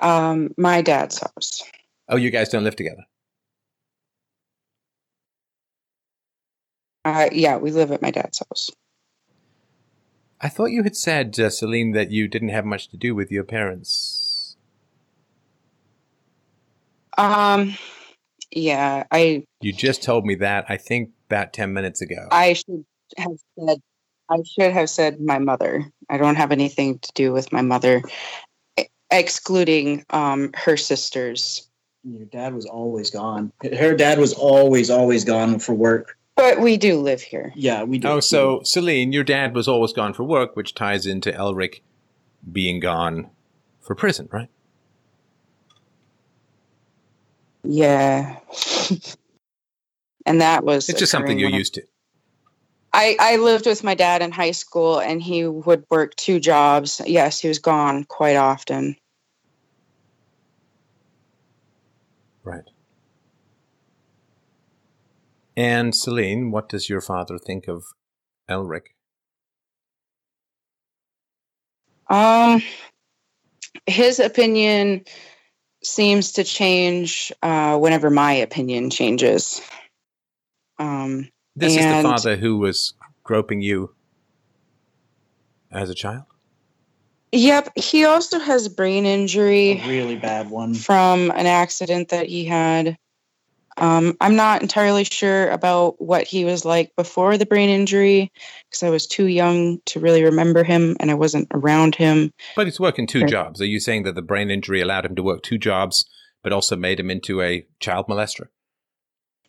Um, 0.01 0.53
my 0.59 0.83
dad's 0.83 1.21
house. 1.21 1.63
Oh, 2.09 2.17
you 2.17 2.31
guys 2.31 2.49
don't 2.49 2.65
live 2.65 2.75
together. 2.75 3.05
Uh, 7.05 7.29
yeah, 7.33 7.57
we 7.57 7.71
live 7.71 7.93
at 7.93 8.03
my 8.03 8.11
dad's 8.11 8.41
house. 8.41 8.71
I 10.41 10.49
thought 10.49 10.67
you 10.67 10.83
had 10.83 10.97
said, 10.97 11.39
uh, 11.39 11.51
Celine, 11.51 11.93
that 11.93 12.11
you 12.11 12.29
didn't 12.29 12.49
have 12.49 12.65
much 12.65 12.89
to 12.89 12.97
do 12.97 13.15
with 13.15 13.31
your 13.31 13.45
parents. 13.45 14.57
Um, 17.19 17.77
yeah, 18.51 19.05
I 19.11 19.45
You 19.61 19.73
just 19.73 20.03
told 20.03 20.25
me 20.25 20.35
that, 20.37 20.65
I 20.69 20.77
think, 20.77 21.11
about 21.29 21.53
10 21.53 21.73
minutes 21.73 22.01
ago. 22.01 22.29
I 22.31 22.55
should 22.55 22.85
have 23.19 23.37
said 23.59 23.79
I 24.31 24.37
should 24.45 24.73
have 24.73 24.89
said 24.89 25.21
my 25.21 25.39
mother. 25.39 25.91
I 26.09 26.17
don't 26.17 26.37
have 26.37 26.53
anything 26.53 27.01
to 27.01 27.13
do 27.15 27.33
with 27.33 27.53
my 27.53 27.63
mother, 27.63 28.01
excluding 29.11 30.05
um, 30.11 30.53
her 30.55 30.77
sisters. 30.77 31.69
Your 32.05 32.27
dad 32.27 32.55
was 32.55 32.65
always 32.65 33.11
gone. 33.11 33.53
Her 33.63 33.95
dad 33.95 34.19
was 34.19 34.33
always, 34.33 34.89
always 34.89 35.25
gone 35.25 35.59
for 35.59 35.75
work. 35.75 36.17
But 36.41 36.61
we 36.61 36.79
do 36.79 36.99
live 36.99 37.21
here. 37.21 37.53
Yeah, 37.55 37.83
we 37.83 37.99
do. 37.99 38.09
Oh, 38.09 38.21
so 38.21 38.63
Celine, 38.65 39.13
your 39.13 39.25
dad 39.25 39.55
was 39.55 39.69
always 39.69 39.93
gone 39.93 40.15
for 40.15 40.25
work, 40.25 40.57
which 40.57 40.75
ties 40.75 41.05
into 41.05 41.31
Elric 41.31 41.83
being 42.51 42.81
gone 42.81 43.29
for 43.83 43.95
prison, 43.95 44.27
right? 44.33 44.49
Yeah. 47.63 48.39
and 50.27 50.41
that 50.41 50.65
was 50.65 50.89
It's 50.89 50.99
just 50.99 51.13
something 51.13 51.39
you're 51.39 51.51
used 51.51 51.75
to. 51.75 51.83
I, 52.95 53.17
I 53.21 53.37
lived 53.37 53.67
with 53.67 53.85
my 53.85 53.95
dad 53.95 54.23
in 54.23 54.33
high 54.33 54.51
school 54.53 54.99
and 54.99 55.23
he 55.23 55.47
would 55.47 55.85
work 55.91 56.17
two 56.17 56.41
jobs. 56.41 57.03
Yes, 57.05 57.39
he 57.39 57.49
was 57.49 57.59
gone 57.59 58.05
quite 58.05 58.37
often. 58.37 58.97
Right. 62.45 62.65
And 65.61 65.95
Celine, 65.95 66.51
what 66.53 66.71
does 66.71 66.89
your 66.89 67.03
father 67.03 67.37
think 67.37 67.69
of 67.69 67.85
Elric? 68.49 68.95
Um, 72.09 72.63
his 73.87 74.21
opinion 74.21 75.05
seems 75.85 76.33
to 76.33 76.45
change 76.45 77.31
uh, 77.43 77.77
whenever 77.77 78.09
my 78.09 78.33
opinion 78.33 78.89
changes. 78.89 79.61
Um, 80.79 81.29
This 81.55 81.77
is 81.77 81.85
the 81.85 82.03
father 82.05 82.37
who 82.39 82.57
was 82.57 82.95
groping 83.23 83.61
you 83.61 83.95
as 85.71 85.91
a 85.91 85.95
child? 85.95 86.25
yep, 87.33 87.69
he 87.77 88.07
also 88.07 88.39
has 88.39 88.67
brain 88.67 89.05
injury 89.05 89.73
a 89.73 89.87
really 89.87 90.17
bad 90.17 90.49
one. 90.49 90.73
from 90.73 91.31
an 91.33 91.45
accident 91.45 92.09
that 92.09 92.29
he 92.29 92.47
had. 92.47 92.97
Um, 93.81 94.17
I'm 94.21 94.37
not 94.37 94.63
entirely 94.63 95.05
sure 95.05 95.51
about 95.51 96.01
what 96.01 96.27
he 96.27 96.45
was 96.45 96.65
like 96.65 96.95
before 96.97 97.39
the 97.39 97.47
brain 97.47 97.69
injury 97.69 98.31
because 98.69 98.83
I 98.83 98.91
was 98.91 99.07
too 99.07 99.27
young 99.27 99.81
to 99.87 99.99
really 99.99 100.23
remember 100.23 100.63
him 100.63 100.97
and 101.01 101.11
I 101.11 101.15
wasn't 101.15 101.49
around 101.53 101.95
him. 101.95 102.31
But 102.57 102.67
he's 102.67 102.79
working 102.79 103.07
two 103.07 103.25
jobs. 103.25 103.61
Are 103.61 103.67
you 103.67 103.81
saying 103.81 104.03
that 104.05 104.15
the 104.15 104.23
brain 104.23 104.51
injury 104.51 104.81
allowed 104.81 105.07
him 105.07 105.17
to 105.17 105.23
work 105.23 105.43
two 105.43 105.59
jobs, 105.59 106.09
but 106.43 106.53
also 106.53 106.77
made 106.77 107.01
him 107.01 107.11
into 107.11 107.41
a 107.41 107.67
child 107.81 108.07
molester? 108.07 108.49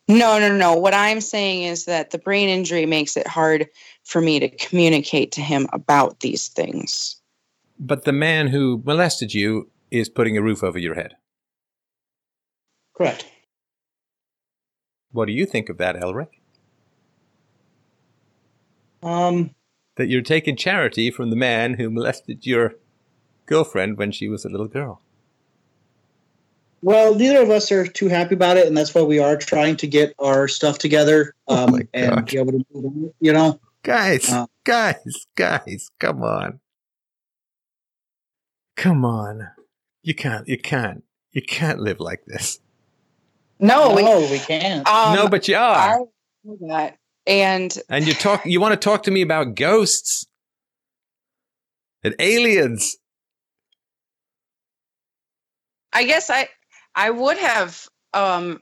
No, 0.08 0.38
no, 0.38 0.54
no. 0.54 0.74
What 0.74 0.94
I'm 0.94 1.20
saying 1.20 1.62
is 1.62 1.84
that 1.84 2.10
the 2.10 2.18
brain 2.18 2.48
injury 2.48 2.86
makes 2.86 3.16
it 3.16 3.26
hard 3.26 3.68
for 4.04 4.20
me 4.20 4.40
to 4.40 4.48
communicate 4.48 5.32
to 5.32 5.40
him 5.40 5.68
about 5.72 6.20
these 6.20 6.48
things. 6.48 7.20
But 7.78 8.04
the 8.04 8.12
man 8.12 8.48
who 8.48 8.82
molested 8.84 9.32
you 9.32 9.70
is 9.90 10.08
putting 10.08 10.36
a 10.36 10.42
roof 10.42 10.62
over 10.64 10.78
your 10.78 10.94
head. 10.94 11.14
Correct. 12.94 13.26
What 15.12 15.26
do 15.26 15.32
you 15.32 15.46
think 15.46 15.68
of 15.68 15.78
that, 15.78 15.96
Elric? 15.96 16.28
Um, 19.02 19.54
That 19.96 20.08
you're 20.08 20.22
taking 20.22 20.56
charity 20.56 21.10
from 21.10 21.30
the 21.30 21.36
man 21.36 21.74
who 21.74 21.90
molested 21.90 22.46
your 22.46 22.74
girlfriend 23.46 23.98
when 23.98 24.12
she 24.12 24.28
was 24.28 24.44
a 24.44 24.48
little 24.48 24.68
girl. 24.68 25.00
well, 26.82 27.14
neither 27.14 27.42
of 27.42 27.50
us 27.50 27.70
are 27.70 27.86
too 27.86 28.08
happy 28.08 28.34
about 28.34 28.56
it, 28.56 28.66
and 28.66 28.76
that's 28.76 28.94
why 28.94 29.02
we 29.02 29.18
are 29.18 29.36
trying 29.36 29.76
to 29.76 29.86
get 29.86 30.14
our 30.18 30.48
stuff 30.48 30.78
together 30.78 31.32
Oh 31.46 31.64
um, 31.64 31.70
my 31.72 31.80
and 31.94 32.26
be 32.26 32.38
able 32.38 32.52
to 32.52 32.64
move 32.72 32.84
on. 32.86 33.14
You 33.20 33.32
know, 33.32 33.60
Guys, 33.84 34.30
Uh. 34.30 34.46
guys, 34.64 35.26
guys, 35.36 35.90
come 35.98 36.22
on. 36.22 36.60
Come 38.76 39.04
on. 39.04 39.48
You 40.02 40.14
can't, 40.14 40.46
you 40.48 40.56
can't, 40.58 41.02
you 41.32 41.42
can't 41.42 41.80
live 41.80 41.98
like 42.00 42.24
this. 42.26 42.60
No, 43.62 43.94
we, 43.94 44.02
no, 44.02 44.20
we 44.30 44.38
can't. 44.40 44.86
um, 44.88 45.14
no, 45.14 45.28
but 45.28 45.48
you 45.48 45.56
I 45.56 45.60
are. 45.94 45.98
know 46.44 46.58
that. 46.68 46.98
And 47.26 47.76
And 47.88 48.06
you 48.06 48.12
talk, 48.14 48.44
you 48.44 48.60
want 48.60 48.72
to 48.72 48.84
talk 48.84 49.04
to 49.04 49.10
me 49.12 49.22
about 49.22 49.54
ghosts 49.54 50.26
and 52.02 52.14
aliens. 52.18 52.96
I 55.92 56.04
guess 56.04 56.30
I 56.30 56.48
I 56.94 57.10
would 57.10 57.38
have 57.38 57.88
um 58.14 58.58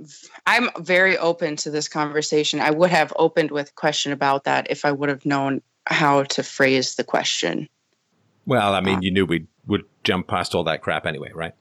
I'm 0.46 0.68
very 0.80 1.16
open 1.16 1.56
to 1.56 1.70
this 1.70 1.88
conversation. 1.88 2.60
I 2.60 2.70
would 2.70 2.90
have 2.90 3.12
opened 3.16 3.50
with 3.50 3.70
a 3.70 3.74
question 3.74 4.12
about 4.12 4.44
that 4.44 4.66
if 4.70 4.84
I 4.84 4.92
would 4.92 5.08
have 5.08 5.24
known 5.24 5.62
how 5.86 6.24
to 6.24 6.42
phrase 6.42 6.96
the 6.96 7.04
question. 7.04 7.68
Well, 8.46 8.74
I 8.74 8.80
mean, 8.80 8.96
Uh. 8.96 9.00
you 9.02 9.10
knew 9.10 9.24
we 9.26 9.46
would 9.66 9.84
jump 10.04 10.26
past 10.28 10.54
all 10.54 10.64
that 10.64 10.82
crap 10.82 11.06
anyway, 11.06 11.30
right? 11.34 11.52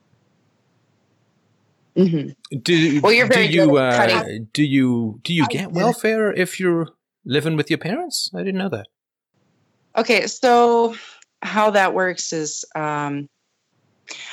Hmm 1.96 2.28
Do 2.62 3.00
Well, 3.00 3.12
you're 3.12 3.28
do 3.28 3.40
you 3.42 3.76
uh, 3.76 4.24
do 4.52 4.62
you 4.62 5.20
do 5.22 5.34
you 5.34 5.46
get 5.48 5.58
get 5.58 5.72
welfare 5.72 6.32
if 6.32 6.60
you're 6.60 6.88
living 7.24 7.56
with 7.56 7.70
your 7.70 7.78
parents? 7.78 8.30
I 8.34 8.38
didn't 8.38 8.58
know 8.58 8.68
that. 8.70 8.86
Okay, 9.96 10.26
so 10.26 10.94
how 11.42 11.70
that 11.70 11.94
works 11.94 12.32
is 12.32 12.64
um, 12.74 13.28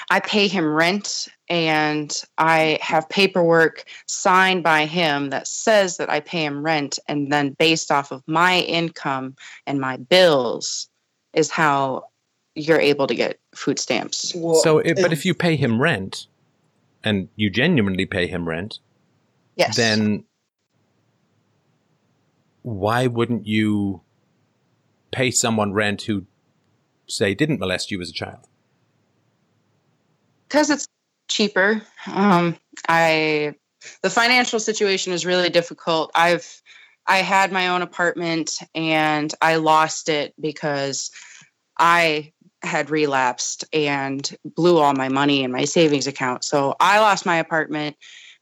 I 0.10 0.20
pay 0.20 0.48
him 0.48 0.66
rent 0.66 1.28
and 1.50 2.22
I 2.38 2.78
have 2.82 3.10
paperwork 3.10 3.86
signed 4.08 4.64
by 4.64 4.86
him 4.86 5.30
that 5.30 5.48
says 5.48 5.98
that 5.98 6.10
I 6.10 6.20
pay 6.20 6.44
him 6.44 6.64
rent. 6.64 7.00
And 7.08 7.32
then, 7.32 7.56
based 7.58 7.92
off 7.92 8.12
of 8.12 8.24
my 8.28 8.60
income 8.60 9.36
and 9.66 9.80
my 9.80 9.98
bills, 9.98 10.90
is 11.34 11.50
how 11.50 12.06
you're 12.56 12.80
able 12.80 13.08
to 13.08 13.16
get 13.16 13.40
food 13.56 13.80
stamps. 13.80 14.34
Well, 14.36 14.56
so, 14.56 14.80
it, 14.80 14.98
but 15.02 15.14
if 15.14 15.26
you 15.26 15.34
pay 15.34 15.56
him 15.56 15.82
rent, 15.82 16.28
and 17.04 17.30
you 17.36 17.50
genuinely 17.50 18.06
pay 18.06 18.28
him 18.28 18.48
rent, 18.48 18.80
Yes. 19.56 19.76
then 19.76 20.24
why 22.64 23.08
wouldn't 23.08 23.48
you 23.48 24.02
pay 25.12 25.32
someone 25.32 25.74
rent 25.74 26.04
who, 26.04 26.26
say, 27.08 27.34
didn't 27.34 27.60
molest 27.60 27.92
you 27.92 28.02
as 28.02 28.10
a 28.10 28.14
child? 28.14 28.48
because 30.48 30.70
it's 30.70 30.88
cheaper 31.28 31.82
um 32.14 32.56
i 32.88 33.54
the 34.02 34.10
financial 34.10 34.60
situation 34.60 35.12
is 35.12 35.26
really 35.26 35.50
difficult 35.50 36.10
i've 36.16 36.62
i 37.06 37.18
had 37.18 37.52
my 37.52 37.68
own 37.68 37.82
apartment 37.82 38.60
and 38.74 39.34
i 39.42 39.58
lost 39.58 40.08
it 40.08 40.34
because 40.40 41.12
i 41.78 42.32
had 42.64 42.90
relapsed 42.90 43.64
and 43.72 44.36
blew 44.44 44.78
all 44.78 44.94
my 44.94 45.10
money 45.10 45.44
in 45.44 45.52
my 45.52 45.66
savings 45.66 46.08
account 46.08 46.44
so 46.44 46.76
i 46.80 47.00
lost 47.00 47.26
my 47.26 47.38
apartment 47.38 47.96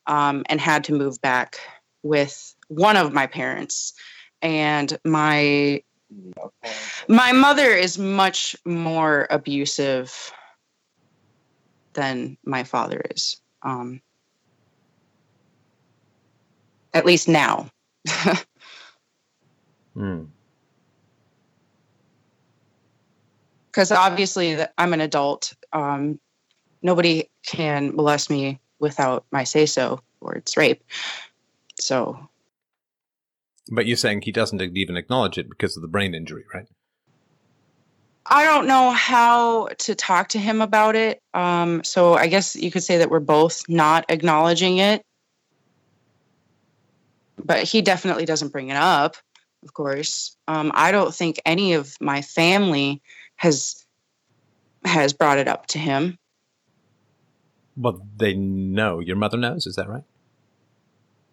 um, 0.07 0.43
and 0.49 0.61
had 0.61 0.83
to 0.83 0.93
move 0.93 1.19
back 1.21 1.59
with 2.03 2.55
one 2.67 2.95
of 2.95 3.13
my 3.13 3.27
parents 3.27 3.93
and 4.41 4.97
my 5.03 5.81
my 7.07 7.31
mother 7.31 7.71
is 7.71 7.97
much 7.97 8.55
more 8.65 9.27
abusive 9.29 10.31
than 11.93 12.37
my 12.45 12.63
father 12.63 13.01
is. 13.09 13.41
Um, 13.63 14.01
at 16.93 17.05
least 17.05 17.27
now. 17.27 17.69
Hmm. 19.95 20.25
Because 23.75 23.91
obviously 23.91 24.57
I'm 24.77 24.93
an 24.93 25.01
adult. 25.01 25.53
Um, 25.73 26.17
nobody 26.81 27.29
can 27.45 27.93
molest 27.93 28.29
me 28.29 28.61
without 28.79 29.25
my 29.31 29.43
say 29.43 29.65
so, 29.65 29.99
or 30.21 30.35
it's 30.35 30.55
rape. 30.55 30.81
So 31.77 32.29
But 33.69 33.85
you're 33.85 33.97
saying 33.97 34.21
he 34.21 34.31
doesn't 34.31 34.61
even 34.61 34.95
acknowledge 34.95 35.37
it 35.37 35.49
because 35.49 35.75
of 35.75 35.81
the 35.81 35.89
brain 35.89 36.15
injury, 36.15 36.45
right? 36.53 36.67
I 38.25 38.45
don't 38.45 38.65
know 38.65 38.91
how 38.91 39.67
to 39.79 39.93
talk 39.93 40.29
to 40.29 40.39
him 40.39 40.61
about 40.61 40.95
it. 40.95 41.21
Um, 41.33 41.83
so 41.83 42.13
I 42.13 42.27
guess 42.27 42.55
you 42.55 42.71
could 42.71 42.83
say 42.83 42.99
that 42.99 43.09
we're 43.11 43.19
both 43.19 43.67
not 43.67 44.05
acknowledging 44.07 44.77
it. 44.77 45.01
But 47.43 47.63
he 47.63 47.81
definitely 47.81 48.23
doesn't 48.23 48.53
bring 48.53 48.69
it 48.69 48.77
up, 48.77 49.17
of 49.63 49.73
course. 49.73 50.37
Um, 50.47 50.71
I 50.73 50.93
don't 50.93 51.13
think 51.13 51.41
any 51.45 51.73
of 51.73 51.97
my 51.99 52.21
family 52.21 53.01
has 53.35 53.85
has 54.83 55.13
brought 55.13 55.37
it 55.37 55.47
up 55.47 55.65
to 55.67 55.79
him. 55.79 56.17
Well, 57.77 58.05
they 58.17 58.33
know. 58.33 58.99
Your 58.99 59.15
mother 59.15 59.37
knows, 59.37 59.65
is 59.65 59.75
that 59.75 59.89
right? 59.89 60.03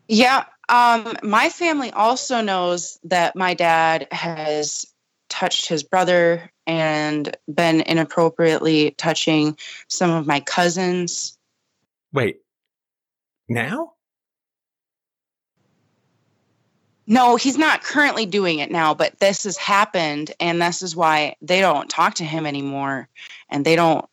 Yeah. 0.09 0.45
Um, 0.69 1.15
my 1.23 1.49
family 1.49 1.91
also 1.93 2.41
knows 2.41 2.99
that 3.05 3.37
my 3.37 3.55
dad 3.55 4.09
has 4.11 4.87
touched 5.29 5.69
his 5.69 5.83
brother 5.83 6.51
and 6.67 7.37
been 7.53 7.81
inappropriately 7.83 8.93
touching 8.93 9.57
some 9.89 10.11
of 10.11 10.27
my 10.27 10.41
cousins. 10.41 11.39
Wait. 12.13 12.41
Now? 13.49 13.95
No, 17.07 17.37
he's 17.37 17.59
not 17.59 17.83
currently 17.83 18.27
doing 18.27 18.61
it 18.61 18.71
now, 18.71 18.95
but 18.95 19.19
this 19.19 19.45
has 19.45 19.57
happened, 19.57 20.33
and 20.39 20.63
this 20.63 20.83
is 20.83 20.95
why 20.95 21.37
they 21.43 21.61
don't 21.61 21.91
talk 21.91 22.15
to 22.15 22.25
him 22.25 22.47
anymore, 22.47 23.09
and 23.51 23.65
they 23.65 23.75
don't 23.75 24.05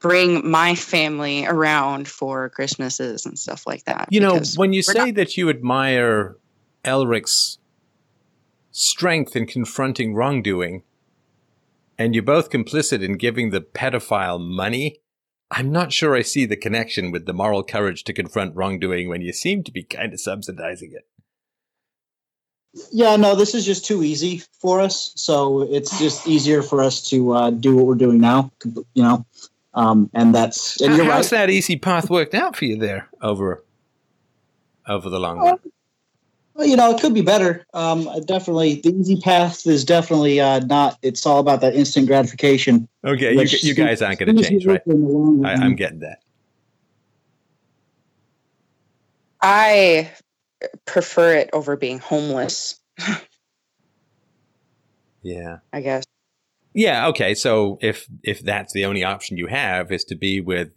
bring 0.00 0.48
my 0.48 0.74
family 0.74 1.46
around 1.46 2.08
for 2.08 2.50
Christmases 2.50 3.24
and 3.24 3.38
stuff 3.38 3.66
like 3.66 3.84
that. 3.84 4.08
You 4.10 4.20
know, 4.20 4.40
when 4.56 4.72
you 4.72 4.82
say 4.82 4.98
not- 4.98 5.14
that 5.14 5.36
you 5.36 5.48
admire 5.48 6.36
Elric's 6.84 7.58
strength 8.70 9.36
in 9.36 9.46
confronting 9.46 10.14
wrongdoing, 10.14 10.82
and 11.96 12.14
you're 12.14 12.24
both 12.24 12.50
complicit 12.50 13.02
in 13.02 13.16
giving 13.16 13.50
the 13.50 13.60
pedophile 13.60 14.40
money, 14.40 14.98
I'm 15.50 15.70
not 15.70 15.92
sure 15.92 16.16
I 16.16 16.22
see 16.22 16.46
the 16.46 16.56
connection 16.56 17.12
with 17.12 17.26
the 17.26 17.32
moral 17.32 17.62
courage 17.62 18.02
to 18.04 18.12
confront 18.12 18.56
wrongdoing 18.56 19.08
when 19.08 19.22
you 19.22 19.32
seem 19.32 19.62
to 19.62 19.70
be 19.70 19.84
kind 19.84 20.12
of 20.12 20.20
subsidizing 20.20 20.92
it. 20.92 21.06
Yeah, 22.90 23.16
no, 23.16 23.36
this 23.36 23.54
is 23.54 23.64
just 23.64 23.84
too 23.84 24.02
easy 24.02 24.42
for 24.58 24.80
us. 24.80 25.12
So 25.16 25.62
it's 25.62 25.96
just 25.98 26.26
easier 26.26 26.62
for 26.62 26.82
us 26.82 27.08
to 27.10 27.32
uh, 27.32 27.50
do 27.50 27.76
what 27.76 27.86
we're 27.86 27.94
doing 27.94 28.18
now. 28.18 28.50
You 28.64 29.02
know, 29.02 29.26
um, 29.74 30.10
and 30.14 30.34
that's 30.34 30.80
and 30.80 30.96
you're 30.96 31.04
How's 31.04 31.30
right. 31.32 31.46
that 31.46 31.50
easy 31.50 31.76
path 31.76 32.10
worked 32.10 32.34
out 32.34 32.56
for 32.56 32.64
you 32.64 32.76
there 32.76 33.08
over 33.20 33.62
over 34.88 35.08
the 35.08 35.20
long 35.20 35.38
run? 35.38 35.58
Well, 36.54 36.68
you 36.68 36.76
know, 36.76 36.94
it 36.94 37.00
could 37.00 37.14
be 37.14 37.22
better. 37.22 37.66
Um, 37.74 38.08
definitely, 38.26 38.80
the 38.80 38.94
easy 38.94 39.20
path 39.20 39.66
is 39.66 39.84
definitely 39.84 40.40
uh, 40.40 40.60
not. 40.60 40.98
It's 41.02 41.26
all 41.26 41.40
about 41.40 41.60
that 41.62 41.74
instant 41.74 42.06
gratification. 42.06 42.88
Okay, 43.04 43.34
you, 43.34 43.58
you 43.60 43.74
guys 43.74 44.02
aren't 44.02 44.20
going 44.20 44.36
to 44.36 44.42
change, 44.42 44.64
right? 44.64 44.80
in 44.86 45.00
the 45.00 45.08
long 45.08 45.44
I. 45.44 45.54
I'm 45.54 45.74
getting 45.74 46.00
that. 46.00 46.20
I 49.42 50.10
prefer 50.84 51.34
it 51.36 51.50
over 51.52 51.76
being 51.76 51.98
homeless, 51.98 52.80
Yeah. 55.24 55.58
I 55.72 55.80
guess. 55.80 56.04
Yeah, 56.74 57.08
okay. 57.08 57.34
So 57.34 57.78
if 57.80 58.06
if 58.22 58.40
that's 58.40 58.72
the 58.72 58.84
only 58.84 59.04
option 59.04 59.36
you 59.36 59.46
have 59.46 59.90
is 59.90 60.04
to 60.04 60.16
be 60.16 60.40
with 60.40 60.70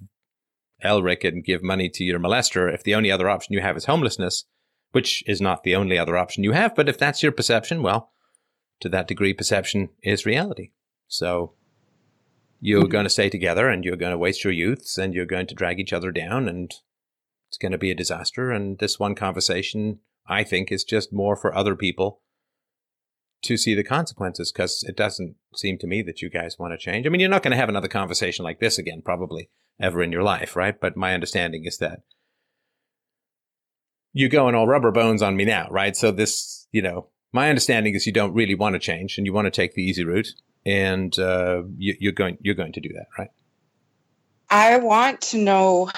Elric 0.83 1.27
and 1.27 1.43
give 1.43 1.63
money 1.63 1.89
to 1.89 2.03
your 2.03 2.19
molester, 2.19 2.73
if 2.73 2.83
the 2.83 2.95
only 2.95 3.11
other 3.11 3.29
option 3.29 3.53
you 3.53 3.61
have 3.61 3.75
is 3.75 3.85
homelessness, 3.85 4.45
which 4.91 5.23
is 5.27 5.41
not 5.41 5.63
the 5.63 5.75
only 5.75 5.97
other 5.97 6.15
option 6.15 6.43
you 6.43 6.53
have, 6.53 6.75
but 6.75 6.87
if 6.87 6.97
that's 6.97 7.23
your 7.23 7.31
perception, 7.31 7.81
well, 7.81 8.11
to 8.79 8.89
that 8.89 9.07
degree 9.07 9.33
perception 9.33 9.89
is 10.03 10.25
reality. 10.25 10.71
So 11.07 11.53
you're 12.61 12.83
mm-hmm. 12.83 12.91
going 12.91 13.05
to 13.05 13.09
stay 13.09 13.29
together 13.29 13.67
and 13.67 13.83
you're 13.83 13.95
going 13.97 14.11
to 14.11 14.17
waste 14.17 14.43
your 14.43 14.53
youths 14.53 14.97
and 14.97 15.13
you're 15.13 15.25
going 15.25 15.47
to 15.47 15.55
drag 15.55 15.79
each 15.79 15.93
other 15.93 16.11
down 16.11 16.47
and 16.47 16.71
it's 17.49 17.57
going 17.57 17.71
to 17.71 17.77
be 17.77 17.91
a 17.91 17.95
disaster 17.95 18.51
and 18.51 18.79
this 18.79 18.99
one 18.99 19.15
conversation 19.15 19.99
I 20.27 20.43
think 20.43 20.71
is 20.71 20.83
just 20.83 21.13
more 21.13 21.35
for 21.35 21.55
other 21.55 21.75
people 21.75 22.21
to 23.43 23.57
see 23.57 23.75
the 23.75 23.83
consequences 23.83 24.51
because 24.51 24.83
it 24.87 24.97
doesn't 24.97 25.35
seem 25.55 25.77
to 25.79 25.87
me 25.87 26.01
that 26.01 26.21
you 26.21 26.29
guys 26.29 26.57
want 26.57 26.73
to 26.73 26.77
change. 26.77 27.05
I 27.05 27.09
mean, 27.09 27.21
you're 27.21 27.29
not 27.29 27.43
going 27.43 27.51
to 27.51 27.57
have 27.57 27.69
another 27.69 27.87
conversation 27.87 28.43
like 28.43 28.59
this 28.59 28.77
again, 28.77 29.01
probably 29.03 29.49
ever 29.79 30.01
in 30.01 30.11
your 30.11 30.23
life, 30.23 30.55
right? 30.55 30.79
But 30.79 30.97
my 30.97 31.13
understanding 31.13 31.65
is 31.65 31.77
that 31.77 31.99
you're 34.13 34.29
going 34.29 34.55
all 34.55 34.67
rubber 34.67 34.91
bones 34.91 35.21
on 35.21 35.37
me 35.37 35.45
now, 35.45 35.67
right? 35.69 35.95
So 35.95 36.11
this, 36.11 36.67
you 36.71 36.81
know, 36.81 37.09
my 37.31 37.49
understanding 37.49 37.93
is 37.93 38.07
you 38.07 38.13
don't 38.13 38.33
really 38.33 38.55
want 38.55 38.73
to 38.73 38.79
change 38.79 39.17
and 39.17 39.27
you 39.27 39.33
want 39.33 39.45
to 39.45 39.51
take 39.51 39.73
the 39.73 39.83
easy 39.83 40.03
route, 40.03 40.29
and 40.65 41.17
uh, 41.19 41.63
you, 41.77 41.95
you're 41.99 42.13
going 42.13 42.37
you're 42.41 42.55
going 42.55 42.73
to 42.73 42.81
do 42.81 42.89
that, 42.89 43.07
right? 43.19 43.29
I 44.49 44.77
want 44.77 45.21
to 45.21 45.37
know 45.37 45.91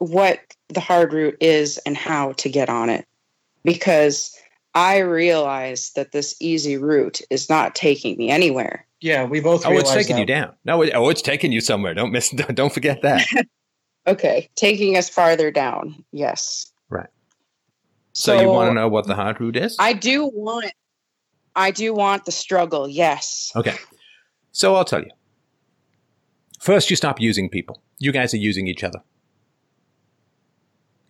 what 0.00 0.40
the 0.68 0.80
hard 0.80 1.12
route 1.12 1.36
is 1.40 1.78
and 1.78 1.96
how 1.96 2.32
to 2.32 2.48
get 2.48 2.68
on 2.68 2.90
it 2.90 3.06
because 3.64 4.36
I 4.74 4.98
realize 4.98 5.92
that 5.92 6.12
this 6.12 6.36
easy 6.40 6.76
route 6.76 7.20
is 7.30 7.48
not 7.48 7.74
taking 7.74 8.16
me 8.16 8.30
anywhere. 8.30 8.86
Yeah, 9.00 9.24
we 9.24 9.40
both. 9.40 9.64
Oh, 9.64 9.72
it's 9.72 9.82
realize 9.82 10.06
taking 10.06 10.18
you 10.18 10.26
down. 10.26 10.54
No, 10.64 10.82
it, 10.82 10.92
oh, 10.94 11.08
it's 11.08 11.22
taking 11.22 11.52
you 11.52 11.60
somewhere. 11.60 11.94
Don't 11.94 12.12
miss. 12.12 12.30
Don't 12.54 12.72
forget 12.72 13.02
that. 13.02 13.26
Okay, 14.06 14.48
taking 14.56 14.96
us 14.96 15.10
farther 15.10 15.50
down. 15.50 16.02
Yes. 16.10 16.72
Right. 16.88 17.10
So, 18.14 18.40
you 18.40 18.48
want 18.48 18.70
to 18.70 18.74
know 18.74 18.88
what 18.88 19.06
the 19.06 19.14
hard 19.14 19.38
route 19.38 19.56
is? 19.56 19.76
I 19.78 19.92
do 19.92 20.24
want 20.24 20.72
I 21.54 21.70
do 21.70 21.92
want 21.92 22.24
the 22.24 22.32
struggle. 22.32 22.88
Yes. 22.88 23.52
Okay. 23.54 23.76
So 24.52 24.74
I'll 24.74 24.86
tell 24.86 25.02
you. 25.02 25.10
First, 26.60 26.88
you 26.88 26.96
stop 26.96 27.20
using 27.20 27.50
people. 27.50 27.82
You 27.98 28.10
guys 28.10 28.32
are 28.32 28.38
using 28.38 28.66
each 28.66 28.82
other. 28.82 29.00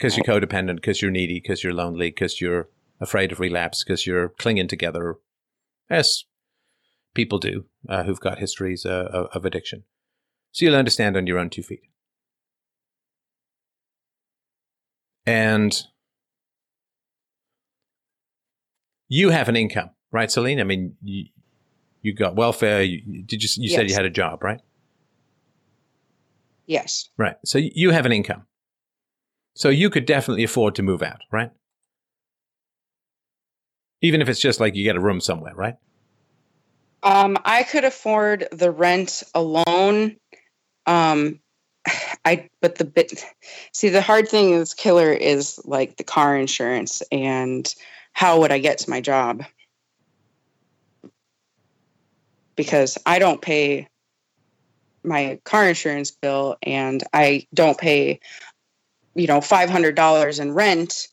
Because 0.01 0.16
you're 0.16 0.24
codependent, 0.24 0.77
because 0.77 1.02
you're 1.02 1.10
needy, 1.10 1.40
because 1.40 1.62
you're 1.62 1.74
lonely, 1.74 2.09
because 2.09 2.40
you're 2.40 2.70
afraid 3.02 3.32
of 3.32 3.39
relapse, 3.39 3.85
because 3.85 4.06
you're 4.06 4.31
clinging 4.31 4.66
together, 4.66 5.16
as 5.90 6.24
people 7.12 7.39
do 7.39 7.66
uh, 7.86 8.05
who've 8.05 8.18
got 8.18 8.39
histories 8.39 8.86
uh, 8.86 9.27
of, 9.31 9.44
addiction. 9.44 9.85
So 10.52 10.64
you 10.64 10.72
learn 10.72 10.86
to 10.86 10.90
stand 10.90 11.18
on 11.18 11.27
your 11.27 11.39
own 11.39 11.51
two 11.51 11.62
feet. 11.62 11.82
And 15.27 15.78
you 19.06 19.28
have 19.31 19.51
an 19.51 19.56
income, 19.56 19.90
right, 20.10 20.31
Celine? 20.31 20.60
I 20.60 20.64
mean, 20.64 20.97
you, 21.02 21.27
you 22.01 22.14
got 22.14 22.36
welfare. 22.36 22.82
You, 22.82 23.22
did 23.22 23.43
you? 23.43 23.51
You 23.62 23.68
said 23.68 23.90
you 23.90 23.94
had 23.94 24.06
a 24.06 24.10
job, 24.10 24.43
right? 24.43 24.62
Yes. 26.64 27.10
Right. 27.18 27.36
So 27.44 27.59
you 27.59 27.90
have 27.90 28.06
an 28.06 28.12
income. 28.12 28.47
So 29.61 29.69
you 29.69 29.91
could 29.91 30.07
definitely 30.07 30.43
afford 30.43 30.74
to 30.77 30.82
move 30.82 31.03
out, 31.03 31.20
right? 31.31 31.51
Even 34.01 34.23
if 34.23 34.28
it's 34.31 34.41
just 34.41 34.59
like 34.59 34.74
you 34.74 34.85
get 34.85 34.97
a 34.97 35.01
room 35.01 35.20
somewhere, 35.20 35.55
right? 35.55 35.74
Um, 37.03 37.37
I 37.45 37.65
could 37.65 37.85
afford 37.85 38.49
the 38.53 38.70
rent 38.70 39.23
alone. 39.35 40.16
Um, 40.87 41.41
I 42.24 42.49
but 42.62 42.77
the 42.77 42.87
bit 42.87 43.23
see 43.74 43.91
the 43.91 44.01
hard 44.01 44.28
thing 44.28 44.53
is 44.53 44.73
killer 44.73 45.12
is 45.12 45.61
like 45.66 45.99
the 45.99 46.05
car 46.05 46.39
insurance 46.39 47.03
and 47.12 47.74
how 48.15 48.41
would 48.41 48.53
I 48.53 48.61
get 48.61 48.78
to 48.78 48.89
my 48.89 49.03
job? 49.03 49.45
Because 52.57 52.97
I 53.05 53.19
don't 53.19 53.43
pay 53.43 53.89
my 55.05 55.39
car 55.45 55.69
insurance 55.69 56.11
bill 56.11 56.57
and 56.62 57.05
I 57.12 57.47
don't 57.53 57.77
pay 57.77 58.20
you 59.15 59.27
know 59.27 59.41
$500 59.41 60.41
in 60.41 60.53
rent. 60.53 61.09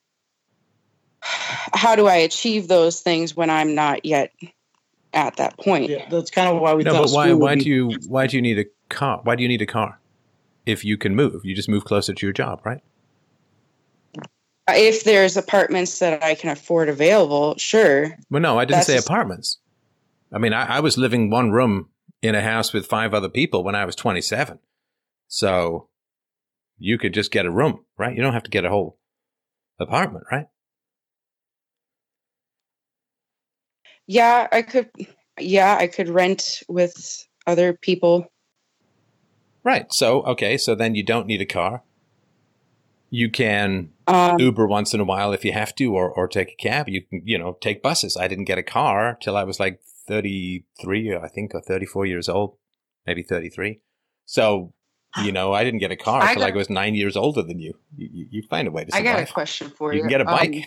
How 1.22 1.96
do 1.96 2.08
I 2.08 2.16
achieve 2.16 2.68
those 2.68 3.02
things 3.02 3.36
when 3.36 3.50
I'm 3.50 3.76
not 3.76 4.06
yet 4.06 4.32
at 5.14 5.38
that 5.38 5.58
point? 5.58 5.90
Yeah, 5.90 6.08
that's 6.10 6.32
kind 6.32 6.54
of 6.54 6.62
why 6.62 6.74
we 6.74 6.84
no, 6.84 6.94
thought. 6.94 7.06
but 7.08 7.12
why? 7.12 7.34
Why 7.34 7.56
be- 7.56 7.64
do 7.64 7.70
you? 7.70 7.92
Why 8.08 8.28
do 8.28 8.36
you 8.36 8.42
need 8.42 8.60
a 8.60 8.66
car? 8.90 9.22
Why 9.24 9.36
do 9.36 9.44
you 9.44 9.50
need 9.50 9.62
a 9.62 9.68
car? 9.68 10.00
If 10.66 10.84
you 10.84 10.98
can 10.98 11.16
move, 11.16 11.46
you 11.46 11.56
just 11.56 11.70
move 11.70 11.86
closer 11.86 12.14
to 12.14 12.26
your 12.26 12.34
job, 12.34 12.62
right? 12.66 12.82
if 14.70 15.04
there's 15.04 15.38
apartments 15.38 16.00
that 16.00 16.24
I 16.24 16.36
can 16.36 16.50
afford 16.50 16.90
available, 16.90 17.56
sure. 17.58 18.18
Well, 18.30 18.42
no, 18.42 18.60
I 18.60 18.66
didn't 18.66 18.80
That's 18.80 18.88
say 18.88 18.98
apartments. 18.98 19.60
I 20.32 20.40
mean, 20.40 20.54
I, 20.54 20.78
I 20.78 20.80
was 20.82 20.98
living 20.98 21.30
one 21.30 21.52
room 21.52 21.90
in 22.22 22.36
a 22.36 22.42
house 22.42 22.74
with 22.74 22.86
five 22.86 23.14
other 23.14 23.30
people 23.30 23.64
when 23.64 23.76
I 23.76 23.86
was 23.86 23.96
27. 23.96 24.60
So 25.28 25.88
you 26.78 26.98
could 26.98 27.14
just 27.14 27.32
get 27.32 27.46
a 27.46 27.52
room, 27.52 27.86
right? 27.98 28.16
You 28.16 28.22
don't 28.22 28.34
have 28.34 28.44
to 28.44 28.52
get 28.52 28.66
a 28.66 28.70
whole 28.70 28.98
apartment, 29.80 30.26
right? 30.32 30.48
Yeah, 34.08 34.48
I 34.52 34.62
could. 34.62 34.90
Yeah, 35.40 35.78
I 35.80 35.88
could 35.88 36.10
rent 36.10 36.64
with 36.68 37.26
other 37.46 37.74
people. 37.74 38.28
Right. 39.64 39.92
So, 39.92 40.24
okay. 40.24 40.58
So 40.58 40.76
then 40.76 40.96
you 40.96 41.04
don't 41.04 41.28
need 41.28 41.42
a 41.42 41.46
car. 41.46 41.84
You 43.10 43.30
can 43.30 43.90
Um, 44.08 44.40
Uber 44.40 44.68
once 44.68 44.94
in 44.94 45.00
a 45.00 45.06
while 45.06 45.34
if 45.34 45.44
you 45.46 45.54
have 45.54 45.76
to, 45.76 45.94
or, 45.94 46.10
or 46.10 46.28
take 46.28 46.54
a 46.54 46.56
cab. 46.56 46.90
You 46.90 47.02
can, 47.02 47.22
you 47.26 47.38
know, 47.38 47.58
take 47.62 47.84
buses. 47.84 48.18
I 48.18 48.28
didn't 48.28 48.46
get 48.46 48.58
a 48.58 48.64
car 48.64 49.18
till 49.22 49.38
I 49.38 49.44
was 49.44 49.60
like 49.60 49.82
33, 50.08 51.16
I 51.16 51.28
think, 51.28 51.54
or 51.54 51.62
34 51.62 52.06
years 52.06 52.30
old, 52.30 52.58
maybe 53.06 53.24
33. 53.24 53.82
So, 54.26 54.74
you 55.24 55.32
know, 55.32 55.54
I 55.54 55.64
didn't 55.64 55.80
get 55.80 55.92
a 55.92 55.96
car 55.96 56.22
I 56.22 56.34
till 56.34 56.44
I 56.44 56.52
was 56.52 56.70
nine 56.70 56.96
years 56.96 57.16
older 57.16 57.42
than 57.42 57.60
you. 57.60 57.74
You, 57.96 58.10
you, 58.12 58.28
you 58.32 58.42
find 58.44 58.68
a 58.68 58.72
way 58.72 58.86
to 58.86 58.92
survive. 58.92 59.08
I 59.08 59.20
got 59.20 59.30
a 59.30 59.32
question 59.32 59.70
for 59.70 59.94
you. 59.94 59.98
you 59.98 60.04
can 60.04 60.10
get 60.10 60.22
a 60.22 60.26
bike. 60.26 60.50
Um, 60.50 60.64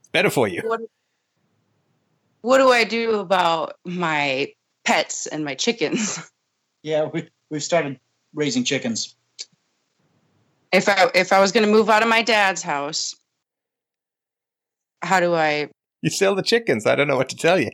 it's 0.00 0.08
better 0.08 0.30
for 0.30 0.48
you. 0.48 0.62
what, 0.64 0.80
what 2.42 2.58
do 2.58 2.70
I 2.70 2.84
do 2.84 3.20
about 3.20 3.74
my 3.84 4.52
pets 4.84 5.26
and 5.26 5.44
my 5.44 5.54
chickens? 5.54 6.18
Yeah, 6.84 7.04
we 7.04 7.28
we've 7.48 7.62
started 7.62 8.00
raising 8.34 8.64
chickens. 8.64 9.14
If 10.72 10.88
I 10.88 11.10
if 11.14 11.32
I 11.32 11.40
was 11.40 11.52
going 11.52 11.64
to 11.64 11.70
move 11.70 11.88
out 11.88 12.02
of 12.02 12.08
my 12.08 12.22
dad's 12.22 12.60
house, 12.60 13.14
how 15.00 15.20
do 15.20 15.32
I? 15.32 15.68
You 16.00 16.10
sell 16.10 16.34
the 16.34 16.42
chickens. 16.42 16.84
I 16.84 16.96
don't 16.96 17.06
know 17.06 17.16
what 17.16 17.28
to 17.28 17.36
tell 17.36 17.60
you. 17.60 17.70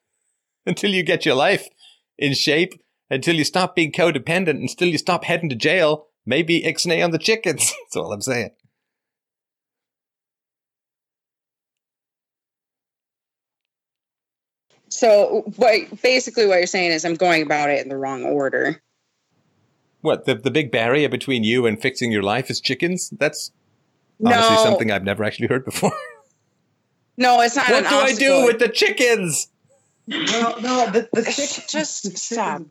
Until 0.66 0.90
you 0.90 1.02
get 1.02 1.26
your 1.26 1.34
life 1.34 1.68
in 2.16 2.32
shape, 2.32 2.72
until 3.10 3.36
you 3.36 3.44
stop 3.44 3.74
being 3.74 3.92
codependent, 3.92 4.50
and 4.50 4.70
still 4.70 4.88
you 4.88 4.98
stop 4.98 5.24
heading 5.24 5.48
to 5.48 5.56
jail, 5.56 6.06
maybe 6.26 6.62
ixnay 6.62 7.02
on 7.02 7.10
the 7.10 7.18
chickens. 7.18 7.72
That's 7.84 7.96
all 7.96 8.12
I'm 8.12 8.20
saying. 8.20 8.50
So 14.90 15.44
what 15.56 16.02
basically 16.02 16.46
what 16.46 16.56
you're 16.56 16.66
saying 16.66 16.92
is 16.92 17.04
I'm 17.04 17.14
going 17.14 17.42
about 17.42 17.70
it 17.70 17.82
in 17.82 17.88
the 17.88 17.96
wrong 17.96 18.24
order. 18.24 18.82
What 20.00 20.24
the 20.24 20.34
the 20.34 20.50
big 20.50 20.70
barrier 20.70 21.08
between 21.08 21.44
you 21.44 21.66
and 21.66 21.80
fixing 21.80 22.10
your 22.10 22.22
life 22.22 22.50
is 22.50 22.60
chickens? 22.60 23.10
That's 23.10 23.52
honestly 24.24 24.56
no, 24.56 24.62
something 24.64 24.90
I've 24.90 25.04
never 25.04 25.24
actually 25.24 25.48
heard 25.48 25.64
before. 25.64 25.92
no, 27.16 27.40
it's 27.40 27.56
not. 27.56 27.68
what 27.70 27.84
an 27.84 27.90
do 27.90 27.96
I 27.96 28.14
do 28.14 28.44
with 28.46 28.58
the 28.58 28.68
chickens? 28.68 29.48
No, 30.08 30.56
no, 30.60 30.90
the, 30.90 31.08
the 31.12 31.22
Just 31.68 32.10
the 32.10 32.16
stop. 32.16 32.62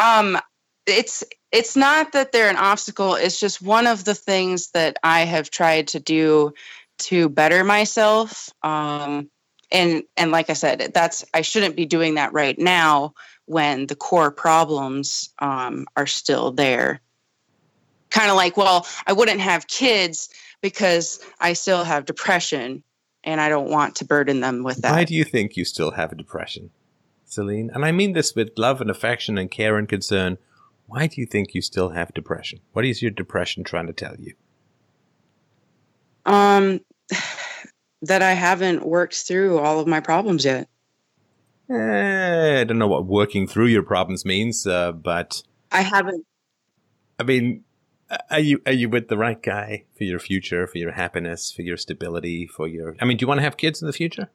Um, 0.00 0.38
it's 0.86 1.22
it's 1.52 1.76
not 1.76 2.12
that 2.12 2.32
they're 2.32 2.50
an 2.50 2.56
obstacle. 2.56 3.14
It's 3.14 3.38
just 3.38 3.62
one 3.62 3.86
of 3.86 4.04
the 4.04 4.14
things 4.16 4.70
that 4.70 4.96
I 5.04 5.20
have 5.20 5.50
tried 5.50 5.86
to 5.88 6.00
do 6.00 6.52
to 6.98 7.28
better 7.28 7.62
myself. 7.62 8.50
Um, 8.64 9.30
and 9.70 10.02
and 10.16 10.32
like 10.32 10.50
I 10.50 10.54
said, 10.54 10.90
that's 10.92 11.24
I 11.34 11.42
shouldn't 11.42 11.76
be 11.76 11.86
doing 11.86 12.14
that 12.16 12.32
right 12.32 12.58
now 12.58 13.14
when 13.46 13.86
the 13.86 13.96
core 13.96 14.32
problems 14.32 15.30
um, 15.38 15.86
are 15.96 16.06
still 16.06 16.50
there. 16.50 17.00
Kind 18.10 18.30
of 18.30 18.36
like, 18.36 18.56
well, 18.56 18.86
I 19.06 19.12
wouldn't 19.12 19.40
have 19.40 19.68
kids 19.68 20.28
because 20.62 21.20
I 21.40 21.52
still 21.52 21.84
have 21.84 22.06
depression, 22.06 22.82
and 23.24 23.40
I 23.40 23.48
don't 23.48 23.70
want 23.70 23.96
to 23.96 24.04
burden 24.04 24.40
them 24.40 24.62
with 24.62 24.78
that. 24.78 24.92
Why 24.92 25.04
do 25.04 25.14
you 25.14 25.24
think 25.24 25.56
you 25.56 25.64
still 25.64 25.92
have 25.92 26.12
a 26.12 26.16
depression, 26.16 26.70
Celine? 27.24 27.70
And 27.72 27.84
I 27.84 27.92
mean 27.92 28.12
this 28.12 28.34
with 28.34 28.52
love 28.56 28.80
and 28.80 28.90
affection 28.90 29.38
and 29.38 29.50
care 29.50 29.76
and 29.78 29.88
concern. 29.88 30.38
Why 30.86 31.06
do 31.06 31.20
you 31.20 31.26
think 31.26 31.54
you 31.54 31.62
still 31.62 31.90
have 31.90 32.12
depression? 32.12 32.60
What 32.72 32.84
is 32.84 33.00
your 33.00 33.10
depression 33.10 33.64
trying 33.64 33.86
to 33.86 33.92
tell 33.92 34.16
you? 34.18 34.34
Um, 36.26 36.80
that 38.02 38.22
I 38.22 38.32
haven't 38.32 38.84
worked 38.84 39.14
through 39.14 39.58
all 39.58 39.80
of 39.80 39.86
my 39.86 40.00
problems 40.00 40.44
yet. 40.44 40.68
Eh, 41.70 42.60
I 42.60 42.64
don't 42.64 42.78
know 42.78 42.88
what 42.88 43.06
working 43.06 43.46
through 43.46 43.66
your 43.66 43.82
problems 43.82 44.24
means, 44.24 44.66
uh, 44.66 44.92
but 44.92 45.42
I 45.70 45.82
haven't. 45.82 46.26
I 47.18 47.22
mean, 47.22 47.64
are 48.30 48.40
you 48.40 48.60
are 48.66 48.72
you 48.72 48.88
with 48.88 49.08
the 49.08 49.16
right 49.16 49.42
guy 49.42 49.84
for 49.96 50.04
your 50.04 50.18
future, 50.18 50.66
for 50.66 50.78
your 50.78 50.92
happiness, 50.92 51.50
for 51.52 51.62
your 51.62 51.76
stability, 51.76 52.46
for 52.46 52.68
your? 52.68 52.96
I 53.00 53.04
mean, 53.04 53.16
do 53.16 53.22
you 53.22 53.28
want 53.28 53.38
to 53.38 53.42
have 53.42 53.56
kids 53.56 53.80
in 53.80 53.86
the 53.86 53.92
future? 53.92 54.30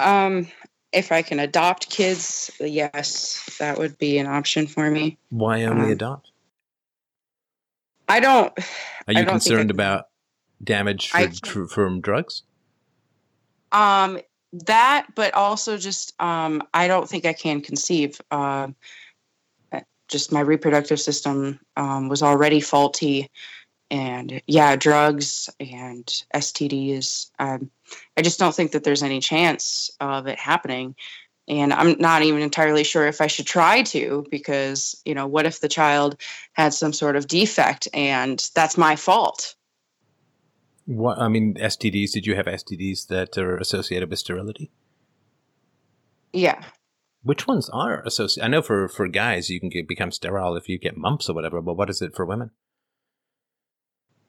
Um, 0.00 0.48
if 0.92 1.12
I 1.12 1.22
can 1.22 1.38
adopt 1.38 1.90
kids, 1.90 2.50
yes, 2.60 3.56
that 3.58 3.78
would 3.78 3.98
be 3.98 4.18
an 4.18 4.26
option 4.26 4.66
for 4.66 4.90
me. 4.90 5.18
Why 5.30 5.64
only 5.64 5.86
Um, 5.86 5.92
adopt? 5.92 6.32
I 8.08 8.20
don't. 8.20 8.52
Are 9.06 9.12
you 9.12 9.24
don't 9.24 9.28
concerned 9.28 9.70
I- 9.70 9.74
about 9.74 10.08
damage 10.62 11.10
for, 11.10 11.66
from 11.66 12.00
drugs? 12.00 12.42
Um, 13.70 14.20
that, 14.52 15.06
but 15.14 15.32
also 15.34 15.78
just 15.78 16.12
um, 16.20 16.62
I 16.74 16.88
don't 16.88 17.08
think 17.08 17.24
I 17.24 17.32
can 17.32 17.60
conceive. 17.62 18.20
Um, 18.30 18.40
uh, 18.40 18.68
just 20.12 20.30
my 20.30 20.40
reproductive 20.40 21.00
system 21.00 21.58
um, 21.76 22.08
was 22.08 22.22
already 22.22 22.60
faulty, 22.60 23.30
and 23.90 24.40
yeah, 24.46 24.76
drugs 24.76 25.50
and 25.58 26.06
STDs. 26.34 27.30
Um, 27.38 27.70
I 28.16 28.22
just 28.22 28.38
don't 28.38 28.54
think 28.54 28.72
that 28.72 28.84
there's 28.84 29.02
any 29.02 29.20
chance 29.20 29.90
of 30.00 30.26
it 30.26 30.38
happening. 30.38 30.94
And 31.48 31.72
I'm 31.72 31.96
not 31.98 32.22
even 32.22 32.40
entirely 32.40 32.84
sure 32.84 33.06
if 33.06 33.20
I 33.20 33.26
should 33.26 33.46
try 33.46 33.82
to, 33.82 34.24
because 34.30 35.00
you 35.04 35.14
know, 35.14 35.26
what 35.26 35.44
if 35.44 35.60
the 35.60 35.68
child 35.68 36.16
had 36.52 36.72
some 36.72 36.92
sort 36.92 37.16
of 37.16 37.26
defect 37.26 37.88
and 37.92 38.48
that's 38.54 38.78
my 38.78 38.94
fault? 38.96 39.56
What 40.86 41.18
I 41.18 41.28
mean, 41.28 41.54
STDs. 41.54 42.12
Did 42.12 42.26
you 42.26 42.34
have 42.36 42.46
STDs 42.46 43.08
that 43.08 43.36
are 43.38 43.56
associated 43.56 44.08
with 44.08 44.18
sterility? 44.18 44.70
Yeah. 46.32 46.62
Which 47.22 47.46
ones 47.46 47.68
are 47.70 48.02
associated? 48.02 48.46
I 48.46 48.48
know 48.48 48.62
for 48.62 48.88
for 48.88 49.06
guys, 49.06 49.48
you 49.48 49.60
can 49.60 49.68
get, 49.68 49.86
become 49.86 50.10
sterile 50.10 50.56
if 50.56 50.68
you 50.68 50.78
get 50.78 50.96
mumps 50.96 51.28
or 51.28 51.34
whatever. 51.34 51.60
But 51.60 51.74
what 51.74 51.90
is 51.90 52.02
it 52.02 52.14
for 52.16 52.24
women? 52.26 52.50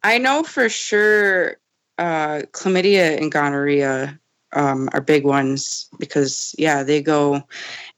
I 0.04 0.18
know 0.18 0.44
for 0.44 0.70
sure 0.70 1.58
uh, 1.98 2.42
chlamydia 2.52 3.20
and 3.20 3.32
gonorrhea 3.32 4.20
um, 4.52 4.90
are 4.94 5.02
big 5.02 5.26
ones 5.26 5.88
because, 5.98 6.54
yeah, 6.58 6.84
they 6.84 7.02
go 7.02 7.42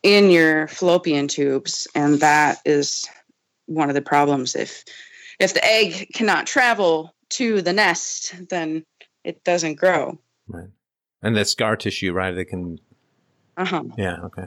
in 0.03 0.29
your 0.29 0.67
fallopian 0.67 1.27
tubes, 1.27 1.87
and 1.95 2.19
that 2.19 2.59
is 2.65 3.07
one 3.65 3.89
of 3.89 3.95
the 3.95 4.01
problems. 4.01 4.55
If 4.55 4.85
if 5.39 5.53
the 5.53 5.65
egg 5.65 6.07
cannot 6.13 6.47
travel 6.47 7.13
to 7.31 7.61
the 7.61 7.73
nest, 7.73 8.33
then 8.49 8.85
it 9.23 9.43
doesn't 9.43 9.75
grow. 9.75 10.17
Right. 10.47 10.69
And 11.21 11.35
that 11.35 11.47
scar 11.47 11.75
tissue, 11.75 12.13
right? 12.13 12.33
They 12.33 12.45
can. 12.45 12.79
Uh 13.57 13.65
huh. 13.65 13.83
Yeah. 13.97 14.17
Okay. 14.25 14.45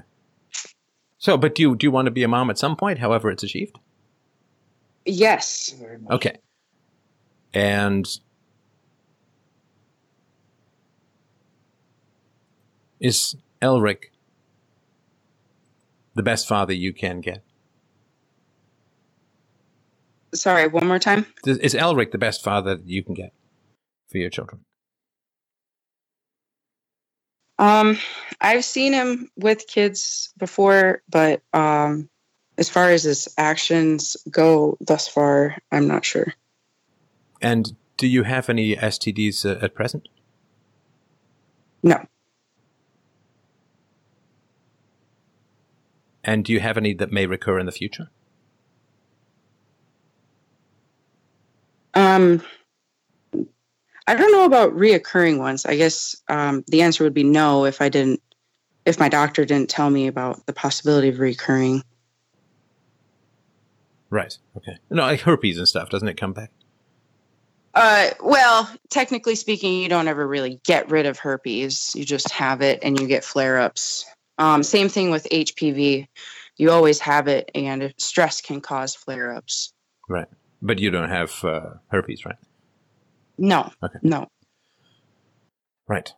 So, 1.18 1.36
but 1.36 1.54
do 1.54 1.62
you 1.62 1.76
do 1.76 1.86
you 1.86 1.90
want 1.90 2.06
to 2.06 2.12
be 2.12 2.22
a 2.22 2.28
mom 2.28 2.48
at 2.50 2.58
some 2.58 2.76
point? 2.76 2.98
However, 2.98 3.30
it's 3.30 3.42
achieved. 3.42 3.78
Yes. 5.04 5.74
Okay. 6.10 6.38
And 7.52 8.06
is 13.00 13.36
Elric 13.62 14.10
the 16.14 16.22
best 16.22 16.46
father 16.46 16.72
you 16.72 16.92
can 16.92 17.20
get? 17.20 17.42
Sorry, 20.34 20.68
one 20.68 20.86
more 20.86 20.98
time. 20.98 21.26
Is 21.46 21.74
Elric 21.74 22.12
the 22.12 22.18
best 22.18 22.44
father 22.44 22.76
that 22.76 22.86
you 22.86 23.02
can 23.02 23.14
get 23.14 23.32
for 24.10 24.18
your 24.18 24.30
children? 24.30 24.60
Um, 27.58 27.98
I've 28.40 28.64
seen 28.64 28.92
him 28.92 29.30
with 29.36 29.66
kids 29.66 30.32
before, 30.38 31.02
but 31.10 31.42
um, 31.52 32.08
as 32.56 32.68
far 32.68 32.90
as 32.90 33.02
his 33.04 33.28
actions 33.36 34.16
go 34.30 34.76
thus 34.80 35.08
far, 35.08 35.56
I'm 35.72 35.88
not 35.88 36.04
sure. 36.04 36.34
And 37.40 37.74
do 37.96 38.06
you 38.06 38.22
have 38.22 38.48
any 38.48 38.76
STDs 38.76 39.44
uh, 39.44 39.64
at 39.64 39.74
present? 39.74 40.08
No. 41.82 42.04
And 46.24 46.44
do 46.44 46.52
you 46.52 46.60
have 46.60 46.76
any 46.76 46.94
that 46.94 47.10
may 47.10 47.26
recur 47.26 47.58
in 47.58 47.66
the 47.66 47.72
future? 47.72 48.08
Um, 51.94 52.42
I 54.08 54.14
don't 54.14 54.32
know 54.32 54.46
about 54.46 54.74
reoccurring 54.74 55.38
ones. 55.38 55.66
I 55.66 55.76
guess 55.76 56.16
um, 56.28 56.64
the 56.66 56.80
answer 56.80 57.04
would 57.04 57.12
be 57.12 57.24
no 57.24 57.66
if 57.66 57.82
I 57.82 57.90
didn't, 57.90 58.22
if 58.86 58.98
my 58.98 59.10
doctor 59.10 59.44
didn't 59.44 59.68
tell 59.68 59.90
me 59.90 60.06
about 60.06 60.46
the 60.46 60.54
possibility 60.54 61.10
of 61.10 61.18
recurring. 61.18 61.82
Right. 64.08 64.38
Okay. 64.56 64.78
No, 64.88 65.02
like 65.02 65.20
herpes 65.20 65.58
and 65.58 65.68
stuff. 65.68 65.90
Doesn't 65.90 66.08
it 66.08 66.16
come 66.16 66.32
back? 66.32 66.50
Uh, 67.74 68.08
well, 68.22 68.66
technically 68.88 69.34
speaking, 69.34 69.74
you 69.74 69.90
don't 69.90 70.08
ever 70.08 70.26
really 70.26 70.58
get 70.64 70.90
rid 70.90 71.04
of 71.04 71.18
herpes. 71.18 71.94
You 71.94 72.06
just 72.06 72.30
have 72.30 72.62
it 72.62 72.78
and 72.82 72.98
you 72.98 73.06
get 73.06 73.24
flare 73.24 73.58
ups. 73.58 74.06
Um, 74.38 74.62
same 74.62 74.88
thing 74.88 75.10
with 75.10 75.28
HPV. 75.30 76.08
You 76.56 76.70
always 76.70 76.98
have 77.00 77.28
it, 77.28 77.50
and 77.54 77.92
stress 77.98 78.40
can 78.40 78.62
cause 78.62 78.94
flare 78.94 79.34
ups. 79.34 79.74
Right. 80.08 80.28
But 80.62 80.78
you 80.78 80.90
don't 80.90 81.10
have 81.10 81.44
uh, 81.44 81.74
herpes, 81.88 82.24
right? 82.24 82.38
No, 83.38 83.70
Okay. 83.82 83.98
no. 84.02 84.28
Right. 85.86 86.12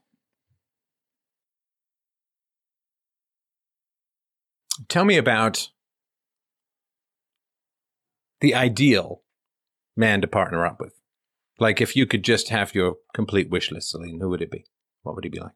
Tell 4.89 5.05
me 5.05 5.17
about 5.17 5.69
the 8.41 8.55
ideal 8.55 9.23
man 9.97 10.21
to 10.23 10.27
partner 10.27 10.65
up 10.65 10.81
with. 10.81 10.95
Like, 11.59 11.81
if 11.81 11.95
you 11.95 12.07
could 12.07 12.25
just 12.25 12.49
have 12.49 12.75
your 12.75 12.97
complete 13.15 13.51
wish 13.51 13.71
list, 13.71 13.91
Celine, 13.91 14.19
who 14.21 14.31
would 14.31 14.41
it 14.41 14.51
be? 14.51 14.65
What 15.03 15.15
would 15.15 15.25
he 15.25 15.31
be 15.31 15.41
like? 15.41 15.53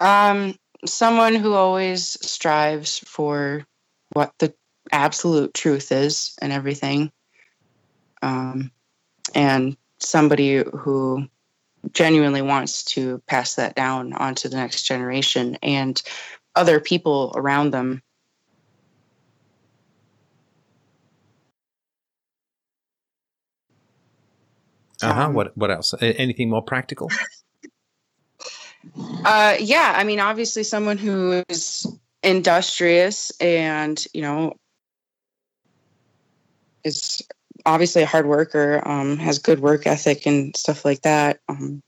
Um, 0.00 0.56
someone 0.84 1.34
who 1.34 1.54
always 1.54 2.18
strives 2.26 2.98
for 2.98 3.64
what 4.12 4.32
the 4.38 4.54
absolute 4.92 5.54
truth 5.54 5.92
is 5.92 6.34
and 6.42 6.52
everything. 6.52 7.10
Um, 8.24 8.70
and 9.34 9.76
somebody 9.98 10.64
who 10.72 11.28
genuinely 11.92 12.40
wants 12.40 12.82
to 12.84 13.20
pass 13.26 13.56
that 13.56 13.74
down 13.74 14.14
onto 14.14 14.48
the 14.48 14.56
next 14.56 14.84
generation 14.84 15.58
and 15.62 16.00
other 16.56 16.80
people 16.80 17.34
around 17.36 17.72
them. 17.72 18.02
Uh 25.02 25.12
huh. 25.12 25.24
Um, 25.24 25.34
What 25.34 25.56
What 25.56 25.70
else? 25.70 25.92
Anything 26.00 26.48
more 26.48 26.62
practical? 26.62 27.10
Uh, 29.24 29.56
yeah, 29.58 29.94
I 29.96 30.04
mean, 30.04 30.20
obviously, 30.20 30.62
someone 30.62 30.98
who 30.98 31.42
is 31.48 31.86
industrious 32.22 33.32
and 33.40 34.04
you 34.12 34.20
know 34.20 34.52
is 36.84 37.22
obviously 37.66 38.02
a 38.02 38.06
hard 38.06 38.26
worker, 38.26 38.86
um, 38.86 39.16
has 39.18 39.38
good 39.38 39.60
work 39.60 39.86
ethic 39.86 40.26
and 40.26 40.56
stuff 40.56 40.84
like 40.84 41.02
that. 41.02 41.40
Um, 41.48 41.82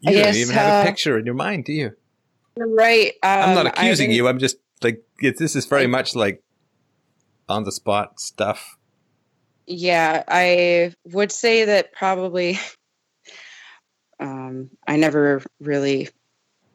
you 0.00 0.10
I 0.10 0.12
don't 0.14 0.22
guess, 0.24 0.36
even 0.36 0.54
have 0.54 0.72
uh, 0.72 0.82
a 0.82 0.90
picture 0.90 1.18
in 1.18 1.26
your 1.26 1.34
mind, 1.34 1.64
do 1.64 1.72
you? 1.72 1.92
Right. 2.56 3.12
Um, 3.22 3.40
I'm 3.40 3.54
not 3.54 3.66
accusing 3.66 4.10
you. 4.10 4.28
I'm 4.28 4.38
just 4.38 4.56
like 4.82 5.02
this 5.20 5.56
is 5.56 5.66
very 5.66 5.86
much 5.86 6.14
like 6.14 6.42
on 7.48 7.64
the 7.64 7.72
spot 7.72 8.20
stuff. 8.20 8.76
Yeah, 9.66 10.24
I 10.28 10.92
would 11.04 11.32
say 11.32 11.64
that 11.66 11.92
probably. 11.92 12.58
Um, 14.20 14.70
I 14.86 14.98
never 14.98 15.42
really 15.58 16.08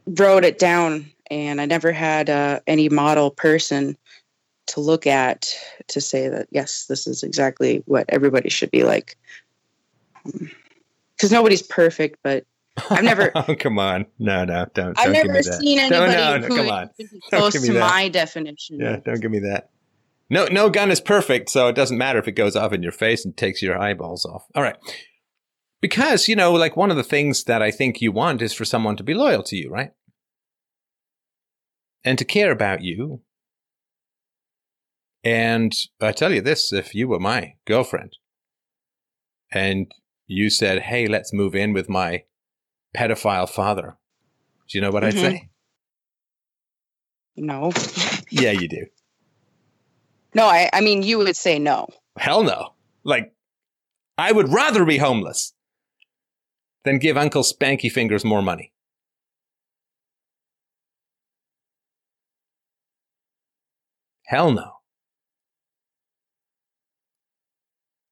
wrote 0.05 0.43
it 0.43 0.59
down 0.59 1.09
and 1.31 1.59
I 1.61 1.65
never 1.65 1.91
had 1.91 2.29
uh, 2.29 2.59
any 2.67 2.89
model 2.89 3.31
person 3.31 3.97
to 4.67 4.79
look 4.81 5.07
at 5.07 5.53
to 5.87 6.01
say 6.01 6.27
that 6.27 6.47
yes, 6.51 6.85
this 6.87 7.07
is 7.07 7.23
exactly 7.23 7.83
what 7.85 8.05
everybody 8.09 8.49
should 8.49 8.71
be 8.71 8.83
like. 8.83 9.17
Because 10.23 11.31
nobody's 11.31 11.61
perfect, 11.61 12.19
but 12.23 12.45
I've 12.89 13.03
never- 13.03 13.31
oh, 13.35 13.55
come 13.55 13.79
on. 13.79 14.05
No, 14.19 14.45
no, 14.45 14.65
don't. 14.73 14.97
I've 14.99 15.13
don't 15.13 15.27
never 15.27 15.41
seen 15.43 15.77
No, 15.89 16.03
anybody 16.03 16.13
no, 16.13 16.37
no, 16.37 16.47
who 16.47 16.55
come 16.57 16.69
on. 16.69 16.89
close 17.29 17.53
to 17.65 17.73
that. 17.73 17.79
my 17.79 18.09
definition. 18.09 18.79
Yeah, 18.79 18.97
don't 18.97 19.21
give 19.21 19.31
me 19.31 19.39
that. 19.39 19.69
No, 20.29 20.45
no 20.45 20.69
gun 20.69 20.91
is 20.91 20.99
perfect, 20.99 21.49
so 21.49 21.67
it 21.69 21.75
doesn't 21.75 21.97
matter 21.97 22.19
if 22.19 22.27
it 22.27 22.33
goes 22.33 22.55
off 22.55 22.73
in 22.73 22.83
your 22.83 22.91
face 22.91 23.23
and 23.23 23.35
takes 23.37 23.61
your 23.61 23.79
eyeballs 23.79 24.25
off. 24.25 24.43
All 24.55 24.61
right. 24.61 24.75
Because, 25.79 26.27
you 26.27 26.35
know, 26.35 26.51
like 26.51 26.75
one 26.75 26.91
of 26.91 26.97
the 26.97 27.03
things 27.03 27.45
that 27.45 27.61
I 27.61 27.71
think 27.71 28.01
you 28.01 28.11
want 28.11 28.41
is 28.41 28.51
for 28.51 28.65
someone 28.65 28.97
to 28.97 29.03
be 29.03 29.13
loyal 29.13 29.43
to 29.43 29.55
you, 29.55 29.69
right? 29.69 29.91
And 32.07 32.17
to 32.19 32.23
care 32.23 32.51
about 32.53 32.81
you. 32.81 33.21
And 35.25 35.73
I 35.99 36.13
tell 36.13 36.31
you 36.33 36.39
this 36.39 36.71
if 36.71 36.95
you 36.95 37.09
were 37.09 37.19
my 37.19 37.55
girlfriend 37.65 38.13
and 39.51 39.91
you 40.25 40.49
said, 40.49 40.83
hey, 40.83 41.07
let's 41.07 41.33
move 41.33 41.53
in 41.53 41.73
with 41.73 41.89
my 41.89 42.23
pedophile 42.95 43.49
father, 43.49 43.97
do 44.69 44.77
you 44.77 44.81
know 44.81 44.89
what 44.89 45.03
I'd 45.03 45.15
Mhm. 45.15 45.19
say? 45.19 45.49
No, 47.35 47.71
Yeah, 48.31 48.51
you 48.51 48.69
do. 48.69 48.85
no. 50.33 50.45
I, 50.45 50.69
I 50.71 50.79
mean, 50.79 51.03
you 51.03 51.17
would 51.17 51.35
say 51.35 51.59
no. 51.59 51.87
Hell 52.17 52.43
no. 52.43 52.73
Like, 53.03 53.33
I 54.17 54.31
would 54.31 54.47
rather 54.53 54.85
be 54.85 54.97
homeless 54.97 55.53
than 56.85 56.99
give 56.99 57.17
Uncle 57.17 57.43
Spanky 57.43 57.91
Fingers 57.91 58.23
more 58.23 58.41
money. 58.41 58.71
Hell 64.27 64.51
no. 64.51 64.71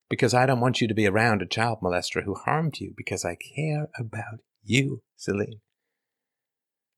Because 0.09 0.33
I 0.33 0.45
don't 0.45 0.61
want 0.61 0.79
you 0.79 0.87
to 0.87 0.93
be 0.93 1.07
around 1.07 1.41
a 1.41 1.45
child 1.45 1.79
molester 1.83 2.23
who 2.23 2.35
harmed 2.35 2.79
you 2.79 2.93
because 2.95 3.25
I 3.25 3.35
care 3.35 3.89
about 3.99 4.39
you, 4.63 5.01
Celine. 5.17 5.59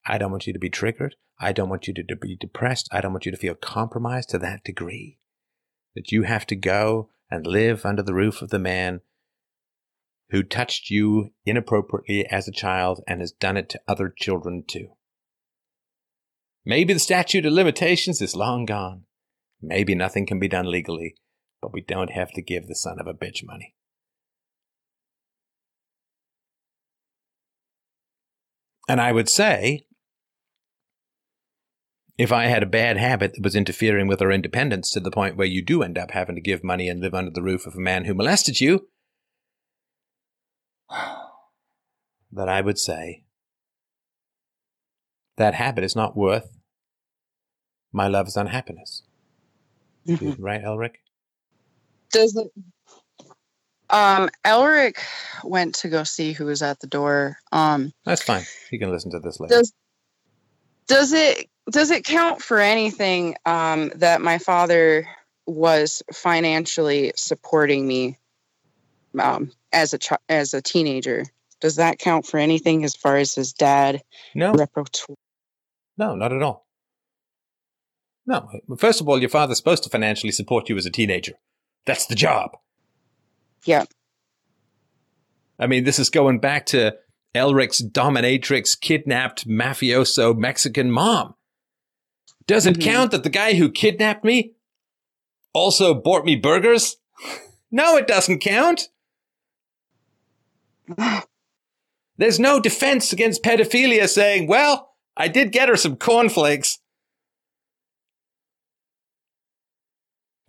I 0.06 0.20
don't 0.20 0.30
want 0.30 0.46
you 0.46 0.54
to 0.54 0.60
be 0.60 0.70
triggered. 0.70 1.16
I 1.40 1.52
don't 1.52 1.70
want 1.70 1.88
you 1.88 1.96
to 1.96 2.16
be 2.16 2.38
depressed. 2.38 2.88
I 2.92 3.02
don't 3.02 3.12
want 3.12 3.26
you 3.26 3.32
to 3.32 3.38
feel 3.38 3.56
compromised 3.56 4.30
to 4.30 4.38
that 4.40 4.64
degree 4.64 5.18
that 5.96 6.12
you 6.12 6.24
have 6.24 6.46
to 6.48 6.56
go 6.56 7.10
and 7.32 7.48
live 7.48 7.86
under 7.86 8.04
the 8.04 8.14
roof 8.14 8.44
of 8.44 8.50
the 8.50 8.60
man 8.60 9.02
who 10.30 10.44
touched 10.44 10.92
you 10.92 11.32
inappropriately 11.44 12.28
as 12.28 12.48
a 12.48 12.52
child 12.52 13.02
and 13.08 13.20
has 13.20 13.32
done 13.32 13.58
it 13.58 13.68
to 13.70 13.82
other 13.88 14.14
children 14.16 14.64
too. 14.68 14.90
Maybe 16.66 16.94
the 16.94 17.00
statute 17.00 17.48
of 17.48 17.54
limitations 17.54 18.22
is 18.22 18.36
long 18.36 18.66
gone. 18.66 19.07
Maybe 19.62 19.96
nothing 19.96 20.26
can 20.26 20.40
be 20.40 20.48
done 20.48 20.70
legally, 20.70 21.16
but 21.62 21.74
we 21.74 21.82
don't 21.82 22.12
have 22.12 22.32
to 22.32 22.42
give 22.42 22.68
the 22.68 22.76
son 22.76 23.00
of 23.00 23.08
a 23.08 23.14
bitch 23.14 23.46
money. 23.46 23.76
And 28.88 29.02
I 29.02 29.12
would 29.12 29.28
say, 29.28 29.86
if 32.18 32.32
I 32.32 32.46
had 32.46 32.64
a 32.64 32.68
bad 32.68 32.98
habit 32.98 33.34
that 33.34 33.44
was 33.44 33.56
interfering 33.56 34.08
with 34.08 34.22
our 34.22 34.32
independence 34.32 34.90
to 34.92 35.00
the 35.00 35.12
point 35.12 35.36
where 35.36 35.46
you 35.48 35.62
do 35.62 35.84
end 35.84 35.98
up 35.98 36.12
having 36.12 36.36
to 36.36 36.42
give 36.42 36.64
money 36.64 36.88
and 36.90 37.02
live 37.02 37.14
under 37.14 37.32
the 37.32 37.44
roof 37.44 37.68
of 37.68 37.76
a 37.76 37.80
man 37.80 38.06
who 38.06 38.14
molested 38.14 38.62
you, 38.62 38.88
that 40.90 42.50
I 42.50 42.62
would 42.62 42.80
say 42.80 43.26
that 45.36 45.54
habit 45.54 45.84
is 45.84 45.96
not 45.96 46.18
worth 46.18 46.58
my 47.92 48.08
love's 48.08 48.38
unhappiness. 48.38 49.04
Mhm. 50.08 50.36
Right, 50.40 50.62
Elric? 50.64 50.96
Does 52.12 52.36
it? 52.36 52.52
Um, 53.90 54.30
Elric 54.46 54.98
went 55.44 55.76
to 55.76 55.90
go 55.90 56.04
see 56.04 56.34
who 56.34 56.46
was 56.46 56.62
at 56.62 56.80
the 56.80 56.88
door. 56.88 57.38
Um, 57.52 57.94
That's 58.06 58.24
fine. 58.24 58.44
You 58.72 58.80
can 58.80 58.92
listen 58.92 59.12
to 59.12 59.20
this 59.20 59.40
later. 59.40 59.56
does 59.56 59.74
does 60.88 61.14
it 61.14 61.50
does 61.72 61.92
it 61.92 62.06
count 62.06 62.42
for 62.42 62.60
anything 62.60 63.36
um, 63.46 63.92
that 63.96 64.22
my 64.22 64.38
father 64.38 65.08
was 65.46 66.04
financially 66.14 67.14
supporting 67.16 67.88
me 67.88 68.18
um, 69.20 69.52
as 69.72 69.94
a 69.94 70.00
chi- 70.00 70.18
as 70.30 70.54
a 70.54 70.62
teenager? 70.62 71.24
Does 71.62 71.78
that 71.78 71.98
count 72.00 72.26
for 72.28 72.38
anything 72.38 72.84
as 72.84 72.96
far 72.96 73.18
as 73.18 73.34
his 73.36 73.54
dad 73.54 74.04
no, 74.36 74.54
repertoire? 74.54 75.16
no, 75.98 76.16
not 76.16 76.32
at 76.34 76.44
all. 76.44 76.67
No. 78.28 78.50
First 78.78 79.00
of 79.02 79.08
all, 79.10 79.20
your 79.20 79.30
father's 79.30 79.58
supposed 79.58 79.84
to 79.84 79.90
financially 79.90 80.32
support 80.32 80.68
you 80.70 80.78
as 80.78 80.86
a 80.86 80.92
teenager. 80.92 81.34
That's 81.86 82.06
the 82.06 82.16
job. 82.16 82.58
Yeah. 83.64 83.86
I 85.58 85.66
mean, 85.68 85.86
this 85.86 85.98
is 85.98 86.10
going 86.10 86.40
back 86.40 86.66
to 86.68 86.96
Elric's 87.34 87.82
dominatrix 87.82 88.80
kidnapped 88.80 89.48
mafioso 89.48 90.38
Mexican 90.38 90.92
mom. 90.92 91.36
Does 92.46 92.66
it 92.66 92.76
Mhm. 92.78 92.82
count 92.84 93.12
that 93.12 93.24
the 93.24 93.30
guy 93.30 93.54
who 93.56 93.72
kidnapped 93.72 94.24
me 94.24 94.54
also 95.54 95.94
bought 95.94 96.26
me 96.26 96.36
burgers? 96.36 96.98
No, 97.70 97.98
it 97.98 98.08
doesn't 98.08 98.40
count. 98.40 98.88
There's 102.18 102.40
no 102.40 102.60
defense 102.62 103.12
against 103.12 103.44
pedophilia 103.44 104.08
saying, 104.08 104.48
well, 104.48 104.96
I 105.16 105.28
did 105.28 105.52
get 105.52 105.68
her 105.70 105.76
some 105.76 105.98
cornflakes. 105.98 106.80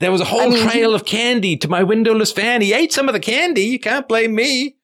There 0.00 0.12
was 0.12 0.20
a 0.20 0.24
whole 0.24 0.40
I 0.42 0.48
mean, 0.48 0.68
trail 0.68 0.94
of 0.94 1.04
candy 1.04 1.56
to 1.56 1.68
my 1.68 1.82
windowless 1.82 2.30
fan. 2.30 2.60
He 2.60 2.72
ate 2.72 2.92
some 2.92 3.08
of 3.08 3.14
the 3.14 3.20
candy. 3.20 3.62
You 3.62 3.80
can't 3.80 4.06
blame 4.06 4.34
me. 4.34 4.76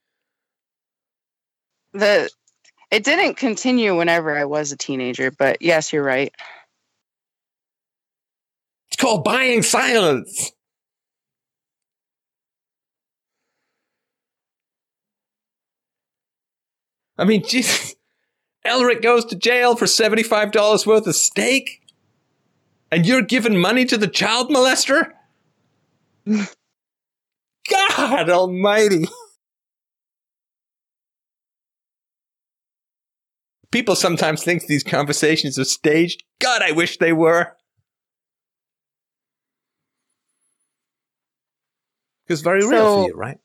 the 1.92 2.28
it 2.90 3.04
didn't 3.04 3.36
continue 3.36 3.96
whenever 3.96 4.36
I 4.36 4.44
was 4.44 4.72
a 4.72 4.76
teenager, 4.76 5.30
but 5.30 5.62
yes, 5.62 5.92
you're 5.92 6.04
right. 6.04 6.32
It's 8.88 8.96
called 8.96 9.24
buying 9.24 9.62
silence. 9.62 10.52
I 17.16 17.24
mean, 17.24 17.44
Jesus. 17.48 17.94
Elric 18.66 19.02
goes 19.02 19.26
to 19.26 19.36
jail 19.36 19.76
for 19.76 19.84
$75 19.84 20.86
worth 20.86 21.06
of 21.06 21.14
steak? 21.14 21.83
And 22.94 23.04
you're 23.04 23.22
giving 23.22 23.60
money 23.60 23.84
to 23.86 23.98
the 23.98 24.06
child 24.06 24.50
molester? 24.50 25.10
God 27.68 28.30
almighty. 28.30 29.08
People 33.72 33.96
sometimes 33.96 34.44
think 34.44 34.66
these 34.66 34.84
conversations 34.84 35.58
are 35.58 35.64
staged. 35.64 36.22
God, 36.38 36.62
I 36.62 36.70
wish 36.70 36.98
they 36.98 37.12
were. 37.12 37.56
Because 42.24 42.42
very 42.42 42.64
real 42.64 42.94
for 42.94 43.08
you, 43.08 43.14
right? 43.16 43.40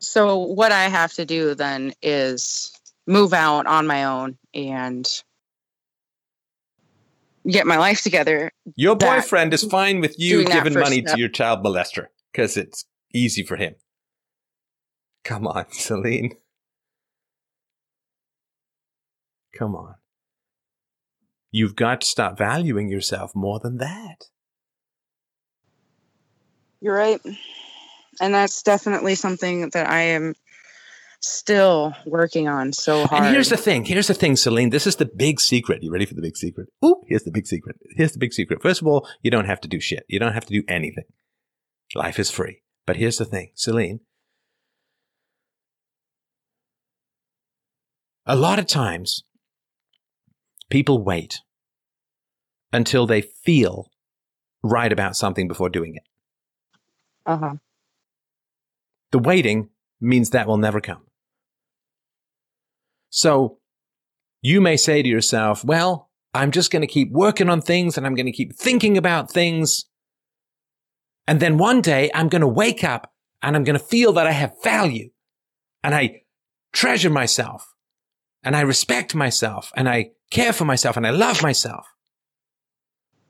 So 0.00 0.38
what 0.38 0.72
I 0.72 0.88
have 0.88 1.12
to 1.12 1.24
do 1.24 1.54
then 1.54 1.92
is 2.02 2.72
move 3.06 3.32
out 3.32 3.68
on 3.68 3.86
my 3.86 4.02
own 4.02 4.36
and 4.52 5.08
get 7.48 7.66
my 7.66 7.76
life 7.76 8.02
together. 8.02 8.50
Your 8.76 8.96
boyfriend 8.96 9.54
is 9.54 9.64
fine 9.64 10.00
with 10.00 10.18
you 10.18 10.44
giving 10.44 10.74
money 10.74 11.00
step. 11.00 11.14
to 11.14 11.20
your 11.20 11.28
child 11.28 11.64
molester 11.64 12.06
because 12.32 12.56
it's 12.56 12.84
easy 13.12 13.42
for 13.42 13.56
him. 13.56 13.74
Come 15.24 15.46
on, 15.46 15.66
Celine. 15.70 16.36
Come 19.56 19.74
on. 19.74 19.94
You've 21.52 21.74
got 21.74 22.02
to 22.02 22.06
stop 22.06 22.38
valuing 22.38 22.88
yourself 22.88 23.34
more 23.34 23.58
than 23.58 23.78
that. 23.78 24.26
You're 26.80 26.94
right. 26.94 27.20
And 28.20 28.32
that's 28.32 28.62
definitely 28.62 29.16
something 29.16 29.70
that 29.70 29.88
I 29.88 30.00
am 30.00 30.34
still 31.20 31.94
working 32.06 32.48
on 32.48 32.72
so 32.72 33.06
hard. 33.06 33.24
And 33.24 33.34
here's 33.34 33.50
the 33.50 33.56
thing. 33.56 33.84
Here's 33.84 34.08
the 34.08 34.14
thing, 34.14 34.36
Celine. 34.36 34.70
This 34.70 34.86
is 34.86 34.96
the 34.96 35.06
big 35.06 35.40
secret. 35.40 35.82
You 35.82 35.92
ready 35.92 36.06
for 36.06 36.14
the 36.14 36.22
big 36.22 36.36
secret? 36.36 36.68
Ooh, 36.84 37.02
here's 37.06 37.24
the 37.24 37.30
big 37.30 37.46
secret. 37.46 37.76
Here's 37.96 38.12
the 38.12 38.18
big 38.18 38.32
secret. 38.32 38.62
First 38.62 38.80
of 38.80 38.86
all, 38.86 39.06
you 39.22 39.30
don't 39.30 39.46
have 39.46 39.60
to 39.62 39.68
do 39.68 39.80
shit. 39.80 40.04
You 40.08 40.18
don't 40.18 40.32
have 40.32 40.46
to 40.46 40.52
do 40.52 40.62
anything. 40.68 41.04
Life 41.94 42.18
is 42.18 42.30
free. 42.30 42.62
But 42.86 42.96
here's 42.96 43.18
the 43.18 43.24
thing, 43.24 43.50
Celine. 43.54 44.00
a 48.30 48.36
lot 48.36 48.60
of 48.60 48.66
times 48.66 49.24
people 50.68 51.02
wait 51.02 51.40
until 52.72 53.04
they 53.04 53.20
feel 53.20 53.90
right 54.62 54.92
about 54.92 55.16
something 55.16 55.48
before 55.48 55.68
doing 55.68 55.96
it. 55.96 56.02
Uh 57.26 57.36
huh. 57.38 57.54
The 59.10 59.18
waiting 59.18 59.70
means 60.00 60.30
that 60.30 60.46
will 60.46 60.58
never 60.58 60.80
come. 60.80 61.02
So 63.10 63.58
you 64.40 64.60
may 64.60 64.76
say 64.76 65.02
to 65.02 65.08
yourself, 65.08 65.64
well, 65.64 66.10
I'm 66.32 66.52
just 66.52 66.70
going 66.70 66.82
to 66.82 66.86
keep 66.86 67.10
working 67.10 67.48
on 67.48 67.60
things 67.60 67.98
and 67.98 68.06
I'm 68.06 68.14
going 68.14 68.26
to 68.26 68.32
keep 68.32 68.56
thinking 68.56 68.96
about 68.96 69.30
things. 69.30 69.84
And 71.26 71.40
then 71.40 71.58
one 71.58 71.80
day 71.80 72.10
I'm 72.14 72.28
going 72.28 72.40
to 72.40 72.48
wake 72.48 72.84
up 72.84 73.12
and 73.42 73.56
I'm 73.56 73.64
going 73.64 73.78
to 73.78 73.84
feel 73.84 74.12
that 74.14 74.26
I 74.26 74.32
have 74.32 74.54
value 74.62 75.10
and 75.82 75.94
I 75.94 76.22
treasure 76.72 77.10
myself 77.10 77.74
and 78.42 78.56
I 78.56 78.60
respect 78.60 79.14
myself 79.14 79.72
and 79.76 79.88
I 79.88 80.10
care 80.30 80.52
for 80.52 80.64
myself 80.64 80.96
and 80.96 81.06
I 81.06 81.10
love 81.10 81.42
myself. 81.42 81.86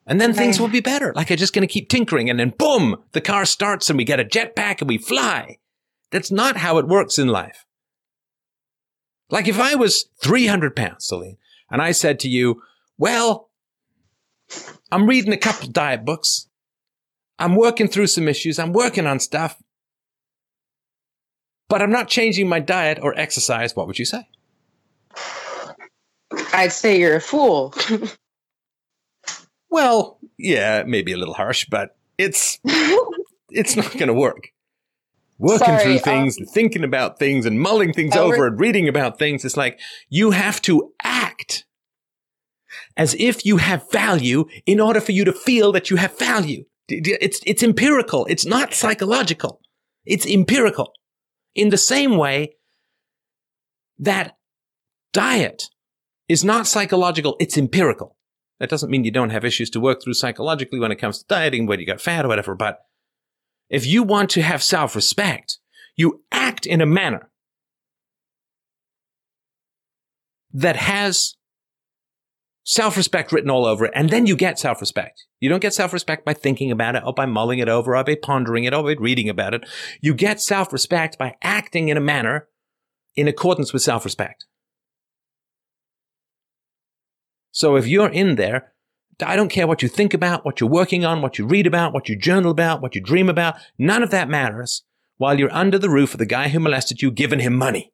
And 0.07 0.21
then 0.21 0.33
things 0.33 0.59
will 0.59 0.69
be 0.69 0.81
better. 0.81 1.13
Like 1.15 1.31
I'm 1.31 1.37
just 1.37 1.55
going 1.55 1.67
to 1.67 1.73
keep 1.73 1.89
tinkering 1.89 2.29
and 2.29 2.39
then 2.39 2.53
boom, 2.59 2.97
the 3.13 3.21
car 3.21 3.45
starts 3.45 3.89
and 3.89 3.97
we 3.97 4.05
get 4.05 4.21
a 4.21 4.25
jetpack 4.25 4.81
and 4.81 4.89
we 4.89 4.99
fly. 4.99 5.59
That's 6.11 6.33
not 6.33 6.57
how 6.57 6.79
it 6.79 6.89
works 6.89 7.19
in 7.19 7.29
life. 7.29 7.65
Like 9.31 9.49
if 9.49 9.59
I 9.59 9.75
was 9.75 10.07
300 10.23 10.75
pounds, 10.75 11.07
Celine, 11.07 11.39
and 11.71 11.81
I 11.81 11.93
said 11.93 12.19
to 12.21 12.29
you, 12.29 12.63
well, 12.99 13.49
I'm 14.91 15.07
reading 15.07 15.33
a 15.33 15.39
couple 15.39 15.69
diet 15.69 16.05
books. 16.05 16.49
I'm 17.39 17.57
working 17.57 17.89
through 17.89 18.09
some 18.09 18.29
issues. 18.29 18.59
I'm 18.59 18.73
working 18.73 19.07
on 19.07 19.21
stuff, 19.21 19.63
but 21.69 21.81
I'm 21.81 21.91
not 21.91 22.09
changing 22.09 22.49
my 22.49 22.61
diet 22.61 22.99
or 23.01 23.19
exercise. 23.19 23.75
What 23.75 23.87
would 23.87 23.99
you 23.99 24.05
say? 24.05 24.29
I'd 26.53 26.73
say 26.73 26.99
you're 27.01 27.17
a 27.17 27.21
fool. 27.21 27.75
Well, 29.71 30.19
yeah, 30.37 30.83
maybe 30.87 31.13
a 31.13 31.17
little 31.17 31.35
harsh, 31.35 31.67
but 31.71 31.97
it's 32.19 32.59
it's 33.51 33.77
not 33.77 33.93
going 33.93 34.09
to 34.09 34.15
work. 34.15 34.49
Working 35.41 35.79
Sorry, 35.79 35.83
through 35.83 35.95
um, 35.95 36.01
things 36.01 36.37
and 36.37 36.47
thinking 36.51 36.85
about 36.85 37.19
things 37.19 37.47
and 37.47 37.59
mulling 37.59 37.95
things 37.95 38.15
over 38.15 38.47
and 38.47 38.61
reading 38.61 38.89
about 38.89 39.19
things, 39.19 39.43
it's 39.43 39.57
like 39.57 39.81
you 40.11 40.33
have 40.33 40.61
to 40.63 40.93
act 41.03 41.65
as 42.95 43.17
if 43.19 43.47
you 43.47 43.57
have 43.57 43.91
value 43.91 44.45
in 44.67 44.81
order 44.81 45.01
for 45.01 45.13
you 45.13 45.25
to 45.25 45.33
feel 45.33 45.73
that 45.73 45.89
you 45.89 45.97
have 45.97 46.19
value. 46.19 46.65
It's, 46.89 47.41
it's 47.47 47.63
empirical. 47.63 48.27
It's 48.27 48.45
not 48.45 48.75
psychological. 48.75 49.63
It's 50.05 50.27
empirical. 50.27 50.93
In 51.55 51.71
the 51.71 51.79
same 51.79 52.19
way 52.19 52.57
that 53.99 54.37
diet 55.15 55.71
is 56.29 56.45
not 56.45 56.67
psychological, 56.67 57.37
it's 57.41 57.57
empirical. 57.57 58.15
That 58.59 58.69
doesn't 58.69 58.91
mean 58.91 59.05
you 59.05 59.11
don't 59.11 59.31
have 59.31 59.47
issues 59.47 59.71
to 59.71 59.81
work 59.81 60.03
through 60.03 60.13
psychologically 60.15 60.81
when 60.81 60.93
it 60.93 60.97
comes 60.97 61.21
to 61.21 61.25
dieting, 61.29 61.67
whether 61.67 61.81
you 61.81 61.87
got 61.87 62.03
fat 62.03 62.27
or 62.27 62.29
whatever. 62.29 62.55
But 62.55 62.81
if 63.71 63.87
you 63.87 64.03
want 64.03 64.29
to 64.31 64.43
have 64.43 64.63
self 64.63 64.95
respect, 64.97 65.59
you 65.97 66.23
act 66.33 66.67
in 66.67 66.81
a 66.81 66.87
manner 66.87 67.31
that 70.53 70.77
has 70.77 71.37
self 72.65 72.97
respect 72.97 73.33
written 73.33 73.51
all 73.51 73.65
over 73.65 73.87
it, 73.87 73.93
and 73.95 74.11
then 74.11 74.27
you 74.27 74.37
get 74.37 74.59
self 74.59 74.81
respect. 74.81 75.25
You 75.39 75.49
don't 75.49 75.63
get 75.63 75.73
self 75.73 75.93
respect 75.93 76.25
by 76.25 76.35
thinking 76.35 76.73
about 76.73 76.97
it 76.97 77.05
or 77.07 77.15
by 77.15 77.27
mulling 77.27 77.61
it 77.61 77.69
over 77.69 77.97
or 77.97 78.05
by 78.05 78.17
pondering 78.17 78.65
it 78.65 78.75
or 78.75 78.83
by 78.83 78.97
reading 78.99 79.29
about 79.29 79.55
it. 79.55 79.65
You 80.01 80.15
get 80.15 80.41
self 80.41 80.73
respect 80.73 81.17
by 81.17 81.37
acting 81.41 81.89
in 81.89 81.97
a 81.97 82.01
manner 82.01 82.49
in 83.15 83.29
accordance 83.29 83.73
with 83.73 83.83
self 83.83 84.05
respect. 84.05 84.47
So 87.53 87.77
if 87.77 87.87
you're 87.87 88.09
in 88.09 88.37
there, 88.37 88.73
I 89.23 89.37
don't 89.37 89.49
care 89.49 89.67
what 89.67 89.83
you 89.83 89.89
think 89.89 90.15
about, 90.15 90.45
what 90.45 90.61
you're 90.61 90.71
working 90.71 91.05
on, 91.05 91.23
what 91.23 91.39
you 91.39 91.47
read 91.47 91.67
about, 91.67 91.93
what 91.93 92.09
you 92.09 92.17
journal 92.17 92.51
about, 92.51 92.81
what 92.81 92.95
you 92.95 93.01
dream 93.01 93.29
about. 93.29 93.57
None 93.79 94.03
of 94.03 94.11
that 94.11 94.29
matters 94.29 94.85
while 95.19 95.39
you're 95.39 95.53
under 95.53 95.79
the 95.79 95.91
roof 95.91 96.15
of 96.15 96.19
the 96.19 96.27
guy 96.27 96.49
who 96.49 96.61
molested 96.61 97.03
you, 97.03 97.11
giving 97.11 97.41
him 97.41 97.55
money. 97.55 97.93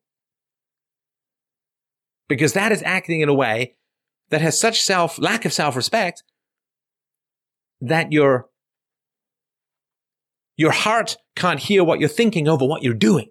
Because 2.28 2.52
that 2.54 2.72
is 2.72 2.82
acting 2.84 3.20
in 3.20 3.28
a 3.28 3.34
way 3.34 3.76
that 4.30 4.40
has 4.40 4.58
such 4.58 4.82
self, 4.82 5.18
lack 5.18 5.44
of 5.44 5.52
self-respect 5.52 6.22
that 7.80 8.12
your, 8.12 8.48
your 10.56 10.72
heart 10.72 11.16
can't 11.34 11.60
hear 11.60 11.84
what 11.84 12.00
you're 12.00 12.08
thinking 12.08 12.48
over 12.48 12.64
what 12.64 12.82
you're 12.82 12.94
doing. 12.94 13.28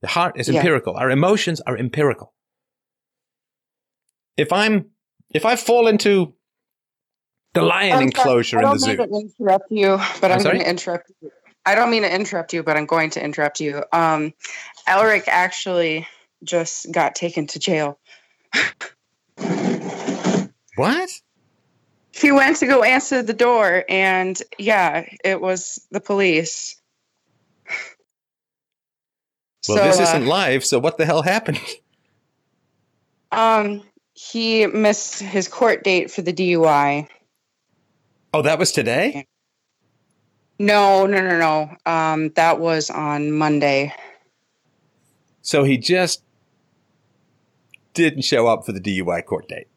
The 0.00 0.08
heart 0.08 0.38
is 0.38 0.48
Yeah. 0.48 0.56
empirical. 0.56 0.96
Our 0.96 1.10
emotions 1.10 1.60
are 1.60 1.76
empirical 1.78 2.32
if 4.36 4.52
I'm 4.52 4.86
if 5.34 5.44
I 5.44 5.56
fall 5.56 5.86
into 5.86 6.34
the 7.54 7.62
lion 7.62 7.92
I'm 7.92 8.02
enclosure 8.02 8.60
sorry, 8.60 8.66
in 8.66 8.72
the 8.72 8.78
zoo. 8.78 8.90
I 8.90 8.96
don't 8.96 9.10
mean 9.10 9.22
to 9.22 9.30
interrupt 9.38 9.70
you, 9.70 9.98
but 10.20 10.30
I'm 10.30 10.38
I'm, 10.38 10.44
going 10.44 10.58
to 10.58 10.68
interrupt 10.68 11.10
you. 11.20 11.30
I 11.64 11.74
don't 11.74 11.90
mean 11.90 12.02
to 12.02 12.14
interrupt 12.14 12.52
you, 12.52 12.62
but 12.62 12.76
I'm 12.76 12.86
going 12.86 13.10
to 13.10 13.24
interrupt 13.24 13.60
you. 13.60 13.84
Um, 13.92 14.32
Elric 14.88 15.28
actually 15.28 16.06
just 16.44 16.90
got 16.90 17.14
taken 17.14 17.46
to 17.48 17.58
jail. 17.58 17.98
what? 20.76 21.10
He 22.14 22.32
went 22.32 22.56
to 22.58 22.66
go 22.66 22.82
answer 22.82 23.22
the 23.22 23.32
door, 23.32 23.84
and 23.88 24.40
yeah, 24.58 25.06
it 25.24 25.40
was 25.40 25.86
the 25.90 26.00
police. 26.00 26.80
Well, 29.68 29.78
So, 29.78 29.84
this 29.84 30.00
uh, 30.00 30.02
isn't 30.02 30.26
live, 30.26 30.64
so 30.64 30.78
what 30.78 30.98
the 30.98 31.06
hell 31.06 31.22
happened? 31.22 31.60
Um, 33.30 33.82
he 34.14 34.66
missed 34.66 35.20
his 35.20 35.48
court 35.48 35.84
date 35.84 36.10
for 36.10 36.22
the 36.22 36.32
DUI. 36.32 37.08
Oh, 38.34 38.42
that 38.42 38.58
was 38.58 38.72
today. 38.72 39.26
No, 40.58 41.06
no, 41.06 41.20
no, 41.20 41.38
no. 41.38 41.92
Um, 41.92 42.30
that 42.30 42.60
was 42.60 42.90
on 42.90 43.32
Monday. 43.32 43.92
So 45.42 45.64
he 45.64 45.76
just 45.76 46.22
didn't 47.94 48.22
show 48.22 48.46
up 48.46 48.64
for 48.64 48.72
the 48.72 48.80
DUI 48.80 49.24
court 49.24 49.48
date. 49.48 49.68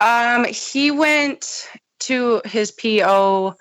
Um, 0.00 0.44
he 0.44 0.90
went 0.90 1.68
to 2.00 2.42
his 2.44 2.72
PO 2.72 3.54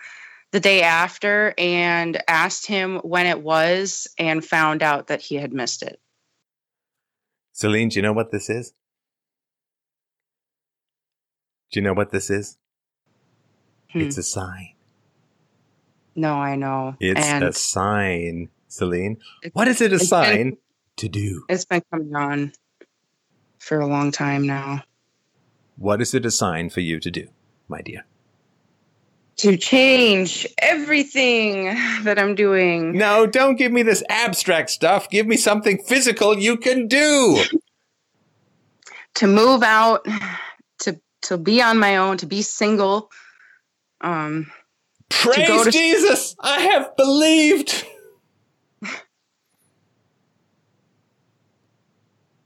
the 0.52 0.60
day 0.60 0.82
after 0.82 1.54
and 1.58 2.22
asked 2.28 2.66
him 2.66 2.98
when 2.98 3.26
it 3.26 3.42
was 3.42 4.08
and 4.18 4.44
found 4.44 4.82
out 4.84 5.08
that 5.08 5.22
he 5.22 5.36
had 5.36 5.54
missed 5.54 5.84
it. 5.84 6.00
Celine, 7.54 7.90
do 7.90 7.98
you 7.98 8.02
know 8.02 8.14
what 8.14 8.32
this 8.32 8.50
is? 8.50 8.74
Do 11.72 11.80
you 11.80 11.84
know 11.84 11.94
what 11.94 12.12
this 12.12 12.30
is? 12.30 12.58
Hmm. 13.92 14.02
It's 14.02 14.18
a 14.18 14.24
sign. 14.24 14.74
No, 16.16 16.34
I 16.36 16.56
know. 16.58 16.96
It's 17.00 17.26
and 17.26 17.44
a 17.44 17.54
sign, 17.54 18.50
Celine. 18.68 19.18
What 19.54 19.68
is 19.68 19.80
it 19.82 19.92
a 19.92 19.96
it's 19.96 20.04
been- 20.04 20.10
sign 20.10 20.58
to 20.98 21.08
do? 21.10 21.46
it's 21.50 21.66
been 21.66 21.82
coming 21.92 22.14
on 22.16 22.52
for 23.60 23.80
a 23.80 23.88
long 23.88 24.12
time 24.12 24.46
now. 24.46 24.84
What 25.78 26.02
is 26.02 26.14
it 26.14 26.26
a 26.26 26.32
sign 26.32 26.70
for 26.70 26.82
you 26.82 27.00
to 27.00 27.10
do, 27.10 27.28
my 27.68 27.82
dear? 27.82 28.06
To 29.38 29.58
change 29.58 30.46
everything 30.60 31.74
that 32.04 32.20
I'm 32.20 32.36
doing. 32.36 32.96
No, 32.98 33.26
don't 33.26 33.56
give 33.56 33.72
me 33.72 33.82
this 33.82 34.04
abstract 34.10 34.70
stuff. 34.70 35.10
Give 35.10 35.26
me 35.26 35.38
something 35.38 35.80
physical 35.82 36.38
you 36.38 36.58
can 36.58 36.88
do. 36.88 37.42
to 39.16 39.28
move 39.28 39.64
out 39.64 40.06
to 41.22 41.28
to 41.30 41.38
be 41.38 41.62
on 41.62 41.78
my 41.80 41.98
own 41.98 42.18
to 42.18 42.26
be 42.26 42.42
single 42.42 43.10
um 44.02 44.52
Praise 45.10 45.48
go 45.48 45.64
to- 45.64 45.72
Jesus! 45.72 46.36
I 46.40 46.62
have 46.62 46.96
believed. 46.96 47.86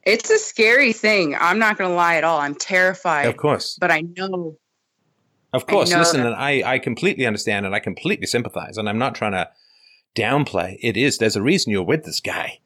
it's 0.03 0.29
a 0.29 0.37
scary 0.37 0.93
thing 0.93 1.35
i'm 1.39 1.59
not 1.59 1.77
gonna 1.77 1.93
lie 1.93 2.15
at 2.15 2.23
all 2.23 2.39
i'm 2.39 2.55
terrified 2.55 3.25
Of 3.27 3.37
course, 3.37 3.77
but 3.79 3.91
i 3.91 4.01
know 4.01 4.57
of 5.53 5.67
course. 5.67 5.89
know 5.89 5.99
Listen, 5.99 6.19
that- 6.21 6.33
and 6.33 6.35
I, 6.35 6.73
I 6.73 6.79
completely 6.79 7.25
understand 7.25 7.65
and 7.65 7.73
I 7.73 7.79
completely 7.79 8.27
sympathize. 8.27 8.77
And 8.77 8.89
I'm 8.89 8.97
not 8.97 9.15
trying 9.15 9.31
to 9.31 9.47
downplay. 10.13 10.77
It 10.81 10.97
is. 10.97 11.17
There's 11.17 11.37
a 11.37 11.41
reason 11.41 11.71
you're 11.71 11.81
with 11.81 12.03
this 12.03 12.19
guy 12.19 12.59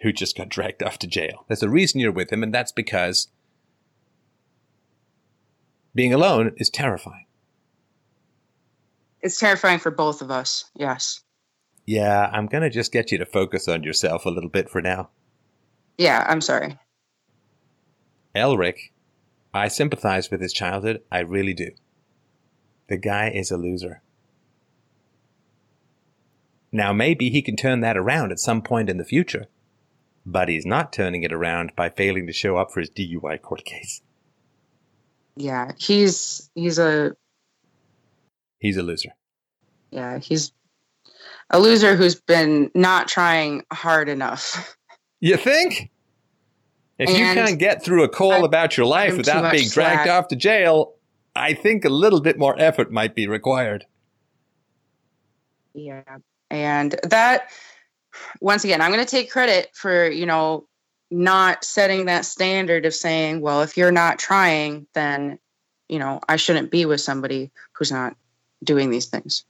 who 0.00 0.10
just 0.12 0.36
got 0.36 0.48
dragged 0.48 0.82
off 0.82 0.98
to 1.00 1.06
jail. 1.06 1.44
There's 1.46 1.62
a 1.62 1.68
reason 1.70 2.00
you're 2.00 2.10
with 2.10 2.32
him, 2.32 2.42
and 2.42 2.52
that's 2.52 2.72
because 2.72 3.28
being 5.94 6.12
alone 6.14 6.52
is 6.56 6.70
terrifying. 6.70 7.26
it's 9.20 9.38
terrifying 9.38 9.78
for 9.78 9.90
both 9.90 10.22
of 10.22 10.30
us 10.30 10.64
yes 10.74 11.20
Yeah, 11.86 12.30
I'm 12.32 12.46
gonna 12.46 12.70
just 12.70 12.92
get 12.92 13.10
you 13.12 13.18
to 13.18 13.26
focus 13.26 13.68
on 13.68 13.82
yourself 13.82 14.24
a 14.26 14.30
little 14.30 14.50
bit 14.50 14.68
for 14.70 14.80
now. 14.82 15.10
yeah 15.98 16.24
i'm 16.28 16.40
sorry 16.40 16.78
Elric, 18.34 18.92
I 19.52 19.68
sympathize 19.68 20.30
with 20.30 20.40
his 20.40 20.54
childhood. 20.54 21.02
I 21.12 21.18
really 21.18 21.52
do. 21.52 21.72
The 22.88 22.96
guy 22.96 23.28
is 23.28 23.50
a 23.50 23.58
loser. 23.58 24.00
Now, 26.72 26.94
maybe 26.94 27.28
he 27.28 27.42
can 27.42 27.56
turn 27.56 27.80
that 27.80 27.98
around 27.98 28.32
at 28.32 28.38
some 28.38 28.62
point 28.62 28.88
in 28.88 28.96
the 28.96 29.04
future. 29.04 29.48
but 30.24 30.48
he's 30.48 30.64
not 30.64 30.92
turning 30.92 31.24
it 31.24 31.32
around 31.32 31.72
by 31.76 31.90
failing 31.90 32.26
to 32.26 32.32
show 32.32 32.56
up 32.56 32.70
for 32.70 32.80
his 32.80 32.88
DUI 32.88 33.42
court 33.42 33.64
case. 33.66 34.00
Yeah, 35.36 35.72
he's 35.78 36.50
he's 36.54 36.78
a 36.78 37.16
He's 38.58 38.76
a 38.76 38.82
loser. 38.82 39.10
yeah 39.90 40.18
he's 40.18 40.52
a 41.50 41.58
loser 41.58 41.96
who's 41.96 42.14
been 42.14 42.70
not 42.74 43.08
trying 43.08 43.62
hard 43.72 44.08
enough. 44.08 44.76
You 45.20 45.36
think? 45.36 45.90
If 46.98 47.10
you 47.10 47.16
can't 47.16 47.58
get 47.58 47.82
through 47.82 48.04
a 48.04 48.08
call 48.08 48.32
I 48.32 48.38
about 48.46 48.76
your 48.76 48.86
life 48.86 49.12
too 49.12 49.18
without 49.18 49.50
being 49.50 49.68
dragged 49.68 50.04
slack. 50.04 50.08
off 50.08 50.28
to 50.28 50.36
jail, 50.36 50.94
I 51.34 51.54
think 51.54 51.84
a 51.84 51.88
little 51.88 52.20
bit 52.20 52.38
more 52.38 52.54
effort 52.58 52.92
might 52.92 53.14
be 53.14 53.26
required. 53.26 53.86
Yeah. 55.74 56.02
And 56.50 56.94
that, 57.02 57.48
once 58.40 58.64
again, 58.64 58.80
I'm 58.80 58.92
going 58.92 59.04
to 59.04 59.10
take 59.10 59.30
credit 59.30 59.70
for, 59.74 60.08
you 60.10 60.26
know, 60.26 60.66
not 61.12 61.64
setting 61.64 62.06
that 62.06 62.24
standard 62.24 62.86
of 62.86 62.94
saying, 62.94 63.40
well, 63.40 63.62
if 63.62 63.76
you're 63.76 63.92
not 63.92 64.18
trying, 64.18 64.86
then, 64.94 65.38
you 65.88 65.98
know, 65.98 66.20
I 66.28 66.36
shouldn't 66.36 66.70
be 66.70 66.86
with 66.86 67.00
somebody 67.00 67.52
who's 67.72 67.92
not 67.92 68.16
doing 68.64 68.90
these 68.90 69.06
things. 69.06 69.44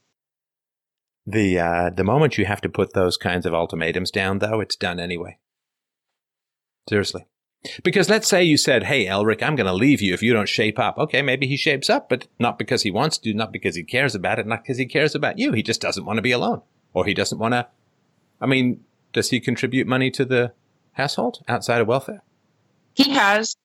The 1.25 1.59
uh, 1.59 1.89
the 1.89 2.03
moment 2.03 2.37
you 2.37 2.45
have 2.45 2.61
to 2.61 2.69
put 2.69 2.93
those 2.93 3.15
kinds 3.15 3.45
of 3.45 3.53
ultimatums 3.53 4.11
down, 4.11 4.39
though, 4.39 4.59
it's 4.59 4.75
done 4.75 4.99
anyway. 4.99 5.37
Seriously. 6.89 7.25
Because 7.81 8.09
let's 8.09 8.27
say 8.27 8.43
you 8.43 8.57
said, 8.57 8.83
hey, 8.83 9.05
Elric, 9.05 9.41
I'm 9.41 9.55
going 9.55 9.67
to 9.67 9.73
leave 9.73 10.01
you 10.01 10.13
if 10.13 10.21
you 10.21 10.33
don't 10.33 10.49
shape 10.49 10.77
up. 10.77 10.97
Okay, 10.97 11.21
maybe 11.21 11.47
he 11.47 11.55
shapes 11.55 11.89
up, 11.89 12.09
but 12.09 12.27
not 12.39 12.57
because 12.57 12.81
he 12.81 12.91
wants 12.91 13.17
to, 13.19 13.33
not 13.33 13.53
because 13.53 13.77
he 13.77 13.83
cares 13.83 14.15
about 14.15 14.37
it, 14.37 14.45
not 14.45 14.63
because 14.63 14.77
he 14.77 14.85
cares 14.85 15.15
about 15.15 15.39
you. 15.39 15.53
He 15.53 15.63
just 15.63 15.79
doesn't 15.79 16.03
want 16.03 16.17
to 16.17 16.21
be 16.21 16.33
alone. 16.33 16.61
Or 16.93 17.05
he 17.05 17.13
doesn't 17.13 17.39
want 17.39 17.53
to. 17.53 17.67
I 18.41 18.47
mean, 18.47 18.83
does 19.13 19.29
he 19.29 19.39
contribute 19.39 19.87
money 19.87 20.11
to 20.11 20.25
the 20.25 20.51
household 20.93 21.43
outside 21.47 21.81
of 21.81 21.87
welfare? 21.87 22.23
He 22.93 23.11
has. 23.11 23.55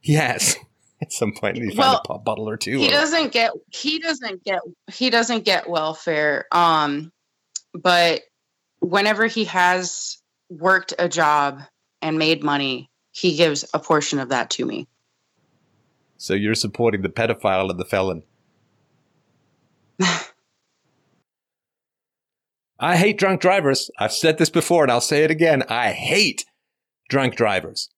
He 0.00 0.14
has. 0.14 0.56
At 1.02 1.12
some 1.12 1.32
point, 1.32 1.56
he 1.56 1.66
find 1.68 1.78
Well, 1.78 2.02
a 2.10 2.18
bottle 2.18 2.48
or 2.48 2.56
two. 2.56 2.78
He 2.78 2.86
or- 2.88 2.90
doesn't 2.92 3.32
get. 3.32 3.50
He 3.72 3.98
doesn't 3.98 4.44
get. 4.44 4.60
He 4.92 5.10
doesn't 5.10 5.44
get 5.44 5.68
welfare. 5.68 6.46
Um, 6.52 7.10
but 7.74 8.22
whenever 8.80 9.26
he 9.26 9.44
has 9.46 10.18
worked 10.48 10.94
a 10.98 11.08
job 11.08 11.60
and 12.00 12.18
made 12.18 12.44
money, 12.44 12.88
he 13.10 13.36
gives 13.36 13.64
a 13.74 13.78
portion 13.80 14.18
of 14.20 14.28
that 14.28 14.50
to 14.50 14.64
me. 14.64 14.86
So 16.18 16.34
you're 16.34 16.54
supporting 16.54 17.02
the 17.02 17.08
pedophile 17.08 17.68
and 17.68 17.80
the 17.80 17.84
felon. 17.84 18.22
I 22.78 22.96
hate 22.96 23.18
drunk 23.18 23.40
drivers. 23.40 23.90
I've 23.98 24.12
said 24.12 24.38
this 24.38 24.50
before 24.50 24.82
and 24.84 24.92
I'll 24.92 25.00
say 25.00 25.24
it 25.24 25.30
again. 25.30 25.62
I 25.68 25.90
hate 25.92 26.44
drunk 27.12 27.36
drivers 27.36 27.90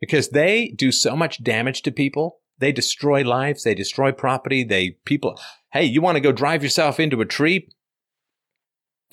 because 0.00 0.30
they 0.30 0.74
do 0.76 0.90
so 0.90 1.14
much 1.14 1.42
damage 1.44 1.82
to 1.82 1.92
people. 1.92 2.40
They 2.58 2.72
destroy 2.72 3.22
lives. 3.22 3.62
They 3.62 3.76
destroy 3.76 4.10
property. 4.10 4.64
They 4.64 4.96
people. 5.04 5.38
Hey, 5.72 5.84
you 5.84 6.02
want 6.02 6.16
to 6.16 6.20
go 6.20 6.32
drive 6.32 6.64
yourself 6.64 6.98
into 6.98 7.20
a 7.20 7.24
tree? 7.24 7.68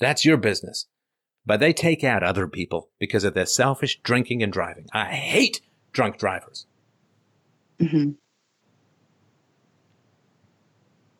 That's 0.00 0.24
your 0.24 0.36
business. 0.36 0.86
But 1.46 1.60
they 1.60 1.72
take 1.72 2.02
out 2.02 2.24
other 2.24 2.48
people 2.48 2.90
because 2.98 3.22
of 3.22 3.34
their 3.34 3.46
selfish 3.46 4.00
drinking 4.02 4.42
and 4.42 4.52
driving. 4.52 4.88
I 4.92 5.04
hate 5.04 5.60
drunk 5.92 6.18
drivers. 6.18 6.66
hmm 7.78 8.10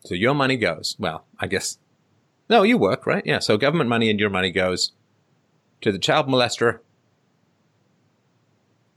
So 0.04 0.14
your 0.14 0.34
money 0.34 0.56
goes, 0.56 0.96
well, 0.98 1.24
I 1.38 1.46
guess, 1.46 1.78
no, 2.50 2.64
you 2.64 2.78
work, 2.78 3.06
right? 3.06 3.24
Yeah. 3.24 3.38
So 3.38 3.56
government 3.56 3.88
money 3.88 4.10
and 4.10 4.18
your 4.18 4.28
money 4.28 4.50
goes 4.50 4.92
to 5.82 5.92
the 5.92 6.00
child 6.00 6.26
molester 6.26 6.80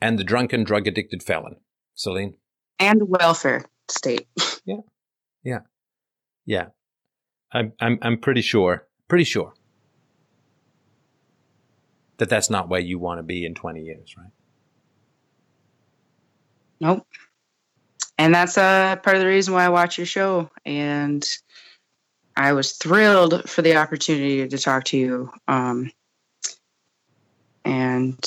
and 0.01 0.17
the 0.17 0.23
drunken, 0.23 0.63
drug 0.63 0.87
addicted 0.87 1.23
felon. 1.23 1.57
Celine? 1.95 2.35
And 2.79 3.09
welfare 3.09 3.65
state. 3.89 4.27
Yeah. 4.65 4.81
Yeah. 5.43 5.59
Yeah. 6.45 6.65
I'm, 7.53 7.71
I'm, 7.79 7.99
I'm 8.01 8.17
pretty 8.17 8.41
sure, 8.41 8.85
pretty 9.07 9.23
sure 9.23 9.53
that 12.17 12.27
that's 12.27 12.49
not 12.49 12.67
where 12.67 12.81
you 12.81 12.99
want 12.99 13.19
to 13.19 13.23
be 13.23 13.45
in 13.45 13.55
20 13.55 13.81
years, 13.81 14.13
right? 14.17 14.31
Nope. 16.81 17.07
And 18.17 18.35
that's 18.35 18.57
uh, 18.57 18.97
part 18.97 19.15
of 19.15 19.21
the 19.21 19.27
reason 19.27 19.53
why 19.53 19.65
I 19.65 19.69
watch 19.69 19.97
your 19.97 20.05
show. 20.05 20.49
And 20.65 21.25
I 22.35 22.53
was 22.53 22.73
thrilled 22.73 23.49
for 23.49 23.61
the 23.61 23.77
opportunity 23.77 24.47
to 24.47 24.57
talk 24.57 24.83
to 24.85 24.97
you. 24.97 25.31
Um, 25.47 25.91
and 27.63 28.19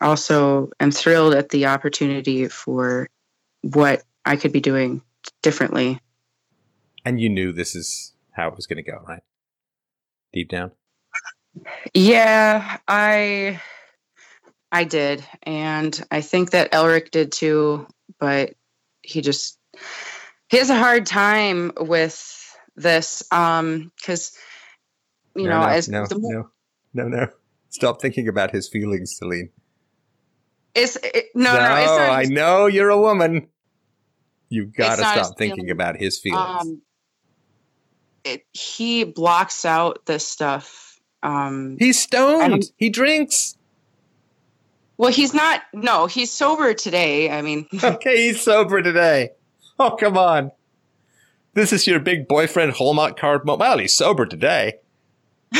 also 0.00 0.70
am 0.80 0.90
thrilled 0.90 1.34
at 1.34 1.50
the 1.50 1.66
opportunity 1.66 2.48
for 2.48 3.08
what 3.62 4.02
I 4.24 4.36
could 4.36 4.52
be 4.52 4.60
doing 4.60 5.02
differently. 5.42 6.00
And 7.04 7.20
you 7.20 7.28
knew 7.28 7.52
this 7.52 7.74
is 7.74 8.14
how 8.32 8.48
it 8.48 8.56
was 8.56 8.66
going 8.66 8.82
to 8.82 8.90
go, 8.90 8.98
right? 9.06 9.22
Deep 10.32 10.48
down. 10.48 10.72
Yeah, 11.94 12.78
I 12.86 13.60
I 14.72 14.84
did. 14.84 15.24
And 15.42 16.00
I 16.10 16.20
think 16.20 16.50
that 16.50 16.72
Elric 16.72 17.10
did 17.10 17.32
too, 17.32 17.86
but 18.18 18.54
he 19.02 19.20
just 19.20 19.58
he 20.48 20.58
has 20.58 20.70
a 20.70 20.78
hard 20.78 21.06
time 21.06 21.72
with 21.78 22.36
this 22.76 23.22
um 23.32 23.90
cuz 24.04 24.32
you 25.34 25.44
no, 25.44 25.50
know 25.50 25.60
no, 25.60 25.66
as 25.66 25.88
no, 25.88 26.06
the 26.06 26.18
mo- 26.18 26.28
no, 26.30 26.50
no, 26.94 27.08
no. 27.08 27.26
Stop 27.70 28.00
thinking 28.00 28.28
about 28.28 28.50
his 28.50 28.68
feelings, 28.68 29.16
Celine. 29.16 29.50
It's 30.74 30.96
it, 31.02 31.26
no 31.34 31.52
no 31.52 31.76
it's 31.76 31.90
not 31.90 32.10
I 32.10 32.24
know 32.24 32.66
you're 32.66 32.90
a 32.90 33.00
woman. 33.00 33.48
You 34.48 34.66
gotta 34.66 35.02
stop 35.02 35.38
thinking 35.38 35.56
feelings. 35.66 35.70
about 35.72 35.96
his 35.96 36.18
feelings. 36.18 36.60
um 36.62 36.82
it, 38.24 38.44
he 38.52 39.04
blocks 39.04 39.64
out 39.64 40.04
this 40.06 40.26
stuff 40.26 41.00
um 41.22 41.76
He's 41.78 41.98
stoned. 42.00 42.64
He 42.76 42.90
drinks. 42.90 43.56
well 44.98 45.10
he's 45.12 45.32
not 45.34 45.62
no 45.72 46.06
he's 46.06 46.30
sober 46.30 46.74
today 46.74 47.30
i 47.30 47.40
mean 47.42 47.66
Okay, 47.84 48.26
he's 48.28 48.40
sober 48.42 48.82
today. 48.82 49.30
Oh, 49.78 49.92
come 49.92 50.18
on. 50.18 50.52
This 51.54 51.72
is 51.72 51.86
your 51.86 51.98
big 52.00 52.28
boyfriend 52.28 52.72
Hallmark 52.72 53.18
card. 53.18 53.42
Well, 53.46 53.78
he's 53.78 53.94
sober 53.94 54.26
today. 54.26 54.74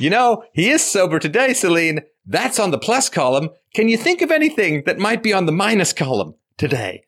You 0.00 0.08
know, 0.08 0.44
he 0.54 0.70
is 0.70 0.82
sober 0.82 1.18
today, 1.18 1.52
Celine. 1.52 2.00
That's 2.24 2.58
on 2.58 2.70
the 2.70 2.78
plus 2.78 3.10
column. 3.10 3.50
Can 3.74 3.88
you 3.88 3.96
think 3.96 4.20
of 4.22 4.30
anything 4.30 4.82
that 4.86 4.98
might 4.98 5.22
be 5.22 5.32
on 5.32 5.46
the 5.46 5.52
minus 5.52 5.92
column 5.92 6.34
today? 6.58 7.04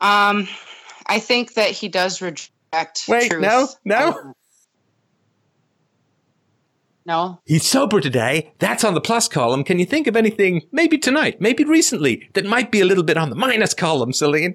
Um, 0.00 0.48
I 1.06 1.18
think 1.18 1.54
that 1.54 1.70
he 1.70 1.88
does 1.88 2.22
reject. 2.22 3.04
Wait, 3.06 3.30
truth. 3.30 3.42
no, 3.42 3.68
no. 3.84 4.34
No. 7.04 7.40
He's 7.44 7.66
sober 7.66 8.00
today. 8.00 8.52
That's 8.60 8.84
on 8.84 8.94
the 8.94 9.00
plus 9.00 9.26
column. 9.28 9.64
Can 9.64 9.78
you 9.78 9.84
think 9.86 10.06
of 10.06 10.16
anything, 10.16 10.62
maybe 10.70 10.96
tonight, 10.96 11.40
maybe 11.40 11.64
recently, 11.64 12.28
that 12.34 12.44
might 12.46 12.70
be 12.70 12.80
a 12.80 12.84
little 12.84 13.02
bit 13.02 13.16
on 13.16 13.30
the 13.30 13.36
minus 13.36 13.74
column, 13.74 14.12
Celine? 14.12 14.54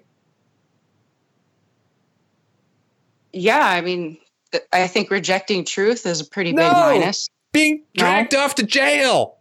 Yeah, 3.33 3.59
I 3.67 3.81
mean, 3.81 4.17
I 4.71 4.87
think 4.87 5.11
rejecting 5.11 5.65
truth 5.65 6.05
is 6.05 6.21
a 6.21 6.25
pretty 6.25 6.53
No. 6.53 6.63
big 6.63 6.71
minus. 6.71 7.29
Being 7.55 7.77
No. 7.95 8.03
dragged 8.03 8.35
off 8.35 8.53
to 8.55 8.63
jail. 8.63 9.37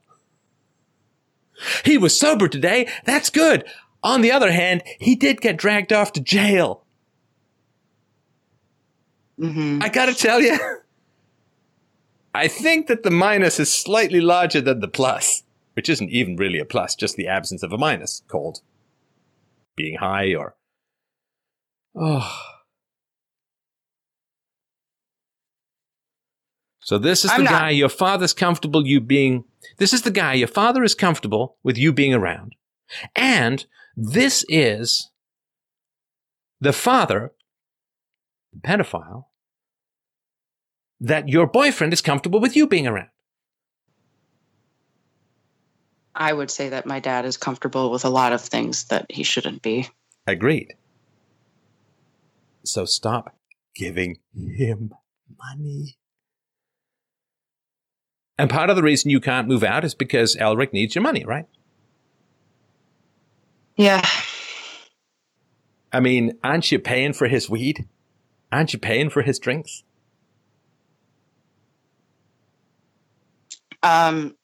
He 1.84 1.98
was 1.98 2.18
sober 2.18 2.48
today. 2.48 2.88
That's 3.04 3.28
good. 3.30 3.64
On 4.02 4.20
the 4.20 4.32
other 4.32 4.52
hand, 4.52 4.82
he 4.98 5.14
did 5.16 5.40
get 5.40 5.56
dragged 5.56 5.92
off 5.92 6.12
to 6.14 6.20
jail. 6.20 6.84
hmm 9.38 9.80
I 9.82 9.88
gotta 9.88 10.14
tell 10.14 10.40
you, 10.40 10.58
I 12.34 12.48
think 12.48 12.86
that 12.88 13.02
the 13.02 13.10
minus 13.10 13.58
is 13.60 13.72
slightly 13.72 14.20
larger 14.20 14.60
than 14.60 14.80
the 14.80 14.88
plus, 14.88 15.42
which 15.74 15.88
isn't 15.88 16.10
even 16.10 16.36
really 16.36 16.58
a 16.58 16.64
plus, 16.64 16.94
just 16.94 17.16
the 17.16 17.28
absence 17.28 17.62
of 17.62 17.72
a 17.72 17.78
minus, 17.78 18.22
called 18.28 18.60
being 19.76 19.96
high 19.98 20.34
or. 20.34 20.54
Oh. 21.96 22.53
So 26.84 26.98
this 26.98 27.24
is 27.24 27.30
I'm 27.30 27.38
the 27.38 27.44
not- 27.44 27.60
guy 27.60 27.70
your 27.70 27.88
father's 27.88 28.34
comfortable 28.34 28.86
you 28.86 29.00
being. 29.00 29.44
This 29.78 29.94
is 29.94 30.02
the 30.02 30.10
guy 30.10 30.34
your 30.34 30.48
father 30.48 30.84
is 30.84 30.94
comfortable 30.94 31.56
with 31.62 31.78
you 31.78 31.92
being 31.94 32.12
around. 32.12 32.54
And 33.16 33.64
this 33.96 34.44
is 34.50 35.10
the 36.60 36.74
father, 36.74 37.32
the 38.52 38.60
pedophile, 38.60 39.24
that 41.00 41.28
your 41.28 41.46
boyfriend 41.46 41.94
is 41.94 42.02
comfortable 42.02 42.38
with 42.38 42.54
you 42.54 42.66
being 42.66 42.86
around. 42.86 43.08
I 46.14 46.32
would 46.32 46.50
say 46.50 46.68
that 46.68 46.86
my 46.86 47.00
dad 47.00 47.24
is 47.24 47.38
comfortable 47.38 47.90
with 47.90 48.04
a 48.04 48.10
lot 48.10 48.32
of 48.34 48.42
things 48.42 48.84
that 48.84 49.06
he 49.08 49.22
shouldn't 49.22 49.62
be. 49.62 49.88
Agreed. 50.26 50.74
So 52.64 52.84
stop 52.84 53.34
giving 53.74 54.18
him 54.34 54.92
money. 55.38 55.96
And 58.38 58.50
part 58.50 58.68
of 58.70 58.76
the 58.76 58.82
reason 58.82 59.10
you 59.10 59.20
can't 59.20 59.46
move 59.46 59.62
out 59.62 59.84
is 59.84 59.94
because 59.94 60.34
Elric 60.36 60.72
needs 60.72 60.94
your 60.94 61.02
money, 61.02 61.24
right? 61.24 61.46
Yeah. 63.76 64.04
I 65.92 66.00
mean, 66.00 66.36
aren't 66.42 66.70
you 66.72 66.78
paying 66.80 67.12
for 67.12 67.28
his 67.28 67.48
weed? 67.48 67.88
Aren't 68.50 68.72
you 68.72 68.78
paying 68.78 69.10
for 69.10 69.22
his 69.22 69.38
drinks? 69.38 69.84
Um, 73.82 74.34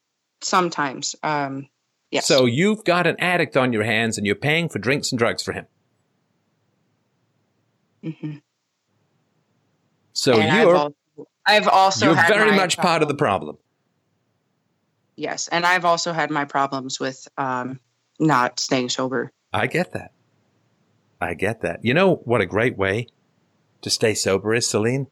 sometimes. 0.41 1.17
Um, 1.23 1.69
yes. 2.11 2.27
So 2.27 2.47
you've 2.47 2.85
got 2.85 3.07
an 3.07 3.17
addict 3.19 3.57
on 3.57 3.73
your 3.73 3.85
hands 3.85 4.19
and 4.19 4.27
you're 4.27 4.37
paying 4.37 4.69
for 4.69 4.79
drinks 4.79 5.11
and 5.11 5.19
drugs 5.19 5.43
for 5.43 5.53
him. 5.53 5.67
hmm 8.03 8.37
So 10.13 10.39
And 10.39 10.51
I've 10.51 10.63
you're 10.63 10.77
also, 10.77 10.95
I've 11.47 11.69
also 11.69 12.07
you're 12.07 12.15
had 12.15 12.33
very 12.33 12.55
much 12.55 12.77
part 12.77 13.03
of 13.03 13.09
the 13.09 13.15
problem- 13.15 13.57
problem. 13.57 13.65
Yes, 15.21 15.49
and 15.49 15.67
I've 15.67 15.85
also 15.85 16.15
had 16.15 16.31
my 16.31 16.47
problems 16.47 16.99
with 16.99 17.29
um, 17.37 17.79
not 18.19 18.59
staying 18.59 18.89
sober. 18.89 19.31
I 19.53 19.67
get 19.67 19.93
that. 19.93 20.13
I 21.21 21.35
get 21.35 21.61
that. 21.61 21.81
You 21.83 21.93
know 21.93 22.23
what 22.25 22.41
a 22.41 22.47
great 22.47 22.79
way 22.79 23.07
to 23.83 23.91
stay 23.91 24.15
sober 24.15 24.55
is, 24.55 24.67
Celine? 24.67 25.09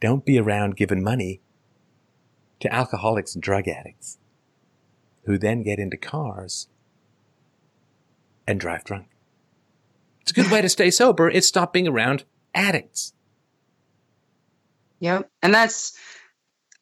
Don't 0.00 0.24
be 0.24 0.40
around 0.40 0.74
giving 0.74 1.04
money 1.04 1.40
to 2.58 2.74
alcoholics 2.74 3.32
and 3.36 3.42
drug 3.44 3.68
addicts 3.68 4.18
who 5.24 5.38
then 5.38 5.62
get 5.62 5.78
into 5.78 5.96
cars 5.96 6.66
and 8.44 8.58
drive 8.58 8.82
drunk. 8.82 9.06
It's 10.22 10.32
a 10.32 10.34
good 10.34 10.50
way 10.50 10.62
to 10.62 10.68
stay 10.68 10.90
sober. 10.90 11.30
It's 11.30 11.46
stop 11.46 11.72
being 11.72 11.86
around 11.86 12.24
addicts. 12.56 13.12
Yep, 14.98 15.30
and 15.44 15.54
that's 15.54 15.96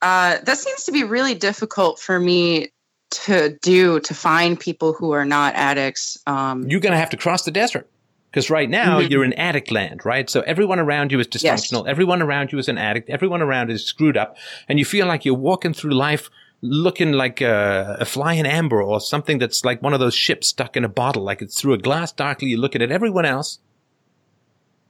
uh, 0.04 0.38
that 0.44 0.58
seems 0.58 0.84
to 0.84 0.92
be 0.92 1.02
really 1.02 1.34
difficult 1.34 1.98
for 1.98 2.20
me 2.20 2.68
to 3.10 3.56
do 3.62 4.00
to 4.00 4.14
find 4.14 4.58
people 4.58 4.92
who 4.92 5.12
are 5.12 5.24
not 5.24 5.54
addicts. 5.54 6.18
Um, 6.26 6.68
You're 6.68 6.80
going 6.80 6.92
to 6.92 6.98
have 6.98 7.10
to 7.10 7.16
cross 7.16 7.44
the 7.44 7.50
desert. 7.50 7.88
Because 8.30 8.50
right 8.50 8.68
now 8.68 8.98
Mhm. 9.00 9.10
you're 9.10 9.24
in 9.24 9.32
addict 9.34 9.70
land, 9.70 10.04
right? 10.04 10.28
So 10.28 10.40
everyone 10.40 10.80
around 10.80 11.12
you 11.12 11.20
is 11.20 11.28
Yes. 11.40 11.70
dysfunctional. 11.70 11.86
Everyone 11.88 12.20
around 12.20 12.50
you 12.50 12.58
is 12.58 12.68
an 12.68 12.78
addict. 12.78 13.08
Everyone 13.08 13.40
around 13.40 13.70
is 13.70 13.86
screwed 13.86 14.16
up. 14.16 14.36
And 14.68 14.76
you 14.80 14.84
feel 14.84 15.06
like 15.06 15.24
you're 15.24 15.36
walking 15.50 15.72
through 15.72 15.92
life 15.94 16.30
looking 16.60 17.12
like 17.12 17.40
a, 17.40 17.96
a 18.00 18.04
fly 18.04 18.32
in 18.34 18.44
amber 18.46 18.82
or 18.82 19.00
something 19.00 19.38
that's 19.38 19.64
like 19.64 19.80
one 19.82 19.94
of 19.94 20.00
those 20.00 20.14
ships 20.14 20.48
stuck 20.48 20.76
in 20.76 20.82
a 20.84 20.88
bottle, 20.88 21.22
like 21.22 21.42
it's 21.42 21.60
through 21.60 21.74
a 21.74 21.78
glass 21.78 22.10
darkly. 22.10 22.48
You're 22.48 22.58
looking 22.58 22.82
at 22.82 22.90
everyone 22.90 23.24
else 23.24 23.60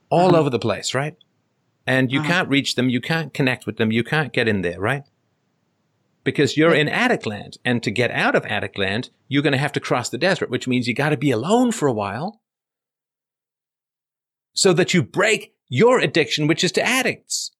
all 0.09 0.29
Uh-huh. 0.29 0.39
over 0.39 0.49
the 0.49 0.57
place, 0.59 0.95
right? 0.95 1.15
And 1.87 2.11
you 2.11 2.19
Uh-huh. 2.19 2.29
can't 2.29 2.49
reach 2.49 2.75
them. 2.75 2.89
You 2.89 2.99
can't 3.01 3.33
connect 3.33 3.65
with 3.65 3.77
them. 3.77 3.91
You 3.91 4.03
can't 4.03 4.33
get 4.33 4.47
in 4.47 4.61
there, 4.61 4.79
right? 4.79 5.03
Because 6.23 6.57
you're 6.57 6.73
in 6.73 6.89
addict 6.89 7.25
land. 7.27 7.57
And 7.63 7.83
to 7.83 7.91
get 7.91 8.09
out 8.11 8.35
of 8.35 8.45
addict 8.45 8.77
land, 8.77 9.11
you're 9.27 9.43
going 9.43 9.53
to 9.53 9.59
have 9.59 9.73
to 9.73 9.79
cross 9.79 10.09
the 10.09 10.17
desert, 10.17 10.49
which 10.49 10.67
means 10.67 10.87
you 10.87 10.95
got 10.95 11.09
to 11.09 11.17
be 11.17 11.29
alone 11.31 11.71
for 11.71 11.87
a 11.87 11.93
while 11.93 12.41
so 14.53 14.73
that 14.73 14.93
you 14.93 15.03
break 15.03 15.53
your 15.69 15.99
addiction, 15.99 16.47
which 16.47 16.63
is 16.63 16.71
to 16.73 16.81
addicts. 16.81 17.51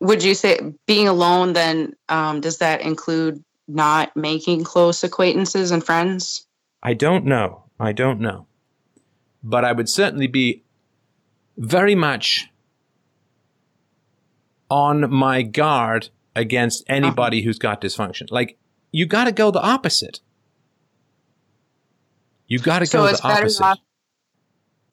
would 0.00 0.24
you 0.24 0.34
say 0.34 0.58
being 0.86 1.06
alone? 1.06 1.52
Then 1.52 1.94
um, 2.08 2.40
does 2.40 2.58
that 2.58 2.80
include 2.80 3.42
not 3.68 4.16
making 4.16 4.64
close 4.64 5.04
acquaintances 5.04 5.70
and 5.70 5.84
friends? 5.84 6.44
I 6.82 6.94
don't 6.94 7.24
know. 7.24 7.64
I 7.78 7.92
don't 7.92 8.20
know. 8.20 8.46
But 9.44 9.64
I 9.64 9.70
would 9.72 9.88
certainly 9.88 10.26
be 10.26 10.64
very 11.56 11.94
much 11.94 12.48
on 14.70 15.12
my 15.12 15.42
guard 15.42 16.08
against 16.34 16.82
anybody 16.88 17.42
who's 17.42 17.58
got 17.58 17.80
dysfunction. 17.80 18.30
Like, 18.30 18.56
you 18.90 19.06
got 19.06 19.24
to 19.24 19.32
go 19.32 19.50
the 19.50 19.60
opposite. 19.60 20.20
You 22.46 22.58
got 22.58 22.80
to 22.80 22.86
So 22.86 23.00
go 23.00 23.06
it's 23.06 23.20
the 23.20 23.28
better 23.28 23.42
opposite. 23.42 23.64
off. 23.64 23.78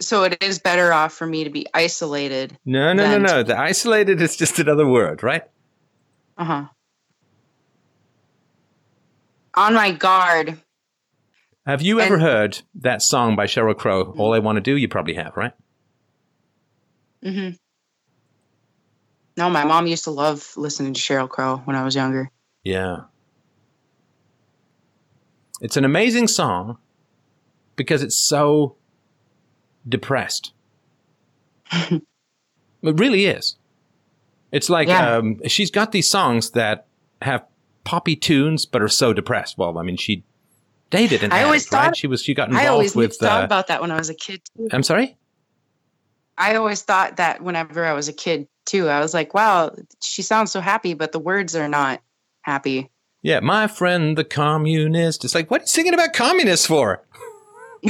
So 0.02 0.24
it 0.24 0.38
is 0.42 0.60
better 0.60 0.94
off 0.94 1.14
for 1.14 1.28
me 1.28 1.44
to 1.44 1.50
be 1.50 1.68
isolated. 1.74 2.58
no, 2.66 2.94
no, 2.94 3.18
no, 3.18 3.18
no. 3.18 3.44
The 3.44 3.58
isolated 3.58 4.22
is 4.22 4.38
just 4.38 4.58
another 4.60 4.88
word, 4.88 5.24
right? 5.24 5.44
Uh 6.38 6.44
huh. 6.46 6.66
On 9.56 9.74
my 9.74 9.92
guard. 9.92 10.62
Have 11.66 11.82
you 11.82 12.00
ever 12.00 12.14
And- 12.16 12.24
heard 12.24 12.62
that 12.76 13.02
song 13.02 13.36
by 13.36 13.46
Sheryl 13.46 13.78
Crow, 13.78 14.14
All 14.18 14.34
I 14.34 14.40
Want 14.40 14.56
to 14.56 14.62
Do? 14.62 14.78
You 14.78 14.88
probably 14.88 15.16
have, 15.16 15.36
right? 15.36 15.52
Hmm 17.24 17.50
No, 19.38 19.50
my 19.50 19.64
mom 19.66 19.88
used 19.88 20.04
to 20.06 20.12
love 20.12 20.52
listening 20.58 20.94
to 20.94 21.02
Cheryl 21.02 21.30
Crow 21.30 21.58
when 21.66 21.76
I 21.76 21.84
was 21.84 21.96
younger. 21.96 22.30
Yeah. 22.64 23.02
It's 25.62 25.76
an 25.78 25.84
amazing 25.86 26.28
song 26.28 26.78
because 27.76 28.02
it's 28.02 28.18
so 28.18 28.76
depressed. 29.88 30.54
it 31.72 32.02
really 32.82 33.26
is. 33.26 33.58
It's 34.52 34.70
like 34.70 34.88
Yeah. 34.88 35.18
um, 35.18 35.40
she's 35.48 35.70
got 35.72 35.92
these 35.92 36.10
songs 36.10 36.52
that 36.52 36.88
have 37.22 37.46
poppy 37.84 38.16
tunes 38.16 38.66
but 38.66 38.82
are 38.82 38.88
so 38.90 39.14
depressed. 39.14 39.58
Well, 39.58 39.78
I 39.78 39.84
mean, 39.84 39.98
she 39.98 40.24
dated 40.90 41.24
an 41.24 41.32
I 41.32 41.44
always 41.44 41.72
right? 41.72 41.86
thought- 41.88 41.98
She 41.98 42.08
was 42.08 42.24
she 42.24 42.34
got 42.34 42.48
involved 42.48 42.66
I 42.66 42.70
always 42.72 42.96
with. 42.96 43.16
thought 43.18 43.42
Uh, 43.42 43.46
about 43.46 43.68
that 43.68 43.82
when 43.82 43.92
I 43.92 43.98
was 43.98 44.10
a 44.10 44.16
kid. 44.16 44.42
Too. 44.58 44.70
I'm 44.72 44.84
sorry. 44.84 45.18
I 46.40 46.56
always 46.56 46.82
thought 46.82 47.18
that 47.18 47.42
whenever 47.42 47.86
I 47.86 47.94
was 47.94 48.08
a 48.08 48.14
kid 48.14 48.48
too. 48.66 48.88
I 48.88 49.00
was 49.00 49.14
like, 49.14 49.34
wow, 49.34 49.76
she 50.02 50.22
sounds 50.22 50.52
so 50.52 50.62
happy, 50.62 50.94
but 50.94 51.12
the 51.12 51.20
words 51.20 51.56
are 51.56 51.70
not 51.70 52.02
happy. 52.42 52.90
Yeah, 53.22 53.42
my 53.42 53.68
friend, 53.68 54.18
the 54.18 54.24
communist. 54.24 55.26
It's 55.26 55.36
like, 55.36 55.52
what 55.52 55.62
are 55.62 55.64
you 55.64 55.68
singing 55.68 55.94
about 55.94 56.14
communists 56.14 56.66
for? 56.66 57.04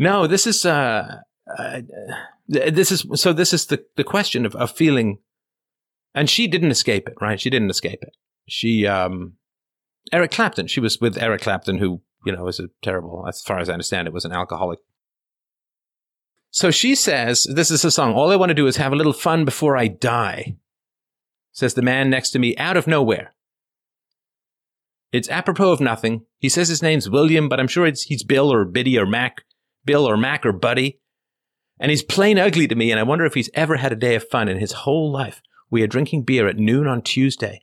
No, 0.00 0.26
this 0.26 0.46
is 0.46 0.64
uh, 0.64 1.18
uh 1.58 1.82
this 2.48 2.90
is 2.90 3.04
so 3.14 3.34
this 3.34 3.52
is 3.52 3.66
the 3.66 3.84
the 3.96 4.02
question 4.02 4.46
of, 4.46 4.56
of 4.56 4.70
feeling 4.70 5.18
and 6.14 6.28
she 6.28 6.48
didn't 6.48 6.70
escape 6.70 7.06
it, 7.06 7.16
right? 7.20 7.38
She 7.38 7.50
didn't 7.50 7.68
escape 7.68 8.02
it. 8.02 8.16
She 8.48 8.86
um 8.86 9.34
Eric 10.10 10.30
Clapton, 10.30 10.68
she 10.68 10.80
was 10.80 11.02
with 11.02 11.18
Eric 11.18 11.42
Clapton 11.42 11.76
who, 11.76 12.00
you 12.24 12.32
know, 12.32 12.48
is 12.48 12.58
a 12.58 12.68
terrible 12.82 13.26
as 13.28 13.42
far 13.42 13.58
as 13.58 13.68
I 13.68 13.74
understand 13.74 14.08
it 14.08 14.14
was 14.14 14.24
an 14.24 14.32
alcoholic. 14.32 14.78
So 16.50 16.70
she 16.70 16.94
says, 16.94 17.46
this 17.52 17.70
is 17.70 17.84
a 17.84 17.90
song, 17.90 18.12
all 18.12 18.30
I 18.30 18.36
want 18.36 18.50
to 18.50 18.54
do 18.54 18.66
is 18.66 18.76
have 18.76 18.92
a 18.92 18.96
little 18.96 19.12
fun 19.12 19.44
before 19.44 19.76
I 19.76 19.88
die. 19.88 20.56
Says 21.52 21.74
the 21.74 21.82
man 21.82 22.10
next 22.10 22.30
to 22.30 22.38
me 22.38 22.56
out 22.56 22.76
of 22.76 22.86
nowhere. 22.86 23.34
It's 25.12 25.28
apropos 25.28 25.72
of 25.72 25.80
nothing. 25.80 26.26
He 26.38 26.48
says 26.48 26.68
his 26.68 26.82
name's 26.82 27.10
William, 27.10 27.48
but 27.48 27.60
I'm 27.60 27.68
sure 27.68 27.86
it's, 27.86 28.02
he's 28.02 28.22
Bill 28.22 28.52
or 28.52 28.64
Biddy 28.64 28.98
or 28.98 29.06
Mac. 29.06 29.42
Bill 29.84 30.08
or 30.08 30.16
Mac 30.16 30.44
or 30.46 30.52
Buddy. 30.52 31.00
And 31.78 31.90
he's 31.90 32.02
plain 32.02 32.38
ugly 32.38 32.68
to 32.68 32.74
me, 32.74 32.90
and 32.90 33.00
I 33.00 33.04
wonder 33.04 33.24
if 33.24 33.34
he's 33.34 33.50
ever 33.54 33.76
had 33.76 33.92
a 33.92 33.96
day 33.96 34.14
of 34.14 34.28
fun 34.28 34.48
in 34.48 34.58
his 34.58 34.72
whole 34.72 35.10
life. 35.10 35.40
We 35.70 35.82
are 35.82 35.86
drinking 35.86 36.24
beer 36.24 36.46
at 36.46 36.56
noon 36.56 36.86
on 36.86 37.02
Tuesday 37.02 37.62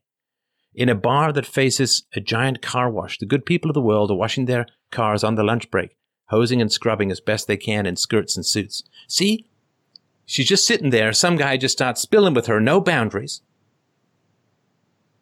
in 0.74 0.90
a 0.90 0.96
bar 0.96 1.32
that 1.34 1.46
faces 1.46 2.04
a 2.16 2.20
giant 2.20 2.62
car 2.62 2.90
wash. 2.90 3.18
The 3.18 3.26
good 3.26 3.46
people 3.46 3.70
of 3.70 3.76
the 3.76 3.82
world 3.82 4.12
are 4.12 4.16
washing 4.16 4.46
their 4.46 4.66
cars 4.92 5.24
on 5.24 5.36
their 5.36 5.46
lunch 5.46 5.70
break, 5.70 5.98
hosing 6.28 6.62
and 6.62 6.72
scrubbing 6.72 7.12
as 7.12 7.20
best 7.20 7.48
they 7.48 7.58
can 7.58 7.86
in 7.86 7.96
skirts 7.96 8.36
and 8.36 8.46
suits. 8.46 8.84
See? 9.08 9.48
She's 10.26 10.48
just 10.48 10.68
sitting 10.68 10.90
there. 10.90 11.14
Some 11.14 11.38
guy 11.38 11.56
just 11.58 11.78
starts 11.78 12.02
spilling 12.02 12.34
with 12.34 12.48
her, 12.48 12.60
no 12.60 12.82
boundaries. 12.82 13.42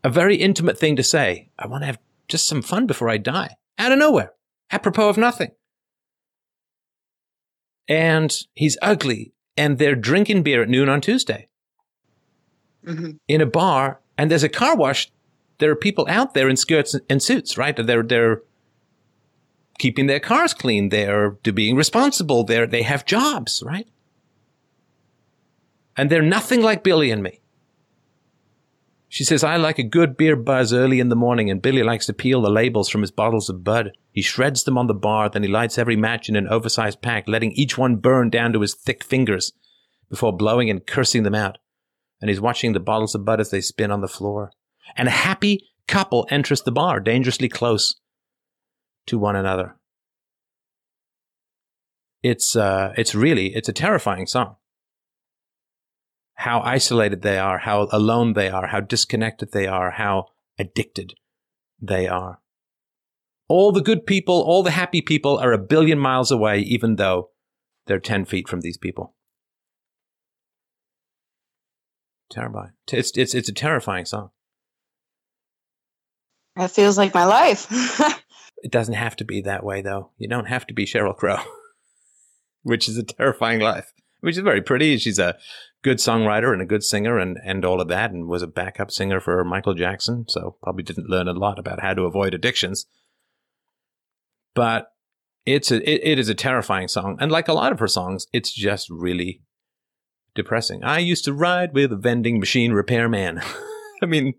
A 0.03 0.10
very 0.10 0.36
intimate 0.36 0.77
thing 0.77 0.95
to 0.95 1.03
say. 1.03 1.49
I 1.60 1.68
want 1.68 1.84
to 1.84 1.88
have 1.88 1.99
just 2.27 2.48
some 2.48 2.61
fun 2.61 2.88
before 2.88 3.10
I 3.10 3.18
die. 3.18 3.56
Out 3.77 3.91
of 3.91 3.99
nowhere. 3.99 4.34
Apropos 4.72 5.10
of 5.10 5.18
nothing. 5.18 5.52
And 7.88 8.36
he's 8.56 8.77
ugly. 8.82 9.34
And 9.57 9.77
they're 9.77 9.95
drinking 9.95 10.44
beer 10.44 10.61
at 10.64 10.69
noon 10.69 10.90
on 10.90 11.02
Tuesday 11.02 11.48
hmm 12.84 13.11
in 13.27 13.41
a 13.41 13.45
bar. 13.45 13.99
And 14.18 14.30
there's 14.30 14.44
a 14.44 14.49
car 14.49 14.76
wash. 14.76 15.11
There 15.57 15.72
are 15.72 15.76
people 15.76 16.06
out 16.07 16.34
there 16.34 16.49
in 16.49 16.57
skirts 16.57 16.95
and 17.10 17.22
suits, 17.22 17.57
right? 17.57 17.76
They're, 17.76 18.03
they're 18.03 18.41
keeping 19.78 20.08
their 20.08 20.20
cars 20.20 20.54
clean. 20.54 20.90
They're, 20.90 21.32
being 21.32 21.76
responsible. 21.76 22.44
They're, 22.44 22.68
they 22.68 22.84
have 22.84 23.06
jobs, 23.06 23.64
right? 23.66 23.88
And 25.98 26.10
they're 26.10 26.22
nothing 26.22 26.62
like 26.62 26.84
Billy 26.84 27.12
and 27.12 27.24
me. 27.24 27.40
She 29.08 29.24
says, 29.24 29.46
I 29.46 29.56
like 29.56 29.80
a 29.80 29.84
good 29.84 30.18
beer 30.18 30.36
buzz 30.36 30.74
early 30.74 31.00
in 31.00 31.08
the 31.08 31.16
morning, 31.16 31.50
and 31.50 31.62
Billy 31.62 31.84
likes 31.84 32.06
to 32.08 32.14
peel 32.14 32.42
the 32.42 32.50
labels 32.50 32.90
from 32.90 33.00
his 33.00 33.12
bottles 33.12 33.50
of 33.50 33.64
Bud. 33.64 33.92
He 34.12 34.22
shreds 34.22 34.64
them 34.64 34.78
on 34.78 34.88
the 34.88 34.94
bar, 34.94 35.30
then 35.30 35.44
he 35.44 35.48
lights 35.48 35.78
every 35.78 35.96
match 35.96 36.28
in 36.28 36.36
an 36.36 36.50
oversized 36.50 37.02
pack, 37.02 37.26
letting 37.28 37.54
each 37.54 37.78
one 37.78 37.96
burn 37.96 38.30
down 38.30 38.52
to 38.54 38.62
his 38.62 38.74
thick 38.74 39.06
fingers 39.06 39.54
before 40.10 40.36
blowing 40.36 40.70
and 40.70 40.86
cursing 40.86 41.24
them 41.24 41.36
out. 41.36 41.60
And 42.20 42.30
he's 42.30 42.42
watching 42.42 42.74
the 42.74 42.80
bottles 42.82 43.16
of 43.16 43.24
Bud 43.24 43.40
as 43.40 43.52
they 43.52 43.62
spin 43.62 43.92
on 43.92 44.02
the 44.02 44.08
floor. 44.10 44.52
And 44.98 45.08
a 45.08 45.12
happy 45.12 45.70
couple 45.88 46.28
enters 46.30 46.64
the 46.64 46.72
bar, 46.72 47.00
dangerously 47.00 47.48
close 47.48 47.96
to 49.07 49.18
one 49.18 49.36
another. 49.36 49.76
It's, 52.23 52.56
uh, 52.56 52.94
it's 52.98 53.14
really, 53.15 53.56
it's 53.56 53.69
a 53.69 53.73
terrifying 53.73 54.26
song. 54.27 54.56
how 56.36 56.61
isolated 56.61 57.22
they 57.22 57.38
are, 57.38 57.60
how 57.60 57.88
alone 57.91 58.34
they 58.34 58.49
are, 58.49 58.68
how 58.68 58.80
disconnected 58.82 59.52
they 59.52 59.68
are, 59.68 59.91
how 59.91 60.26
addicted 60.60 61.14
they 61.82 62.07
are. 62.07 62.40
All 63.48 63.72
the 63.72 63.82
good 63.82 64.06
people, 64.06 64.41
all 64.41 64.64
the 64.64 64.72
happy 64.72 65.02
people 65.02 65.38
are 65.38 65.53
a 65.53 65.57
billion 65.57 65.99
miles 65.99 66.32
away, 66.32 66.60
even 66.60 66.95
though 66.95 67.30
they're 67.88 67.99
10 67.99 68.26
feet 68.26 68.48
from 68.49 68.61
these 68.61 68.77
people. 68.77 69.15
Terrifying. 72.32 72.72
It's, 72.91 73.11
it's, 73.15 73.34
it's 73.36 73.49
a 73.49 73.53
terrifying 73.53 74.06
song. 74.06 74.32
That 76.56 76.72
feels 76.72 76.98
like 76.98 77.14
my 77.14 77.26
life. 77.26 77.68
It 78.66 78.72
doesn't 78.72 78.96
have 78.96 79.16
to 79.18 79.24
be 79.24 79.42
that 79.42 79.64
way, 79.64 79.84
though. 79.84 80.10
You 80.18 80.28
don't 80.28 80.48
have 80.48 80.66
to 80.66 80.74
be 80.74 80.88
Cheryl 80.88 81.16
Crow, 81.16 81.38
which 82.64 82.90
is 82.90 82.98
a 82.98 83.04
terrifying 83.04 83.60
life, 83.60 83.94
which 84.22 84.38
is 84.38 84.44
very 84.44 84.64
pretty. 84.64 84.98
She's 84.98 85.20
a 85.20 85.38
good 85.84 86.00
songwriter 86.00 86.52
and 86.52 86.64
a 86.64 86.66
good 86.66 86.84
singer 86.84 87.20
and, 87.20 87.38
and 87.46 87.64
all 87.64 87.80
of 87.80 87.90
that, 87.90 88.10
and 88.10 88.28
was 88.28 88.42
a 88.42 88.48
backup 88.48 88.90
singer 88.90 89.20
for 89.20 89.44
Michael 89.44 89.76
Jackson, 89.76 90.26
so 90.28 90.58
probably 90.64 90.82
didn't 90.82 91.12
learn 91.12 91.28
a 91.28 91.34
lot 91.34 91.60
about 91.60 91.82
how 91.82 91.94
to 91.94 92.06
avoid 92.06 92.34
addictions. 92.34 92.88
But 94.56 94.88
it's 95.46 95.70
a, 95.70 95.88
it, 95.88 96.02
it 96.04 96.18
is 96.18 96.28
a 96.28 96.34
terrifying 96.34 96.88
song. 96.88 97.18
And 97.20 97.32
like 97.32 97.48
a 97.48 97.54
lot 97.54 97.72
of 97.72 97.78
her 97.78 97.88
songs, 97.88 98.26
it's 98.34 98.52
just 98.52 98.90
really 98.90 99.44
depressing. 100.34 100.84
I 100.84 100.98
used 100.98 101.24
to 101.26 101.34
ride 101.34 101.76
with 101.76 101.92
a 101.92 101.98
vending 101.98 102.40
machine 102.40 102.74
repairman. 102.74 103.42
I 104.02 104.08
mean, 104.08 104.34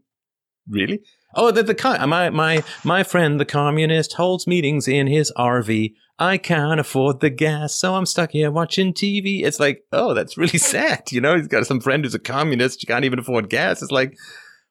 really? 0.69 1.03
Oh, 1.39 1.51
the, 1.51 1.63
the 1.63 2.07
my 2.09 2.31
my 2.31 2.65
my 2.83 3.03
friend 3.03 3.39
the 3.39 3.45
communist 3.45 4.15
holds 4.15 4.47
meetings 4.47 4.89
in 4.89 5.07
his 5.07 5.31
RV. 5.37 5.95
I 6.19 6.39
can't 6.39 6.81
afford 6.81 7.21
the 7.21 7.29
gas, 7.29 7.75
so 7.75 7.95
I'm 7.95 8.07
stuck 8.07 8.31
here 8.31 8.51
watching 8.51 8.95
TV. 8.95 9.45
It's 9.45 9.61
like, 9.61 9.85
oh, 9.93 10.15
that's 10.15 10.39
really 10.39 10.59
sad. 10.59 11.13
You 11.13 11.21
know, 11.21 11.37
he's 11.37 11.47
got 11.47 11.67
some 11.67 11.81
friend 11.81 12.05
who's 12.05 12.15
a 12.15 12.19
communist. 12.19 12.83
You 12.83 12.87
can't 12.87 13.05
even 13.05 13.19
afford 13.19 13.51
gas. 13.51 13.83
It's 13.83 13.93
like, 13.93 14.17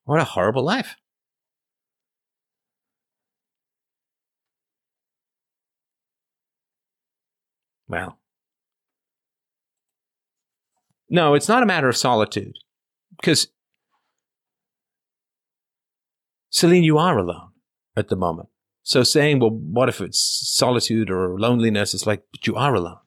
what 0.06 0.20
a 0.20 0.24
horrible 0.24 0.64
life. 0.64 0.96
Well, 7.88 8.18
no, 11.10 11.36
it's 11.36 11.48
not 11.48 11.62
a 11.62 11.68
matter 11.68 11.88
of 11.88 11.96
solitude 11.96 12.56
because 13.22 13.48
Celine, 16.56 16.86
you 16.86 16.98
are 16.98 17.18
alone 17.18 17.50
at 17.98 18.08
the 18.08 18.16
moment. 18.16 18.48
So 18.82 19.04
saying, 19.04 19.42
well, 19.42 19.50
what 19.50 19.90
if 19.90 20.00
it's 20.00 20.18
solitude 20.56 21.12
or 21.12 21.38
loneliness? 21.38 21.94
It's 21.94 22.08
like, 22.08 22.24
but 22.32 22.48
you 22.48 22.56
are 22.56 22.74
alone 22.74 23.00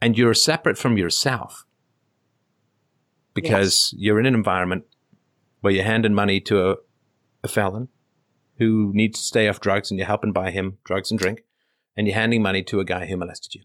and 0.00 0.16
you're 0.16 0.32
separate 0.32 0.78
from 0.78 0.96
yourself 0.96 1.66
because 3.34 3.90
yes. 3.92 4.00
you're 4.00 4.18
in 4.18 4.24
an 4.24 4.34
environment 4.34 4.84
where 5.60 5.74
you're 5.74 5.84
handing 5.84 6.14
money 6.14 6.40
to 6.40 6.70
a, 6.70 6.76
a 7.44 7.48
felon 7.48 7.88
who 8.56 8.92
needs 8.94 9.18
to 9.18 9.26
stay 9.26 9.46
off 9.46 9.60
drugs 9.60 9.90
and 9.90 9.98
you're 9.98 10.06
helping 10.06 10.32
buy 10.32 10.50
him 10.50 10.78
drugs 10.82 11.10
and 11.10 11.20
drink 11.20 11.42
and 11.98 12.06
you're 12.06 12.16
handing 12.16 12.40
money 12.40 12.62
to 12.62 12.80
a 12.80 12.84
guy 12.86 13.04
who 13.04 13.16
molested 13.18 13.56
you. 13.56 13.62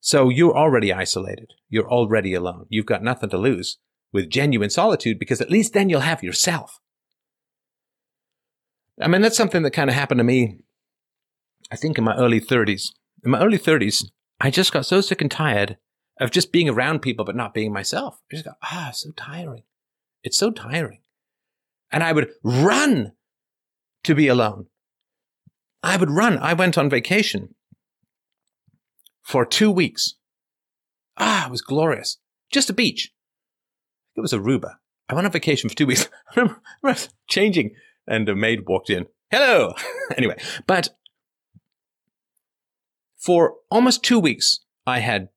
So 0.00 0.28
you're 0.28 0.58
already 0.58 0.92
isolated. 0.92 1.52
You're 1.68 1.88
already 1.88 2.34
alone. 2.34 2.66
You've 2.68 2.86
got 2.86 3.04
nothing 3.04 3.30
to 3.30 3.38
lose 3.38 3.78
with 4.12 4.28
genuine 4.28 4.70
solitude 4.70 5.20
because 5.20 5.40
at 5.40 5.52
least 5.52 5.72
then 5.72 5.88
you'll 5.88 6.00
have 6.00 6.24
yourself. 6.24 6.80
I 9.00 9.08
mean, 9.08 9.22
that's 9.22 9.36
something 9.36 9.62
that 9.62 9.72
kind 9.72 9.88
of 9.88 9.94
happened 9.94 10.18
to 10.18 10.24
me, 10.24 10.58
I 11.70 11.76
think, 11.76 11.98
in 11.98 12.04
my 12.04 12.16
early 12.16 12.40
30s. 12.40 12.90
In 13.24 13.30
my 13.30 13.40
early 13.40 13.58
30s, 13.58 14.04
I 14.40 14.50
just 14.50 14.72
got 14.72 14.86
so 14.86 15.00
sick 15.00 15.20
and 15.20 15.30
tired 15.30 15.78
of 16.20 16.30
just 16.30 16.52
being 16.52 16.68
around 16.68 17.00
people 17.00 17.24
but 17.24 17.36
not 17.36 17.54
being 17.54 17.72
myself. 17.72 18.18
I 18.30 18.36
just 18.36 18.44
got, 18.44 18.56
ah, 18.62 18.90
so 18.92 19.10
tiring. 19.12 19.62
It's 20.22 20.38
so 20.38 20.50
tiring. 20.50 21.00
And 21.90 22.02
I 22.02 22.12
would 22.12 22.30
run 22.42 23.12
to 24.04 24.14
be 24.14 24.28
alone. 24.28 24.66
I 25.82 25.96
would 25.96 26.10
run. 26.10 26.38
I 26.38 26.52
went 26.52 26.78
on 26.78 26.90
vacation 26.90 27.54
for 29.22 29.44
two 29.44 29.70
weeks. 29.70 30.14
Ah, 31.16 31.46
it 31.46 31.50
was 31.50 31.60
glorious. 31.62 32.18
Just 32.52 32.70
a 32.70 32.74
beach. 32.74 33.12
It 34.16 34.20
was 34.20 34.32
Aruba. 34.32 34.76
I 35.08 35.14
went 35.14 35.26
on 35.26 35.32
vacation 35.32 35.68
for 35.68 35.76
two 35.76 35.86
weeks. 35.86 36.08
I 36.36 36.40
remember 36.40 37.00
changing 37.28 37.74
and 38.06 38.28
a 38.28 38.34
maid 38.34 38.66
walked 38.66 38.90
in. 38.90 39.06
Hello. 39.30 39.74
anyway, 40.16 40.36
but 40.66 40.90
for 43.18 43.54
almost 43.70 44.02
two 44.02 44.18
weeks, 44.18 44.60
I 44.86 44.98
had 44.98 45.28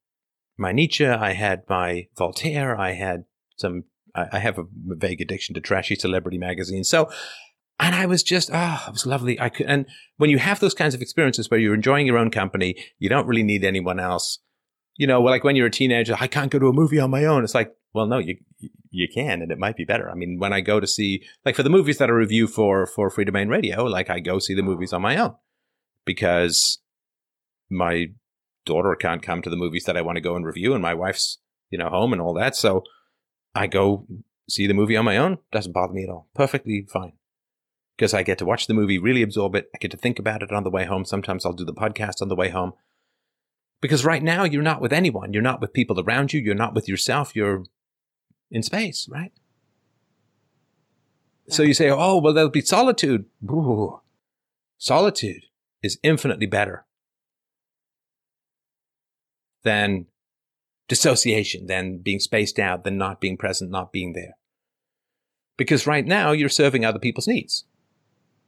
my 0.58 0.72
Nietzsche, 0.72 1.06
I 1.06 1.34
had 1.34 1.64
my 1.70 2.08
Voltaire, 2.18 2.78
I 2.78 2.94
had 2.94 3.26
some, 3.58 3.84
I, 4.16 4.40
have 4.40 4.58
a 4.58 4.64
vague 4.74 5.22
addiction 5.22 5.54
to 5.56 5.62
trashy 5.62 5.96
celebrity 5.96 6.38
magazines. 6.38 6.90
So, 6.90 7.10
and 7.80 7.94
I 7.94 8.06
was 8.06 8.24
just, 8.24 8.50
ah, 8.54 8.84
oh, 8.86 8.90
it 8.90 8.94
was 8.94 9.06
lovely. 9.06 9.40
I 9.40 9.50
could, 9.50 9.66
and 9.66 9.86
when 10.18 10.30
you 10.30 10.38
have 10.38 10.62
those 10.62 10.74
kinds 10.74 10.96
of 10.96 11.02
experiences 11.02 11.52
where 11.52 11.60
you're 11.60 11.76
enjoying 11.76 12.08
your 12.08 12.18
own 12.18 12.32
company, 12.32 12.76
you 12.98 13.10
don't 13.10 13.28
really 13.28 13.44
need 13.44 13.66
anyone 13.66 14.00
else. 14.00 14.40
You 14.96 15.08
know, 15.08 15.22
like 15.22 15.44
when 15.44 15.58
you're 15.58 15.68
a 15.68 15.72
teenager, 15.72 16.16
I 16.20 16.28
can't 16.28 16.52
go 16.52 16.60
to 16.60 16.68
a 16.68 16.74
movie 16.74 17.00
on 17.00 17.12
my 17.12 17.26
own. 17.26 17.44
It's 17.44 17.54
like, 17.54 17.74
well, 17.94 18.08
no, 18.08 18.18
you 18.18 18.38
you 18.96 19.08
can, 19.08 19.42
and 19.42 19.52
it 19.52 19.60
might 19.60 19.76
be 19.76 19.86
better. 19.86 20.10
I 20.10 20.16
mean, 20.16 20.40
when 20.40 20.54
I 20.54 20.62
go 20.62 20.80
to 20.80 20.88
see, 20.88 21.24
like 21.46 21.56
for 21.56 21.64
the 21.64 21.70
movies 21.70 21.98
that 21.98 22.10
I 22.10 22.14
review 22.14 22.48
for 22.48 22.86
for 22.86 23.10
Freedomain 23.10 23.50
Radio, 23.50 23.84
like 23.84 24.10
I 24.10 24.20
go 24.20 24.40
see 24.40 24.54
the 24.54 24.64
movies 24.64 24.94
on 24.94 25.02
my 25.02 25.18
own 25.18 25.36
because 26.06 26.80
my 27.70 28.08
daughter 28.66 28.96
can't 28.96 29.22
come 29.22 29.42
to 29.42 29.50
the 29.50 29.56
movies 29.56 29.84
that 29.86 29.98
I 29.98 30.02
want 30.02 30.16
to 30.16 30.22
go 30.22 30.36
and 30.36 30.46
review, 30.46 30.74
and 30.74 30.82
my 30.82 30.94
wife's 30.94 31.40
you 31.70 31.78
know 31.78 31.90
home 31.90 32.14
and 32.14 32.22
all 32.22 32.34
that, 32.36 32.56
so 32.56 32.84
I 33.54 33.68
go 33.68 34.08
see 34.50 34.68
the 34.68 34.74
movie 34.74 34.98
on 34.98 35.06
my 35.06 35.18
own. 35.18 35.40
Doesn't 35.52 35.72
bother 35.72 35.94
me 35.94 36.04
at 36.04 36.10
all. 36.10 36.28
Perfectly 36.34 36.88
fine. 36.92 37.14
Because 37.96 38.14
I 38.14 38.24
get 38.24 38.38
to 38.40 38.46
watch 38.46 38.68
the 38.68 38.74
movie, 38.74 39.00
really 39.00 39.22
absorb 39.22 39.56
it. 39.56 39.70
I 39.74 39.78
get 39.78 39.92
to 39.92 39.98
think 39.98 40.20
about 40.20 40.44
it 40.44 40.52
on 40.52 40.64
the 40.64 40.70
way 40.70 40.86
home. 40.86 41.06
Sometimes 41.06 41.46
I'll 41.46 41.54
do 41.54 41.64
the 41.64 41.74
podcast 41.74 42.22
on 42.22 42.28
the 42.28 42.36
way 42.36 42.50
home. 42.50 42.74
Because 43.82 44.04
right 44.04 44.22
now 44.22 44.44
you're 44.44 44.62
not 44.62 44.82
with 44.82 44.92
anyone. 44.92 45.32
You're 45.32 45.42
not 45.42 45.62
with 45.62 45.74
people 45.74 46.00
around 46.00 46.34
you. 46.34 46.42
You're 46.42 46.56
not 46.56 46.74
with 46.74 46.90
yourself. 46.90 47.36
You're 47.36 47.64
in 48.52 48.64
space, 48.64 49.08
right? 49.10 49.32
So 51.48 51.64
you 51.64 51.74
say, 51.74 51.90
oh, 51.90 52.20
well, 52.20 52.34
there'll 52.34 52.50
be 52.50 52.62
solitude. 52.62 53.26
Ooh. 53.50 54.02
Solitude 54.78 55.44
is 55.84 56.00
infinitely 56.02 56.48
better 56.48 56.86
than 59.64 60.08
dissociation, 60.88 61.68
than 61.68 62.00
being 62.00 62.20
spaced 62.20 62.60
out, 62.60 62.84
than 62.84 62.98
not 62.98 63.22
being 63.22 63.38
present, 63.38 63.72
not 63.72 63.92
being 63.92 64.14
there. 64.14 64.38
Because 65.58 65.88
right 65.88 66.06
now 66.06 66.32
you're 66.32 66.50
serving 66.50 66.84
other 66.84 67.00
people's 67.00 67.28
needs. 67.28 67.66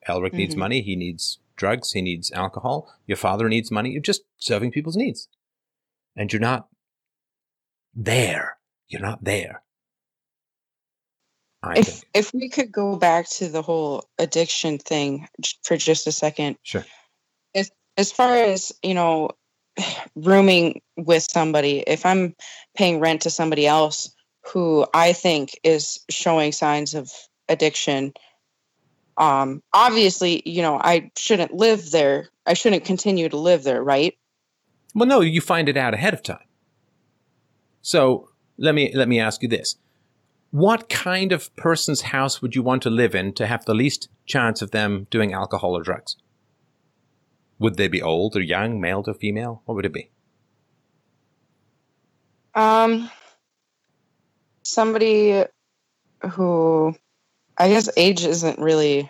Elric 0.07 0.27
mm-hmm. 0.27 0.37
needs 0.37 0.55
money. 0.55 0.81
He 0.81 0.95
needs 0.95 1.39
drugs. 1.55 1.91
He 1.91 2.01
needs 2.01 2.31
alcohol. 2.31 2.93
Your 3.05 3.17
father 3.17 3.47
needs 3.49 3.71
money. 3.71 3.91
You're 3.91 4.01
just 4.01 4.23
serving 4.37 4.71
people's 4.71 4.97
needs. 4.97 5.27
And 6.15 6.31
you're 6.31 6.39
not 6.39 6.67
there. 7.95 8.57
You're 8.87 9.01
not 9.01 9.23
there. 9.23 9.63
I 11.63 11.79
if 11.79 11.85
think. 11.87 12.05
if 12.13 12.33
we 12.33 12.49
could 12.49 12.71
go 12.71 12.95
back 12.95 13.27
to 13.29 13.49
the 13.49 13.61
whole 13.61 14.03
addiction 14.19 14.77
thing 14.77 15.27
for 15.63 15.77
just 15.77 16.07
a 16.07 16.11
second. 16.11 16.57
Sure. 16.63 16.85
As 17.55 17.71
as 17.97 18.11
far 18.11 18.35
as, 18.35 18.71
you 18.83 18.93
know, 18.93 19.29
rooming 20.15 20.81
with 20.97 21.25
somebody, 21.29 21.79
if 21.87 22.05
I'm 22.05 22.35
paying 22.75 22.99
rent 22.99 23.21
to 23.21 23.29
somebody 23.29 23.65
else 23.65 24.13
who 24.45 24.85
I 24.93 25.13
think 25.13 25.59
is 25.63 25.99
showing 26.09 26.51
signs 26.51 26.93
of 26.93 27.11
addiction, 27.49 28.13
um 29.17 29.63
obviously, 29.73 30.43
you 30.45 30.61
know, 30.61 30.79
I 30.79 31.11
shouldn't 31.17 31.53
live 31.53 31.91
there. 31.91 32.29
I 32.45 32.53
shouldn't 32.53 32.85
continue 32.85 33.29
to 33.29 33.37
live 33.37 33.63
there, 33.63 33.83
right? 33.83 34.15
Well, 34.93 35.07
no, 35.07 35.21
you 35.21 35.41
find 35.41 35.67
it 35.69 35.77
out 35.77 35.93
ahead 35.93 36.13
of 36.13 36.23
time. 36.23 36.39
So, 37.81 38.29
let 38.57 38.73
me 38.73 38.91
let 38.95 39.07
me 39.07 39.19
ask 39.19 39.41
you 39.43 39.49
this 39.49 39.75
what 40.51 40.89
kind 40.89 41.31
of 41.31 41.53
person's 41.55 42.01
house 42.01 42.41
would 42.41 42.55
you 42.55 42.63
want 42.63 42.81
to 42.83 42.89
live 42.89 43.15
in 43.15 43.33
to 43.33 43.47
have 43.47 43.65
the 43.65 43.73
least 43.73 44.09
chance 44.25 44.61
of 44.61 44.71
them 44.71 45.07
doing 45.09 45.33
alcohol 45.33 45.77
or 45.77 45.83
drugs? 45.83 46.15
Would 47.59 47.75
they 47.75 47.87
be 47.87 48.01
old 48.01 48.35
or 48.35 48.41
young, 48.41 48.79
male 48.79 49.03
or 49.05 49.13
female? 49.13 49.61
What 49.65 49.75
would 49.75 49.85
it 49.85 49.93
be? 49.93 50.09
Um, 52.55 53.09
somebody 54.63 55.43
who, 56.31 56.95
I 57.57 57.69
guess, 57.69 57.89
age 57.97 58.25
isn't 58.25 58.59
really 58.59 59.09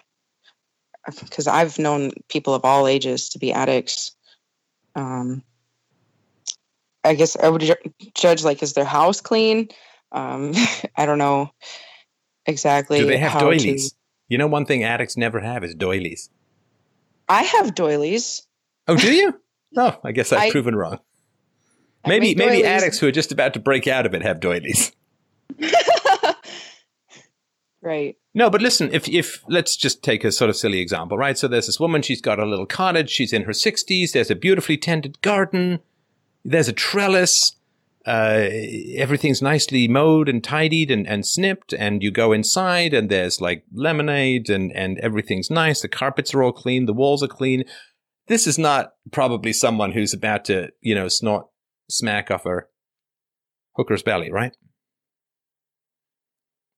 because 1.05 1.47
I've 1.47 1.79
known 1.79 2.11
people 2.29 2.53
of 2.53 2.65
all 2.65 2.87
ages 2.87 3.29
to 3.29 3.39
be 3.39 3.53
addicts. 3.53 4.15
Um, 4.95 5.43
I 7.03 7.15
guess 7.15 7.37
I 7.37 7.47
would 7.47 7.77
judge 8.13 8.43
like, 8.43 8.61
is 8.61 8.73
their 8.73 8.83
house 8.83 9.21
clean? 9.21 9.69
Um, 10.11 10.53
I 10.95 11.05
don't 11.05 11.17
know 11.17 11.51
exactly. 12.45 12.99
Do 12.99 13.07
they 13.07 13.17
have 13.17 13.39
doilies? 13.39 13.91
To... 13.91 13.95
You 14.29 14.37
know, 14.37 14.47
one 14.47 14.65
thing 14.65 14.83
addicts 14.83 15.17
never 15.17 15.39
have 15.39 15.63
is 15.63 15.73
doilies. 15.75 16.29
I 17.29 17.43
have 17.43 17.75
doilies. 17.75 18.47
Oh, 18.87 18.95
do 18.95 19.13
you? 19.13 19.39
no, 19.71 19.97
I 20.03 20.11
guess 20.11 20.33
I've 20.33 20.39
I, 20.39 20.51
proven 20.51 20.75
wrong. 20.75 20.99
Maybe 22.05 22.35
maybe 22.35 22.63
addicts 22.63 22.99
who 22.99 23.07
are 23.07 23.11
just 23.11 23.31
about 23.31 23.53
to 23.55 23.59
break 23.59 23.87
out 23.87 24.05
of 24.05 24.13
it 24.13 24.21
have 24.21 24.39
doilies. 24.39 24.93
right. 27.81 28.15
No, 28.33 28.49
but 28.49 28.61
listen, 28.61 28.89
if 28.93 29.09
if 29.09 29.43
let's 29.49 29.75
just 29.75 30.03
take 30.03 30.23
a 30.23 30.31
sort 30.31 30.49
of 30.49 30.55
silly 30.55 30.79
example, 30.79 31.17
right? 31.17 31.37
So 31.37 31.49
there's 31.49 31.65
this 31.65 31.79
woman, 31.79 32.01
she's 32.01 32.21
got 32.21 32.39
a 32.39 32.45
little 32.45 32.65
cottage, 32.65 33.09
she's 33.09 33.33
in 33.33 33.43
her 33.43 33.51
60s, 33.51 34.13
there's 34.13 34.31
a 34.31 34.35
beautifully 34.35 34.77
tended 34.77 35.21
garden, 35.21 35.79
there's 36.45 36.69
a 36.69 36.73
trellis, 36.73 37.56
uh, 38.07 38.47
everything's 38.95 39.41
nicely 39.41 39.87
mowed 39.87 40.29
and 40.29 40.43
tidied 40.43 40.89
and, 40.89 41.07
and 41.07 41.25
snipped, 41.25 41.73
and 41.73 42.01
you 42.01 42.11
go 42.11 42.31
inside 42.31 42.93
and 42.93 43.09
there's 43.09 43.41
like 43.41 43.63
lemonade 43.73 44.49
and, 44.49 44.71
and 44.71 44.97
everything's 44.99 45.51
nice, 45.51 45.81
the 45.81 45.87
carpets 45.87 46.33
are 46.33 46.41
all 46.41 46.53
clean, 46.53 46.85
the 46.85 46.93
walls 46.93 47.21
are 47.21 47.27
clean. 47.27 47.63
This 48.27 48.47
is 48.47 48.57
not 48.57 48.93
probably 49.11 49.53
someone 49.53 49.91
who's 49.91 50.13
about 50.13 50.45
to, 50.45 50.69
you 50.81 50.95
know, 50.95 51.07
snort 51.07 51.47
smack 51.89 52.31
off 52.31 52.43
her 52.43 52.69
hooker's 53.75 54.03
belly, 54.03 54.31
right? 54.31 54.53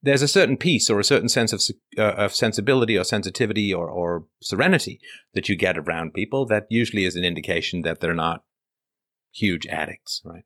there's 0.02 0.22
a 0.22 0.28
certain 0.28 0.56
peace 0.56 0.88
or 0.88 0.98
a 0.98 1.04
certain 1.04 1.28
sense 1.28 1.52
of, 1.52 1.62
uh, 1.98 2.14
of 2.16 2.34
sensibility 2.34 2.96
or 2.96 3.04
sensitivity 3.04 3.72
or, 3.72 3.88
or 3.88 4.24
serenity 4.42 5.00
that 5.34 5.48
you 5.48 5.56
get 5.56 5.76
around 5.76 6.14
people 6.14 6.46
that 6.46 6.66
usually 6.70 7.04
is 7.04 7.16
an 7.16 7.24
indication 7.24 7.82
that 7.82 8.00
they're 8.00 8.14
not 8.14 8.42
huge 9.32 9.66
addicts, 9.66 10.22
right? 10.24 10.44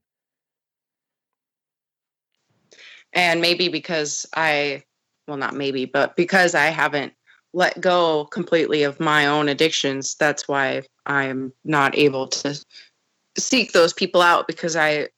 And 3.14 3.40
maybe 3.40 3.68
because 3.68 4.26
I, 4.36 4.82
well, 5.26 5.36
not 5.36 5.54
maybe, 5.54 5.86
but 5.86 6.16
because 6.16 6.54
I 6.54 6.66
haven't 6.66 7.14
let 7.52 7.80
go 7.80 8.26
completely 8.26 8.82
of 8.82 9.00
my 9.00 9.26
own 9.26 9.48
addictions, 9.48 10.16
that's 10.16 10.48
why 10.48 10.82
I'm 11.06 11.52
not 11.64 11.96
able 11.96 12.26
to 12.28 12.60
seek 13.38 13.72
those 13.72 13.92
people 13.92 14.20
out 14.20 14.46
because 14.46 14.76
I 14.76 15.08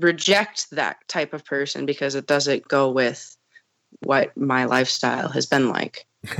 reject 0.00 0.70
that 0.70 0.96
type 1.08 1.32
of 1.32 1.44
person 1.44 1.86
because 1.86 2.14
it 2.14 2.26
doesn't 2.26 2.66
go 2.66 2.90
with 2.90 3.36
what 4.00 4.36
my 4.36 4.64
lifestyle 4.64 5.28
has 5.28 5.46
been 5.46 5.68
like. 5.68 6.06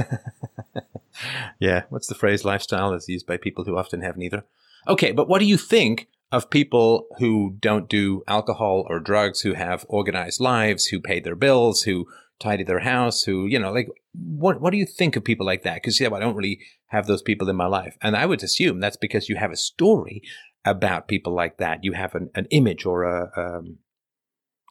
yeah. 1.61 1.83
What's 1.91 2.07
the 2.07 2.15
phrase? 2.15 2.45
Lifestyle 2.45 2.95
is 2.95 3.09
used 3.09 3.27
by 3.27 3.37
people 3.37 3.65
who 3.65 3.77
often 3.77 4.01
have 4.01 4.17
neither. 4.17 4.45
Okay, 4.89 5.13
but 5.13 5.29
what 5.29 5.39
do 5.39 5.45
you 5.45 5.57
think 5.57 6.09
of 6.33 6.49
people 6.49 7.07
who 7.19 7.57
don't 7.61 7.91
do 7.91 8.25
alcohol 8.27 8.87
or 8.89 8.99
drugs, 8.99 9.43
who 9.43 9.53
have 9.53 9.85
organized 9.89 10.41
lives, 10.41 10.87
who 10.87 10.99
pay 10.99 11.21
their 11.21 11.37
bills, 11.37 11.83
who 11.83 12.07
tidy 12.41 12.65
their 12.65 12.81
house, 12.81 13.23
who, 13.23 13.47
you 13.47 13.59
know, 13.59 13.71
like, 13.71 13.89
what, 14.15 14.61
what 14.61 14.71
do 14.71 14.79
you 14.79 14.87
think 14.87 15.15
of 15.15 15.23
people 15.23 15.45
like 15.45 15.63
that? 15.63 15.75
Because, 15.75 16.01
yeah, 16.01 16.13
I 16.13 16.19
don't 16.19 16.35
really 16.35 16.61
have 16.87 17.07
those 17.07 17.23
people 17.23 17.51
in 17.51 17.57
my 17.57 17.67
life. 17.67 17.97
And 18.01 18.17
I 18.17 18.25
would 18.25 18.43
assume 18.43 18.81
that's 18.81 18.97
because 18.97 19.29
you 19.29 19.37
have 19.37 19.53
a 19.53 19.57
story 19.57 20.23
about 20.65 21.07
people 21.07 21.35
like 21.35 21.59
that. 21.59 21.85
You 21.85 21.93
have 21.93 22.15
an, 22.15 22.31
an 22.35 22.47
image 22.51 22.87
or 22.87 23.05
a, 23.05 23.31
um, 23.37 23.79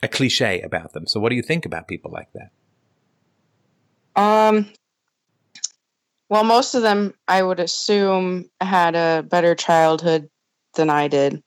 a 0.02 0.08
cliche 0.08 0.62
about 0.62 0.94
them. 0.94 1.06
So 1.06 1.20
what 1.20 1.30
do 1.30 1.36
you 1.36 1.44
think 1.44 1.68
about 1.68 1.88
people 1.88 2.12
like 2.12 2.30
that? 2.34 4.22
Um, 4.22 4.68
well, 6.28 6.44
most 6.44 6.74
of 6.74 6.82
them, 6.82 7.14
I 7.28 7.44
would 7.44 7.60
assume, 7.60 8.50
had 8.60 8.96
a 8.96 9.22
better 9.22 9.54
childhood 9.54 10.30
than 10.74 10.90
I 10.90 11.08
did. 11.08 11.44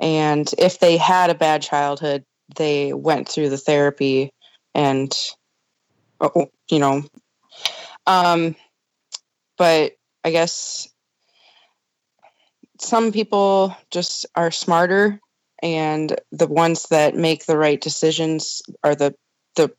And 0.00 0.52
if 0.58 0.78
they 0.78 0.96
had 0.96 1.30
a 1.30 1.34
bad 1.34 1.62
childhood, 1.62 2.24
they 2.56 2.92
went 2.92 3.28
through 3.28 3.50
the 3.50 3.58
therapy 3.58 4.30
and, 4.74 5.12
oh, 6.20 6.50
you 6.70 6.78
know, 6.78 7.02
um, 8.06 8.56
but 9.56 9.92
I 10.24 10.30
guess 10.30 10.88
some 12.80 13.12
people 13.12 13.76
just 13.90 14.26
are 14.34 14.50
smarter 14.50 15.20
and 15.62 16.20
the 16.32 16.46
ones 16.46 16.88
that 16.88 17.16
make 17.16 17.46
the 17.46 17.56
right 17.56 17.80
decisions 17.80 18.62
are 18.82 18.94
the 18.94 19.14
the 19.56 19.72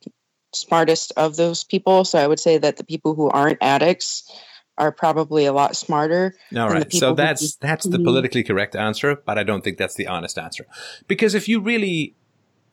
smartest 0.53 1.11
of 1.17 1.35
those 1.35 1.63
people. 1.63 2.05
So 2.05 2.17
I 2.17 2.27
would 2.27 2.39
say 2.39 2.57
that 2.57 2.77
the 2.77 2.85
people 2.85 3.13
who 3.13 3.29
aren't 3.29 3.61
addicts 3.61 4.31
are 4.77 4.91
probably 4.91 5.45
a 5.45 5.53
lot 5.53 5.75
smarter. 5.75 6.35
All 6.55 6.67
than 6.67 6.69
the 6.69 6.73
right. 6.75 6.93
So 6.93 7.13
that's 7.13 7.41
just- 7.41 7.61
that's 7.61 7.85
the 7.85 7.99
politically 7.99 8.43
correct 8.43 8.75
answer, 8.75 9.15
but 9.25 9.37
I 9.37 9.43
don't 9.43 9.63
think 9.63 9.77
that's 9.77 9.95
the 9.95 10.07
honest 10.07 10.37
answer. 10.37 10.65
Because 11.07 11.33
if 11.33 11.47
you 11.47 11.59
really 11.59 12.15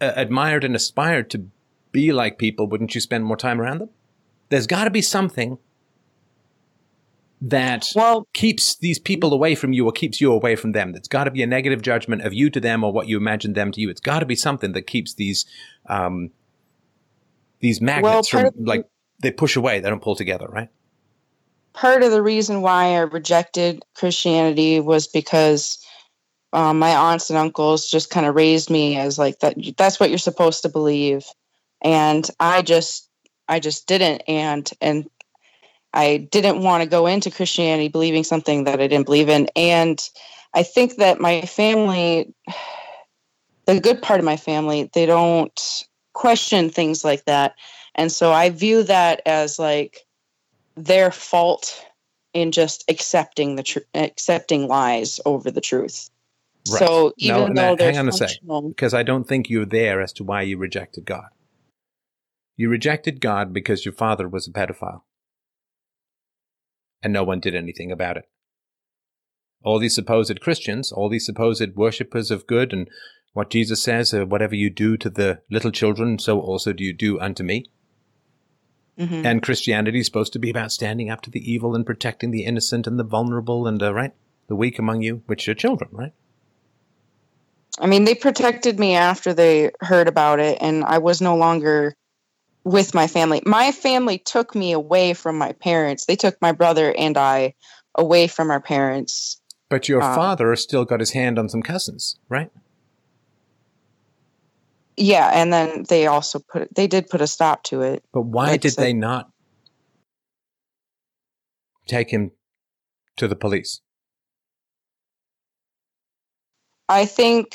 uh, 0.00 0.12
admired 0.16 0.64
and 0.64 0.74
aspired 0.74 1.30
to 1.30 1.46
be 1.92 2.12
like 2.12 2.38
people, 2.38 2.66
wouldn't 2.66 2.94
you 2.94 3.00
spend 3.00 3.24
more 3.24 3.36
time 3.36 3.60
around 3.60 3.78
them? 3.78 3.90
There's 4.48 4.66
got 4.66 4.84
to 4.84 4.90
be 4.90 5.02
something 5.02 5.58
that 7.40 7.88
Well, 7.94 8.28
keeps 8.32 8.76
these 8.76 8.98
people 8.98 9.34
away 9.34 9.54
from 9.54 9.72
you 9.72 9.86
or 9.86 9.92
keeps 9.92 10.20
you 10.20 10.32
away 10.32 10.54
from 10.54 10.72
them. 10.72 10.92
There's 10.92 11.08
got 11.08 11.24
to 11.24 11.30
be 11.30 11.42
a 11.42 11.46
negative 11.46 11.82
judgment 11.82 12.22
of 12.22 12.32
you 12.32 12.50
to 12.50 12.60
them 12.60 12.84
or 12.84 12.92
what 12.92 13.08
you 13.08 13.16
imagine 13.16 13.54
them 13.54 13.72
to 13.72 13.80
you. 13.80 13.90
It's 13.90 14.00
got 14.00 14.20
to 14.20 14.26
be 14.26 14.36
something 14.36 14.72
that 14.72 14.86
keeps 14.86 15.14
these 15.14 15.44
um, 15.86 16.30
these 17.60 17.80
magnets 17.80 18.30
part 18.30 18.54
from 18.54 18.64
like 18.64 18.86
they 19.20 19.30
push 19.30 19.56
away. 19.56 19.80
They 19.80 19.88
don't 19.88 20.02
pull 20.02 20.16
together, 20.16 20.46
right? 20.48 20.68
Part 21.74 22.02
of 22.02 22.10
the 22.10 22.22
reason 22.22 22.62
why 22.62 22.94
I 22.94 23.00
rejected 23.00 23.82
Christianity 23.94 24.80
was 24.80 25.06
because 25.06 25.84
um, 26.52 26.78
my 26.78 26.94
aunts 26.94 27.30
and 27.30 27.38
uncles 27.38 27.88
just 27.88 28.10
kind 28.10 28.26
of 28.26 28.34
raised 28.34 28.70
me 28.70 28.96
as 28.96 29.18
like 29.18 29.38
that. 29.40 29.56
That's 29.76 29.98
what 29.98 30.10
you're 30.10 30.18
supposed 30.18 30.62
to 30.62 30.68
believe, 30.68 31.24
and 31.80 32.28
I 32.40 32.62
just, 32.62 33.08
I 33.48 33.58
just 33.58 33.86
didn't, 33.86 34.22
and 34.28 34.70
and 34.80 35.08
I 35.94 36.28
didn't 36.30 36.62
want 36.62 36.82
to 36.82 36.88
go 36.88 37.06
into 37.06 37.30
Christianity 37.30 37.88
believing 37.88 38.24
something 38.24 38.64
that 38.64 38.80
I 38.80 38.86
didn't 38.86 39.06
believe 39.06 39.28
in, 39.28 39.48
and 39.56 40.02
I 40.54 40.62
think 40.62 40.96
that 40.96 41.20
my 41.20 41.42
family, 41.42 42.34
the 43.66 43.80
good 43.80 44.02
part 44.02 44.20
of 44.20 44.26
my 44.26 44.36
family, 44.36 44.90
they 44.92 45.06
don't 45.06 45.86
question 46.12 46.68
things 46.68 47.02
like 47.02 47.24
that, 47.24 47.54
and 47.94 48.12
so 48.12 48.30
I 48.32 48.50
view 48.50 48.82
that 48.82 49.22
as 49.24 49.58
like 49.58 50.04
their 50.76 51.10
fault 51.10 51.84
in 52.34 52.52
just 52.52 52.84
accepting 52.88 53.56
the 53.56 53.62
tr- 53.62 53.78
accepting 53.94 54.66
lies 54.66 55.20
over 55.26 55.50
the 55.50 55.60
truth. 55.60 56.10
Right. 56.70 56.78
So 56.78 57.12
even 57.18 57.54
No, 57.54 57.70
though 57.70 57.76
they're 57.76 57.92
hang 57.92 57.98
on 57.98 58.08
a 58.08 58.12
sec. 58.12 58.28
functional, 58.28 58.68
because 58.68 58.94
I 58.94 59.02
don't 59.02 59.24
think 59.24 59.50
you're 59.50 59.66
there 59.66 60.00
as 60.00 60.12
to 60.14 60.24
why 60.24 60.42
you 60.42 60.56
rejected 60.56 61.04
God. 61.04 61.26
You 62.56 62.68
rejected 62.68 63.20
God 63.20 63.52
because 63.52 63.84
your 63.84 63.94
father 63.94 64.28
was 64.28 64.46
a 64.46 64.52
pedophile. 64.52 65.02
And 67.02 67.12
no 67.12 67.24
one 67.24 67.40
did 67.40 67.54
anything 67.54 67.90
about 67.90 68.16
it. 68.16 68.24
All 69.64 69.78
these 69.78 69.94
supposed 69.94 70.40
Christians, 70.40 70.92
all 70.92 71.08
these 71.08 71.26
supposed 71.26 71.74
worshippers 71.74 72.30
of 72.30 72.46
good, 72.46 72.72
and 72.72 72.88
what 73.32 73.50
Jesus 73.50 73.82
says, 73.82 74.12
uh, 74.12 74.24
whatever 74.24 74.54
you 74.54 74.70
do 74.70 74.96
to 74.98 75.10
the 75.10 75.40
little 75.50 75.72
children, 75.72 76.18
so 76.18 76.40
also 76.40 76.72
do 76.72 76.84
you 76.84 76.92
do 76.92 77.18
unto 77.18 77.42
me. 77.42 77.66
Mhm. 78.98 79.24
And 79.24 79.42
Christianity 79.42 80.00
is 80.00 80.06
supposed 80.06 80.32
to 80.34 80.38
be 80.38 80.50
about 80.50 80.70
standing 80.72 81.08
up 81.10 81.22
to 81.22 81.30
the 81.30 81.50
evil 81.50 81.74
and 81.74 81.86
protecting 81.86 82.30
the 82.30 82.44
innocent 82.44 82.86
and 82.86 82.98
the 82.98 83.04
vulnerable 83.04 83.66
and, 83.66 83.82
uh, 83.82 83.92
right, 83.94 84.12
the 84.48 84.56
weak 84.56 84.78
among 84.78 85.02
you, 85.02 85.22
which 85.26 85.48
are 85.48 85.54
children, 85.54 85.90
right? 85.92 86.12
I 87.78 87.86
mean, 87.86 88.04
they 88.04 88.14
protected 88.14 88.78
me 88.78 88.94
after 88.94 89.32
they 89.32 89.70
heard 89.80 90.08
about 90.08 90.40
it, 90.40 90.58
and 90.60 90.84
I 90.84 90.98
was 90.98 91.22
no 91.22 91.36
longer 91.36 91.94
with 92.64 92.94
my 92.94 93.06
family. 93.06 93.42
My 93.46 93.72
family 93.72 94.18
took 94.18 94.54
me 94.54 94.72
away 94.72 95.14
from 95.14 95.38
my 95.38 95.52
parents. 95.52 96.04
They 96.04 96.16
took 96.16 96.40
my 96.40 96.52
brother 96.52 96.94
and 96.96 97.16
I 97.16 97.54
away 97.94 98.26
from 98.28 98.50
our 98.50 98.60
parents. 98.60 99.40
But 99.68 99.88
your 99.88 100.02
Ah. 100.02 100.14
father 100.14 100.54
still 100.54 100.84
got 100.84 101.00
his 101.00 101.12
hand 101.12 101.38
on 101.38 101.48
some 101.48 101.62
cousins, 101.62 102.16
right? 102.28 102.50
Yeah, 104.96 105.30
and 105.32 105.52
then 105.52 105.84
they 105.88 106.06
also 106.06 106.38
put 106.38 106.74
they 106.74 106.86
did 106.86 107.08
put 107.08 107.20
a 107.20 107.26
stop 107.26 107.62
to 107.64 107.82
it. 107.82 108.04
But 108.12 108.22
why 108.22 108.48
Like 108.48 108.60
did 108.60 108.74
so- 108.74 108.82
they 108.82 108.92
not 108.92 109.30
take 111.86 112.10
him 112.10 112.32
to 113.16 113.28
the 113.28 113.36
police? 113.36 113.80
I 116.88 117.06
think 117.06 117.54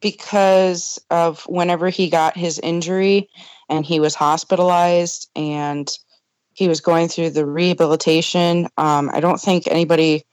because 0.00 0.98
of 1.10 1.42
whenever 1.44 1.88
he 1.88 2.10
got 2.10 2.36
his 2.36 2.58
injury 2.58 3.28
and 3.68 3.84
he 3.84 3.98
was 3.98 4.14
hospitalized 4.14 5.30
and 5.34 5.90
he 6.52 6.68
was 6.68 6.80
going 6.80 7.08
through 7.08 7.30
the 7.30 7.46
rehabilitation, 7.46 8.68
um, 8.76 9.10
I 9.12 9.20
don't 9.20 9.40
think 9.40 9.66
anybody 9.66 10.24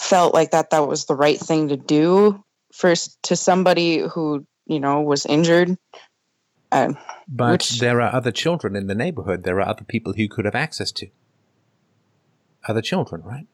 felt 0.00 0.34
like 0.34 0.52
that 0.52 0.70
that 0.70 0.88
was 0.88 1.06
the 1.06 1.14
right 1.14 1.38
thing 1.38 1.68
to 1.68 1.76
do 1.76 2.42
first 2.72 3.20
to 3.24 3.36
somebody 3.36 3.98
who 3.98 4.46
you 4.70 4.80
know 4.80 5.00
was 5.02 5.26
injured. 5.26 5.76
Um, 6.72 6.96
But 7.28 7.52
Which- 7.52 7.80
there 7.80 8.00
are 8.00 8.12
other 8.14 8.30
children 8.32 8.76
in 8.76 8.86
the 8.86 8.94
neighborhood. 8.94 9.42
There 9.42 9.56
are 9.60 9.68
other 9.68 9.84
people 9.84 10.12
he 10.12 10.28
could 10.28 10.44
have 10.44 10.54
access 10.54 10.90
to. 10.92 11.08
Other 12.68 12.82
children, 12.82 13.22
right? 13.22 13.46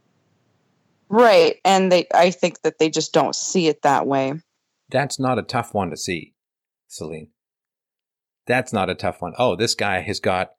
right, 1.08 1.56
and 1.64 1.90
they 1.92 2.06
I 2.12 2.30
think 2.30 2.62
that 2.62 2.78
they 2.78 2.90
just 2.90 3.12
don't 3.12 3.34
see 3.34 3.68
it 3.68 3.82
that 3.82 4.06
way. 4.06 4.34
That's 4.90 5.18
not 5.18 5.38
a 5.38 5.42
tough 5.42 5.72
one 5.74 5.90
to 5.90 5.96
see, 5.96 6.34
Celine. 6.88 7.28
That's 8.46 8.72
not 8.72 8.90
a 8.90 8.94
tough 8.94 9.20
one. 9.22 9.32
Oh, 9.38 9.56
this 9.56 9.74
guy 9.74 10.00
has 10.00 10.20
got 10.20 10.52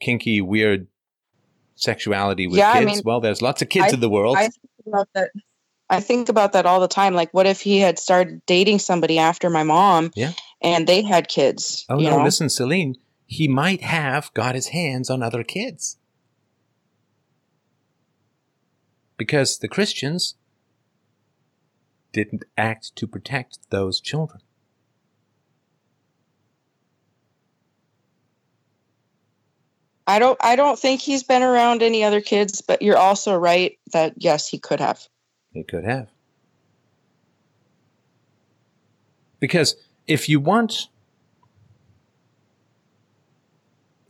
kinky, 0.00 0.40
weird 0.40 0.86
sexuality 1.74 2.46
with 2.46 2.58
Yeah, 2.58 2.70
I 2.72 2.80
kids. 2.84 2.86
mean, 2.96 3.02
well, 3.04 3.20
there's 3.20 3.42
lots 3.42 3.62
of 3.62 3.68
kids 3.68 3.92
I- 3.92 3.94
in 3.94 4.00
the 4.00 4.08
world. 4.10 4.36
I 4.38 4.48
about 4.86 5.08
that. 5.14 5.30
I 5.88 6.00
think 6.00 6.28
about 6.28 6.52
that 6.52 6.66
all 6.66 6.80
the 6.80 6.88
time. 6.88 7.14
Like, 7.14 7.32
what 7.32 7.46
if 7.46 7.60
he 7.60 7.78
had 7.78 7.98
started 7.98 8.44
dating 8.46 8.80
somebody 8.80 9.18
after 9.18 9.48
my 9.50 9.62
mom? 9.62 10.10
Yeah. 10.16 10.32
And 10.60 10.86
they 10.86 11.02
had 11.02 11.28
kids. 11.28 11.84
Oh 11.88 11.98
you 11.98 12.10
no, 12.10 12.18
know? 12.18 12.24
listen, 12.24 12.48
Celine, 12.48 12.96
he 13.26 13.46
might 13.46 13.82
have 13.82 14.32
got 14.34 14.54
his 14.54 14.68
hands 14.68 15.10
on 15.10 15.22
other 15.22 15.44
kids. 15.44 15.98
Because 19.16 19.58
the 19.58 19.68
Christians 19.68 20.34
didn't 22.12 22.44
act 22.56 22.96
to 22.96 23.06
protect 23.06 23.58
those 23.70 24.00
children. 24.00 24.40
I 30.06 30.18
don't. 30.18 30.38
I 30.40 30.54
don't 30.56 30.78
think 30.78 31.00
he's 31.00 31.24
been 31.24 31.42
around 31.42 31.82
any 31.82 32.04
other 32.04 32.20
kids. 32.20 32.60
But 32.60 32.80
you're 32.82 32.96
also 32.96 33.36
right 33.36 33.78
that 33.92 34.14
yes, 34.16 34.48
he 34.48 34.58
could 34.58 34.80
have. 34.80 35.08
He 35.56 35.62
could 35.62 35.84
have. 35.84 36.08
Because 39.40 39.76
if 40.06 40.28
you 40.28 40.38
want 40.38 40.88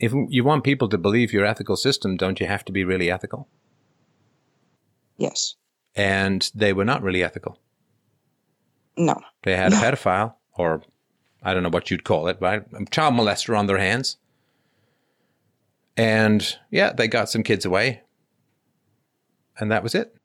if 0.00 0.12
you 0.12 0.42
want 0.42 0.64
people 0.64 0.88
to 0.88 0.98
believe 0.98 1.32
your 1.32 1.44
ethical 1.44 1.76
system, 1.76 2.16
don't 2.16 2.40
you 2.40 2.46
have 2.46 2.64
to 2.64 2.72
be 2.72 2.82
really 2.82 3.12
ethical? 3.12 3.46
Yes. 5.18 5.54
And 5.94 6.50
they 6.52 6.72
were 6.72 6.84
not 6.84 7.02
really 7.02 7.22
ethical. 7.22 7.60
No. 8.96 9.20
They 9.44 9.56
had 9.56 9.72
a 9.72 9.76
pedophile, 9.76 10.34
or 10.52 10.82
I 11.44 11.54
don't 11.54 11.62
know 11.62 11.70
what 11.70 11.92
you'd 11.92 12.02
call 12.02 12.26
it, 12.26 12.38
right? 12.40 12.64
A 12.74 12.84
child 12.86 13.14
molester 13.14 13.56
on 13.56 13.66
their 13.66 13.78
hands. 13.78 14.16
And 15.96 16.56
yeah, 16.72 16.92
they 16.92 17.06
got 17.06 17.30
some 17.30 17.44
kids 17.44 17.64
away. 17.64 18.02
And 19.58 19.70
that 19.70 19.84
was 19.84 19.94
it. 19.94 20.15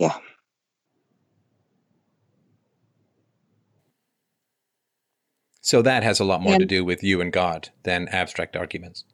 Yeah. 0.00 0.16
So 5.60 5.82
that 5.82 6.02
has 6.02 6.18
a 6.20 6.24
lot 6.24 6.40
more 6.40 6.58
to 6.58 6.64
do 6.64 6.86
with 6.86 7.04
you 7.04 7.20
and 7.20 7.30
God 7.30 7.68
than 7.82 8.08
abstract 8.08 8.56
arguments. 8.56 9.04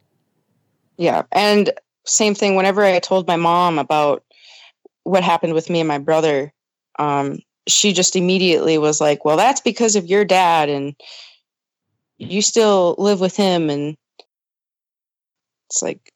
Yeah. 0.96 1.22
And 1.32 1.72
same 2.06 2.36
thing. 2.36 2.54
Whenever 2.54 2.84
I 2.84 3.00
told 3.00 3.26
my 3.26 3.34
mom 3.34 3.80
about 3.80 4.22
what 5.02 5.24
happened 5.24 5.54
with 5.54 5.68
me 5.68 5.80
and 5.80 5.88
my 5.88 5.98
brother, 5.98 6.52
um, 7.00 7.40
she 7.66 7.92
just 7.92 8.14
immediately 8.14 8.78
was 8.78 9.00
like, 9.00 9.24
"Well, 9.24 9.36
that's 9.36 9.60
because 9.60 9.96
of 9.96 10.06
your 10.06 10.24
dad, 10.24 10.68
and 10.68 10.94
you 12.16 12.42
still 12.42 12.94
live 12.96 13.18
with 13.18 13.34
him." 13.36 13.70
And 13.70 13.96
it's 15.68 15.82
like, 15.82 16.12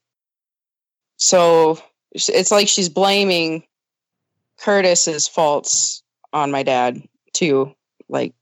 so 1.16 1.80
it's 2.12 2.52
like 2.52 2.68
she's 2.68 2.88
blaming 2.88 3.64
Curtis's 4.60 5.26
faults 5.26 6.02
on 6.32 6.50
my 6.50 6.62
dad 6.62 7.02
too. 7.32 7.74
Like, 8.08 8.34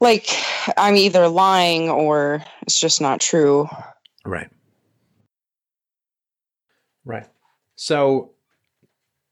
like 0.00 0.28
I'm 0.76 0.96
either 0.96 1.28
lying 1.28 1.88
or 1.88 2.44
it's 2.62 2.80
just 2.80 3.00
not 3.00 3.20
true. 3.20 3.68
Right. 4.24 4.48
Right. 7.04 7.26
So 7.76 8.32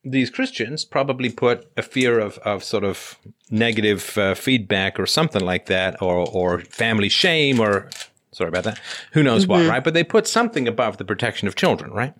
these 0.03 0.31
Christians 0.31 0.85
probably 0.85 1.31
put 1.31 1.71
a 1.77 1.83
fear 1.83 2.19
of, 2.19 2.39
of 2.39 2.63
sort 2.65 2.85
of 2.85 3.19
negative 3.51 4.17
uh, 4.17 4.35
feedback 4.35 4.99
or 4.99 5.07
something 5.07 5.43
like 5.43 5.67
that, 5.67 6.01
or, 6.01 6.27
or 6.31 6.61
family 6.61 7.09
shame, 7.09 7.59
or 7.61 7.91
sorry 8.33 8.49
about 8.49 8.65
that, 8.65 8.81
who 9.13 9.23
knows 9.23 9.47
what, 9.47 9.63
Mhm. 9.63 9.69
right? 9.69 9.85
But 9.85 9.95
they 9.95 10.05
put 10.05 10.27
something 10.29 10.69
above 10.69 10.99
the 10.99 11.05
protection 11.05 11.49
of 11.49 11.57
children, 11.57 11.91
right? 11.91 12.15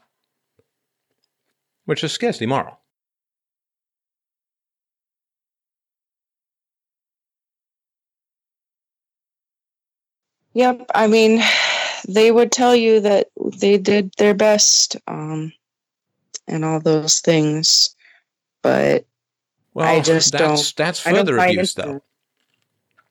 Which 1.87 2.05
is 2.05 2.13
scarcely 2.13 2.47
moral. 2.47 2.79
Yep. 10.55 10.87
I 10.95 11.07
mean, 11.07 11.43
they 12.09 12.31
would 12.33 12.51
tell 12.51 12.75
you 12.75 13.01
that 13.01 13.29
they 13.59 13.79
did 13.79 14.13
their 14.19 14.35
best 14.35 14.97
um, 15.07 15.53
and 16.49 16.65
all 16.65 16.81
those 16.81 17.21
things, 17.21 17.95
but 18.63 19.05
Well, 19.75 19.87
I 19.87 20.01
just 20.01 20.33
that's, 20.33 20.73
That's 20.73 21.07
I 21.07 21.13
don't 21.13 21.27
further 21.27 21.39
abuse, 21.39 21.75
though. 21.75 22.03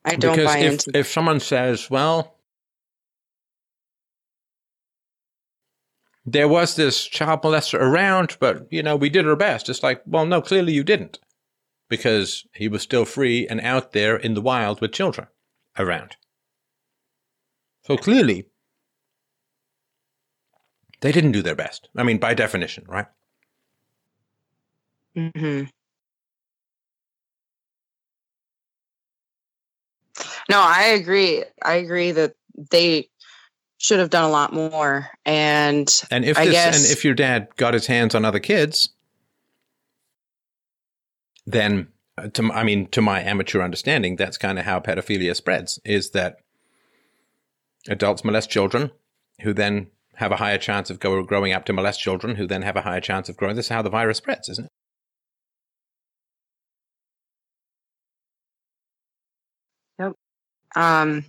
I 0.04 0.16
don't 0.16 0.36
because 0.36 0.54
buy 0.54 0.60
if, 0.60 0.72
into 0.74 0.98
if 0.98 1.08
someone 1.12 1.40
says, 1.40 1.90
well, 1.90 2.35
there 6.26 6.48
was 6.48 6.76
this 6.76 7.06
child 7.06 7.42
molester 7.44 7.80
around, 7.80 8.38
but 8.40 8.68
you 8.72 8.82
know, 8.84 8.96
we 8.96 9.10
did 9.10 9.28
our 9.28 9.36
best. 9.36 9.70
It's 9.70 9.84
like, 9.84 10.02
well, 10.06 10.26
no, 10.26 10.42
clearly 10.42 10.74
you 10.74 10.84
didn't. 10.84 11.20
Because 11.88 12.48
he 12.54 12.68
was 12.68 12.82
still 12.82 13.06
free 13.06 13.48
and 13.48 13.62
out 13.62 13.92
there 13.92 14.18
in 14.18 14.34
the 14.34 14.42
wild 14.42 14.82
with 14.82 14.92
children 14.92 15.28
around. 15.78 16.16
So 17.84 17.96
clearly 17.98 18.48
they 21.02 21.12
didn't 21.12 21.32
do 21.34 21.44
their 21.44 21.56
best. 21.56 21.90
I 21.96 22.04
mean, 22.04 22.18
by 22.18 22.34
definition, 22.34 22.86
right? 22.88 23.06
hmm 25.16 25.66
No, 30.50 30.60
I 30.62 30.84
agree. 31.00 31.44
I 31.64 31.76
agree 31.76 32.12
that 32.12 32.36
they 32.72 33.10
should 33.78 34.00
have 34.00 34.10
done 34.10 34.24
a 34.24 34.30
lot 34.30 34.54
more. 34.54 35.10
And 35.26 35.92
And 36.12 36.26
if 36.26 36.38
I 36.38 36.46
this, 36.46 36.54
guess- 36.54 36.76
and 36.90 36.92
if 36.98 37.04
your 37.06 37.14
dad 37.14 37.50
got 37.58 37.74
his 37.74 37.88
hands 37.88 38.16
on 38.16 38.26
other 38.26 38.40
kids, 38.40 38.90
then 41.46 41.88
uh, 42.18 42.28
to, 42.30 42.52
I 42.52 42.64
mean, 42.64 42.88
to 42.88 43.02
my 43.02 43.22
amateur 43.22 43.62
understanding, 43.62 44.16
that's 44.16 44.38
kind 44.38 44.58
of 44.58 44.66
how 44.66 44.80
pedophilia 44.80 45.36
spreads: 45.36 45.80
is 45.84 46.12
that 46.12 46.38
adults 47.90 48.24
molest 48.24 48.50
children, 48.50 48.92
who 49.42 49.54
then 49.54 49.88
have 50.16 50.32
a 50.32 50.38
higher 50.38 50.58
chance 50.58 50.90
of 50.90 51.00
go, 51.00 51.22
growing 51.24 51.52
up 51.52 51.66
to 51.66 51.74
molest 51.74 52.00
children, 52.00 52.36
who 52.38 52.48
then 52.48 52.62
have 52.62 52.78
a 52.78 52.82
higher 52.82 53.02
chance 53.02 53.28
of 53.30 53.36
growing. 53.36 53.56
This 53.56 53.66
is 53.66 53.70
how 53.70 53.82
the 53.82 53.90
virus 53.90 54.18
spreads, 54.18 54.48
isn't 54.50 54.66
it? 60.00 60.14
um, 60.76 61.26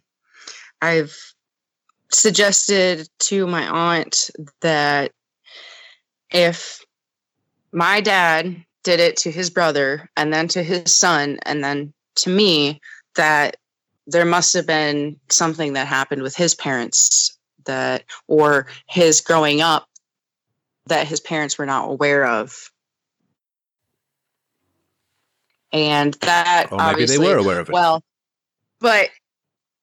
I've 0.82 1.16
suggested 2.12 3.09
to 3.19 3.47
my 3.47 3.66
aunt 3.66 4.31
that 4.61 5.12
if 6.31 6.85
my 7.73 8.01
dad 8.01 8.65
did 8.85 9.01
it 9.01 9.16
to 9.19 9.31
his 9.31 9.51
brother 9.51 10.09
and 10.16 10.33
then 10.33 10.49
to 10.49 10.62
his 10.62 10.95
son 10.95 11.39
and 11.45 11.62
then 11.62 11.93
to 12.16 12.31
me, 12.31 12.81
that 13.16 13.57
there 14.07 14.24
must 14.24 14.55
have 14.55 14.66
been 14.66 15.19
something 15.28 15.73
that 15.73 15.87
happened 15.87 16.23
with 16.23 16.37
his 16.37 16.55
parents 16.55 17.37
that 17.65 18.05
or 18.28 18.69
his 18.87 19.20
growing 19.20 19.61
up 19.61 19.89
that 20.87 21.07
his 21.07 21.20
parents 21.20 21.59
were 21.59 21.66
not 21.66 21.89
aware 21.89 22.24
of. 22.24 22.70
And 25.73 26.15
that 26.23 26.69
Or 26.70 26.93
maybe 26.93 27.07
they 27.07 27.19
were 27.19 27.37
aware 27.37 27.61
of 27.61 27.69
it. 27.69 27.73
well, 27.73 28.03
but 28.81 29.11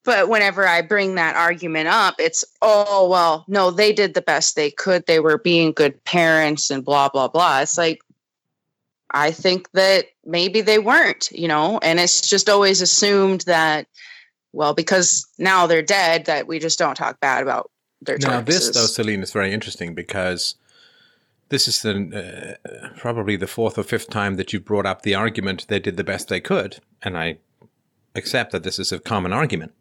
but 0.04 0.30
whenever 0.30 0.68
I 0.68 0.82
bring 0.82 1.16
that 1.16 1.36
argument 1.36 1.88
up, 1.88 2.16
it's 2.20 2.44
oh 2.62 3.10
well, 3.10 3.46
no, 3.48 3.72
they 3.72 3.94
did 3.94 4.14
the 4.14 4.22
best 4.22 4.56
they 4.56 4.72
could. 4.72 5.06
They 5.06 5.20
were 5.20 5.38
being 5.38 5.72
good 5.72 6.04
parents 6.04 6.70
and 6.70 6.84
blah 6.84 7.10
blah 7.10 7.28
blah. 7.28 7.62
It's 7.62 7.78
like 7.78 8.02
I 9.12 9.32
think 9.32 9.72
that 9.74 10.06
maybe 10.26 10.62
they 10.62 10.80
weren't, 10.80 11.32
you 11.32 11.48
know, 11.48 11.80
and 11.84 12.00
it's 12.00 12.28
just 12.28 12.50
always 12.50 12.82
assumed 12.82 13.42
that 13.42 13.88
well, 14.54 14.74
because 14.74 15.26
now 15.40 15.66
they're 15.66 15.82
dead, 15.82 16.26
that 16.26 16.48
we 16.48 16.60
just 16.60 16.78
don't 16.78 16.96
talk 16.96 17.20
bad 17.20 17.42
about 17.42 17.72
their 18.02 18.18
Now, 18.20 18.42
choices. 18.42 18.68
this 18.68 18.76
though, 18.76 18.86
Celine, 18.86 19.22
is 19.24 19.32
very 19.32 19.52
interesting 19.52 19.96
because 19.96 20.56
this 21.50 21.68
is 21.68 21.82
the 21.82 22.58
uh, 22.66 22.90
probably 22.98 23.36
the 23.36 23.48
fourth 23.48 23.78
or 23.78 23.84
fifth 23.84 24.10
time 24.10 24.36
that 24.36 24.54
you've 24.54 24.66
brought 24.66 24.86
up 24.86 25.02
the 25.02 25.16
argument 25.16 25.68
they 25.70 25.80
did 25.80 25.98
the 25.98 26.04
best 26.04 26.28
they 26.28 26.40
could, 26.42 26.80
and 27.02 27.18
I 27.18 27.38
accept 28.16 28.52
that 28.52 28.64
this 28.64 28.78
is 28.80 28.92
a 28.92 29.00
common 29.00 29.34
argument. 29.34 29.74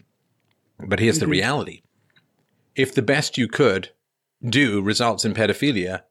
But 0.86 0.98
here's 1.00 1.18
the 1.18 1.26
Mhm. 1.26 1.30
reality: 1.30 1.82
if 2.74 2.94
the 2.94 3.02
best 3.02 3.38
you 3.38 3.48
could 3.48 3.90
do 4.44 4.80
results 4.82 5.24
in 5.24 5.34
pedophilia, 5.34 6.02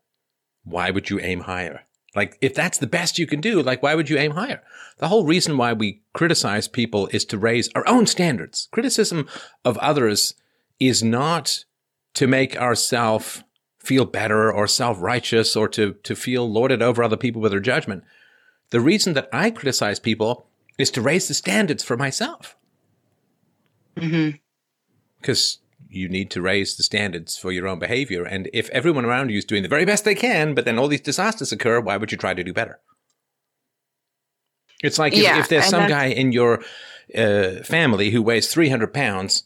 why 0.64 0.92
would 0.92 1.10
you 1.10 1.20
aim 1.20 1.42
higher? 1.42 1.82
Like, 2.16 2.38
if 2.42 2.54
that's 2.54 2.78
the 2.78 2.88
best 2.88 3.18
you 3.18 3.26
can 3.26 3.40
do, 3.40 3.62
like, 3.62 3.82
why 3.82 3.96
would 3.96 4.10
you 4.10 4.18
aim 4.18 4.32
higher? 4.32 4.62
The 4.98 5.08
whole 5.08 5.26
reason 5.26 5.58
why 5.58 5.72
we 5.74 6.02
criticize 6.14 6.68
people 6.68 7.08
is 7.08 7.24
to 7.26 7.38
raise 7.38 7.70
our 7.74 7.88
own 7.88 8.06
standards. 8.06 8.68
Criticism 8.72 9.28
of 9.64 9.78
others 9.78 10.34
is 10.80 11.02
not 11.02 11.64
to 12.16 12.28
make 12.28 12.58
ourselves 12.58 13.44
feel 13.80 14.06
better 14.06 14.52
or 14.52 14.68
self-righteous 14.68 15.56
or 15.56 15.68
to, 15.70 15.94
to 16.04 16.16
feel 16.16 16.52
lorded 16.52 16.82
over 16.82 17.02
other 17.02 17.18
people 17.18 17.42
with 17.42 17.52
their 17.52 17.62
judgment. 17.62 18.04
The 18.72 18.82
reason 18.82 19.14
that 19.14 19.30
I 19.32 19.50
criticize 19.50 20.00
people 20.00 20.48
is 20.78 20.92
to 20.92 21.02
raise 21.02 21.28
the 21.28 21.34
standards 21.34 21.84
for 21.84 21.96
myself. 21.98 22.58
Mhm. 23.96 24.40
Because 25.22 25.60
you 25.92 26.08
need 26.08 26.32
to 26.32 26.42
raise 26.42 26.76
the 26.76 26.84
standards 26.84 27.38
for 27.38 27.52
your 27.52 27.68
own 27.68 27.78
behavior. 27.78 28.24
And 28.24 28.50
if 28.54 28.70
everyone 28.70 29.06
around 29.06 29.30
you 29.30 29.38
is 29.38 29.46
doing 29.46 29.62
the 29.62 29.70
very 29.70 29.86
best 29.86 30.06
they 30.06 30.16
can, 30.16 30.54
but 30.54 30.66
then 30.66 30.80
all 30.80 30.88
these 30.88 31.02
disasters 31.02 31.52
occur, 31.52 31.82
why 31.82 31.98
would 31.98 32.12
you 32.12 32.18
try 32.18 32.34
to 32.34 32.44
do 32.44 32.54
better? 32.54 32.80
It's 34.82 34.98
like 34.98 35.14
if, 35.14 35.22
Yeah, 35.22 35.40
if 35.40 35.50
there's 35.50 35.66
some 35.66 35.88
guy 35.88 36.06
in 36.06 36.32
your 36.32 36.64
uh, 37.16 37.64
family 37.64 38.12
who 38.12 38.22
weighs 38.22 38.52
300 38.52 38.94
pounds 38.94 39.44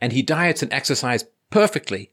and 0.00 0.12
he 0.12 0.22
diets 0.22 0.62
and 0.62 0.72
exercises 0.72 1.28
perfectly 1.50 2.10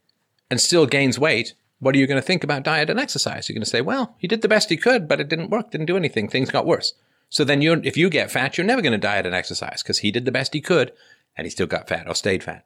and 0.51 0.59
still 0.59 0.85
gains 0.85 1.17
weight, 1.17 1.53
what 1.80 1.95
are 1.95 1.99
you 1.99 2.07
going 2.07 2.21
to 2.21 2.25
think 2.25 2.43
about 2.43 2.63
diet 2.63 2.89
and 2.89 2.99
exercise? 2.99 3.47
You're 3.47 3.55
going 3.55 3.63
to 3.63 3.69
say, 3.69 3.81
well, 3.81 4.15
he 4.17 4.27
did 4.27 4.41
the 4.41 4.47
best 4.47 4.69
he 4.69 4.77
could, 4.77 5.07
but 5.07 5.19
it 5.19 5.30
didn't 5.30 5.49
work, 5.49 5.71
didn't 5.71 5.88
do 5.88 5.97
anything, 5.97 6.27
things 6.27 6.51
got 6.51 6.65
worse. 6.65 6.93
So 7.30 7.43
then 7.43 7.61
you're, 7.61 7.84
if 7.84 7.97
you 7.97 8.09
get 8.09 8.31
fat, 8.31 8.57
you're 8.57 8.67
never 8.67 8.81
going 8.81 8.91
to 8.91 8.97
diet 8.97 9.25
and 9.25 9.34
exercise 9.34 9.81
because 9.81 9.99
he 9.99 10.11
did 10.11 10.25
the 10.25 10.31
best 10.31 10.53
he 10.53 10.61
could 10.61 10.91
and 11.35 11.45
he 11.45 11.51
still 11.51 11.68
got 11.68 11.88
fat 11.88 12.07
or 12.07 12.15
stayed 12.15 12.43
fat. 12.43 12.65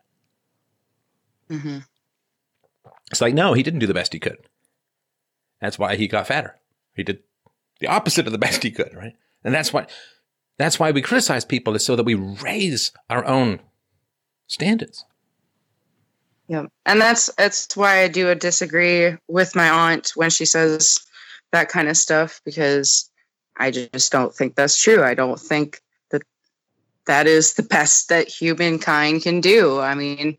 hmm 1.50 1.80
It's 3.12 3.22
like, 3.22 3.34
no, 3.34 3.54
he 3.54 3.64
didn't 3.64 3.80
do 3.80 3.88
the 3.88 3.94
best 3.94 4.14
he 4.14 4.20
could. 4.20 4.38
That's 5.62 5.80
why 5.80 5.96
he 5.96 6.08
got 6.08 6.28
fatter. 6.28 6.60
He 6.96 7.04
did 7.04 7.20
the 7.80 7.88
opposite 7.88 8.26
of 8.26 8.32
the 8.32 8.38
best 8.38 8.64
he 8.64 8.72
could, 8.72 8.94
right? 8.96 9.16
And 9.44 9.54
that's 9.54 9.74
why 9.74 9.88
that's 10.58 10.80
why 10.80 10.92
we 10.92 11.02
criticize 11.02 11.46
people 11.46 11.76
is 11.76 11.86
so 11.86 11.96
that 11.96 12.04
we 12.06 12.16
raise 12.16 12.92
our 13.10 13.26
own 13.26 13.60
standards. 14.48 15.06
Yeah, 16.48 16.66
and 16.86 17.02
that's 17.02 17.34
that's 17.38 17.76
why 17.76 18.02
I 18.04 18.08
do 18.08 18.34
disagree 18.36 19.18
with 19.28 19.56
my 19.56 19.70
aunt 19.70 20.12
when 20.16 20.30
she 20.30 20.46
says 20.46 21.00
that 21.52 21.70
kind 21.70 21.90
of 21.90 21.98
stuff 21.98 22.42
because 22.46 23.10
I 23.58 23.72
just 23.72 24.12
don't 24.12 24.34
think 24.34 24.56
that's 24.56 24.82
true. 24.82 25.04
I 25.04 25.14
don't 25.14 25.40
think 25.40 25.82
that 27.08 27.28
is 27.28 27.54
the 27.56 27.64
best 27.64 28.10
that 28.10 28.28
humankind 28.28 29.24
can 29.24 29.42
do. 29.42 29.80
I 29.80 29.96
mean, 29.96 30.38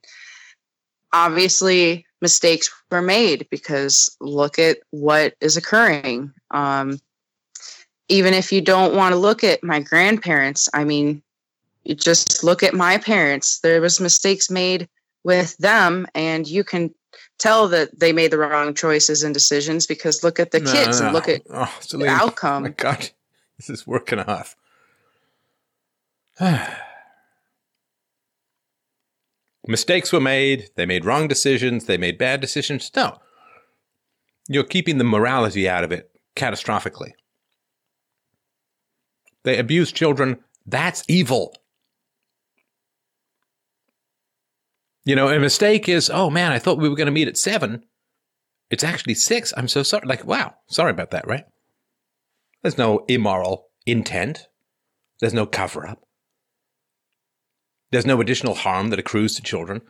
obviously 1.12 2.06
mistakes 2.20 2.70
were 2.90 3.02
made 3.02 3.46
because 3.50 4.14
look 4.20 4.58
at 4.58 4.78
what 4.90 5.34
is 5.40 5.56
occurring. 5.56 6.32
Um, 6.50 7.00
even 8.08 8.32
if 8.34 8.52
you 8.52 8.60
don't 8.60 8.94
want 8.94 9.12
to 9.12 9.18
look 9.18 9.44
at 9.44 9.62
my 9.62 9.80
grandparents, 9.80 10.68
I 10.72 10.84
mean, 10.84 11.22
you 11.84 11.94
just 11.94 12.42
look 12.42 12.62
at 12.62 12.74
my 12.74 12.98
parents. 12.98 13.60
There 13.60 13.80
was 13.80 14.00
mistakes 14.00 14.50
made 14.50 14.88
with 15.24 15.56
them 15.58 16.06
and 16.14 16.46
you 16.46 16.64
can 16.64 16.94
tell 17.38 17.68
that 17.68 17.98
they 17.98 18.12
made 18.12 18.30
the 18.30 18.38
wrong 18.38 18.74
choices 18.74 19.22
and 19.22 19.32
decisions 19.32 19.86
because 19.86 20.24
look 20.24 20.40
at 20.40 20.50
the 20.50 20.60
No, 20.60 20.72
kids 20.72 21.00
no. 21.00 21.06
and 21.06 21.14
look 21.14 21.28
at 21.28 21.42
oh, 21.50 21.72
the 21.90 22.08
outcome. 22.08 22.64
my 22.64 22.68
God, 22.70 23.10
this 23.58 23.70
is 23.70 23.86
working 23.86 24.18
off. 24.18 24.56
Mistakes 29.66 30.12
were 30.12 30.20
made. 30.20 30.70
They 30.76 30.86
made 30.86 31.04
wrong 31.04 31.28
decisions. 31.28 31.84
They 31.84 31.98
made 31.98 32.16
bad 32.18 32.40
decisions. 32.40 32.90
No. 32.94 33.18
You're 34.48 34.64
keeping 34.64 34.98
the 34.98 35.04
morality 35.04 35.68
out 35.68 35.84
of 35.84 35.92
it 35.92 36.10
catastrophically. 36.36 37.12
They 39.44 39.58
abuse 39.58 39.92
children. 39.92 40.38
That's 40.66 41.04
evil. 41.08 41.54
You 45.04 45.16
know, 45.16 45.28
a 45.28 45.38
mistake 45.38 45.88
is, 45.88 46.10
oh 46.10 46.30
man, 46.30 46.52
I 46.52 46.58
thought 46.58 46.78
we 46.78 46.88
were 46.88 46.96
going 46.96 47.06
to 47.06 47.12
meet 47.12 47.28
at 47.28 47.36
seven. 47.38 47.84
It's 48.70 48.84
actually 48.84 49.14
six. 49.14 49.54
I'm 49.56 49.68
so 49.68 49.82
sorry. 49.82 50.06
Like, 50.06 50.24
wow, 50.24 50.54
sorry 50.66 50.90
about 50.90 51.10
that, 51.12 51.26
right? 51.26 51.44
There's 52.62 52.76
no 52.78 53.04
immoral 53.08 53.68
intent. 53.86 54.48
There's 55.20 55.34
no 55.34 55.46
cover 55.46 55.86
up. 55.86 56.07
There's 57.90 58.06
no 58.06 58.20
additional 58.20 58.54
harm 58.54 58.90
that 58.90 58.98
accrues 58.98 59.34
to 59.36 59.42
children. 59.42 59.82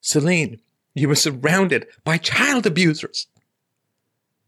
Celine, 0.00 0.60
you 0.94 1.08
were 1.08 1.14
surrounded 1.14 1.86
by 2.04 2.18
child 2.18 2.66
abusers, 2.66 3.26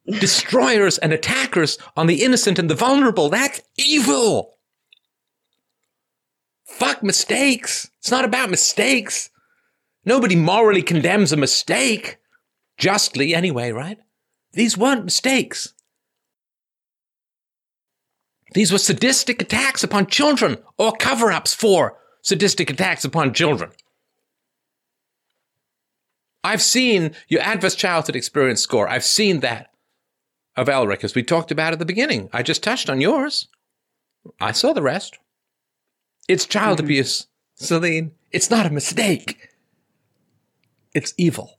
destroyers 0.07 0.99
and 0.99 1.13
attackers 1.13 1.79
on 1.97 2.07
the 2.07 2.23
innocent 2.23 2.59
and 2.59 2.71
the 2.71 2.75
vulnerable. 2.75 3.29
That's 3.29 3.61
evil. 3.77 4.57
Fuck 6.65 7.03
mistakes. 7.03 7.91
It's 7.99 8.11
not 8.11 8.25
about 8.25 8.51
mistakes. 8.51 9.31
Nobody 10.05 10.37
morally 10.37 10.83
condemns 10.83 11.33
a 11.33 11.37
mistake. 11.37 12.19
Justly, 12.79 13.35
anyway, 13.35 13.71
right? 13.71 13.99
These 14.53 14.77
weren't 14.77 15.05
mistakes. 15.05 15.75
These 18.55 18.73
were 18.73 18.79
sadistic 18.79 19.41
attacks 19.41 19.85
upon 19.85 20.07
children 20.07 20.59
or 20.79 20.93
cover 20.93 21.31
ups 21.31 21.55
for 21.55 21.99
sadistic 22.23 22.71
attacks 22.71 23.05
upon 23.05 23.35
children. 23.35 23.71
I've 26.45 26.63
seen 26.63 27.13
your 27.29 27.41
adverse 27.43 27.75
childhood 27.75 28.17
experience 28.17 28.61
score. 28.61 28.89
I've 28.89 29.05
seen 29.05 29.41
that 29.41 29.71
of 30.57 30.67
Elric, 30.69 31.05
as 31.05 31.15
we 31.15 31.23
talked 31.23 31.51
about 31.51 31.73
at 31.73 31.79
the 31.79 31.85
beginning. 31.85 32.29
I 32.33 32.43
just 32.43 32.63
touched 32.63 32.91
on 32.91 33.01
yours. 33.01 33.49
I 34.41 34.53
saw 34.53 34.73
the 34.73 34.83
rest. 34.83 35.19
It's 36.29 36.47
child 36.47 36.79
Mhm. 36.79 36.85
abuse, 36.85 37.27
Celine. 37.55 38.13
It's 38.31 38.51
not 38.51 38.67
a 38.67 38.71
mistake. 38.71 39.49
It's 40.95 41.15
evil. 41.17 41.59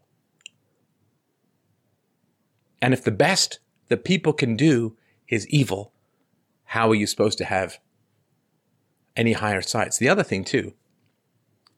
And 2.81 2.94
if 2.94 3.03
the 3.03 3.11
best 3.11 3.60
that 3.88 4.03
people 4.03 4.34
can 4.34 4.56
do 4.56 4.98
is 5.27 5.48
evil, 5.48 5.94
how 6.65 6.90
are 6.91 6.95
you 6.95 7.07
supposed 7.07 7.38
to 7.40 7.45
have 7.45 7.80
any 9.15 9.34
higher 9.34 9.61
sights? 9.61 9.98
The 9.98 10.10
other 10.10 10.23
thing, 10.23 10.44
too, 10.44 10.73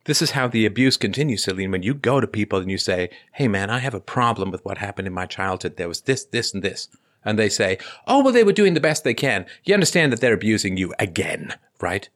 this 0.05 0.21
is 0.21 0.31
how 0.31 0.47
the 0.47 0.65
abuse 0.65 0.97
continues, 0.97 1.43
Celine. 1.43 1.71
When 1.71 1.83
you 1.83 1.93
go 1.93 2.19
to 2.21 2.27
people 2.27 2.59
and 2.59 2.71
you 2.71 2.77
say, 2.77 3.09
Hey, 3.33 3.47
man, 3.47 3.69
I 3.69 3.79
have 3.79 3.93
a 3.93 3.99
problem 3.99 4.51
with 4.51 4.63
what 4.63 4.77
happened 4.77 5.07
in 5.07 5.13
my 5.13 5.25
childhood. 5.25 5.77
There 5.77 5.87
was 5.87 6.01
this, 6.01 6.23
this, 6.25 6.53
and 6.53 6.63
this. 6.63 6.87
And 7.23 7.39
they 7.39 7.49
say, 7.49 7.79
Oh, 8.07 8.23
well, 8.23 8.31
they 8.33 8.43
were 8.43 8.53
doing 8.53 8.75
the 8.75 8.79
best 8.79 9.03
they 9.03 9.15
can. 9.15 9.45
You 9.63 9.73
understand 9.73 10.13
that 10.13 10.21
they're 10.21 10.33
abusing 10.33 10.77
you 10.77 10.93
again, 10.99 11.55
right? 11.81 12.07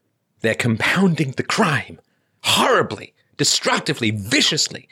They're 0.41 0.55
compounding 0.55 1.31
the 1.31 1.43
crime 1.43 1.99
horribly, 2.43 3.13
destructively, 3.37 4.11
viciously, 4.11 4.87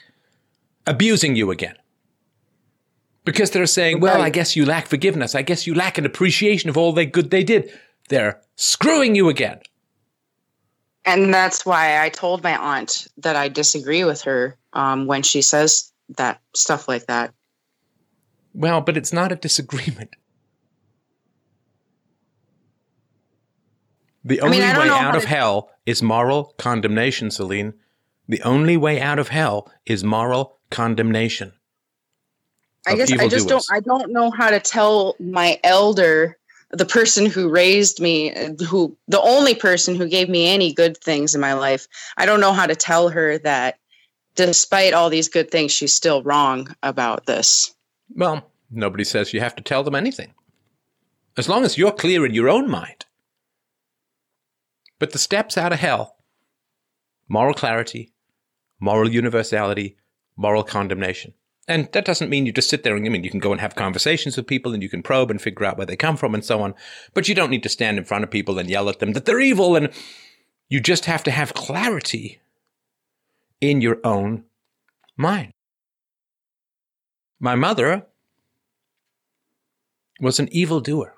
abusing 0.86 1.36
you 1.36 1.52
again. 1.52 1.76
Because 3.24 3.52
they're 3.52 3.66
saying, 3.66 3.99
well, 3.99 4.22
I 4.22 4.30
guess 4.30 4.56
you 4.56 4.66
lack 4.66 4.88
forgiveness. 4.88 5.36
I 5.36 5.41
guess 5.41 5.68
you 5.68 5.74
lack 5.74 5.98
an 5.98 6.06
appreciation 6.06 6.70
of 6.70 6.78
all 6.78 6.94
the 6.94 7.06
good 7.06 7.30
they 7.30 7.44
did. 7.44 7.70
They're 8.10 8.41
screwing 8.56 9.16
you 9.16 9.28
again. 9.30 9.60
And 11.07 11.34
that's 11.34 11.65
why 11.65 12.03
I 12.03 12.09
told 12.09 12.43
my 12.43 12.57
aunt 12.57 13.07
that 13.17 13.38
I 13.38 13.47
disagree 13.47 14.03
with 14.03 14.21
her 14.23 14.57
um, 14.73 15.07
when 15.07 15.23
she 15.23 15.41
says 15.41 15.93
that 16.17 16.41
stuff 16.53 16.89
like 16.89 17.05
that. 17.05 17.34
Well, 18.53 18.81
but 18.81 18.97
it's 18.97 19.13
not 19.13 19.31
a 19.31 19.38
disagreement. 19.38 20.09
The 24.25 24.41
I 24.41 24.45
only 24.45 24.59
mean, 24.59 24.67
I 24.67 24.79
way 24.79 24.89
out 24.89 25.15
of 25.15 25.21
to- 25.21 25.27
hell 25.29 25.71
is 25.85 26.03
moral 26.03 26.53
condemnation, 26.57 27.31
Celine. 27.31 27.73
The 28.27 28.41
only 28.41 28.75
way 28.75 28.99
out 28.99 29.19
of 29.19 29.29
hell 29.29 29.71
is 29.85 30.03
moral 30.03 30.59
condemnation. 30.69 31.53
I 32.85 32.95
guess 32.95 33.13
I 33.13 33.29
just 33.29 33.47
don't. 33.47 33.65
I 33.71 33.79
don't 33.79 34.11
know 34.11 34.29
how 34.31 34.49
to 34.49 34.59
tell 34.59 35.15
my 35.19 35.57
elder, 35.63 36.38
the 36.72 36.85
person 36.85 37.26
who 37.26 37.49
raised 37.49 38.02
me, 38.02 38.34
who 38.68 38.95
the 39.07 39.22
only 39.22 39.56
person 39.56 39.95
who 39.95 40.07
gave 40.07 40.30
me 40.30 40.48
any 40.48 40.73
good 40.73 40.98
things 40.98 41.34
in 41.34 41.41
my 41.41 41.53
life. 41.53 41.88
I 42.18 42.26
don't 42.26 42.41
know 42.41 42.53
how 42.53 42.65
to 42.65 42.76
tell 42.76 43.10
her 43.10 43.38
that 43.39 43.80
despite 44.35 44.94
all 44.94 45.10
these 45.10 45.30
good 45.30 45.49
things 45.49 45.72
she's 45.72 45.94
still 45.94 46.22
wrong 46.23 46.76
about 46.84 47.26
this. 47.26 47.73
Well, 48.15 48.52
nobody 48.69 49.03
says 49.03 49.34
you 49.34 49.39
have 49.39 49.56
to 49.56 49.64
tell 49.64 49.84
them 49.84 49.95
anything. 49.95 50.34
As 51.38 51.48
long 51.49 51.64
as 51.64 51.77
you're 51.77 51.91
clear 51.91 52.26
in 52.26 52.34
your 52.34 52.49
own 52.49 52.69
mind. 52.69 53.06
But 54.99 55.11
the 55.11 55.19
steps 55.19 55.57
out 55.57 55.73
of 55.73 55.80
hell 55.80 56.15
moral 57.30 57.53
clarity, 57.53 58.14
moral 58.80 59.10
universality, 59.10 59.98
moral 60.38 60.64
condemnation. 60.64 61.34
And 61.68 61.89
that 61.91 62.06
doesn't 62.06 62.30
mean 62.30 62.45
you 62.45 62.53
just 62.53 62.69
sit 62.69 62.84
there 62.84 62.95
and 62.95 63.06
I 63.06 63.10
mean 63.10 63.26
you 63.26 63.30
can 63.30 63.41
go 63.41 63.52
and 63.52 63.60
have 63.60 63.76
conversations 63.76 64.38
with 64.38 64.48
people 64.48 64.73
and 64.73 64.81
you 64.81 64.88
can 64.88 65.03
probe 65.03 65.30
and 65.30 65.41
figure 65.41 65.65
out 65.65 65.77
where 65.77 65.85
they 65.85 65.98
come 65.98 66.15
from 66.15 66.34
and 66.34 66.45
so 66.45 66.61
on. 66.61 66.73
But 67.14 67.27
you 67.27 67.35
don't 67.35 67.49
need 67.49 67.64
to 67.64 67.69
stand 67.69 67.98
in 67.98 68.06
front 68.06 68.23
of 68.23 68.31
people 68.31 68.57
and 68.57 68.69
yell 68.69 68.88
at 68.88 68.99
them 68.99 69.14
that 69.14 69.26
they're 69.26 69.41
evil 69.41 69.76
and 69.76 69.89
you 70.69 70.80
just 70.80 71.06
have 71.06 71.23
to 71.23 71.31
have 71.31 71.53
clarity 71.53 72.39
in 73.60 73.81
your 73.81 73.99
own 74.03 74.45
mind. 75.18 75.52
My 77.39 77.56
mother 77.56 78.06
was 80.19 80.39
an 80.39 80.48
evildoer. 80.52 81.15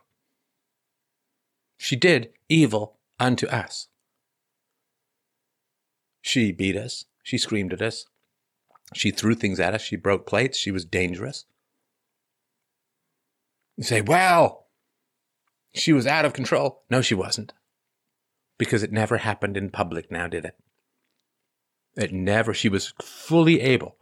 She 1.77 1.95
did 1.95 2.29
evil 2.49 2.97
unto 3.19 3.47
us. 3.47 3.87
She 6.21 6.51
beat 6.51 6.75
us. 6.75 7.05
She 7.23 7.37
screamed 7.37 7.71
at 7.73 7.81
us. 7.81 8.05
She 8.93 9.11
threw 9.11 9.35
things 9.35 9.59
at 9.59 9.73
us. 9.73 9.81
She 9.81 9.95
broke 9.95 10.25
plates. 10.25 10.57
She 10.57 10.71
was 10.71 10.85
dangerous. 10.85 11.45
You 13.77 13.83
say, 13.83 14.01
well, 14.01 14.67
she 15.73 15.93
was 15.93 16.07
out 16.07 16.25
of 16.25 16.33
control. 16.33 16.83
No, 16.89 17.01
she 17.01 17.15
wasn't. 17.15 17.53
Because 18.57 18.83
it 18.83 18.91
never 18.91 19.17
happened 19.17 19.55
in 19.55 19.69
public 19.69 20.11
now, 20.11 20.27
did 20.27 20.45
it? 20.45 20.55
It 21.95 22.11
never, 22.11 22.53
she 22.53 22.69
was 22.69 22.93
fully 23.01 23.61
able 23.61 23.95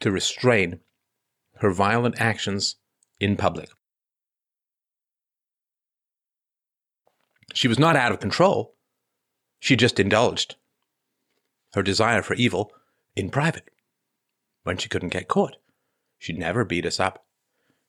to 0.00 0.10
restrain 0.10 0.80
her 1.56 1.70
violent 1.70 2.20
actions 2.20 2.76
in 3.20 3.36
public. 3.36 3.70
She 7.52 7.68
was 7.68 7.78
not 7.78 7.96
out 7.96 8.12
of 8.12 8.20
control. 8.20 8.74
She 9.58 9.74
just 9.74 9.98
indulged 9.98 10.56
her 11.74 11.82
desire 11.82 12.22
for 12.22 12.34
evil 12.34 12.72
in 13.18 13.30
private 13.30 13.68
when 14.62 14.76
she 14.76 14.88
couldn't 14.88 15.08
get 15.10 15.28
caught. 15.28 15.56
She'd 16.18 16.38
never 16.38 16.64
beat 16.64 16.86
us 16.86 17.00
up 17.00 17.24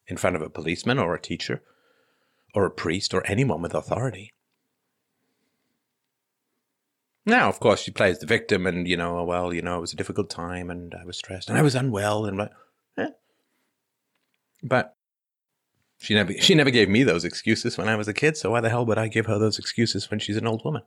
in 0.08 0.18
front 0.18 0.36
of 0.36 0.42
a 0.42 0.50
policeman 0.50 1.00
or 1.00 1.14
a 1.14 1.22
teacher 1.22 1.62
or 2.56 2.66
a 2.66 2.72
priest 2.72 3.14
or 3.14 3.26
anyone 3.28 3.62
with 3.62 3.74
authority. 3.74 4.34
Now, 7.26 7.48
of 7.48 7.60
course, 7.60 7.82
she 7.82 7.92
plays 7.92 8.18
the 8.18 8.26
victim, 8.26 8.66
and 8.66 8.88
you 8.88 8.98
know, 8.98 9.24
well, 9.24 9.54
you 9.54 9.62
know, 9.62 9.78
it 9.78 9.82
was 9.82 9.94
a 9.94 9.98
difficult 9.98 10.32
time, 10.32 10.72
and 10.72 10.96
I 11.00 11.06
was 11.06 11.18
stressed, 11.18 11.48
and 11.48 11.58
I 11.58 11.62
was 11.62 11.76
unwell, 11.76 12.26
and 12.26 12.50
eh. 12.98 13.10
but 14.64 14.96
she 16.00 16.16
never 16.16 16.34
she 16.34 16.56
never 16.56 16.72
gave 16.72 16.90
me 16.90 17.04
those 17.04 17.26
excuses 17.26 17.78
when 17.78 17.88
I 17.88 17.96
was 17.96 18.08
a 18.08 18.14
kid. 18.14 18.36
So 18.36 18.52
why 18.52 18.62
the 18.62 18.70
hell 18.70 18.86
would 18.86 18.98
I 18.98 19.10
give 19.10 19.28
her 19.28 19.38
those 19.38 19.60
excuses 19.60 20.10
when 20.10 20.20
she's 20.20 20.38
an 20.38 20.48
old 20.48 20.66
woman? 20.66 20.82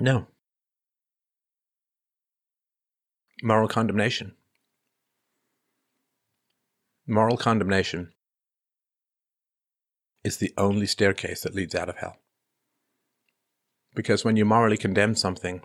No. 0.00 0.26
Moral 3.42 3.68
condemnation. 3.68 4.34
Moral 7.06 7.36
condemnation 7.36 8.12
is 10.24 10.38
the 10.38 10.52
only 10.58 10.86
staircase 10.86 11.42
that 11.42 11.54
leads 11.54 11.74
out 11.74 11.88
of 11.88 11.96
hell. 11.96 12.16
Because 13.94 14.24
when 14.24 14.36
you 14.36 14.44
morally 14.44 14.76
condemn 14.76 15.14
something, 15.14 15.62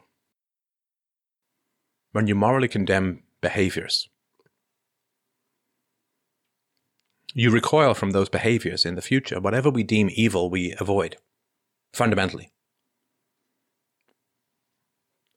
when 2.11 2.27
you 2.27 2.35
morally 2.35 2.67
condemn 2.67 3.23
behaviors, 3.41 4.07
you 7.33 7.49
recoil 7.49 7.93
from 7.95 8.11
those 8.11 8.29
behaviors 8.29 8.85
in 8.85 8.95
the 8.95 9.01
future. 9.01 9.39
Whatever 9.39 9.69
we 9.69 9.83
deem 9.83 10.09
evil, 10.13 10.49
we 10.49 10.75
avoid 10.79 11.17
fundamentally. 11.91 12.51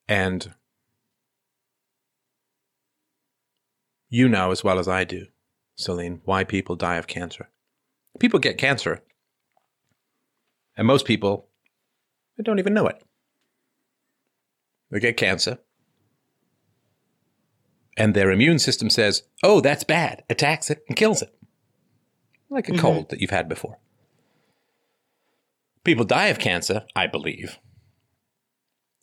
And 0.06 0.54
you 4.08 4.28
know 4.28 4.50
as 4.50 4.62
well 4.62 4.78
as 4.78 4.88
I 4.88 5.04
do, 5.04 5.26
Celine, 5.74 6.20
why 6.24 6.44
people 6.44 6.76
die 6.76 6.96
of 6.96 7.06
cancer. 7.06 7.48
People 8.18 8.40
get 8.40 8.58
cancer, 8.58 9.02
and 10.76 10.86
most 10.86 11.04
people 11.06 11.48
they 12.36 12.42
don't 12.42 12.58
even 12.58 12.74
know 12.74 12.86
it. 12.86 13.02
They 14.90 15.00
get 15.00 15.16
cancer, 15.16 15.58
and 17.96 18.14
their 18.14 18.30
immune 18.30 18.58
system 18.58 18.90
says, 18.90 19.24
"Oh, 19.42 19.60
that's 19.60 19.84
bad," 19.84 20.24
attacks 20.30 20.70
it 20.70 20.84
and 20.88 20.96
kills 20.96 21.22
it 21.22 21.36
like 22.48 22.68
a 22.68 22.72
mm-hmm. 22.72 22.80
cold 22.80 23.10
that 23.10 23.20
you've 23.20 23.30
had 23.30 23.48
before. 23.48 23.78
People 25.84 26.04
die 26.04 26.26
of 26.26 26.38
cancer, 26.38 26.84
I 26.94 27.06
believe, 27.06 27.58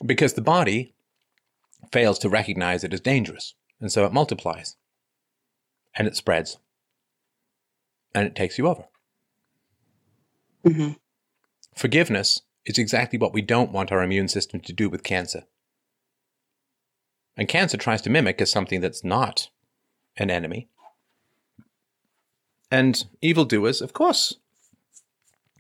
because 0.06 0.34
the 0.34 0.42
body 0.42 0.94
fails 1.92 2.20
to 2.20 2.30
recognize 2.30 2.84
it 2.84 2.94
as 2.94 3.02
dangerous. 3.02 3.56
And 3.80 3.92
so 3.92 4.06
it 4.06 4.14
multiplies 4.14 4.76
and 5.96 6.08
it 6.08 6.16
spreads 6.16 6.58
and 8.14 8.28
it 8.28 8.36
takes 8.36 8.58
you 8.58 8.68
over. 8.68 8.86
Mm-hmm. 10.66 10.94
Forgiveness 11.76 12.42
is 12.66 12.78
exactly 12.78 13.20
what 13.20 13.34
we 13.34 13.42
don't 13.42 13.72
want 13.72 13.92
our 13.92 14.04
immune 14.04 14.28
system 14.28 14.60
to 14.62 14.74
do 14.74 14.90
with 14.90 15.04
cancer. 15.04 15.44
And 17.36 17.48
cancer 17.48 17.78
tries 17.78 18.02
to 18.04 18.10
mimic 18.10 18.40
as 18.42 18.52
something 18.52 18.80
that's 18.80 19.04
not 19.04 19.50
an 20.18 20.30
enemy. 20.30 20.70
And 22.72 23.06
evildoers, 23.22 23.82
of 23.82 23.94
course, 23.94 24.36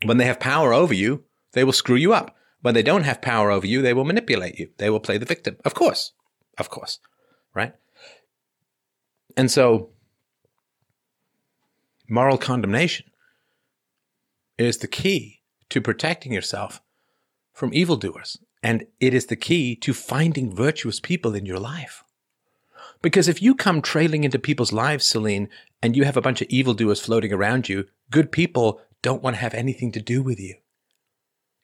when 0.03 0.17
they 0.17 0.25
have 0.25 0.39
power 0.39 0.73
over 0.73 0.93
you, 0.93 1.23
they 1.53 1.63
will 1.63 1.73
screw 1.73 1.95
you 1.95 2.13
up. 2.13 2.35
When 2.61 2.73
they 2.73 2.83
don't 2.83 3.03
have 3.03 3.21
power 3.21 3.51
over 3.51 3.67
you, 3.67 3.81
they 3.81 3.93
will 3.93 4.05
manipulate 4.05 4.57
you. 4.57 4.69
They 4.77 4.89
will 4.89 4.99
play 4.99 5.17
the 5.17 5.25
victim. 5.25 5.57
Of 5.65 5.73
course. 5.73 6.13
Of 6.57 6.69
course. 6.69 6.99
Right? 7.53 7.73
And 9.35 9.51
so, 9.51 9.89
moral 12.09 12.37
condemnation 12.37 13.05
is 14.57 14.77
the 14.77 14.87
key 14.87 15.41
to 15.69 15.81
protecting 15.81 16.31
yourself 16.31 16.81
from 17.53 17.73
evildoers. 17.73 18.37
And 18.61 18.85
it 18.99 19.13
is 19.13 19.25
the 19.25 19.35
key 19.35 19.75
to 19.77 19.93
finding 19.93 20.55
virtuous 20.55 20.99
people 20.99 21.35
in 21.35 21.45
your 21.45 21.59
life. 21.59 22.03
Because 23.01 23.27
if 23.27 23.41
you 23.41 23.55
come 23.55 23.81
trailing 23.81 24.23
into 24.23 24.39
people's 24.39 24.71
lives, 24.71 25.05
Celine, 25.05 25.49
and 25.81 25.97
you 25.97 26.05
have 26.05 26.15
a 26.15 26.21
bunch 26.21 26.41
of 26.41 26.47
evildoers 26.47 27.01
floating 27.01 27.33
around 27.33 27.67
you, 27.67 27.85
good 28.09 28.31
people 28.31 28.79
don't 29.01 29.21
want 29.21 29.35
to 29.35 29.41
have 29.41 29.53
anything 29.53 29.91
to 29.91 30.01
do 30.01 30.23
with 30.23 30.39
you. 30.39 30.55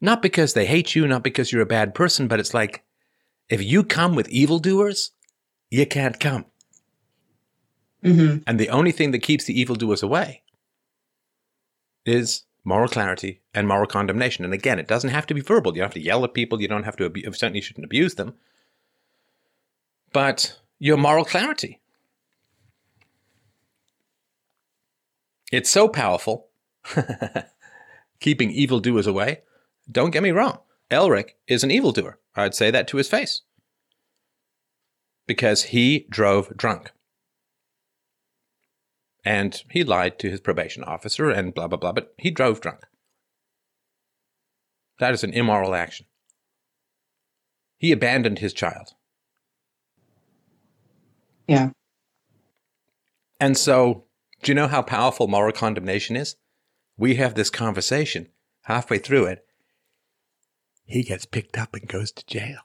Not 0.01 0.22
because 0.22 0.53
they 0.53 0.66
hate 0.66 0.95
you, 0.95 1.08
not 1.08 1.24
because 1.24 1.51
you're 1.51 1.61
a 1.61 1.66
bad 1.66 1.95
person, 1.95 2.27
but 2.27 2.40
it's 2.40 2.53
like, 2.53 2.84
if 3.48 3.64
you 3.64 3.84
come 3.84 4.16
with 4.16 4.30
evildoers, 4.30 5.11
you 5.72 5.85
can't 5.85 6.19
come. 6.19 6.45
Mm-hmm. 8.03 8.44
And 8.48 8.60
the 8.60 8.69
only 8.69 8.92
thing 8.92 9.11
that 9.11 9.19
keeps 9.19 9.45
the 9.45 9.60
evildoers 9.60 10.03
away 10.03 10.44
is 12.06 12.44
moral 12.64 12.88
clarity 12.88 13.42
and 13.53 13.68
moral 13.68 13.88
condemnation. 13.88 14.45
And 14.45 14.53
again, 14.53 14.80
it 14.80 14.88
doesn't 14.88 15.10
have 15.10 15.28
to 15.28 15.34
be 15.34 15.42
verbal. 15.42 15.74
You 15.74 15.80
don't 15.80 15.88
have 15.88 15.94
to 15.94 16.02
yell 16.02 16.24
at 16.24 16.34
people. 16.34 16.61
You 16.61 16.68
don't 16.68 16.84
have 16.84 16.98
to, 16.98 17.11
certainly 17.34 17.61
shouldn't 17.61 17.86
abuse 17.86 18.16
them. 18.16 18.36
But 20.14 20.60
your 20.80 20.98
moral 20.98 21.26
clarity. 21.26 21.80
It's 25.52 25.69
so 25.69 25.88
powerful, 25.88 26.48
keeping 28.19 28.52
evildoers 28.52 29.08
away. 29.08 29.42
Don't 29.92 30.11
get 30.11 30.24
me 30.24 30.30
wrong, 30.30 30.60
Elric 30.92 31.32
is 31.48 31.64
an 31.64 31.72
evildoer. 31.72 32.19
I'd 32.36 32.53
say 32.53 32.69
that 32.69 32.88
to 32.90 32.98
his 32.98 33.10
face. 33.10 33.42
Because 35.26 35.64
he 35.64 36.06
drove 36.10 36.56
drunk. 36.56 36.92
And 39.30 39.61
he 39.69 39.83
lied 39.83 40.17
to 40.19 40.30
his 40.32 40.41
probation 40.41 40.83
officer 40.83 41.30
and 41.30 41.53
blah, 41.53 41.67
blah, 41.67 41.77
blah, 41.77 41.91
but 41.91 42.16
he 42.17 42.32
drove 42.32 42.61
drunk. 42.61 42.80
That 44.98 45.14
is 45.14 45.24
an 45.24 45.33
immoral 45.33 45.75
action. 45.75 46.08
He 47.77 47.91
abandoned 47.91 48.40
his 48.40 48.53
child. 48.53 48.95
Yeah. 51.48 51.69
And 53.40 53.56
so, 53.56 54.06
do 54.41 54.51
you 54.51 54.56
know 54.56 54.67
how 54.67 54.82
powerful 54.82 55.27
moral 55.27 55.53
condemnation 55.53 56.16
is? 56.16 56.35
We 56.98 57.14
have 57.17 57.35
this 57.35 57.51
conversation. 57.51 58.30
Halfway 58.64 58.98
through 58.98 59.25
it, 59.25 59.45
he 60.85 61.03
gets 61.03 61.25
picked 61.25 61.56
up 61.56 61.75
and 61.75 61.88
goes 61.88 62.11
to 62.14 62.25
jail. 62.25 62.61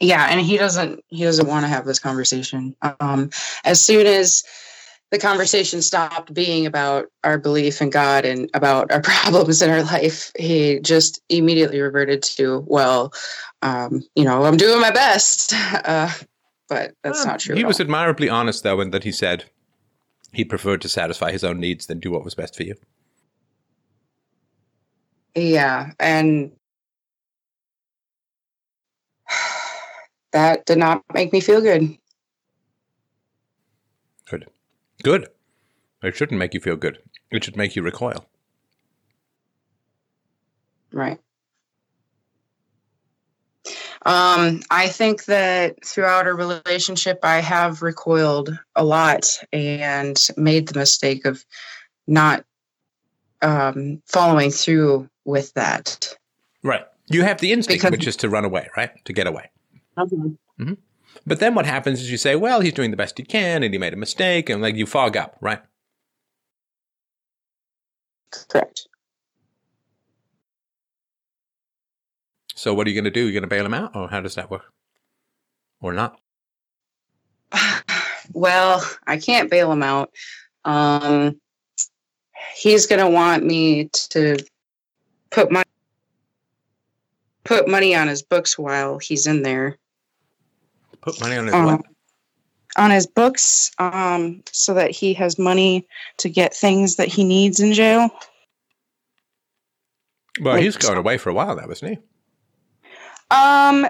Yeah, 0.00 0.26
and 0.30 0.40
he 0.40 0.58
doesn't 0.58 1.02
he 1.08 1.24
doesn't 1.24 1.46
want 1.46 1.64
to 1.64 1.68
have 1.68 1.86
this 1.86 1.98
conversation. 1.98 2.76
Um, 3.00 3.30
as 3.64 3.80
soon 3.80 4.06
as 4.06 4.44
the 5.10 5.18
conversation 5.18 5.80
stopped 5.80 6.34
being 6.34 6.66
about 6.66 7.06
our 7.24 7.38
belief 7.38 7.80
in 7.80 7.88
God 7.90 8.24
and 8.24 8.50
about 8.52 8.90
our 8.92 9.00
problems 9.02 9.62
in 9.62 9.70
our 9.70 9.82
life, 9.82 10.30
he 10.38 10.80
just 10.80 11.22
immediately 11.28 11.80
reverted 11.80 12.22
to, 12.22 12.64
well, 12.66 13.12
um, 13.62 14.02
you 14.14 14.24
know, 14.24 14.44
I'm 14.44 14.56
doing 14.56 14.80
my 14.80 14.90
best. 14.90 15.54
Uh, 15.84 16.10
but 16.68 16.92
that's 17.02 17.24
not 17.24 17.40
true. 17.40 17.56
He 17.56 17.64
was 17.64 17.80
admirably 17.80 18.28
honest, 18.28 18.62
though, 18.62 18.80
in 18.82 18.90
that 18.90 19.04
he 19.04 19.12
said 19.12 19.44
he 20.32 20.44
preferred 20.44 20.82
to 20.82 20.88
satisfy 20.88 21.32
his 21.32 21.42
own 21.42 21.58
needs 21.58 21.86
than 21.86 21.98
do 21.98 22.10
what 22.10 22.24
was 22.24 22.34
best 22.34 22.56
for 22.56 22.62
you. 22.62 22.74
Yeah. 25.34 25.92
And 25.98 26.52
that 30.32 30.66
did 30.66 30.78
not 30.78 31.02
make 31.14 31.32
me 31.32 31.40
feel 31.40 31.60
good. 31.60 31.96
Good. 34.28 34.46
Good. 35.02 35.28
It 36.02 36.16
shouldn't 36.16 36.38
make 36.38 36.54
you 36.54 36.60
feel 36.60 36.76
good. 36.76 36.98
It 37.30 37.44
should 37.44 37.56
make 37.56 37.76
you 37.76 37.82
recoil. 37.82 38.26
Right. 40.92 41.18
Um, 44.06 44.62
I 44.70 44.88
think 44.88 45.24
that 45.24 45.84
throughout 45.84 46.26
our 46.26 46.34
relationship, 46.34 47.18
I 47.22 47.40
have 47.40 47.82
recoiled 47.82 48.56
a 48.76 48.84
lot 48.84 49.26
and 49.52 50.16
made 50.36 50.68
the 50.68 50.78
mistake 50.78 51.26
of 51.26 51.44
not 52.06 52.44
um, 53.42 54.00
following 54.06 54.50
through 54.50 55.08
with 55.24 55.52
that. 55.54 56.16
Right. 56.62 56.86
You 57.08 57.22
have 57.22 57.40
the 57.40 57.52
instinct, 57.52 57.82
because, 57.82 57.90
which 57.90 58.06
is 58.06 58.16
to 58.16 58.28
run 58.28 58.44
away, 58.44 58.68
right? 58.76 58.90
To 59.04 59.12
get 59.12 59.26
away. 59.26 59.50
Mm-hmm. 60.06 60.62
Mm-hmm. 60.62 60.74
But 61.26 61.40
then 61.40 61.54
what 61.54 61.66
happens 61.66 62.00
is 62.00 62.10
you 62.10 62.18
say, 62.18 62.36
well, 62.36 62.60
he's 62.60 62.72
doing 62.72 62.90
the 62.90 62.96
best 62.96 63.18
he 63.18 63.24
can 63.24 63.62
and 63.62 63.72
he 63.72 63.78
made 63.78 63.92
a 63.92 63.96
mistake, 63.96 64.48
and 64.48 64.62
like 64.62 64.76
you 64.76 64.86
fog 64.86 65.16
up, 65.16 65.36
right? 65.40 65.60
Correct. 68.30 68.86
So 72.54 72.74
what 72.74 72.86
are 72.86 72.90
you 72.90 72.96
going 72.96 73.04
to 73.04 73.10
do? 73.10 73.22
You're 73.22 73.32
going 73.32 73.42
to 73.42 73.48
bail 73.48 73.64
him 73.64 73.74
out, 73.74 73.94
or 73.94 74.08
how 74.08 74.20
does 74.20 74.34
that 74.34 74.50
work? 74.50 74.72
Or 75.80 75.92
not? 75.92 76.20
well, 78.32 78.84
I 79.06 79.18
can't 79.18 79.50
bail 79.50 79.70
him 79.70 79.82
out. 79.82 80.10
Um, 80.64 81.40
he's 82.56 82.86
going 82.86 83.00
to 83.00 83.08
want 83.08 83.44
me 83.44 83.88
to 84.10 84.38
put 85.30 85.50
money 85.50 85.64
put 87.44 87.66
money 87.66 87.94
on 87.94 88.08
his 88.08 88.22
books 88.22 88.58
while 88.58 88.98
he's 88.98 89.26
in 89.26 89.42
there. 89.42 89.78
Put 91.00 91.20
money 91.20 91.36
on 91.36 91.46
his 91.46 91.54
Um, 91.54 91.64
what? 91.66 91.80
on 92.76 92.90
his 92.90 93.06
books, 93.06 93.70
um, 93.78 94.42
so 94.52 94.74
that 94.74 94.90
he 94.90 95.14
has 95.14 95.38
money 95.38 95.86
to 96.18 96.28
get 96.28 96.54
things 96.54 96.96
that 96.96 97.08
he 97.08 97.24
needs 97.24 97.60
in 97.60 97.72
jail. 97.72 98.10
Well, 100.40 100.54
like- 100.54 100.62
he's 100.62 100.76
going 100.76 100.98
away 100.98 101.18
for 101.18 101.30
a 101.30 101.34
while 101.34 101.56
now, 101.56 101.66
wasn't 101.66 101.92
he? 101.92 101.98
Um, 103.30 103.86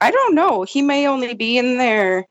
I 0.00 0.10
don't 0.10 0.34
know. 0.34 0.62
He 0.62 0.82
may 0.82 1.08
only 1.08 1.34
be 1.34 1.58
in 1.58 1.78
there. 1.78 2.26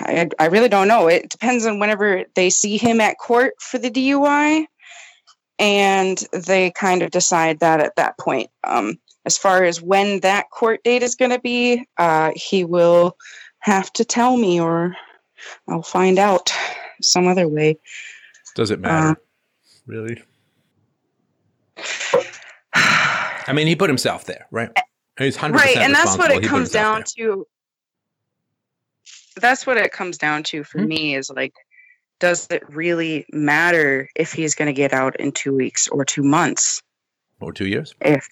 I, 0.00 0.28
I 0.38 0.46
really 0.46 0.68
don't 0.68 0.88
know. 0.88 1.08
It 1.08 1.28
depends 1.28 1.66
on 1.66 1.78
whenever 1.80 2.24
they 2.34 2.48
see 2.48 2.76
him 2.76 3.00
at 3.00 3.18
court 3.18 3.54
for 3.60 3.78
the 3.78 3.90
DUI, 3.90 4.66
and 5.58 6.24
they 6.32 6.70
kind 6.70 7.02
of 7.02 7.10
decide 7.10 7.58
that 7.60 7.80
at 7.80 7.96
that 7.96 8.16
point. 8.18 8.48
Um, 8.64 8.98
as 9.28 9.36
far 9.36 9.62
as 9.62 9.82
when 9.82 10.20
that 10.20 10.48
court 10.48 10.82
date 10.84 11.02
is 11.02 11.14
going 11.14 11.30
to 11.30 11.38
be, 11.38 11.86
uh, 11.98 12.32
he 12.34 12.64
will 12.64 13.14
have 13.58 13.92
to 13.92 14.02
tell 14.02 14.38
me, 14.38 14.58
or 14.58 14.96
I'll 15.68 15.82
find 15.82 16.18
out 16.18 16.50
some 17.02 17.28
other 17.28 17.46
way. 17.46 17.78
Does 18.54 18.70
it 18.70 18.80
matter? 18.80 19.20
really? 19.84 20.22
I 22.64 23.52
mean, 23.52 23.66
he 23.66 23.76
put 23.76 23.90
himself 23.90 24.24
there, 24.24 24.46
right? 24.50 24.70
He's 25.18 25.36
100% 25.36 25.52
right 25.52 25.76
and 25.76 25.94
that's 25.94 26.16
what 26.16 26.30
it 26.30 26.42
He 26.42 26.48
comes 26.48 26.70
down 26.70 27.02
to 27.18 27.46
that's 29.38 29.66
what 29.66 29.76
it 29.76 29.92
comes 29.92 30.16
down 30.16 30.42
to 30.44 30.64
for 30.64 30.78
Hmm. 30.80 30.88
me 30.88 31.14
is 31.16 31.28
like 31.28 31.52
does 32.18 32.46
it 32.50 32.62
really 32.70 33.26
matter 33.32 34.08
if 34.16 34.32
he's 34.32 34.54
going 34.54 34.66
to 34.66 34.72
get 34.72 34.92
out 34.92 35.14
in 35.20 35.32
two 35.32 35.54
weeks 35.54 35.86
or 35.88 36.04
two 36.04 36.22
months 36.22 36.82
or 37.40 37.52
two 37.52 37.66
years. 37.66 37.94
if 38.00 38.26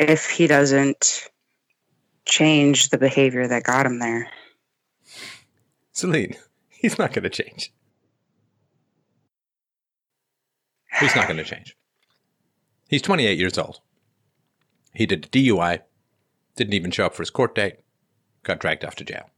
if 0.00 0.28
he 0.30 0.46
doesn't 0.46 1.28
change 2.24 2.88
the 2.88 2.98
behavior 2.98 3.46
that 3.46 3.62
got 3.62 3.86
him 3.86 3.98
there 3.98 4.30
Celine, 6.00 6.34
he's 6.70 6.98
not 6.98 7.12
going 7.12 7.24
to 7.24 7.28
change. 7.28 7.72
He's 10.98 11.14
not 11.14 11.26
going 11.26 11.36
to 11.36 11.44
change. 11.44 11.76
He's 12.88 13.02
28 13.02 13.38
years 13.38 13.58
old. 13.58 13.80
He 14.94 15.04
did 15.04 15.26
a 15.26 15.28
DUI, 15.28 15.80
didn't 16.56 16.72
even 16.72 16.90
show 16.90 17.06
up 17.06 17.14
for 17.14 17.22
his 17.22 17.30
court 17.30 17.54
date, 17.54 17.76
got 18.44 18.60
dragged 18.60 18.84
off 18.84 18.96
to 18.96 19.04
jail. 19.04 19.28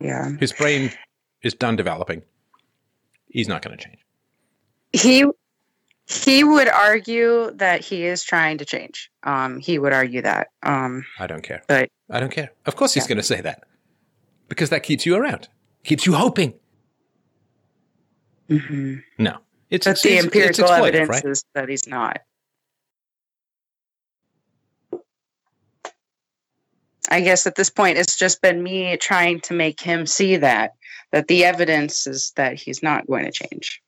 yeah 0.00 0.30
His 0.40 0.52
brain 0.52 0.92
is 1.42 1.54
done 1.54 1.76
developing. 1.76 2.22
He's 3.28 3.48
not 3.48 3.62
going 3.62 3.76
to 3.76 3.84
change. 3.84 3.98
he 4.92 5.24
he 6.10 6.42
would 6.44 6.68
argue 6.68 7.50
that 7.52 7.84
he 7.84 8.04
is 8.04 8.22
trying 8.24 8.58
to 8.58 8.64
change 8.64 9.10
um 9.22 9.58
he 9.60 9.78
would 9.78 9.92
argue 9.92 10.22
that 10.22 10.48
um 10.62 11.04
I 11.18 11.26
don't 11.26 11.42
care. 11.42 11.62
but 11.68 11.88
I 12.10 12.18
don't 12.20 12.32
care. 12.32 12.50
Of 12.66 12.74
course 12.76 12.94
he's 12.94 13.04
Yeah. 13.04 13.08
going 13.08 13.18
to 13.18 13.22
say 13.34 13.40
that. 13.42 13.64
Because 14.48 14.70
that 14.70 14.82
keeps 14.82 15.06
you 15.06 15.14
around. 15.14 15.48
Keeps 15.84 16.04
you 16.06 16.14
hoping. 16.14 16.54
mhm. 18.48 19.02
No. 19.18 19.38
It's, 19.70 19.86
but 19.86 19.92
it's, 19.92 20.02
the 20.02 20.08
it's- 20.10 20.24
it's 20.24 20.34
empirical 20.34 20.64
exploitive, 20.64 20.88
evidence 20.88 21.08
right? 21.10 21.24
is 21.26 21.44
that 21.54 21.68
he's 21.68 21.86
not. 21.86 22.18
I 27.08 27.20
guess 27.22 27.46
at 27.46 27.54
this 27.54 27.70
point, 27.70 27.98
it's 27.98 28.16
just 28.16 28.42
been 28.42 28.62
me 28.62 28.96
trying 28.96 29.40
to 29.42 29.54
make 29.54 29.80
him 29.80 30.06
see 30.06 30.36
that 30.36 30.74
that 31.12 31.26
the 31.28 31.44
evidence 31.44 32.06
is 32.06 32.32
that 32.36 32.54
he's 32.54 32.82
not 32.82 33.06
going 33.06 33.24
to 33.24 33.32
change. 33.32 33.82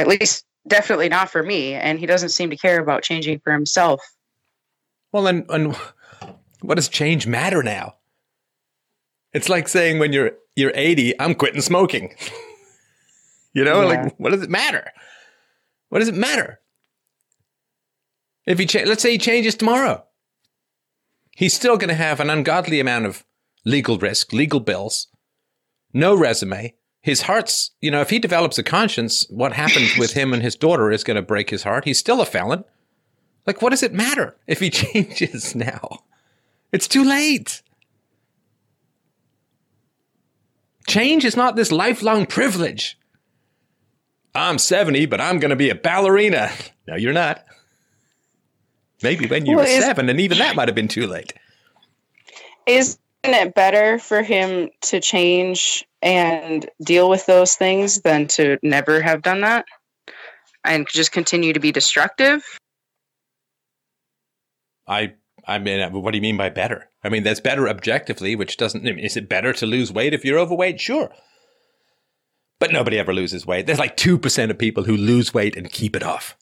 At 0.00 0.08
least, 0.08 0.44
definitely 0.66 1.08
not 1.10 1.30
for 1.30 1.42
me, 1.42 1.74
and 1.74 1.98
he 1.98 2.06
doesn't 2.06 2.30
seem 2.30 2.48
to 2.50 2.56
care 2.56 2.80
about 2.80 3.02
changing 3.02 3.38
for 3.40 3.52
himself. 3.52 4.00
Well, 5.12 5.26
and, 5.26 5.44
and 5.50 5.76
what 6.62 6.76
does 6.76 6.88
change 6.88 7.26
matter 7.26 7.62
now? 7.62 7.96
It's 9.32 9.48
like 9.48 9.68
saying 9.68 9.98
when 9.98 10.12
you're 10.12 10.32
you're 10.56 10.72
80, 10.74 11.20
I'm 11.20 11.34
quitting 11.34 11.60
smoking. 11.60 12.14
you 13.54 13.64
know, 13.64 13.82
Yeah. 13.82 13.86
like 14.02 14.14
what 14.18 14.30
does 14.30 14.42
it 14.42 14.50
matter? 14.50 14.90
What 15.90 15.98
does 16.00 16.08
it 16.08 16.14
matter? 16.14 16.60
If 18.46 18.58
he 18.58 18.66
cha- 18.66 18.84
let's 18.86 19.02
say 19.02 19.12
he 19.12 19.18
changes 19.18 19.54
tomorrow, 19.54 20.04
he's 21.36 21.54
still 21.54 21.76
going 21.76 21.88
to 21.88 21.94
have 21.94 22.20
an 22.20 22.30
ungodly 22.30 22.80
amount 22.80 23.06
of 23.06 23.24
legal 23.64 23.98
risk, 23.98 24.32
legal 24.32 24.60
bills, 24.60 25.08
no 25.92 26.14
resume. 26.16 26.74
His 27.02 27.22
heart's, 27.22 27.70
you 27.80 27.90
know, 27.90 28.02
if 28.02 28.10
he 28.10 28.18
develops 28.18 28.58
a 28.58 28.62
conscience, 28.62 29.26
what 29.30 29.54
happens 29.54 29.96
with 29.96 30.12
him 30.12 30.34
and 30.34 30.42
his 30.42 30.54
daughter 30.54 30.90
is 30.90 31.02
going 31.02 31.14
to 31.16 31.22
break 31.22 31.48
his 31.50 31.62
heart. 31.62 31.84
He's 31.84 31.98
still 31.98 32.20
a 32.20 32.26
felon. 32.26 32.64
Like, 33.46 33.62
what 33.62 33.70
does 33.70 33.82
it 33.82 33.94
matter 33.94 34.36
if 34.46 34.60
he 34.60 34.68
changes 34.70 35.54
now? 35.54 36.00
It's 36.72 36.86
too 36.86 37.02
late. 37.02 37.62
Change 40.86 41.24
is 41.24 41.36
not 41.36 41.56
this 41.56 41.72
lifelong 41.72 42.26
privilege. 42.26 42.98
I'm 44.34 44.58
70, 44.58 45.06
but 45.06 45.20
I'm 45.20 45.38
going 45.38 45.50
to 45.50 45.56
be 45.56 45.70
a 45.70 45.74
ballerina. 45.74 46.50
No, 46.86 46.96
you're 46.96 47.12
not. 47.12 47.44
Maybe 49.02 49.26
when 49.26 49.46
you 49.46 49.56
Well, 49.56 49.64
were 49.64 49.80
seven, 49.80 50.08
and 50.08 50.20
even 50.20 50.38
that 50.38 50.54
might 50.54 50.68
have 50.68 50.74
been 50.74 50.88
too 50.88 51.06
late. 51.06 51.32
Isn't 52.66 52.99
it 53.24 53.54
better 53.54 53.98
for 53.98 54.22
him 54.22 54.70
to 54.82 55.00
change 55.00 55.84
and 56.02 56.68
deal 56.82 57.08
with 57.08 57.26
those 57.26 57.54
things 57.54 58.00
than 58.00 58.26
to 58.28 58.58
never 58.62 59.00
have 59.00 59.22
done 59.22 59.42
that 59.42 59.66
and 60.64 60.88
just 60.88 61.12
continue 61.12 61.52
to 61.52 61.60
be 61.60 61.72
destructive? 61.72 62.44
I, 64.86 65.14
I 65.46 65.58
mean, 65.58 65.80
uh, 65.80 65.90
what 65.90 66.12
do 66.12 66.18
you 66.18 66.22
mean 66.22 66.36
by 66.36 66.48
better? 66.48 66.90
I 67.04 67.08
mean, 67.08 67.22
that's 67.22 67.40
better 67.40 67.68
objectively, 67.68 68.36
which 68.36 68.56
doesn't. 68.56 68.86
I 68.86 68.92
mean, 68.92 69.04
is 69.04 69.16
it 69.16 69.28
better 69.28 69.52
to 69.54 69.66
lose 69.66 69.92
weight 69.92 70.14
if 70.14 70.24
you're 70.24 70.38
overweight? 70.38 70.80
Sure. 70.80 71.10
But 72.58 72.72
nobody 72.72 72.98
ever 72.98 73.14
loses 73.14 73.46
weight. 73.46 73.66
There's 73.66 73.78
like 73.78 73.96
2% 73.96 74.50
of 74.50 74.58
people 74.58 74.84
who 74.84 74.96
lose 74.96 75.32
weight 75.32 75.56
and 75.56 75.70
keep 75.70 75.96
it 75.96 76.02
off. 76.02 76.36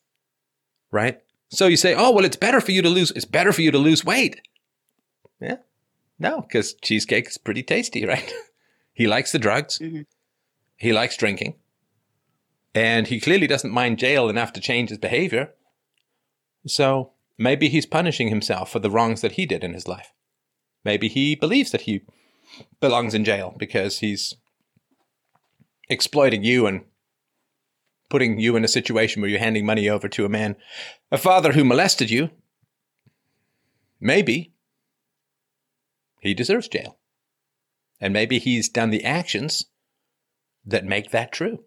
Right? 0.90 1.20
So 1.50 1.66
you 1.66 1.76
say, 1.76 1.94
oh, 1.94 2.10
well, 2.10 2.24
it's 2.24 2.36
better 2.36 2.60
for 2.60 2.72
you 2.72 2.82
to 2.82 2.88
lose, 2.88 3.10
it's 3.12 3.24
better 3.24 3.52
for 3.52 3.62
you 3.62 3.70
to 3.70 3.78
lose 3.78 4.04
weight. 4.04 4.40
Yeah. 5.40 5.56
No, 6.18 6.40
because 6.40 6.74
cheesecake 6.74 7.28
is 7.28 7.38
pretty 7.38 7.62
tasty, 7.62 8.04
right? 8.14 8.32
he 8.92 9.06
likes 9.06 9.32
the 9.32 9.38
drugs. 9.38 9.78
Mhm. 9.78 10.06
He 10.76 10.92
likes 10.92 11.16
drinking. 11.16 11.54
And 12.74 13.06
he 13.08 13.20
clearly 13.20 13.46
doesn't 13.46 13.72
mind 13.72 13.98
jail 13.98 14.28
enough 14.28 14.52
to 14.52 14.60
change 14.60 14.90
his 14.90 14.98
behavior. 14.98 15.54
So 16.66 17.12
maybe 17.36 17.68
he's 17.68 17.86
punishing 17.86 18.28
himself 18.28 18.70
for 18.70 18.78
the 18.78 18.90
wrongs 18.90 19.20
that 19.22 19.32
he 19.32 19.46
did 19.46 19.64
in 19.64 19.72
his 19.74 19.88
life. 19.88 20.12
Maybe 20.84 21.08
he 21.08 21.34
believes 21.34 21.70
that 21.72 21.82
he 21.82 22.02
belongs 22.80 23.14
in 23.14 23.24
jail 23.24 23.54
because 23.58 23.98
he's 23.98 24.34
exploiting 25.88 26.44
you 26.44 26.66
and 26.66 26.82
putting 28.08 28.38
you 28.38 28.56
in 28.56 28.64
a 28.64 28.68
situation 28.68 29.20
where 29.20 29.30
you're 29.30 29.40
handing 29.40 29.66
money 29.66 29.88
over 29.88 30.08
to 30.08 30.24
a 30.24 30.28
man, 30.28 30.56
a 31.10 31.18
father 31.18 31.52
who 31.52 31.64
molested 31.64 32.10
you. 32.10 32.30
Maybe 34.00 34.52
he 36.20 36.34
deserves 36.34 36.68
jail. 36.68 36.98
And 38.00 38.12
maybe 38.12 38.38
he's 38.38 38.68
done 38.68 38.90
the 38.90 39.04
actions 39.04 39.66
that 40.64 40.84
make 40.84 41.10
that 41.10 41.32
true. 41.32 41.64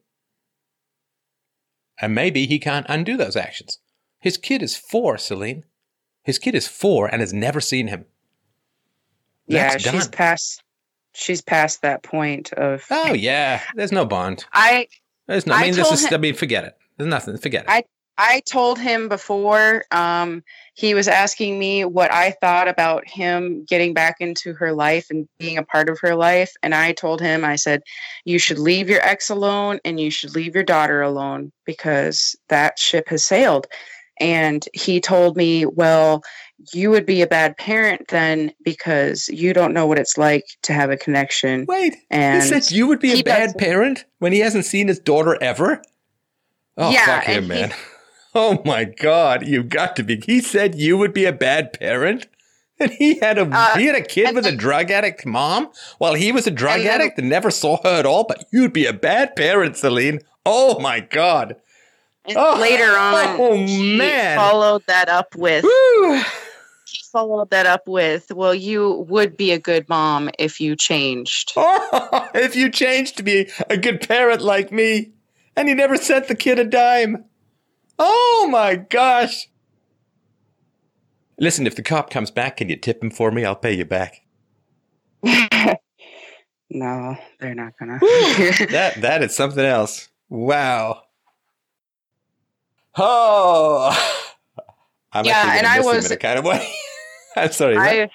And 2.00 2.16
maybe 2.16 2.46
he 2.46 2.58
can't 2.60 2.86
undo 2.90 3.18
those 3.18 3.36
actions. 3.36 3.80
His 4.20 4.38
kid 4.38 4.62
is 4.64 4.76
four, 4.78 5.18
Celine. 5.18 5.66
His 6.24 6.40
kid 6.40 6.56
is 6.56 6.68
four 6.68 7.08
and 7.08 7.22
has 7.22 7.34
never 7.34 7.60
seen 7.60 7.88
him. 7.88 8.06
yeah, 9.48 9.72
That's 9.72 9.84
she's 9.84 10.04
done. 10.08 10.12
past 10.12 10.64
she's 11.14 11.42
past 11.42 11.82
that 11.82 12.04
point 12.04 12.54
of 12.54 12.86
Oh 12.90 13.14
yeah, 13.14 13.62
there's 13.76 13.92
no 13.92 14.06
bond. 14.06 14.46
I 14.54 14.88
There's 15.28 15.46
no. 15.48 15.54
I 15.56 15.58
I 15.60 15.62
mean, 15.66 15.76
this 15.76 15.92
is. 15.92 16.06
him- 16.06 16.14
I 16.14 16.18
mean, 16.18 16.36
forget 16.36 16.64
it. 16.64 16.78
There's 16.98 17.10
nothing. 17.10 17.38
Forget 17.38 17.64
it. 17.64 17.70
I- 17.70 17.84
I 18.24 18.42
told 18.42 18.78
him 18.78 19.10
before 19.10 19.84
um, 19.90 20.44
he 20.76 20.94
was 20.94 21.08
asking 21.08 21.58
me 21.58 21.86
what 21.86 22.14
I 22.14 22.36
thought 22.40 22.68
about 22.68 23.08
him 23.08 23.66
getting 23.66 23.96
back 23.96 24.18
into 24.20 24.54
her 24.54 24.74
life 24.74 25.08
and 25.10 25.28
being 25.40 25.58
a 25.58 25.64
part 25.64 25.90
of 25.90 26.00
her 26.02 26.16
life. 26.16 26.54
And 26.62 26.76
I 26.76 26.92
told 26.92 27.20
him, 27.20 27.44
I 27.44 27.56
said, 27.56 27.82
you 28.24 28.38
should 28.38 28.60
leave 28.60 28.88
your 28.92 29.02
ex 29.02 29.32
alone 29.32 29.80
and 29.84 30.00
you 30.00 30.12
should 30.12 30.36
leave 30.36 30.54
your 30.54 30.64
daughter 30.64 31.02
alone 31.02 31.52
because 31.66 32.36
that 32.50 32.78
ship 32.78 33.10
has 33.10 33.26
sailed. 33.26 33.66
And 34.20 34.64
he 34.72 35.02
told 35.02 35.36
me, 35.36 35.66
well, 35.66 36.22
you 36.74 36.92
would 36.92 37.08
be 37.08 37.24
a 37.24 37.28
bad 37.28 37.58
parent 37.58 38.10
then 38.10 38.54
because 38.64 39.30
you 39.30 39.52
don't 39.52 39.74
know 39.74 39.88
what 39.88 39.98
it's 39.98 40.16
like 40.16 40.46
to 40.62 40.74
have 40.74 40.92
a 40.92 40.98
connection. 40.98 41.66
Wait, 41.68 41.96
And 42.12 42.44
he 42.44 42.48
said 42.48 42.70
you 42.70 42.86
would 42.86 43.00
be 43.00 43.20
a 43.20 43.24
bad 43.24 43.58
parent 43.58 44.06
when 44.20 44.32
he 44.32 44.42
hasn't 44.42 44.66
seen 44.66 44.90
his 44.90 45.00
daughter 45.00 45.42
ever. 45.42 45.82
Oh, 46.78 46.92
Yeah, 46.92 47.06
fuck 47.06 47.24
him, 47.24 47.50
and 47.50 47.54
he- 47.54 47.60
man. 47.62 47.74
Oh 48.36 48.62
my 48.64 48.86
God, 48.86 49.46
you've 49.46 49.68
got 49.70 49.96
to 49.98 50.04
be. 50.04 50.22
He 50.26 50.40
said 50.42 50.76
you 50.76 50.98
would 50.98 51.14
be 51.14 51.26
a 51.26 51.34
bad 51.34 51.74
parent? 51.78 52.28
And 52.80 52.90
he 52.94 53.20
had 53.20 53.38
a 53.38 53.44
Uh, 53.44 53.78
he 53.78 53.86
had 53.86 53.96
a 53.96 54.02
kid 54.02 54.34
with 54.34 54.44
a 54.48 54.52
drug 54.56 54.90
addict 54.90 55.24
mom 55.24 55.70
while 56.00 56.16
he 56.16 56.32
was 56.32 56.48
a 56.48 56.52
drug 56.52 56.82
addict 56.82 57.20
and 57.20 57.30
never 57.30 57.52
saw 57.52 57.78
her 57.84 58.00
at 58.00 58.08
all. 58.08 58.24
But 58.24 58.46
you'd 58.52 58.74
be 58.74 58.88
a 58.88 58.94
bad 58.94 59.36
parent, 59.36 59.78
Celine. 59.78 60.22
Oh 60.48 60.80
my 60.80 61.00
God. 61.00 61.58
Oh, 62.36 62.58
later 62.60 62.92
on, 62.98 63.40
oh, 63.40 63.56
he 63.56 63.98
man. 63.98 64.36
followed 64.36 64.82
that 64.88 65.10
up 65.10 65.36
with 65.36 65.64
Woo. 65.64 66.16
he 66.88 67.04
followed 67.12 67.52
that 67.52 67.68
up 67.68 67.88
with, 67.88 68.32
well, 68.32 68.56
you 68.56 69.06
would 69.08 69.38
be 69.38 69.52
a 69.52 69.60
good 69.60 69.88
mom 69.88 70.32
if 70.40 70.60
you 70.60 70.76
changed. 70.76 71.54
Oh, 71.58 72.30
if 72.34 72.56
you 72.56 72.72
changed 72.72 73.18
to 73.18 73.24
be 73.24 73.48
a 73.70 73.78
good 73.78 74.08
parent 74.08 74.42
like 74.42 74.72
me, 74.72 75.12
and 75.56 75.70
you 75.70 75.76
never 75.76 75.98
sent 75.98 76.28
the 76.28 76.36
kid 76.36 76.58
a 76.58 76.64
dime. 76.64 77.26
Oh 78.04 78.48
my 78.50 78.78
gosh. 78.78 79.48
Listen, 81.40 81.68
if 81.68 81.76
the 81.76 81.84
cop 81.84 82.10
comes 82.10 82.32
back, 82.32 82.58
can 82.58 82.68
you 82.68 82.76
tip 82.76 83.04
him 83.04 83.12
for 83.12 83.30
me? 83.32 83.46
I'll 83.46 83.56
pay 83.56 83.74
you 83.74 83.86
back. 83.86 84.22
no, 86.72 87.16
they're 87.40 87.54
not 87.54 87.74
gonna. 87.78 88.00
That 88.72 88.96
that 89.02 89.22
is 89.22 89.36
something 89.36 89.64
else. 89.64 90.10
Wow. 90.30 91.04
Oh. 92.98 93.92
I'm 95.14 95.26
Yeah, 95.26 95.58
and 95.58 95.68
I 95.68 95.82
was- 95.82 96.08
kind 96.20 96.40
of 96.40 96.46
way. 96.46 96.68
I'm 97.36 97.52
sorry. 97.52 97.78
I 97.78 98.10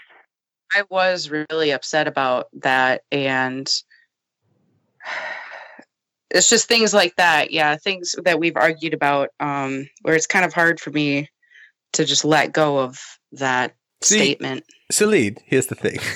I 0.75 0.83
was 0.91 1.31
really 1.31 1.71
upset 1.71 2.09
about 2.09 2.49
that 2.55 3.03
and 3.13 3.71
it's 6.37 6.49
just 6.51 6.69
things 6.69 6.95
like 6.95 7.17
that. 7.17 7.51
Yeah, 7.51 7.77
things 7.77 8.15
that 8.25 8.39
we've 8.39 8.57
argued 8.57 8.95
about 8.95 9.31
um 9.41 9.89
where 10.03 10.15
it's 10.15 10.27
kind 10.27 10.45
of 10.45 10.53
hard 10.53 10.79
for 10.81 10.91
me 10.91 11.29
to 11.93 12.05
just 12.05 12.25
let 12.25 12.53
go 12.53 12.79
of 12.79 13.01
that 13.33 13.75
See, 14.03 14.19
statement. 14.19 14.65
Celine, 14.91 15.37
here's 15.45 15.67
the 15.67 15.75
thing. 15.75 15.99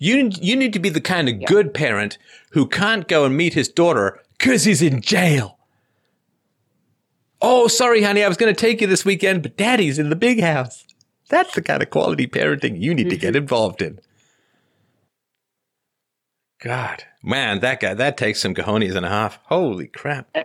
You 0.00 0.30
you 0.40 0.56
need 0.56 0.72
to 0.72 0.80
be 0.80 0.88
the 0.88 1.00
kind 1.00 1.28
of 1.28 1.40
Yeah. 1.40 1.46
good 1.46 1.72
parent 1.72 2.18
who 2.50 2.66
can't 2.66 3.06
go 3.06 3.24
and 3.24 3.36
meet 3.36 3.54
his 3.54 3.68
daughter 3.68 4.18
because 4.36 4.64
he's 4.64 4.82
in 4.82 5.00
jail. 5.00 5.58
Oh, 7.40 7.68
sorry, 7.68 8.02
honey, 8.02 8.24
I 8.24 8.28
was 8.28 8.36
going 8.36 8.52
to 8.52 8.60
take 8.60 8.80
you 8.80 8.88
this 8.88 9.04
weekend, 9.04 9.42
but 9.42 9.56
daddy's 9.56 9.98
in 9.98 10.10
the 10.10 10.16
big 10.16 10.40
house. 10.40 10.84
That's 11.28 11.54
the 11.54 11.62
kind 11.62 11.82
of 11.82 11.90
quality 11.90 12.26
parenting 12.26 12.80
you 12.80 12.94
need 12.94 13.10
to 13.10 13.16
get 13.16 13.36
involved 13.36 13.80
in. 13.80 14.00
God, 16.60 17.04
man, 17.22 17.60
that 17.60 17.80
guy, 17.80 17.94
that 17.94 18.16
takes 18.16 18.40
some 18.40 18.54
cojones 18.54 18.96
and 18.96 19.06
a 19.06 19.08
half. 19.08 19.38
Holy 19.44 19.86
crap. 19.86 20.28
Uh, 20.34 20.42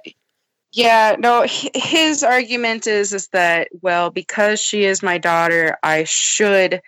yeah, 0.72 1.16
no, 1.20 1.46
his 1.48 2.24
argument 2.24 2.88
is 2.88 3.14
is 3.14 3.28
that 3.30 3.70
well, 3.82 4.10
because 4.10 4.60
she 4.60 4.86
is 4.86 5.04
my 5.04 5.18
daughter, 5.18 5.78
I 5.84 6.04
should 6.06 6.82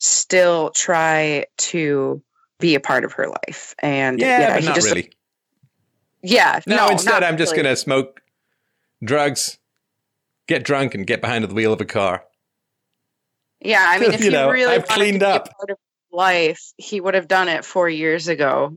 still 0.00 0.70
try 0.70 1.44
to 1.58 2.22
be 2.60 2.74
a 2.74 2.80
part 2.80 3.04
of 3.04 3.12
her 3.12 3.28
life. 3.28 3.74
And 3.80 4.18
Yeah, 4.20 4.54
but 4.54 4.60
he 4.60 4.66
not 4.66 4.74
just 4.74 4.88
really. 4.88 5.10
yeah, 6.22 6.60
No, 6.66 6.76
no, 6.76 6.88
instead, 6.88 7.22
I'm 7.22 7.36
just 7.36 7.52
really. 7.52 7.62
going 7.64 7.74
to 7.74 7.80
smoke 7.80 8.20
drugs, 9.04 9.58
get 10.48 10.64
drunk, 10.64 10.94
and 10.94 11.06
get 11.06 11.20
behind 11.20 11.44
the 11.44 11.54
wheel 11.54 11.72
of 11.72 11.80
a 11.80 11.84
car. 11.84 12.24
Yeah, 13.60 13.84
I 13.88 13.98
mean, 14.00 14.12
if 14.14 14.20
You 14.20 14.26
he 14.26 14.32
know, 14.32 14.50
really 14.50 14.74
I've 14.74 14.86
cleaned 14.88 15.20
to 15.20 15.26
be 15.26 15.30
up. 15.32 15.48
a 15.48 15.54
part 15.54 15.70
of 15.70 15.78
life, 16.12 16.72
he 16.76 17.00
would 17.00 17.14
have 17.14 17.28
done 17.28 17.48
it 17.48 17.64
four 17.64 17.88
years 17.88 18.28
ago. 18.28 18.76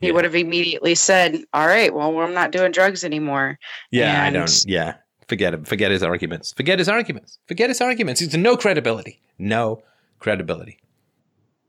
He 0.00 0.08
Yeah. 0.08 0.12
would 0.12 0.24
have 0.24 0.34
immediately 0.36 0.94
said, 0.94 1.42
"All 1.52 1.66
right, 1.66 1.92
well, 1.92 2.18
I'm 2.20 2.34
not 2.34 2.52
doing 2.52 2.70
drugs 2.72 3.04
anymore." 3.04 3.58
Yeah, 3.90 4.22
I 4.22 4.30
don't. 4.30 4.64
Yeah, 4.64 4.94
forget 5.28 5.52
him. 5.52 5.64
Forget 5.64 5.90
his 5.90 6.02
arguments. 6.02 6.52
Forget 6.52 6.78
his 6.78 6.88
arguments. 6.88 7.38
Forget 7.48 7.68
his 7.70 7.80
arguments. 7.80 8.20
He's 8.20 8.36
no 8.36 8.56
credibility. 8.56 9.20
No 9.38 9.82
credibility. 10.20 10.78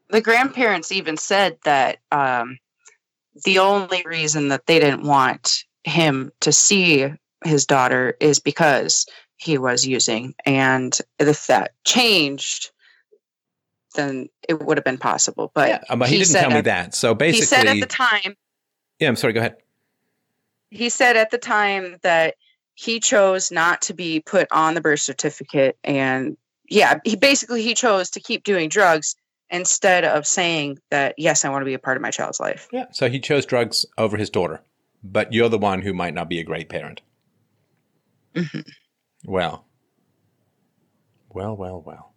The 0.09 0.21
grandparents 0.21 0.91
even 0.91 1.17
said 1.17 1.57
that 1.63 1.99
um, 2.11 2.57
the 3.45 3.59
only 3.59 4.03
reason 4.05 4.49
that 4.49 4.65
they 4.67 4.79
didn't 4.79 5.03
want 5.03 5.63
him 5.83 6.31
to 6.41 6.51
see 6.51 7.07
his 7.45 7.65
daughter 7.65 8.15
is 8.19 8.39
because 8.39 9.05
he 9.37 9.57
was 9.57 9.87
using, 9.87 10.35
and 10.45 10.99
if 11.19 11.47
that 11.47 11.71
changed, 11.85 12.71
then 13.99 14.29
it 14.47 14.63
would 14.65 14.77
have 14.77 14.85
been 14.85 14.97
possible. 14.97 15.51
But 15.53 15.69
yeah, 15.69 15.95
but 15.95 16.09
he, 16.09 16.17
didn't 16.17 16.29
said 16.29 16.41
tell 16.41 16.51
me 16.51 16.61
that. 16.61 16.95
So 16.95 17.13
basically, 17.13 17.39
He 17.39 17.45
said 17.45 17.67
at 17.67 17.79
the 17.79 17.85
time 17.85 18.35
yeah. 18.99 19.07
I'm 19.07 19.15
sorry. 19.15 19.33
Go 19.33 19.39
ahead. 19.39 19.55
he 20.71 20.89
said 20.89 21.15
at 21.17 21.31
the 21.31 21.37
time 21.37 21.97
that 22.01 22.35
he 22.75 22.99
chose 22.99 23.51
not 23.51 23.81
to 23.83 23.93
be 23.93 24.19
put 24.21 24.47
on 24.51 24.73
the 24.73 24.81
birth 24.81 24.99
certificate 25.01 25.77
and 25.83 26.37
yeah 26.69 26.99
he 27.03 27.15
basically 27.15 27.61
he 27.61 27.73
chose 27.73 28.09
to 28.11 28.19
keep 28.21 28.43
doing 28.43 28.69
drugs 28.69 29.15
instead 29.49 30.05
of 30.05 30.25
saying 30.27 30.77
that 30.91 31.13
yes 31.17 31.43
i 31.43 31.49
want 31.49 31.61
to 31.61 31.65
be 31.65 31.73
a 31.73 31.79
part 31.79 31.97
of 31.97 32.01
my 32.01 32.11
child's 32.11 32.39
life 32.39 32.67
Yeah. 32.71 32.85
So 32.91 33.09
he 33.09 33.19
chose 33.19 33.45
drugs 33.45 33.85
over 33.97 34.15
his 34.15 34.29
daughter, 34.29 34.61
but 35.03 35.33
you're 35.33 35.49
the 35.49 35.57
one 35.57 35.81
who 35.81 35.93
might 35.93 36.13
not 36.13 36.29
be 36.29 36.39
a 36.39 36.43
great 36.43 36.69
parent. 36.69 37.01
Mhm. 38.35 38.65
Well. 39.25 39.65
Well, 41.33 41.55
well, 41.57 41.81
well. 41.85 42.08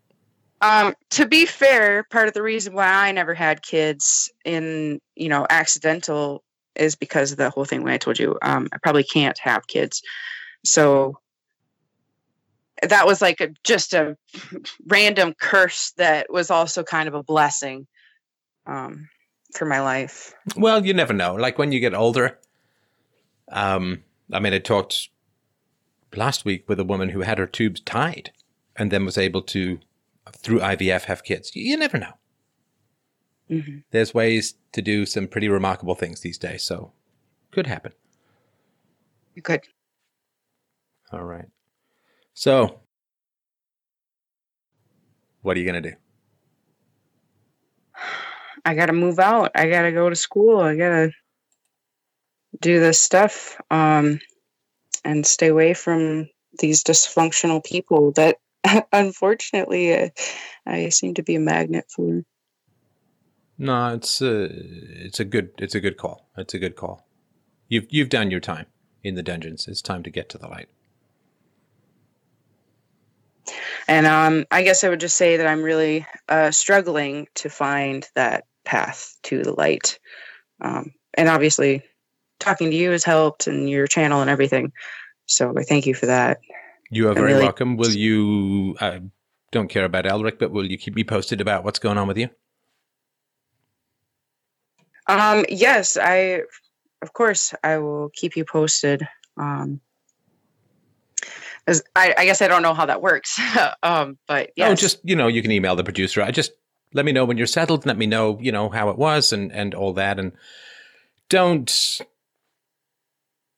Um 0.63 0.95
to 1.11 1.27
be 1.27 1.45
fair 1.45 2.05
part 2.05 2.29
of 2.29 2.35
the 2.35 2.43
reason 2.43 2.73
why 2.73 2.87
i 2.87 3.13
never 3.13 3.35
had 3.35 3.63
kids 3.63 4.33
in 4.45 5.01
you 5.15 5.29
know 5.29 5.47
accidental 5.51 6.43
is 6.75 6.97
because 6.97 7.33
of 7.33 7.39
the 7.39 7.51
whole 7.51 7.65
thing 7.65 7.83
when 7.83 7.93
i 7.93 7.99
told 7.99 8.19
you 8.19 8.39
um 8.43 8.69
i 8.73 8.79
probably 8.79 9.05
can't 9.05 9.39
have 9.39 9.67
kids 9.67 10.03
so 10.65 11.19
that 12.83 13.07
was 13.07 13.23
like 13.23 13.41
a, 13.41 13.51
just 13.65 13.95
a 13.95 14.17
random 14.87 15.35
curse 15.41 15.93
that 15.97 16.27
was 16.31 16.51
also 16.51 16.83
kind 16.83 17.09
of 17.09 17.15
a 17.15 17.23
blessing 17.23 17.87
um, 18.67 19.09
for 19.55 19.67
my 19.67 19.81
life. 19.81 20.35
Well, 20.57 20.85
you 20.85 20.95
never 20.95 21.13
know. 21.13 21.35
Like 21.35 21.59
when 21.59 21.73
you 21.73 21.81
get 21.81 21.95
older. 21.95 22.39
Um, 23.51 24.03
I 24.33 24.41
mean, 24.41 24.55
I 24.55 24.59
talked 24.59 25.11
last 26.15 26.45
week 26.45 26.69
with 26.69 26.81
a 26.81 26.85
woman 26.85 27.11
who 27.11 27.21
had 27.21 27.39
her 27.39 27.47
tubes 27.47 27.81
tied, 27.81 28.33
and 28.77 28.91
then 28.91 29.05
was 29.05 29.19
able 29.19 29.43
to, 29.43 29.79
through 30.33 30.61
IVF, 30.61 31.05
have 31.05 31.25
kids. 31.25 31.55
You 31.55 31.77
never 31.77 31.99
know. 31.99 32.13
hmm 33.49 33.79
There's 33.91 34.15
ways 34.15 34.55
to 34.73 34.83
do 34.83 35.07
some 35.07 35.27
pretty 35.27 35.49
remarkable 35.49 35.95
things 35.95 36.21
these 36.21 36.39
days, 36.39 36.63
so 36.63 36.93
could 37.51 37.67
happen. 37.67 37.93
Good. 39.43 39.63
All 41.13 41.25
right. 41.25 41.47
So, 42.35 42.81
what 45.43 45.57
are 45.57 45.61
you 45.61 45.67
going 45.71 45.83
to 45.83 45.91
do? 45.91 45.97
I 48.65 48.75
got 48.75 48.87
to 48.87 48.93
move 48.93 49.19
out. 49.19 49.51
I 49.55 49.69
got 49.69 49.83
to 49.83 49.93
go 49.93 50.09
to 50.09 50.17
school. 50.17 50.61
I 50.61 50.77
got 50.77 50.91
to 50.91 51.11
do 52.61 52.79
this 52.81 53.01
stuff 53.01 53.61
um, 53.71 54.21
and 55.05 55.27
stay 55.27 55.49
away 55.49 55.75
from 55.75 56.29
these 56.59 56.85
dysfunctional 56.85 57.65
people 57.65 58.13
that 58.13 58.37
unfortunately 58.93 59.95
uh, 59.95 60.09
I 60.67 60.89
seem 60.91 61.15
to 61.15 61.23
be 61.23 61.37
a 61.37 61.41
magnet 61.41 61.87
for. 61.89 62.23
No, 63.59 63.95
it's 63.95 64.21
a, 64.23 64.49
it's 64.51 65.21
a 65.21 65.25
good 65.25 65.51
it's 65.59 65.75
a 65.75 65.81
good 65.81 65.97
call. 65.97 66.29
It's 66.37 66.55
a 66.55 66.59
good 66.59 66.77
call. 66.77 67.07
You've 67.69 67.87
you've 67.91 68.09
done 68.09 68.31
your 68.31 68.41
time 68.41 68.67
in 69.03 69.15
the 69.15 69.23
dungeons. 69.23 69.69
It's 69.69 69.83
time 69.83 70.03
to 70.03 70.11
get 70.11 70.29
to 70.31 70.39
the 70.39 70.49
light. 70.49 70.69
And 73.89 74.07
um, 74.07 74.47
I 74.51 74.63
guess 74.63 74.85
I 74.85 74.89
would 74.89 75.01
just 75.01 75.17
say 75.17 75.37
that 75.37 75.47
I'm 75.47 75.63
really 75.63 76.07
uh, 76.29 76.51
struggling 76.51 77.27
to 77.35 77.51
find 77.51 78.09
that 78.15 78.45
path 78.65 79.17
to 79.25 79.43
the 79.43 79.53
light. 79.53 79.99
Um, 80.61 80.95
and 81.15 81.29
obviously, 81.29 81.83
talking 82.39 82.71
to 82.71 82.77
you 82.77 82.93
has 82.93 83.05
helped 83.05 83.47
and 83.47 83.69
your 83.69 83.87
channel 83.87 84.21
and 84.21 84.31
everything. 84.31 84.73
So 85.27 85.53
I 85.57 85.63
thank 85.63 85.87
you 85.87 85.95
for 85.95 86.07
that. 86.07 86.39
You 86.93 87.07
are 87.07 87.13
I'm 87.13 87.15
very 87.15 87.33
really- 87.33 87.45
welcome. 87.45 87.79
Will 87.79 87.91
you? 87.91 88.77
I 88.79 89.01
don't 89.51 89.69
care 89.69 89.87
about 89.87 90.05
Elric, 90.05 90.39
but 90.39 90.51
will 90.51 90.71
you 90.71 90.77
keep 90.77 90.95
me 90.95 91.05
posted 91.05 91.41
about 91.41 91.65
what's 91.65 91.79
going 91.79 91.97
on 91.97 92.07
with 92.07 92.19
you? 92.19 92.29
Um, 95.07 95.47
yes, 95.49 95.97
I, 95.97 96.43
of 97.01 97.15
course, 97.15 97.55
I 97.65 97.79
will 97.79 98.11
keep 98.13 98.37
you 98.37 98.45
posted. 98.45 99.09
Um, 99.39 99.81
as 101.67 101.83
I, 101.97 102.15
I 102.19 102.25
guess 102.27 102.43
I 102.43 102.49
don't 102.49 102.61
know 102.63 102.75
how 102.75 102.85
that 102.85 103.01
works. 103.01 103.41
um, 103.83 104.19
but 104.29 104.51
yeah. 104.55 104.69
Oh, 104.69 104.75
just 104.75 105.01
you 105.03 105.17
know, 105.17 105.29
you 105.29 105.41
can 105.41 105.51
email 105.51 105.75
the 105.75 105.85
producer. 105.85 106.21
I 106.21 106.31
just 106.31 106.53
let 106.93 107.07
me 107.07 107.13
know 107.13 107.25
when 107.25 107.39
you're 107.39 107.47
settled. 107.47 107.87
Let 107.87 107.97
me 107.97 108.07
know, 108.07 108.39
you 108.39 108.53
know, 108.53 108.69
how 108.69 108.91
it 108.91 108.99
was 108.99 109.33
and 109.33 109.51
and 109.51 109.75
all 109.75 109.95
that. 109.95 110.19
And 110.19 110.33
don't 111.31 112.03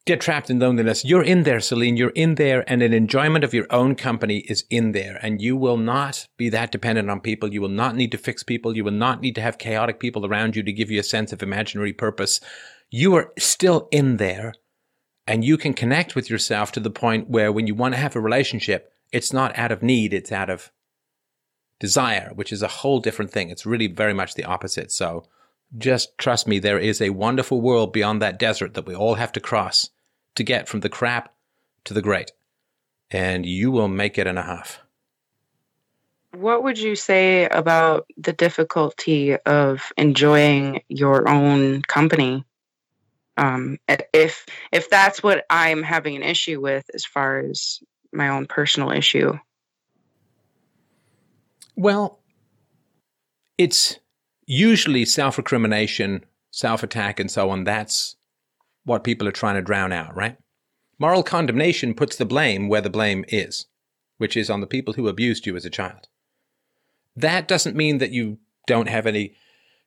get 0.06 0.20
trapped 0.20 0.50
in 0.50 0.58
loneliness. 0.58 1.04
You're 1.04 1.22
in 1.22 1.44
there, 1.44 1.60
Celine. 1.60 1.96
You're 1.96 2.10
in 2.10 2.34
there, 2.34 2.64
and 2.70 2.82
an 2.82 2.92
enjoyment 2.92 3.44
of 3.44 3.54
your 3.54 3.66
own 3.70 3.94
company 3.94 4.38
is 4.48 4.64
in 4.68 4.92
there. 4.92 5.18
And 5.22 5.40
you 5.40 5.56
will 5.56 5.78
not 5.78 6.28
be 6.36 6.50
that 6.50 6.70
dependent 6.70 7.10
on 7.10 7.20
people. 7.20 7.52
You 7.52 7.62
will 7.62 7.68
not 7.68 7.96
need 7.96 8.12
to 8.12 8.18
fix 8.18 8.42
people. 8.42 8.76
You 8.76 8.84
will 8.84 8.92
not 8.92 9.20
need 9.20 9.34
to 9.36 9.40
have 9.40 9.58
chaotic 9.58 9.98
people 10.00 10.26
around 10.26 10.56
you 10.56 10.62
to 10.62 10.72
give 10.72 10.90
you 10.90 11.00
a 11.00 11.04
sense 11.04 11.32
of 11.32 11.42
imaginary 11.42 11.92
purpose. 11.92 12.40
You 12.90 13.14
are 13.14 13.32
still 13.38 13.88
in 13.90 14.18
there. 14.18 14.54
And 15.26 15.42
you 15.42 15.56
can 15.56 15.72
connect 15.72 16.14
with 16.14 16.28
yourself 16.28 16.70
to 16.72 16.80
the 16.80 16.90
point 16.90 17.30
where 17.30 17.50
when 17.50 17.66
you 17.66 17.74
want 17.74 17.94
to 17.94 18.00
have 18.00 18.14
a 18.14 18.20
relationship, 18.20 18.92
it's 19.10 19.32
not 19.32 19.56
out 19.56 19.72
of 19.72 19.82
need, 19.82 20.12
it's 20.12 20.30
out 20.30 20.50
of 20.50 20.70
desire, 21.80 22.30
which 22.34 22.52
is 22.52 22.62
a 22.62 22.68
whole 22.68 23.00
different 23.00 23.30
thing. 23.30 23.48
It's 23.48 23.64
really 23.64 23.86
very 23.86 24.12
much 24.12 24.34
the 24.34 24.44
opposite. 24.44 24.92
So 24.92 25.24
just 25.76 26.16
trust 26.18 26.46
me, 26.46 26.58
there 26.58 26.78
is 26.78 27.00
a 27.00 27.10
wonderful 27.10 27.60
world 27.60 27.92
beyond 27.92 28.22
that 28.22 28.38
desert 28.38 28.74
that 28.74 28.86
we 28.86 28.94
all 28.94 29.14
have 29.14 29.32
to 29.32 29.40
cross 29.40 29.90
to 30.34 30.44
get 30.44 30.68
from 30.68 30.80
the 30.80 30.88
crap 30.88 31.34
to 31.84 31.94
the 31.94 32.02
great. 32.02 32.32
And 33.10 33.46
you 33.46 33.70
will 33.70 33.88
make 33.88 34.18
it 34.18 34.26
in 34.26 34.38
a 34.38 34.42
half. 34.42 34.80
What 36.32 36.64
would 36.64 36.78
you 36.78 36.96
say 36.96 37.46
about 37.46 38.06
the 38.16 38.32
difficulty 38.32 39.36
of 39.36 39.92
enjoying 39.96 40.82
your 40.88 41.28
own 41.28 41.82
company? 41.82 42.44
Um, 43.36 43.78
if 44.12 44.46
if 44.72 44.90
that's 44.90 45.22
what 45.22 45.44
I'm 45.50 45.82
having 45.82 46.16
an 46.16 46.22
issue 46.22 46.60
with, 46.60 46.84
as 46.94 47.04
far 47.04 47.38
as 47.38 47.80
my 48.12 48.28
own 48.28 48.46
personal 48.46 48.90
issue. 48.90 49.38
Well, 51.76 52.20
it's 53.58 53.98
usually 54.46 55.04
self 55.04 55.38
recrimination, 55.38 56.24
self 56.50 56.82
attack, 56.82 57.20
and 57.20 57.30
so 57.30 57.50
on. 57.50 57.64
That's 57.64 58.16
what 58.84 59.04
people 59.04 59.26
are 59.26 59.32
trying 59.32 59.56
to 59.56 59.62
drown 59.62 59.92
out, 59.92 60.14
right? 60.14 60.36
Moral 60.98 61.22
condemnation 61.22 61.94
puts 61.94 62.16
the 62.16 62.24
blame 62.24 62.68
where 62.68 62.80
the 62.80 62.90
blame 62.90 63.24
is, 63.28 63.66
which 64.18 64.36
is 64.36 64.50
on 64.50 64.60
the 64.60 64.66
people 64.66 64.94
who 64.94 65.08
abused 65.08 65.46
you 65.46 65.56
as 65.56 65.64
a 65.64 65.70
child. 65.70 66.08
That 67.16 67.48
doesn't 67.48 67.76
mean 67.76 67.98
that 67.98 68.10
you 68.10 68.38
don't 68.66 68.88
have 68.88 69.06
any 69.06 69.34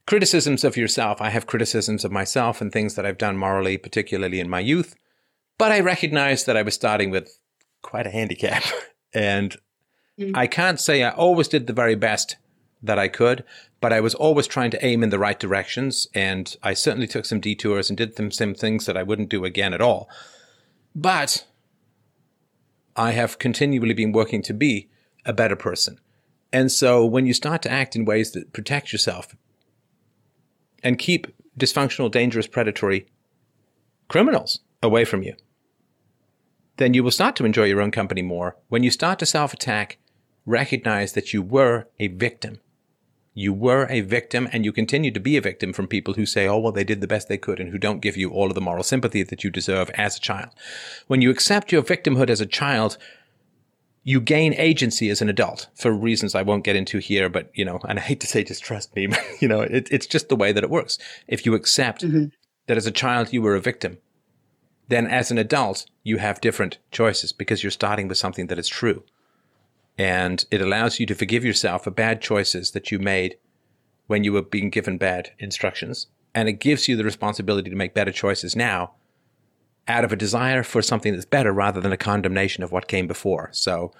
criticisms 0.05 0.63
of 0.63 0.77
yourself. 0.77 1.21
I 1.21 1.29
have 1.29 1.47
criticisms 1.47 2.03
of 2.03 2.11
myself 2.11 2.61
and 2.61 2.71
things 2.71 2.95
that 2.95 3.05
I've 3.05 3.17
done 3.17 3.37
morally, 3.37 3.77
particularly 3.77 4.39
in 4.39 4.49
my 4.49 4.59
youth. 4.59 4.95
But 5.57 5.71
I 5.71 5.79
recognize 5.79 6.45
that 6.45 6.57
I 6.57 6.61
was 6.61 6.73
starting 6.73 7.09
with 7.09 7.39
quite 7.81 8.07
a 8.07 8.11
handicap. 8.11 8.63
and 9.13 9.55
mm. 10.19 10.35
I 10.35 10.47
can't 10.47 10.79
say 10.79 11.03
I 11.03 11.11
always 11.11 11.47
did 11.47 11.67
the 11.67 11.73
very 11.73 11.95
best 11.95 12.37
that 12.81 12.99
I 12.99 13.07
could, 13.07 13.43
but 13.81 13.93
I 13.93 14.01
was 14.01 14.15
always 14.15 14.47
trying 14.47 14.71
to 14.71 14.85
aim 14.85 15.03
in 15.03 15.09
the 15.09 15.19
right 15.19 15.39
directions. 15.39 16.07
And 16.13 16.55
I 16.63 16.73
certainly 16.73 17.07
took 17.07 17.25
some 17.25 17.39
detours 17.39 17.89
and 17.89 17.97
did 17.97 18.15
some, 18.15 18.31
some 18.31 18.53
things 18.53 18.85
that 18.85 18.97
I 18.97 19.03
wouldn't 19.03 19.29
do 19.29 19.45
again 19.45 19.73
at 19.73 19.81
all. 19.81 20.09
But 20.95 21.45
I 22.95 23.11
have 23.11 23.39
continually 23.39 23.93
been 23.93 24.11
working 24.11 24.41
to 24.43 24.53
be 24.53 24.89
a 25.25 25.33
better 25.33 25.55
person. 25.55 25.99
And 26.51 26.71
so 26.71 27.05
when 27.05 27.25
you 27.25 27.33
start 27.33 27.61
to 27.63 27.71
act 27.71 27.95
in 27.95 28.05
ways 28.05 28.31
that 28.31 28.53
protect 28.53 28.91
yourself 28.91 29.35
and 30.83 30.97
keep 30.97 31.27
dysfunctional, 31.59 32.09
dangerous, 32.09 32.47
predatory 32.47 33.07
criminals 34.07 34.59
away 34.81 35.05
from 35.05 35.23
you, 35.23 35.35
then 36.77 36.93
you 36.93 37.03
will 37.03 37.11
start 37.11 37.35
to 37.35 37.45
enjoy 37.45 37.65
your 37.65 37.81
own 37.81 37.91
company 37.91 38.21
more. 38.21 38.55
When 38.69 38.83
you 38.83 38.91
start 38.91 39.19
to 39.19 39.25
self 39.25 39.53
attack, 39.53 39.97
recognize 40.45 41.13
that 41.13 41.33
you 41.33 41.41
were 41.41 41.87
a 41.99 42.07
victim. 42.07 42.59
You 43.37 43.53
were 43.53 43.85
a 43.91 44.01
victim 44.01 44.49
and 44.51 44.65
you 44.65 44.71
continue 44.71 45.11
to 45.11 45.19
be 45.19 45.37
a 45.37 45.41
victim 45.41 45.71
from 45.71 45.85
people 45.85 46.15
who 46.15 46.25
say, 46.25 46.47
oh, 46.47 46.57
well, 46.57 46.71
they 46.71 46.83
did 46.83 47.01
the 47.01 47.07
best 47.07 47.27
they 47.27 47.37
could 47.37 47.59
and 47.59 47.69
who 47.69 47.77
don't 47.77 47.99
give 47.99 48.17
you 48.17 48.31
all 48.31 48.47
of 48.47 48.55
the 48.55 48.61
moral 48.61 48.83
sympathy 48.83 49.21
that 49.21 49.43
you 49.43 49.51
deserve 49.51 49.91
as 49.91 50.17
a 50.17 50.19
child. 50.19 50.49
When 51.05 51.21
you 51.21 51.29
accept 51.29 51.71
your 51.71 51.83
victimhood 51.83 52.31
as 52.31 52.41
a 52.41 52.47
child, 52.47 52.97
you 54.03 54.19
gain 54.19 54.55
agency 54.55 55.11
as 55.11 55.21
an 55.21 55.29
adult 55.29 55.67
for 55.75 55.91
reasons 55.91 56.33
I 56.33 56.41
won't 56.41 56.63
get 56.63 56.75
into 56.75 56.97
here, 56.97 57.29
but 57.29 57.51
you 57.53 57.63
know, 57.63 57.79
and 57.87 57.99
I 57.99 58.01
hate 58.01 58.21
to 58.21 58.27
say 58.27 58.43
just 58.43 58.63
trust 58.63 58.95
me, 58.95 59.05
but 59.11 59.23
you 59.39 59.47
know, 59.47 59.61
it, 59.61 59.87
it's 59.91 60.07
just 60.07 60.29
the 60.29 60.35
way 60.35 60.51
that 60.51 60.63
it 60.63 60.71
works. 60.71 60.97
If 61.27 61.45
you 61.45 61.53
accept 61.53 62.01
mm-hmm. 62.01 62.29
that 62.65 62.77
as 62.77 62.87
a 62.87 62.91
child 62.91 63.31
you 63.31 63.43
were 63.43 63.55
a 63.55 63.61
victim, 63.61 63.99
then 64.87 65.05
as 65.05 65.29
an 65.29 65.37
adult 65.37 65.85
you 66.01 66.17
have 66.17 66.41
different 66.41 66.79
choices 66.89 67.33
because 67.33 67.61
you're 67.61 67.69
starting 67.69 68.07
with 68.07 68.17
something 68.17 68.47
that 68.47 68.57
is 68.57 68.67
true. 68.67 69.03
And 69.97 70.45
it 70.51 70.61
allows 70.61 70.99
you 70.99 71.05
to 71.07 71.15
forgive 71.15 71.43
yourself 71.43 71.83
for 71.83 71.91
bad 71.91 72.21
choices 72.21 72.71
that 72.71 72.91
you 72.91 72.99
made 72.99 73.37
when 74.05 74.23
you 74.23 74.33
were 74.33 74.41
being 74.41 74.69
given 74.69 74.97
bad 74.97 75.31
instructions. 75.39 76.07
And 76.35 76.47
it 76.47 76.53
gives 76.53 76.87
you 76.87 76.95
the 76.95 77.03
responsibility 77.03 77.69
to 77.69 77.75
make 77.75 77.93
better 77.93 78.11
choices 78.11 78.55
now 78.55 78.93
out 79.87 80.03
of 80.03 80.11
a 80.11 80.17
desire 80.17 80.63
for 80.63 80.81
something 80.81 81.13
that's 81.13 81.25
better 81.25 81.51
rather 81.51 81.79
than 81.81 81.91
a 81.91 81.97
condemnation 81.97 82.63
of 82.63 82.71
what 82.71 82.87
came 82.87 83.07
before. 83.07 83.49
So 83.53 83.91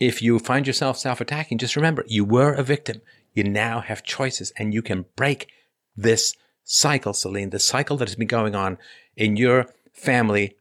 if 0.00 0.22
you 0.22 0.38
find 0.38 0.66
yourself 0.66 0.96
self 0.96 1.20
attacking, 1.20 1.58
just 1.58 1.76
remember 1.76 2.04
you 2.06 2.24
were 2.24 2.54
a 2.54 2.62
victim. 2.62 3.02
You 3.34 3.44
now 3.44 3.80
have 3.80 4.02
choices 4.02 4.52
and 4.56 4.72
you 4.72 4.82
can 4.82 5.04
break 5.16 5.48
this 5.96 6.34
cycle, 6.64 7.12
Celine, 7.12 7.50
the 7.50 7.58
cycle 7.58 7.96
that 7.98 8.08
has 8.08 8.16
been 8.16 8.26
going 8.26 8.54
on 8.54 8.78
in 9.16 9.36
your 9.36 9.66
family 9.92 10.56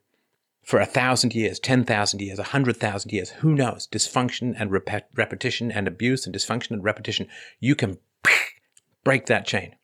for 0.64 0.80
a 0.80 0.86
thousand 0.86 1.34
years, 1.34 1.60
10,000 1.60 2.22
years, 2.22 2.40
a 2.40 2.44
hundred 2.44 2.78
thousand 2.78 3.12
years. 3.12 3.32
Who 3.32 3.54
knows? 3.54 3.88
Dysfunction 3.88 4.56
and 4.58 4.72
rep- 4.72 5.10
repetition 5.16 5.72
and 5.72 5.88
abuse 5.88 6.26
and 6.26 6.36
dysfunction 6.36 6.72
and 6.72 6.84
repetition. 6.84 7.28
You 7.60 7.76
can 7.76 7.98
break 9.04 9.26
that 9.26 9.46
chain. 9.46 9.76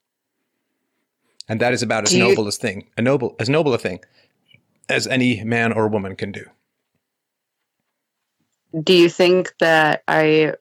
And 1.49 1.59
that 1.61 1.73
is 1.73 1.81
about 1.81 2.03
as 2.03 2.13
noble 2.13 2.47
as 2.47 2.57
thing, 2.57 2.89
a 2.97 3.01
noble, 3.01 3.35
as 3.39 3.49
noble 3.49 3.73
a 3.73 3.77
thing 3.77 4.01
as 4.89 5.07
any 5.07 5.43
man 5.43 5.71
or 5.71 5.87
woman 5.87 6.15
can 6.15 6.31
do. 6.31 6.45
Do 8.83 8.93
you 8.93 9.09
think 9.09 9.53
that 9.59 10.03
I 10.07 10.53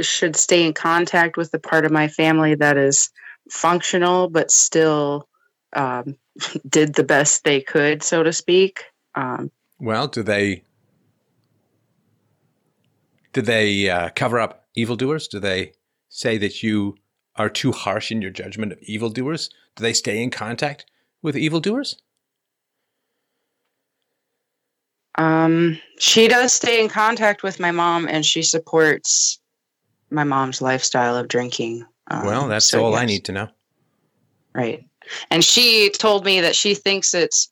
should 0.00 0.34
stay 0.36 0.64
in 0.64 0.72
contact 0.72 1.36
with 1.36 1.50
the 1.50 1.58
part 1.58 1.84
of 1.84 1.92
my 1.92 2.08
family 2.08 2.54
that 2.54 2.78
is 2.78 3.10
functional 3.50 4.28
but 4.28 4.50
still 4.50 5.28
um, 5.74 6.16
did 6.68 6.94
the 6.94 7.04
best 7.04 7.44
they 7.44 7.60
could, 7.60 8.02
so 8.02 8.22
to 8.22 8.32
speak? 8.32 8.84
Um, 9.14 9.50
well, 9.80 10.06
do 10.06 10.22
they 10.22 10.62
do 13.32 13.42
they 13.42 13.88
uh, 13.88 14.10
cover 14.10 14.38
up 14.38 14.66
evildoers? 14.74 15.28
Do 15.28 15.40
they 15.40 15.72
say 16.08 16.36
that 16.38 16.62
you 16.62 16.96
are 17.36 17.48
too 17.48 17.72
harsh 17.72 18.10
in 18.10 18.20
your 18.20 18.30
judgment 18.30 18.72
of 18.72 18.82
evildoers? 18.82 19.50
Do 19.76 19.82
they 19.82 19.92
stay 19.92 20.22
in 20.22 20.30
contact 20.30 20.86
with 21.22 21.36
evildoers? 21.36 21.96
Um, 25.16 25.78
she 25.98 26.28
does 26.28 26.52
stay 26.52 26.82
in 26.82 26.88
contact 26.88 27.42
with 27.42 27.60
my 27.60 27.70
mom, 27.70 28.08
and 28.08 28.24
she 28.24 28.42
supports 28.42 29.38
my 30.10 30.24
mom's 30.24 30.62
lifestyle 30.62 31.16
of 31.16 31.28
drinking. 31.28 31.84
Um, 32.10 32.26
well, 32.26 32.48
that's 32.48 32.68
so 32.68 32.84
all 32.84 32.92
yes. 32.92 33.00
I 33.00 33.04
need 33.06 33.24
to 33.26 33.32
know. 33.32 33.48
Right. 34.54 34.84
And 35.30 35.44
she 35.44 35.90
told 35.90 36.24
me 36.24 36.40
that 36.40 36.56
she 36.56 36.74
thinks 36.74 37.14
it's 37.14 37.48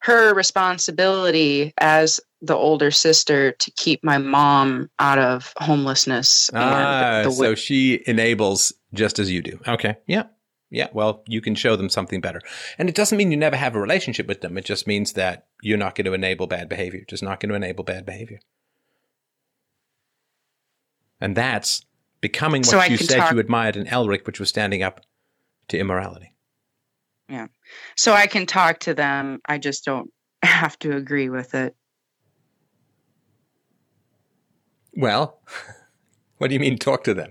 her 0.00 0.34
responsibility 0.34 1.72
as 1.78 2.20
the 2.42 2.56
older 2.56 2.90
sister 2.90 3.52
to 3.52 3.70
keep 3.72 4.02
my 4.02 4.18
mom 4.18 4.90
out 4.98 5.18
of 5.18 5.52
homelessness. 5.58 6.50
Ah, 6.54 7.24
so 7.30 7.54
she 7.54 8.02
enables 8.06 8.72
just 8.94 9.18
as 9.18 9.30
you 9.30 9.42
do. 9.42 9.60
Okay. 9.68 9.96
Yeah. 10.06 10.24
Yeah, 10.72 10.86
well, 10.92 11.24
you 11.26 11.40
can 11.40 11.56
show 11.56 11.74
them 11.74 11.88
something 11.88 12.20
better. 12.20 12.40
And 12.78 12.88
it 12.88 12.94
doesn't 12.94 13.18
mean 13.18 13.32
you 13.32 13.36
never 13.36 13.56
have 13.56 13.74
a 13.74 13.80
relationship 13.80 14.28
with 14.28 14.40
them. 14.40 14.56
It 14.56 14.64
just 14.64 14.86
means 14.86 15.14
that 15.14 15.48
you're 15.62 15.76
not 15.76 15.96
going 15.96 16.04
to 16.04 16.12
enable 16.12 16.46
bad 16.46 16.68
behavior. 16.68 17.02
Just 17.08 17.24
not 17.24 17.40
going 17.40 17.50
to 17.50 17.56
enable 17.56 17.82
bad 17.82 18.06
behavior. 18.06 18.38
And 21.20 21.36
that's 21.36 21.84
becoming 22.20 22.62
what 22.62 22.70
so 22.70 22.82
you 22.84 22.96
said 22.96 23.18
talk- 23.18 23.32
you 23.32 23.40
admired 23.40 23.76
in 23.76 23.86
Elric, 23.86 24.26
which 24.26 24.38
was 24.38 24.48
standing 24.48 24.82
up 24.82 25.00
to 25.68 25.78
immorality. 25.78 26.29
Yeah. 27.30 27.46
So 27.96 28.12
I 28.12 28.26
can 28.26 28.44
talk 28.44 28.80
to 28.80 28.94
them. 28.94 29.40
I 29.46 29.58
just 29.58 29.84
don't 29.84 30.12
have 30.42 30.78
to 30.80 30.96
agree 30.96 31.28
with 31.28 31.54
it. 31.54 31.74
Well, 34.94 35.38
what 36.38 36.48
do 36.48 36.54
you 36.54 36.60
mean 36.60 36.76
talk 36.76 37.04
to 37.04 37.14
them? 37.14 37.30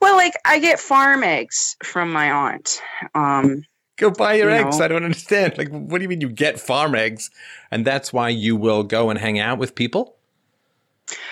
Well, 0.00 0.16
like 0.16 0.34
I 0.44 0.58
get 0.58 0.78
farm 0.78 1.24
eggs 1.24 1.76
from 1.82 2.12
my 2.12 2.30
aunt. 2.30 2.82
Um, 3.14 3.64
go 3.96 4.10
buy 4.10 4.34
your 4.34 4.50
you 4.50 4.56
eggs. 4.56 4.78
Know. 4.78 4.84
I 4.84 4.88
don't 4.88 5.04
understand. 5.04 5.56
Like, 5.56 5.68
what 5.70 5.98
do 5.98 6.02
you 6.02 6.08
mean 6.08 6.20
you 6.20 6.28
get 6.28 6.60
farm 6.60 6.94
eggs, 6.94 7.30
and 7.70 7.84
that's 7.84 8.12
why 8.12 8.28
you 8.28 8.56
will 8.56 8.82
go 8.82 9.08
and 9.08 9.18
hang 9.18 9.38
out 9.38 9.58
with 9.58 9.74
people 9.74 10.16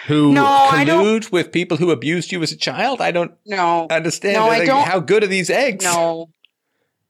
who 0.06 0.32
no, 0.32 0.68
collude 0.70 1.30
with 1.30 1.52
people 1.52 1.76
who 1.76 1.90
abused 1.90 2.32
you 2.32 2.42
as 2.42 2.52
a 2.52 2.56
child? 2.56 3.02
I 3.02 3.10
don't. 3.10 3.32
No, 3.44 3.86
understand. 3.90 4.36
No, 4.36 4.48
I 4.48 4.64
don't. 4.64 4.88
How 4.88 4.98
good 4.98 5.22
are 5.22 5.28
these 5.28 5.50
eggs? 5.50 5.84
No, 5.84 6.30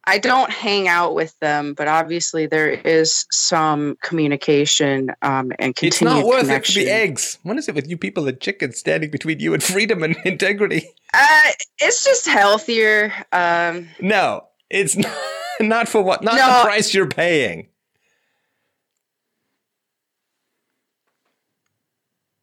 I 0.07 0.18
don't 0.18 0.50
hang 0.50 0.86
out 0.86 1.15
with 1.15 1.39
them, 1.41 1.73
but 1.73 1.89
obviously 1.89 2.47
there 2.47 2.68
is 2.68 3.26
some 3.31 3.97
communication 4.02 5.10
um, 5.23 5.52
and 5.58 5.74
continued 5.74 5.94
It's 5.94 6.02
not 6.02 6.26
worth 6.26 6.41
connection. 6.41 6.83
it 6.83 6.84
to 6.84 6.86
be 6.86 6.91
eggs. 6.91 7.39
What 7.42 7.57
is 7.57 7.68
it 7.68 7.74
with 7.74 7.89
you 7.89 7.97
people 7.97 8.28
and 8.28 8.39
chickens 8.39 8.78
standing 8.78 9.10
between 9.10 9.41
you 9.41 9.55
and 9.55 9.62
freedom 9.62 10.02
and 10.02 10.16
integrity? 10.24 10.91
Uh, 11.15 11.41
it's 11.78 12.05
just 12.05 12.26
healthier. 12.26 13.12
Um, 13.33 13.89
no, 14.00 14.44
it's 14.68 14.97
not, 14.97 15.16
not 15.60 15.89
for 15.89 16.02
what, 16.02 16.23
not 16.23 16.34
no, 16.34 16.47
the 16.47 16.65
price 16.65 16.92
you're 16.92 17.08
paying. 17.08 17.68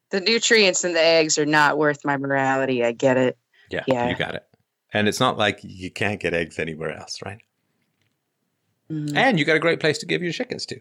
The 0.09 0.19
nutrients 0.19 0.83
in 0.83 0.93
the 0.93 1.01
eggs 1.01 1.38
are 1.38 1.45
not 1.45 1.77
worth 1.77 2.03
my 2.03 2.17
morality. 2.17 2.83
I 2.83 2.91
get 2.91 3.17
it. 3.17 3.38
Yeah, 3.69 3.83
yeah. 3.88 4.09
you 4.09 4.15
got 4.15 4.35
it. 4.35 4.45
And 4.93 5.07
it's 5.07 5.22
not 5.22 5.38
like 5.38 5.59
you 5.64 5.90
can't 5.90 6.19
get 6.19 6.33
eggs 6.33 6.59
anywhere 6.59 6.91
else, 6.91 7.19
right? 7.23 7.40
Mm. 8.91 9.15
And 9.15 9.39
you 9.39 9.45
got 9.45 9.55
a 9.55 9.59
great 9.59 9.79
place 9.79 9.97
to 9.99 10.05
give 10.05 10.21
your 10.21 10.33
chickens 10.33 10.65
to. 10.67 10.79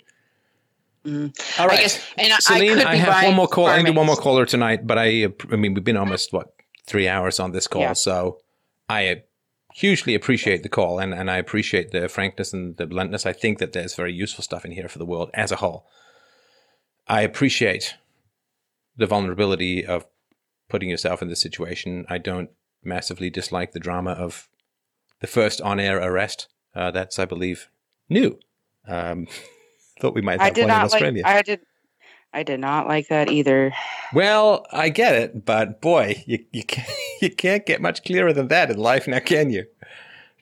Mm. 1.04 1.60
All 1.60 1.66
right. 1.66 1.78
I 1.78 1.82
guess, 1.82 2.06
and 2.18 2.32
Celine, 2.42 2.78
I, 2.80 2.92
I 2.92 2.94
have 2.96 3.24
one 3.24 3.34
more 3.34 3.48
call. 3.48 3.66
I 3.66 3.76
can 3.76 3.86
do 3.86 3.92
one 3.92 4.06
more 4.06 4.16
caller 4.16 4.44
tonight, 4.44 4.86
but 4.86 4.98
I, 4.98 5.28
I 5.50 5.56
mean, 5.56 5.74
we've 5.74 5.84
been 5.84 5.96
almost 5.96 6.32
what 6.32 6.52
three 6.86 7.08
hours 7.08 7.40
on 7.40 7.52
this 7.52 7.66
call, 7.66 7.82
Yeah. 7.82 7.92
so 7.94 8.40
I 8.88 9.22
hugely 9.72 10.14
appreciate 10.14 10.62
the 10.62 10.68
call, 10.68 10.98
and 10.98 11.14
and 11.14 11.30
I 11.30 11.36
appreciate 11.38 11.90
the 11.92 12.08
frankness 12.08 12.52
and 12.52 12.76
the 12.76 12.86
bluntness. 12.86 13.24
I 13.24 13.32
think 13.32 13.58
that 13.58 13.72
there's 13.72 13.94
very 13.94 14.12
useful 14.12 14.42
stuff 14.42 14.64
in 14.64 14.72
here 14.72 14.88
for 14.88 14.98
the 14.98 15.06
world 15.06 15.30
as 15.32 15.52
a 15.52 15.56
whole. 15.56 15.86
I 17.06 17.22
appreciate 17.22 17.94
the 18.96 19.06
vulnerability 19.06 19.86
of 19.86 20.04
putting 20.68 20.90
yourself 20.90 21.22
in 21.22 21.28
this 21.28 21.40
situation. 21.40 22.04
I 22.08 22.18
don't 22.18 22.50
massively 22.84 23.30
dislike 23.30 23.72
the 23.72 23.80
drama 23.80 24.12
of 24.12 24.48
the 25.20 25.26
first 25.26 25.60
on-air 25.60 25.98
arrest. 25.98 26.48
Uh, 26.74 26.90
that's, 26.90 27.18
I 27.18 27.24
believe, 27.24 27.68
new. 28.10 28.38
Um, 28.86 29.26
thought 30.00 30.14
we 30.14 30.22
might 30.22 30.40
I 30.40 30.46
have 30.46 30.54
did 30.54 30.62
one 30.62 30.70
in 30.70 30.76
not 30.76 30.84
Australia. 30.86 31.22
like. 31.22 31.36
I 31.36 31.42
did. 31.42 31.60
I 32.32 32.42
did 32.44 32.60
not 32.60 32.86
like 32.86 33.08
that 33.08 33.28
either. 33.28 33.72
Well, 34.14 34.64
I 34.70 34.88
get 34.88 35.14
it, 35.16 35.44
but 35.44 35.80
boy, 35.80 36.22
you 36.26 36.44
you 36.52 36.62
can't 36.64 36.88
you 37.20 37.30
can't 37.30 37.66
get 37.66 37.80
much 37.80 38.04
clearer 38.04 38.32
than 38.32 38.48
that 38.48 38.70
in 38.70 38.78
life, 38.78 39.08
now 39.08 39.18
can 39.18 39.50
you? 39.50 39.66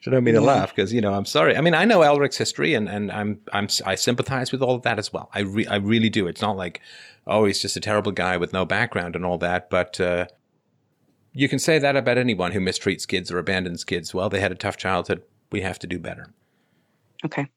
I 0.07 0.11
don't 0.11 0.23
mean 0.23 0.35
to 0.35 0.41
laugh 0.41 0.73
because 0.73 0.93
you 0.93 1.01
know 1.01 1.13
I'm 1.13 1.25
sorry. 1.25 1.57
I 1.57 1.61
mean 1.61 1.73
I 1.73 1.83
know 1.85 1.99
Elric's 1.99 2.37
history 2.37 2.73
and 2.73 2.87
and 2.87 3.11
I'm 3.11 3.41
I'm 3.51 3.67
I 3.85 3.95
sympathize 3.95 4.51
with 4.51 4.61
all 4.61 4.75
of 4.75 4.83
that 4.83 4.97
as 4.97 5.11
well. 5.11 5.29
I 5.33 5.41
re- 5.41 5.67
I 5.67 5.75
really 5.75 6.09
do. 6.09 6.27
It's 6.27 6.41
not 6.41 6.55
like 6.55 6.79
oh 7.27 7.45
he's 7.45 7.59
just 7.61 7.75
a 7.75 7.81
terrible 7.81 8.13
guy 8.13 8.37
with 8.37 8.53
no 8.53 8.65
background 8.65 9.15
and 9.15 9.25
all 9.25 9.37
that, 9.39 9.69
but 9.69 9.99
uh, 9.99 10.27
you 11.33 11.49
can 11.49 11.59
say 11.59 11.79
that 11.79 11.97
about 11.97 12.17
anyone 12.17 12.53
who 12.53 12.59
mistreats 12.61 13.05
kids 13.07 13.29
or 13.29 13.39
abandons 13.39 13.83
kids. 13.83 14.13
Well, 14.13 14.29
they 14.29 14.39
had 14.39 14.51
a 14.51 14.55
tough 14.55 14.77
childhood. 14.77 15.21
We 15.51 15.61
have 15.61 15.79
to 15.79 15.87
do 15.87 15.99
better. 15.99 16.33
Okay. 17.25 17.47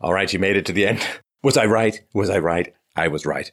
All 0.00 0.14
right, 0.14 0.32
you 0.32 0.38
made 0.38 0.56
it 0.56 0.64
to 0.66 0.72
the 0.72 0.86
end. 0.86 1.06
Was 1.42 1.56
I 1.56 1.66
right? 1.66 2.00
Was 2.14 2.30
I 2.30 2.38
right? 2.38 2.74
I 2.96 3.08
was 3.08 3.24
right. 3.24 3.50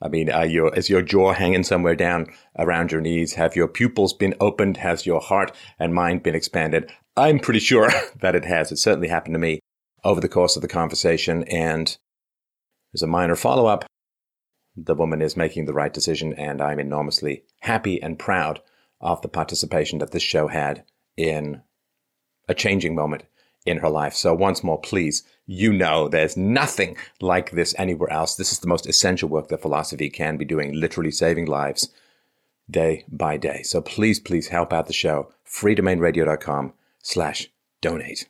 I 0.00 0.08
mean, 0.08 0.30
are 0.30 0.46
your, 0.46 0.74
is 0.74 0.88
your 0.88 1.02
jaw 1.02 1.34
hanging 1.34 1.64
somewhere 1.64 1.94
down 1.94 2.28
around 2.58 2.92
your 2.92 3.02
knees? 3.02 3.34
Have 3.34 3.56
your 3.56 3.68
pupils 3.68 4.14
been 4.14 4.34
opened? 4.40 4.78
Has 4.78 5.04
your 5.04 5.20
heart 5.20 5.52
and 5.78 5.92
mind 5.92 6.22
been 6.22 6.34
expanded? 6.34 6.90
I'm 7.14 7.38
pretty 7.38 7.60
sure 7.60 7.90
that 8.20 8.34
it 8.34 8.46
has. 8.46 8.72
It 8.72 8.78
certainly 8.78 9.08
happened 9.08 9.34
to 9.34 9.38
me 9.38 9.60
over 10.02 10.20
the 10.20 10.30
course 10.30 10.56
of 10.56 10.62
the 10.62 10.68
conversation. 10.68 11.44
And 11.44 11.94
as 12.94 13.02
a 13.02 13.06
minor 13.06 13.36
follow 13.36 13.66
up, 13.66 13.84
the 14.76 14.94
woman 14.94 15.20
is 15.20 15.36
making 15.36 15.66
the 15.66 15.74
right 15.74 15.92
decision, 15.92 16.32
and 16.34 16.62
I'm 16.62 16.78
enormously 16.78 17.44
happy 17.60 18.00
and 18.02 18.18
proud 18.18 18.60
of 19.00 19.20
the 19.20 19.28
participation 19.28 19.98
that 19.98 20.12
this 20.12 20.22
show 20.22 20.48
had 20.48 20.84
in 21.16 21.62
a 22.48 22.54
changing 22.54 22.94
moment 22.94 23.24
in 23.66 23.78
her 23.78 23.90
life. 23.90 24.14
So 24.14 24.34
once 24.34 24.62
more, 24.64 24.80
please, 24.80 25.24
you 25.46 25.72
know 25.72 26.08
there's 26.08 26.36
nothing 26.36 26.96
like 27.20 27.50
this 27.50 27.74
anywhere 27.78 28.10
else. 28.10 28.34
This 28.34 28.52
is 28.52 28.60
the 28.60 28.68
most 28.68 28.86
essential 28.86 29.28
work 29.28 29.48
that 29.48 29.62
philosophy 29.62 30.10
can 30.10 30.36
be 30.36 30.44
doing, 30.44 30.72
literally 30.72 31.10
saving 31.10 31.46
lives 31.46 31.88
day 32.70 33.04
by 33.08 33.36
day. 33.36 33.62
So 33.62 33.80
please, 33.80 34.18
please 34.18 34.48
help 34.48 34.72
out 34.72 34.86
the 34.86 34.92
show. 34.92 35.32
freedomainradio.com 35.46 36.72
slash 37.02 37.48
donate. 37.80 38.28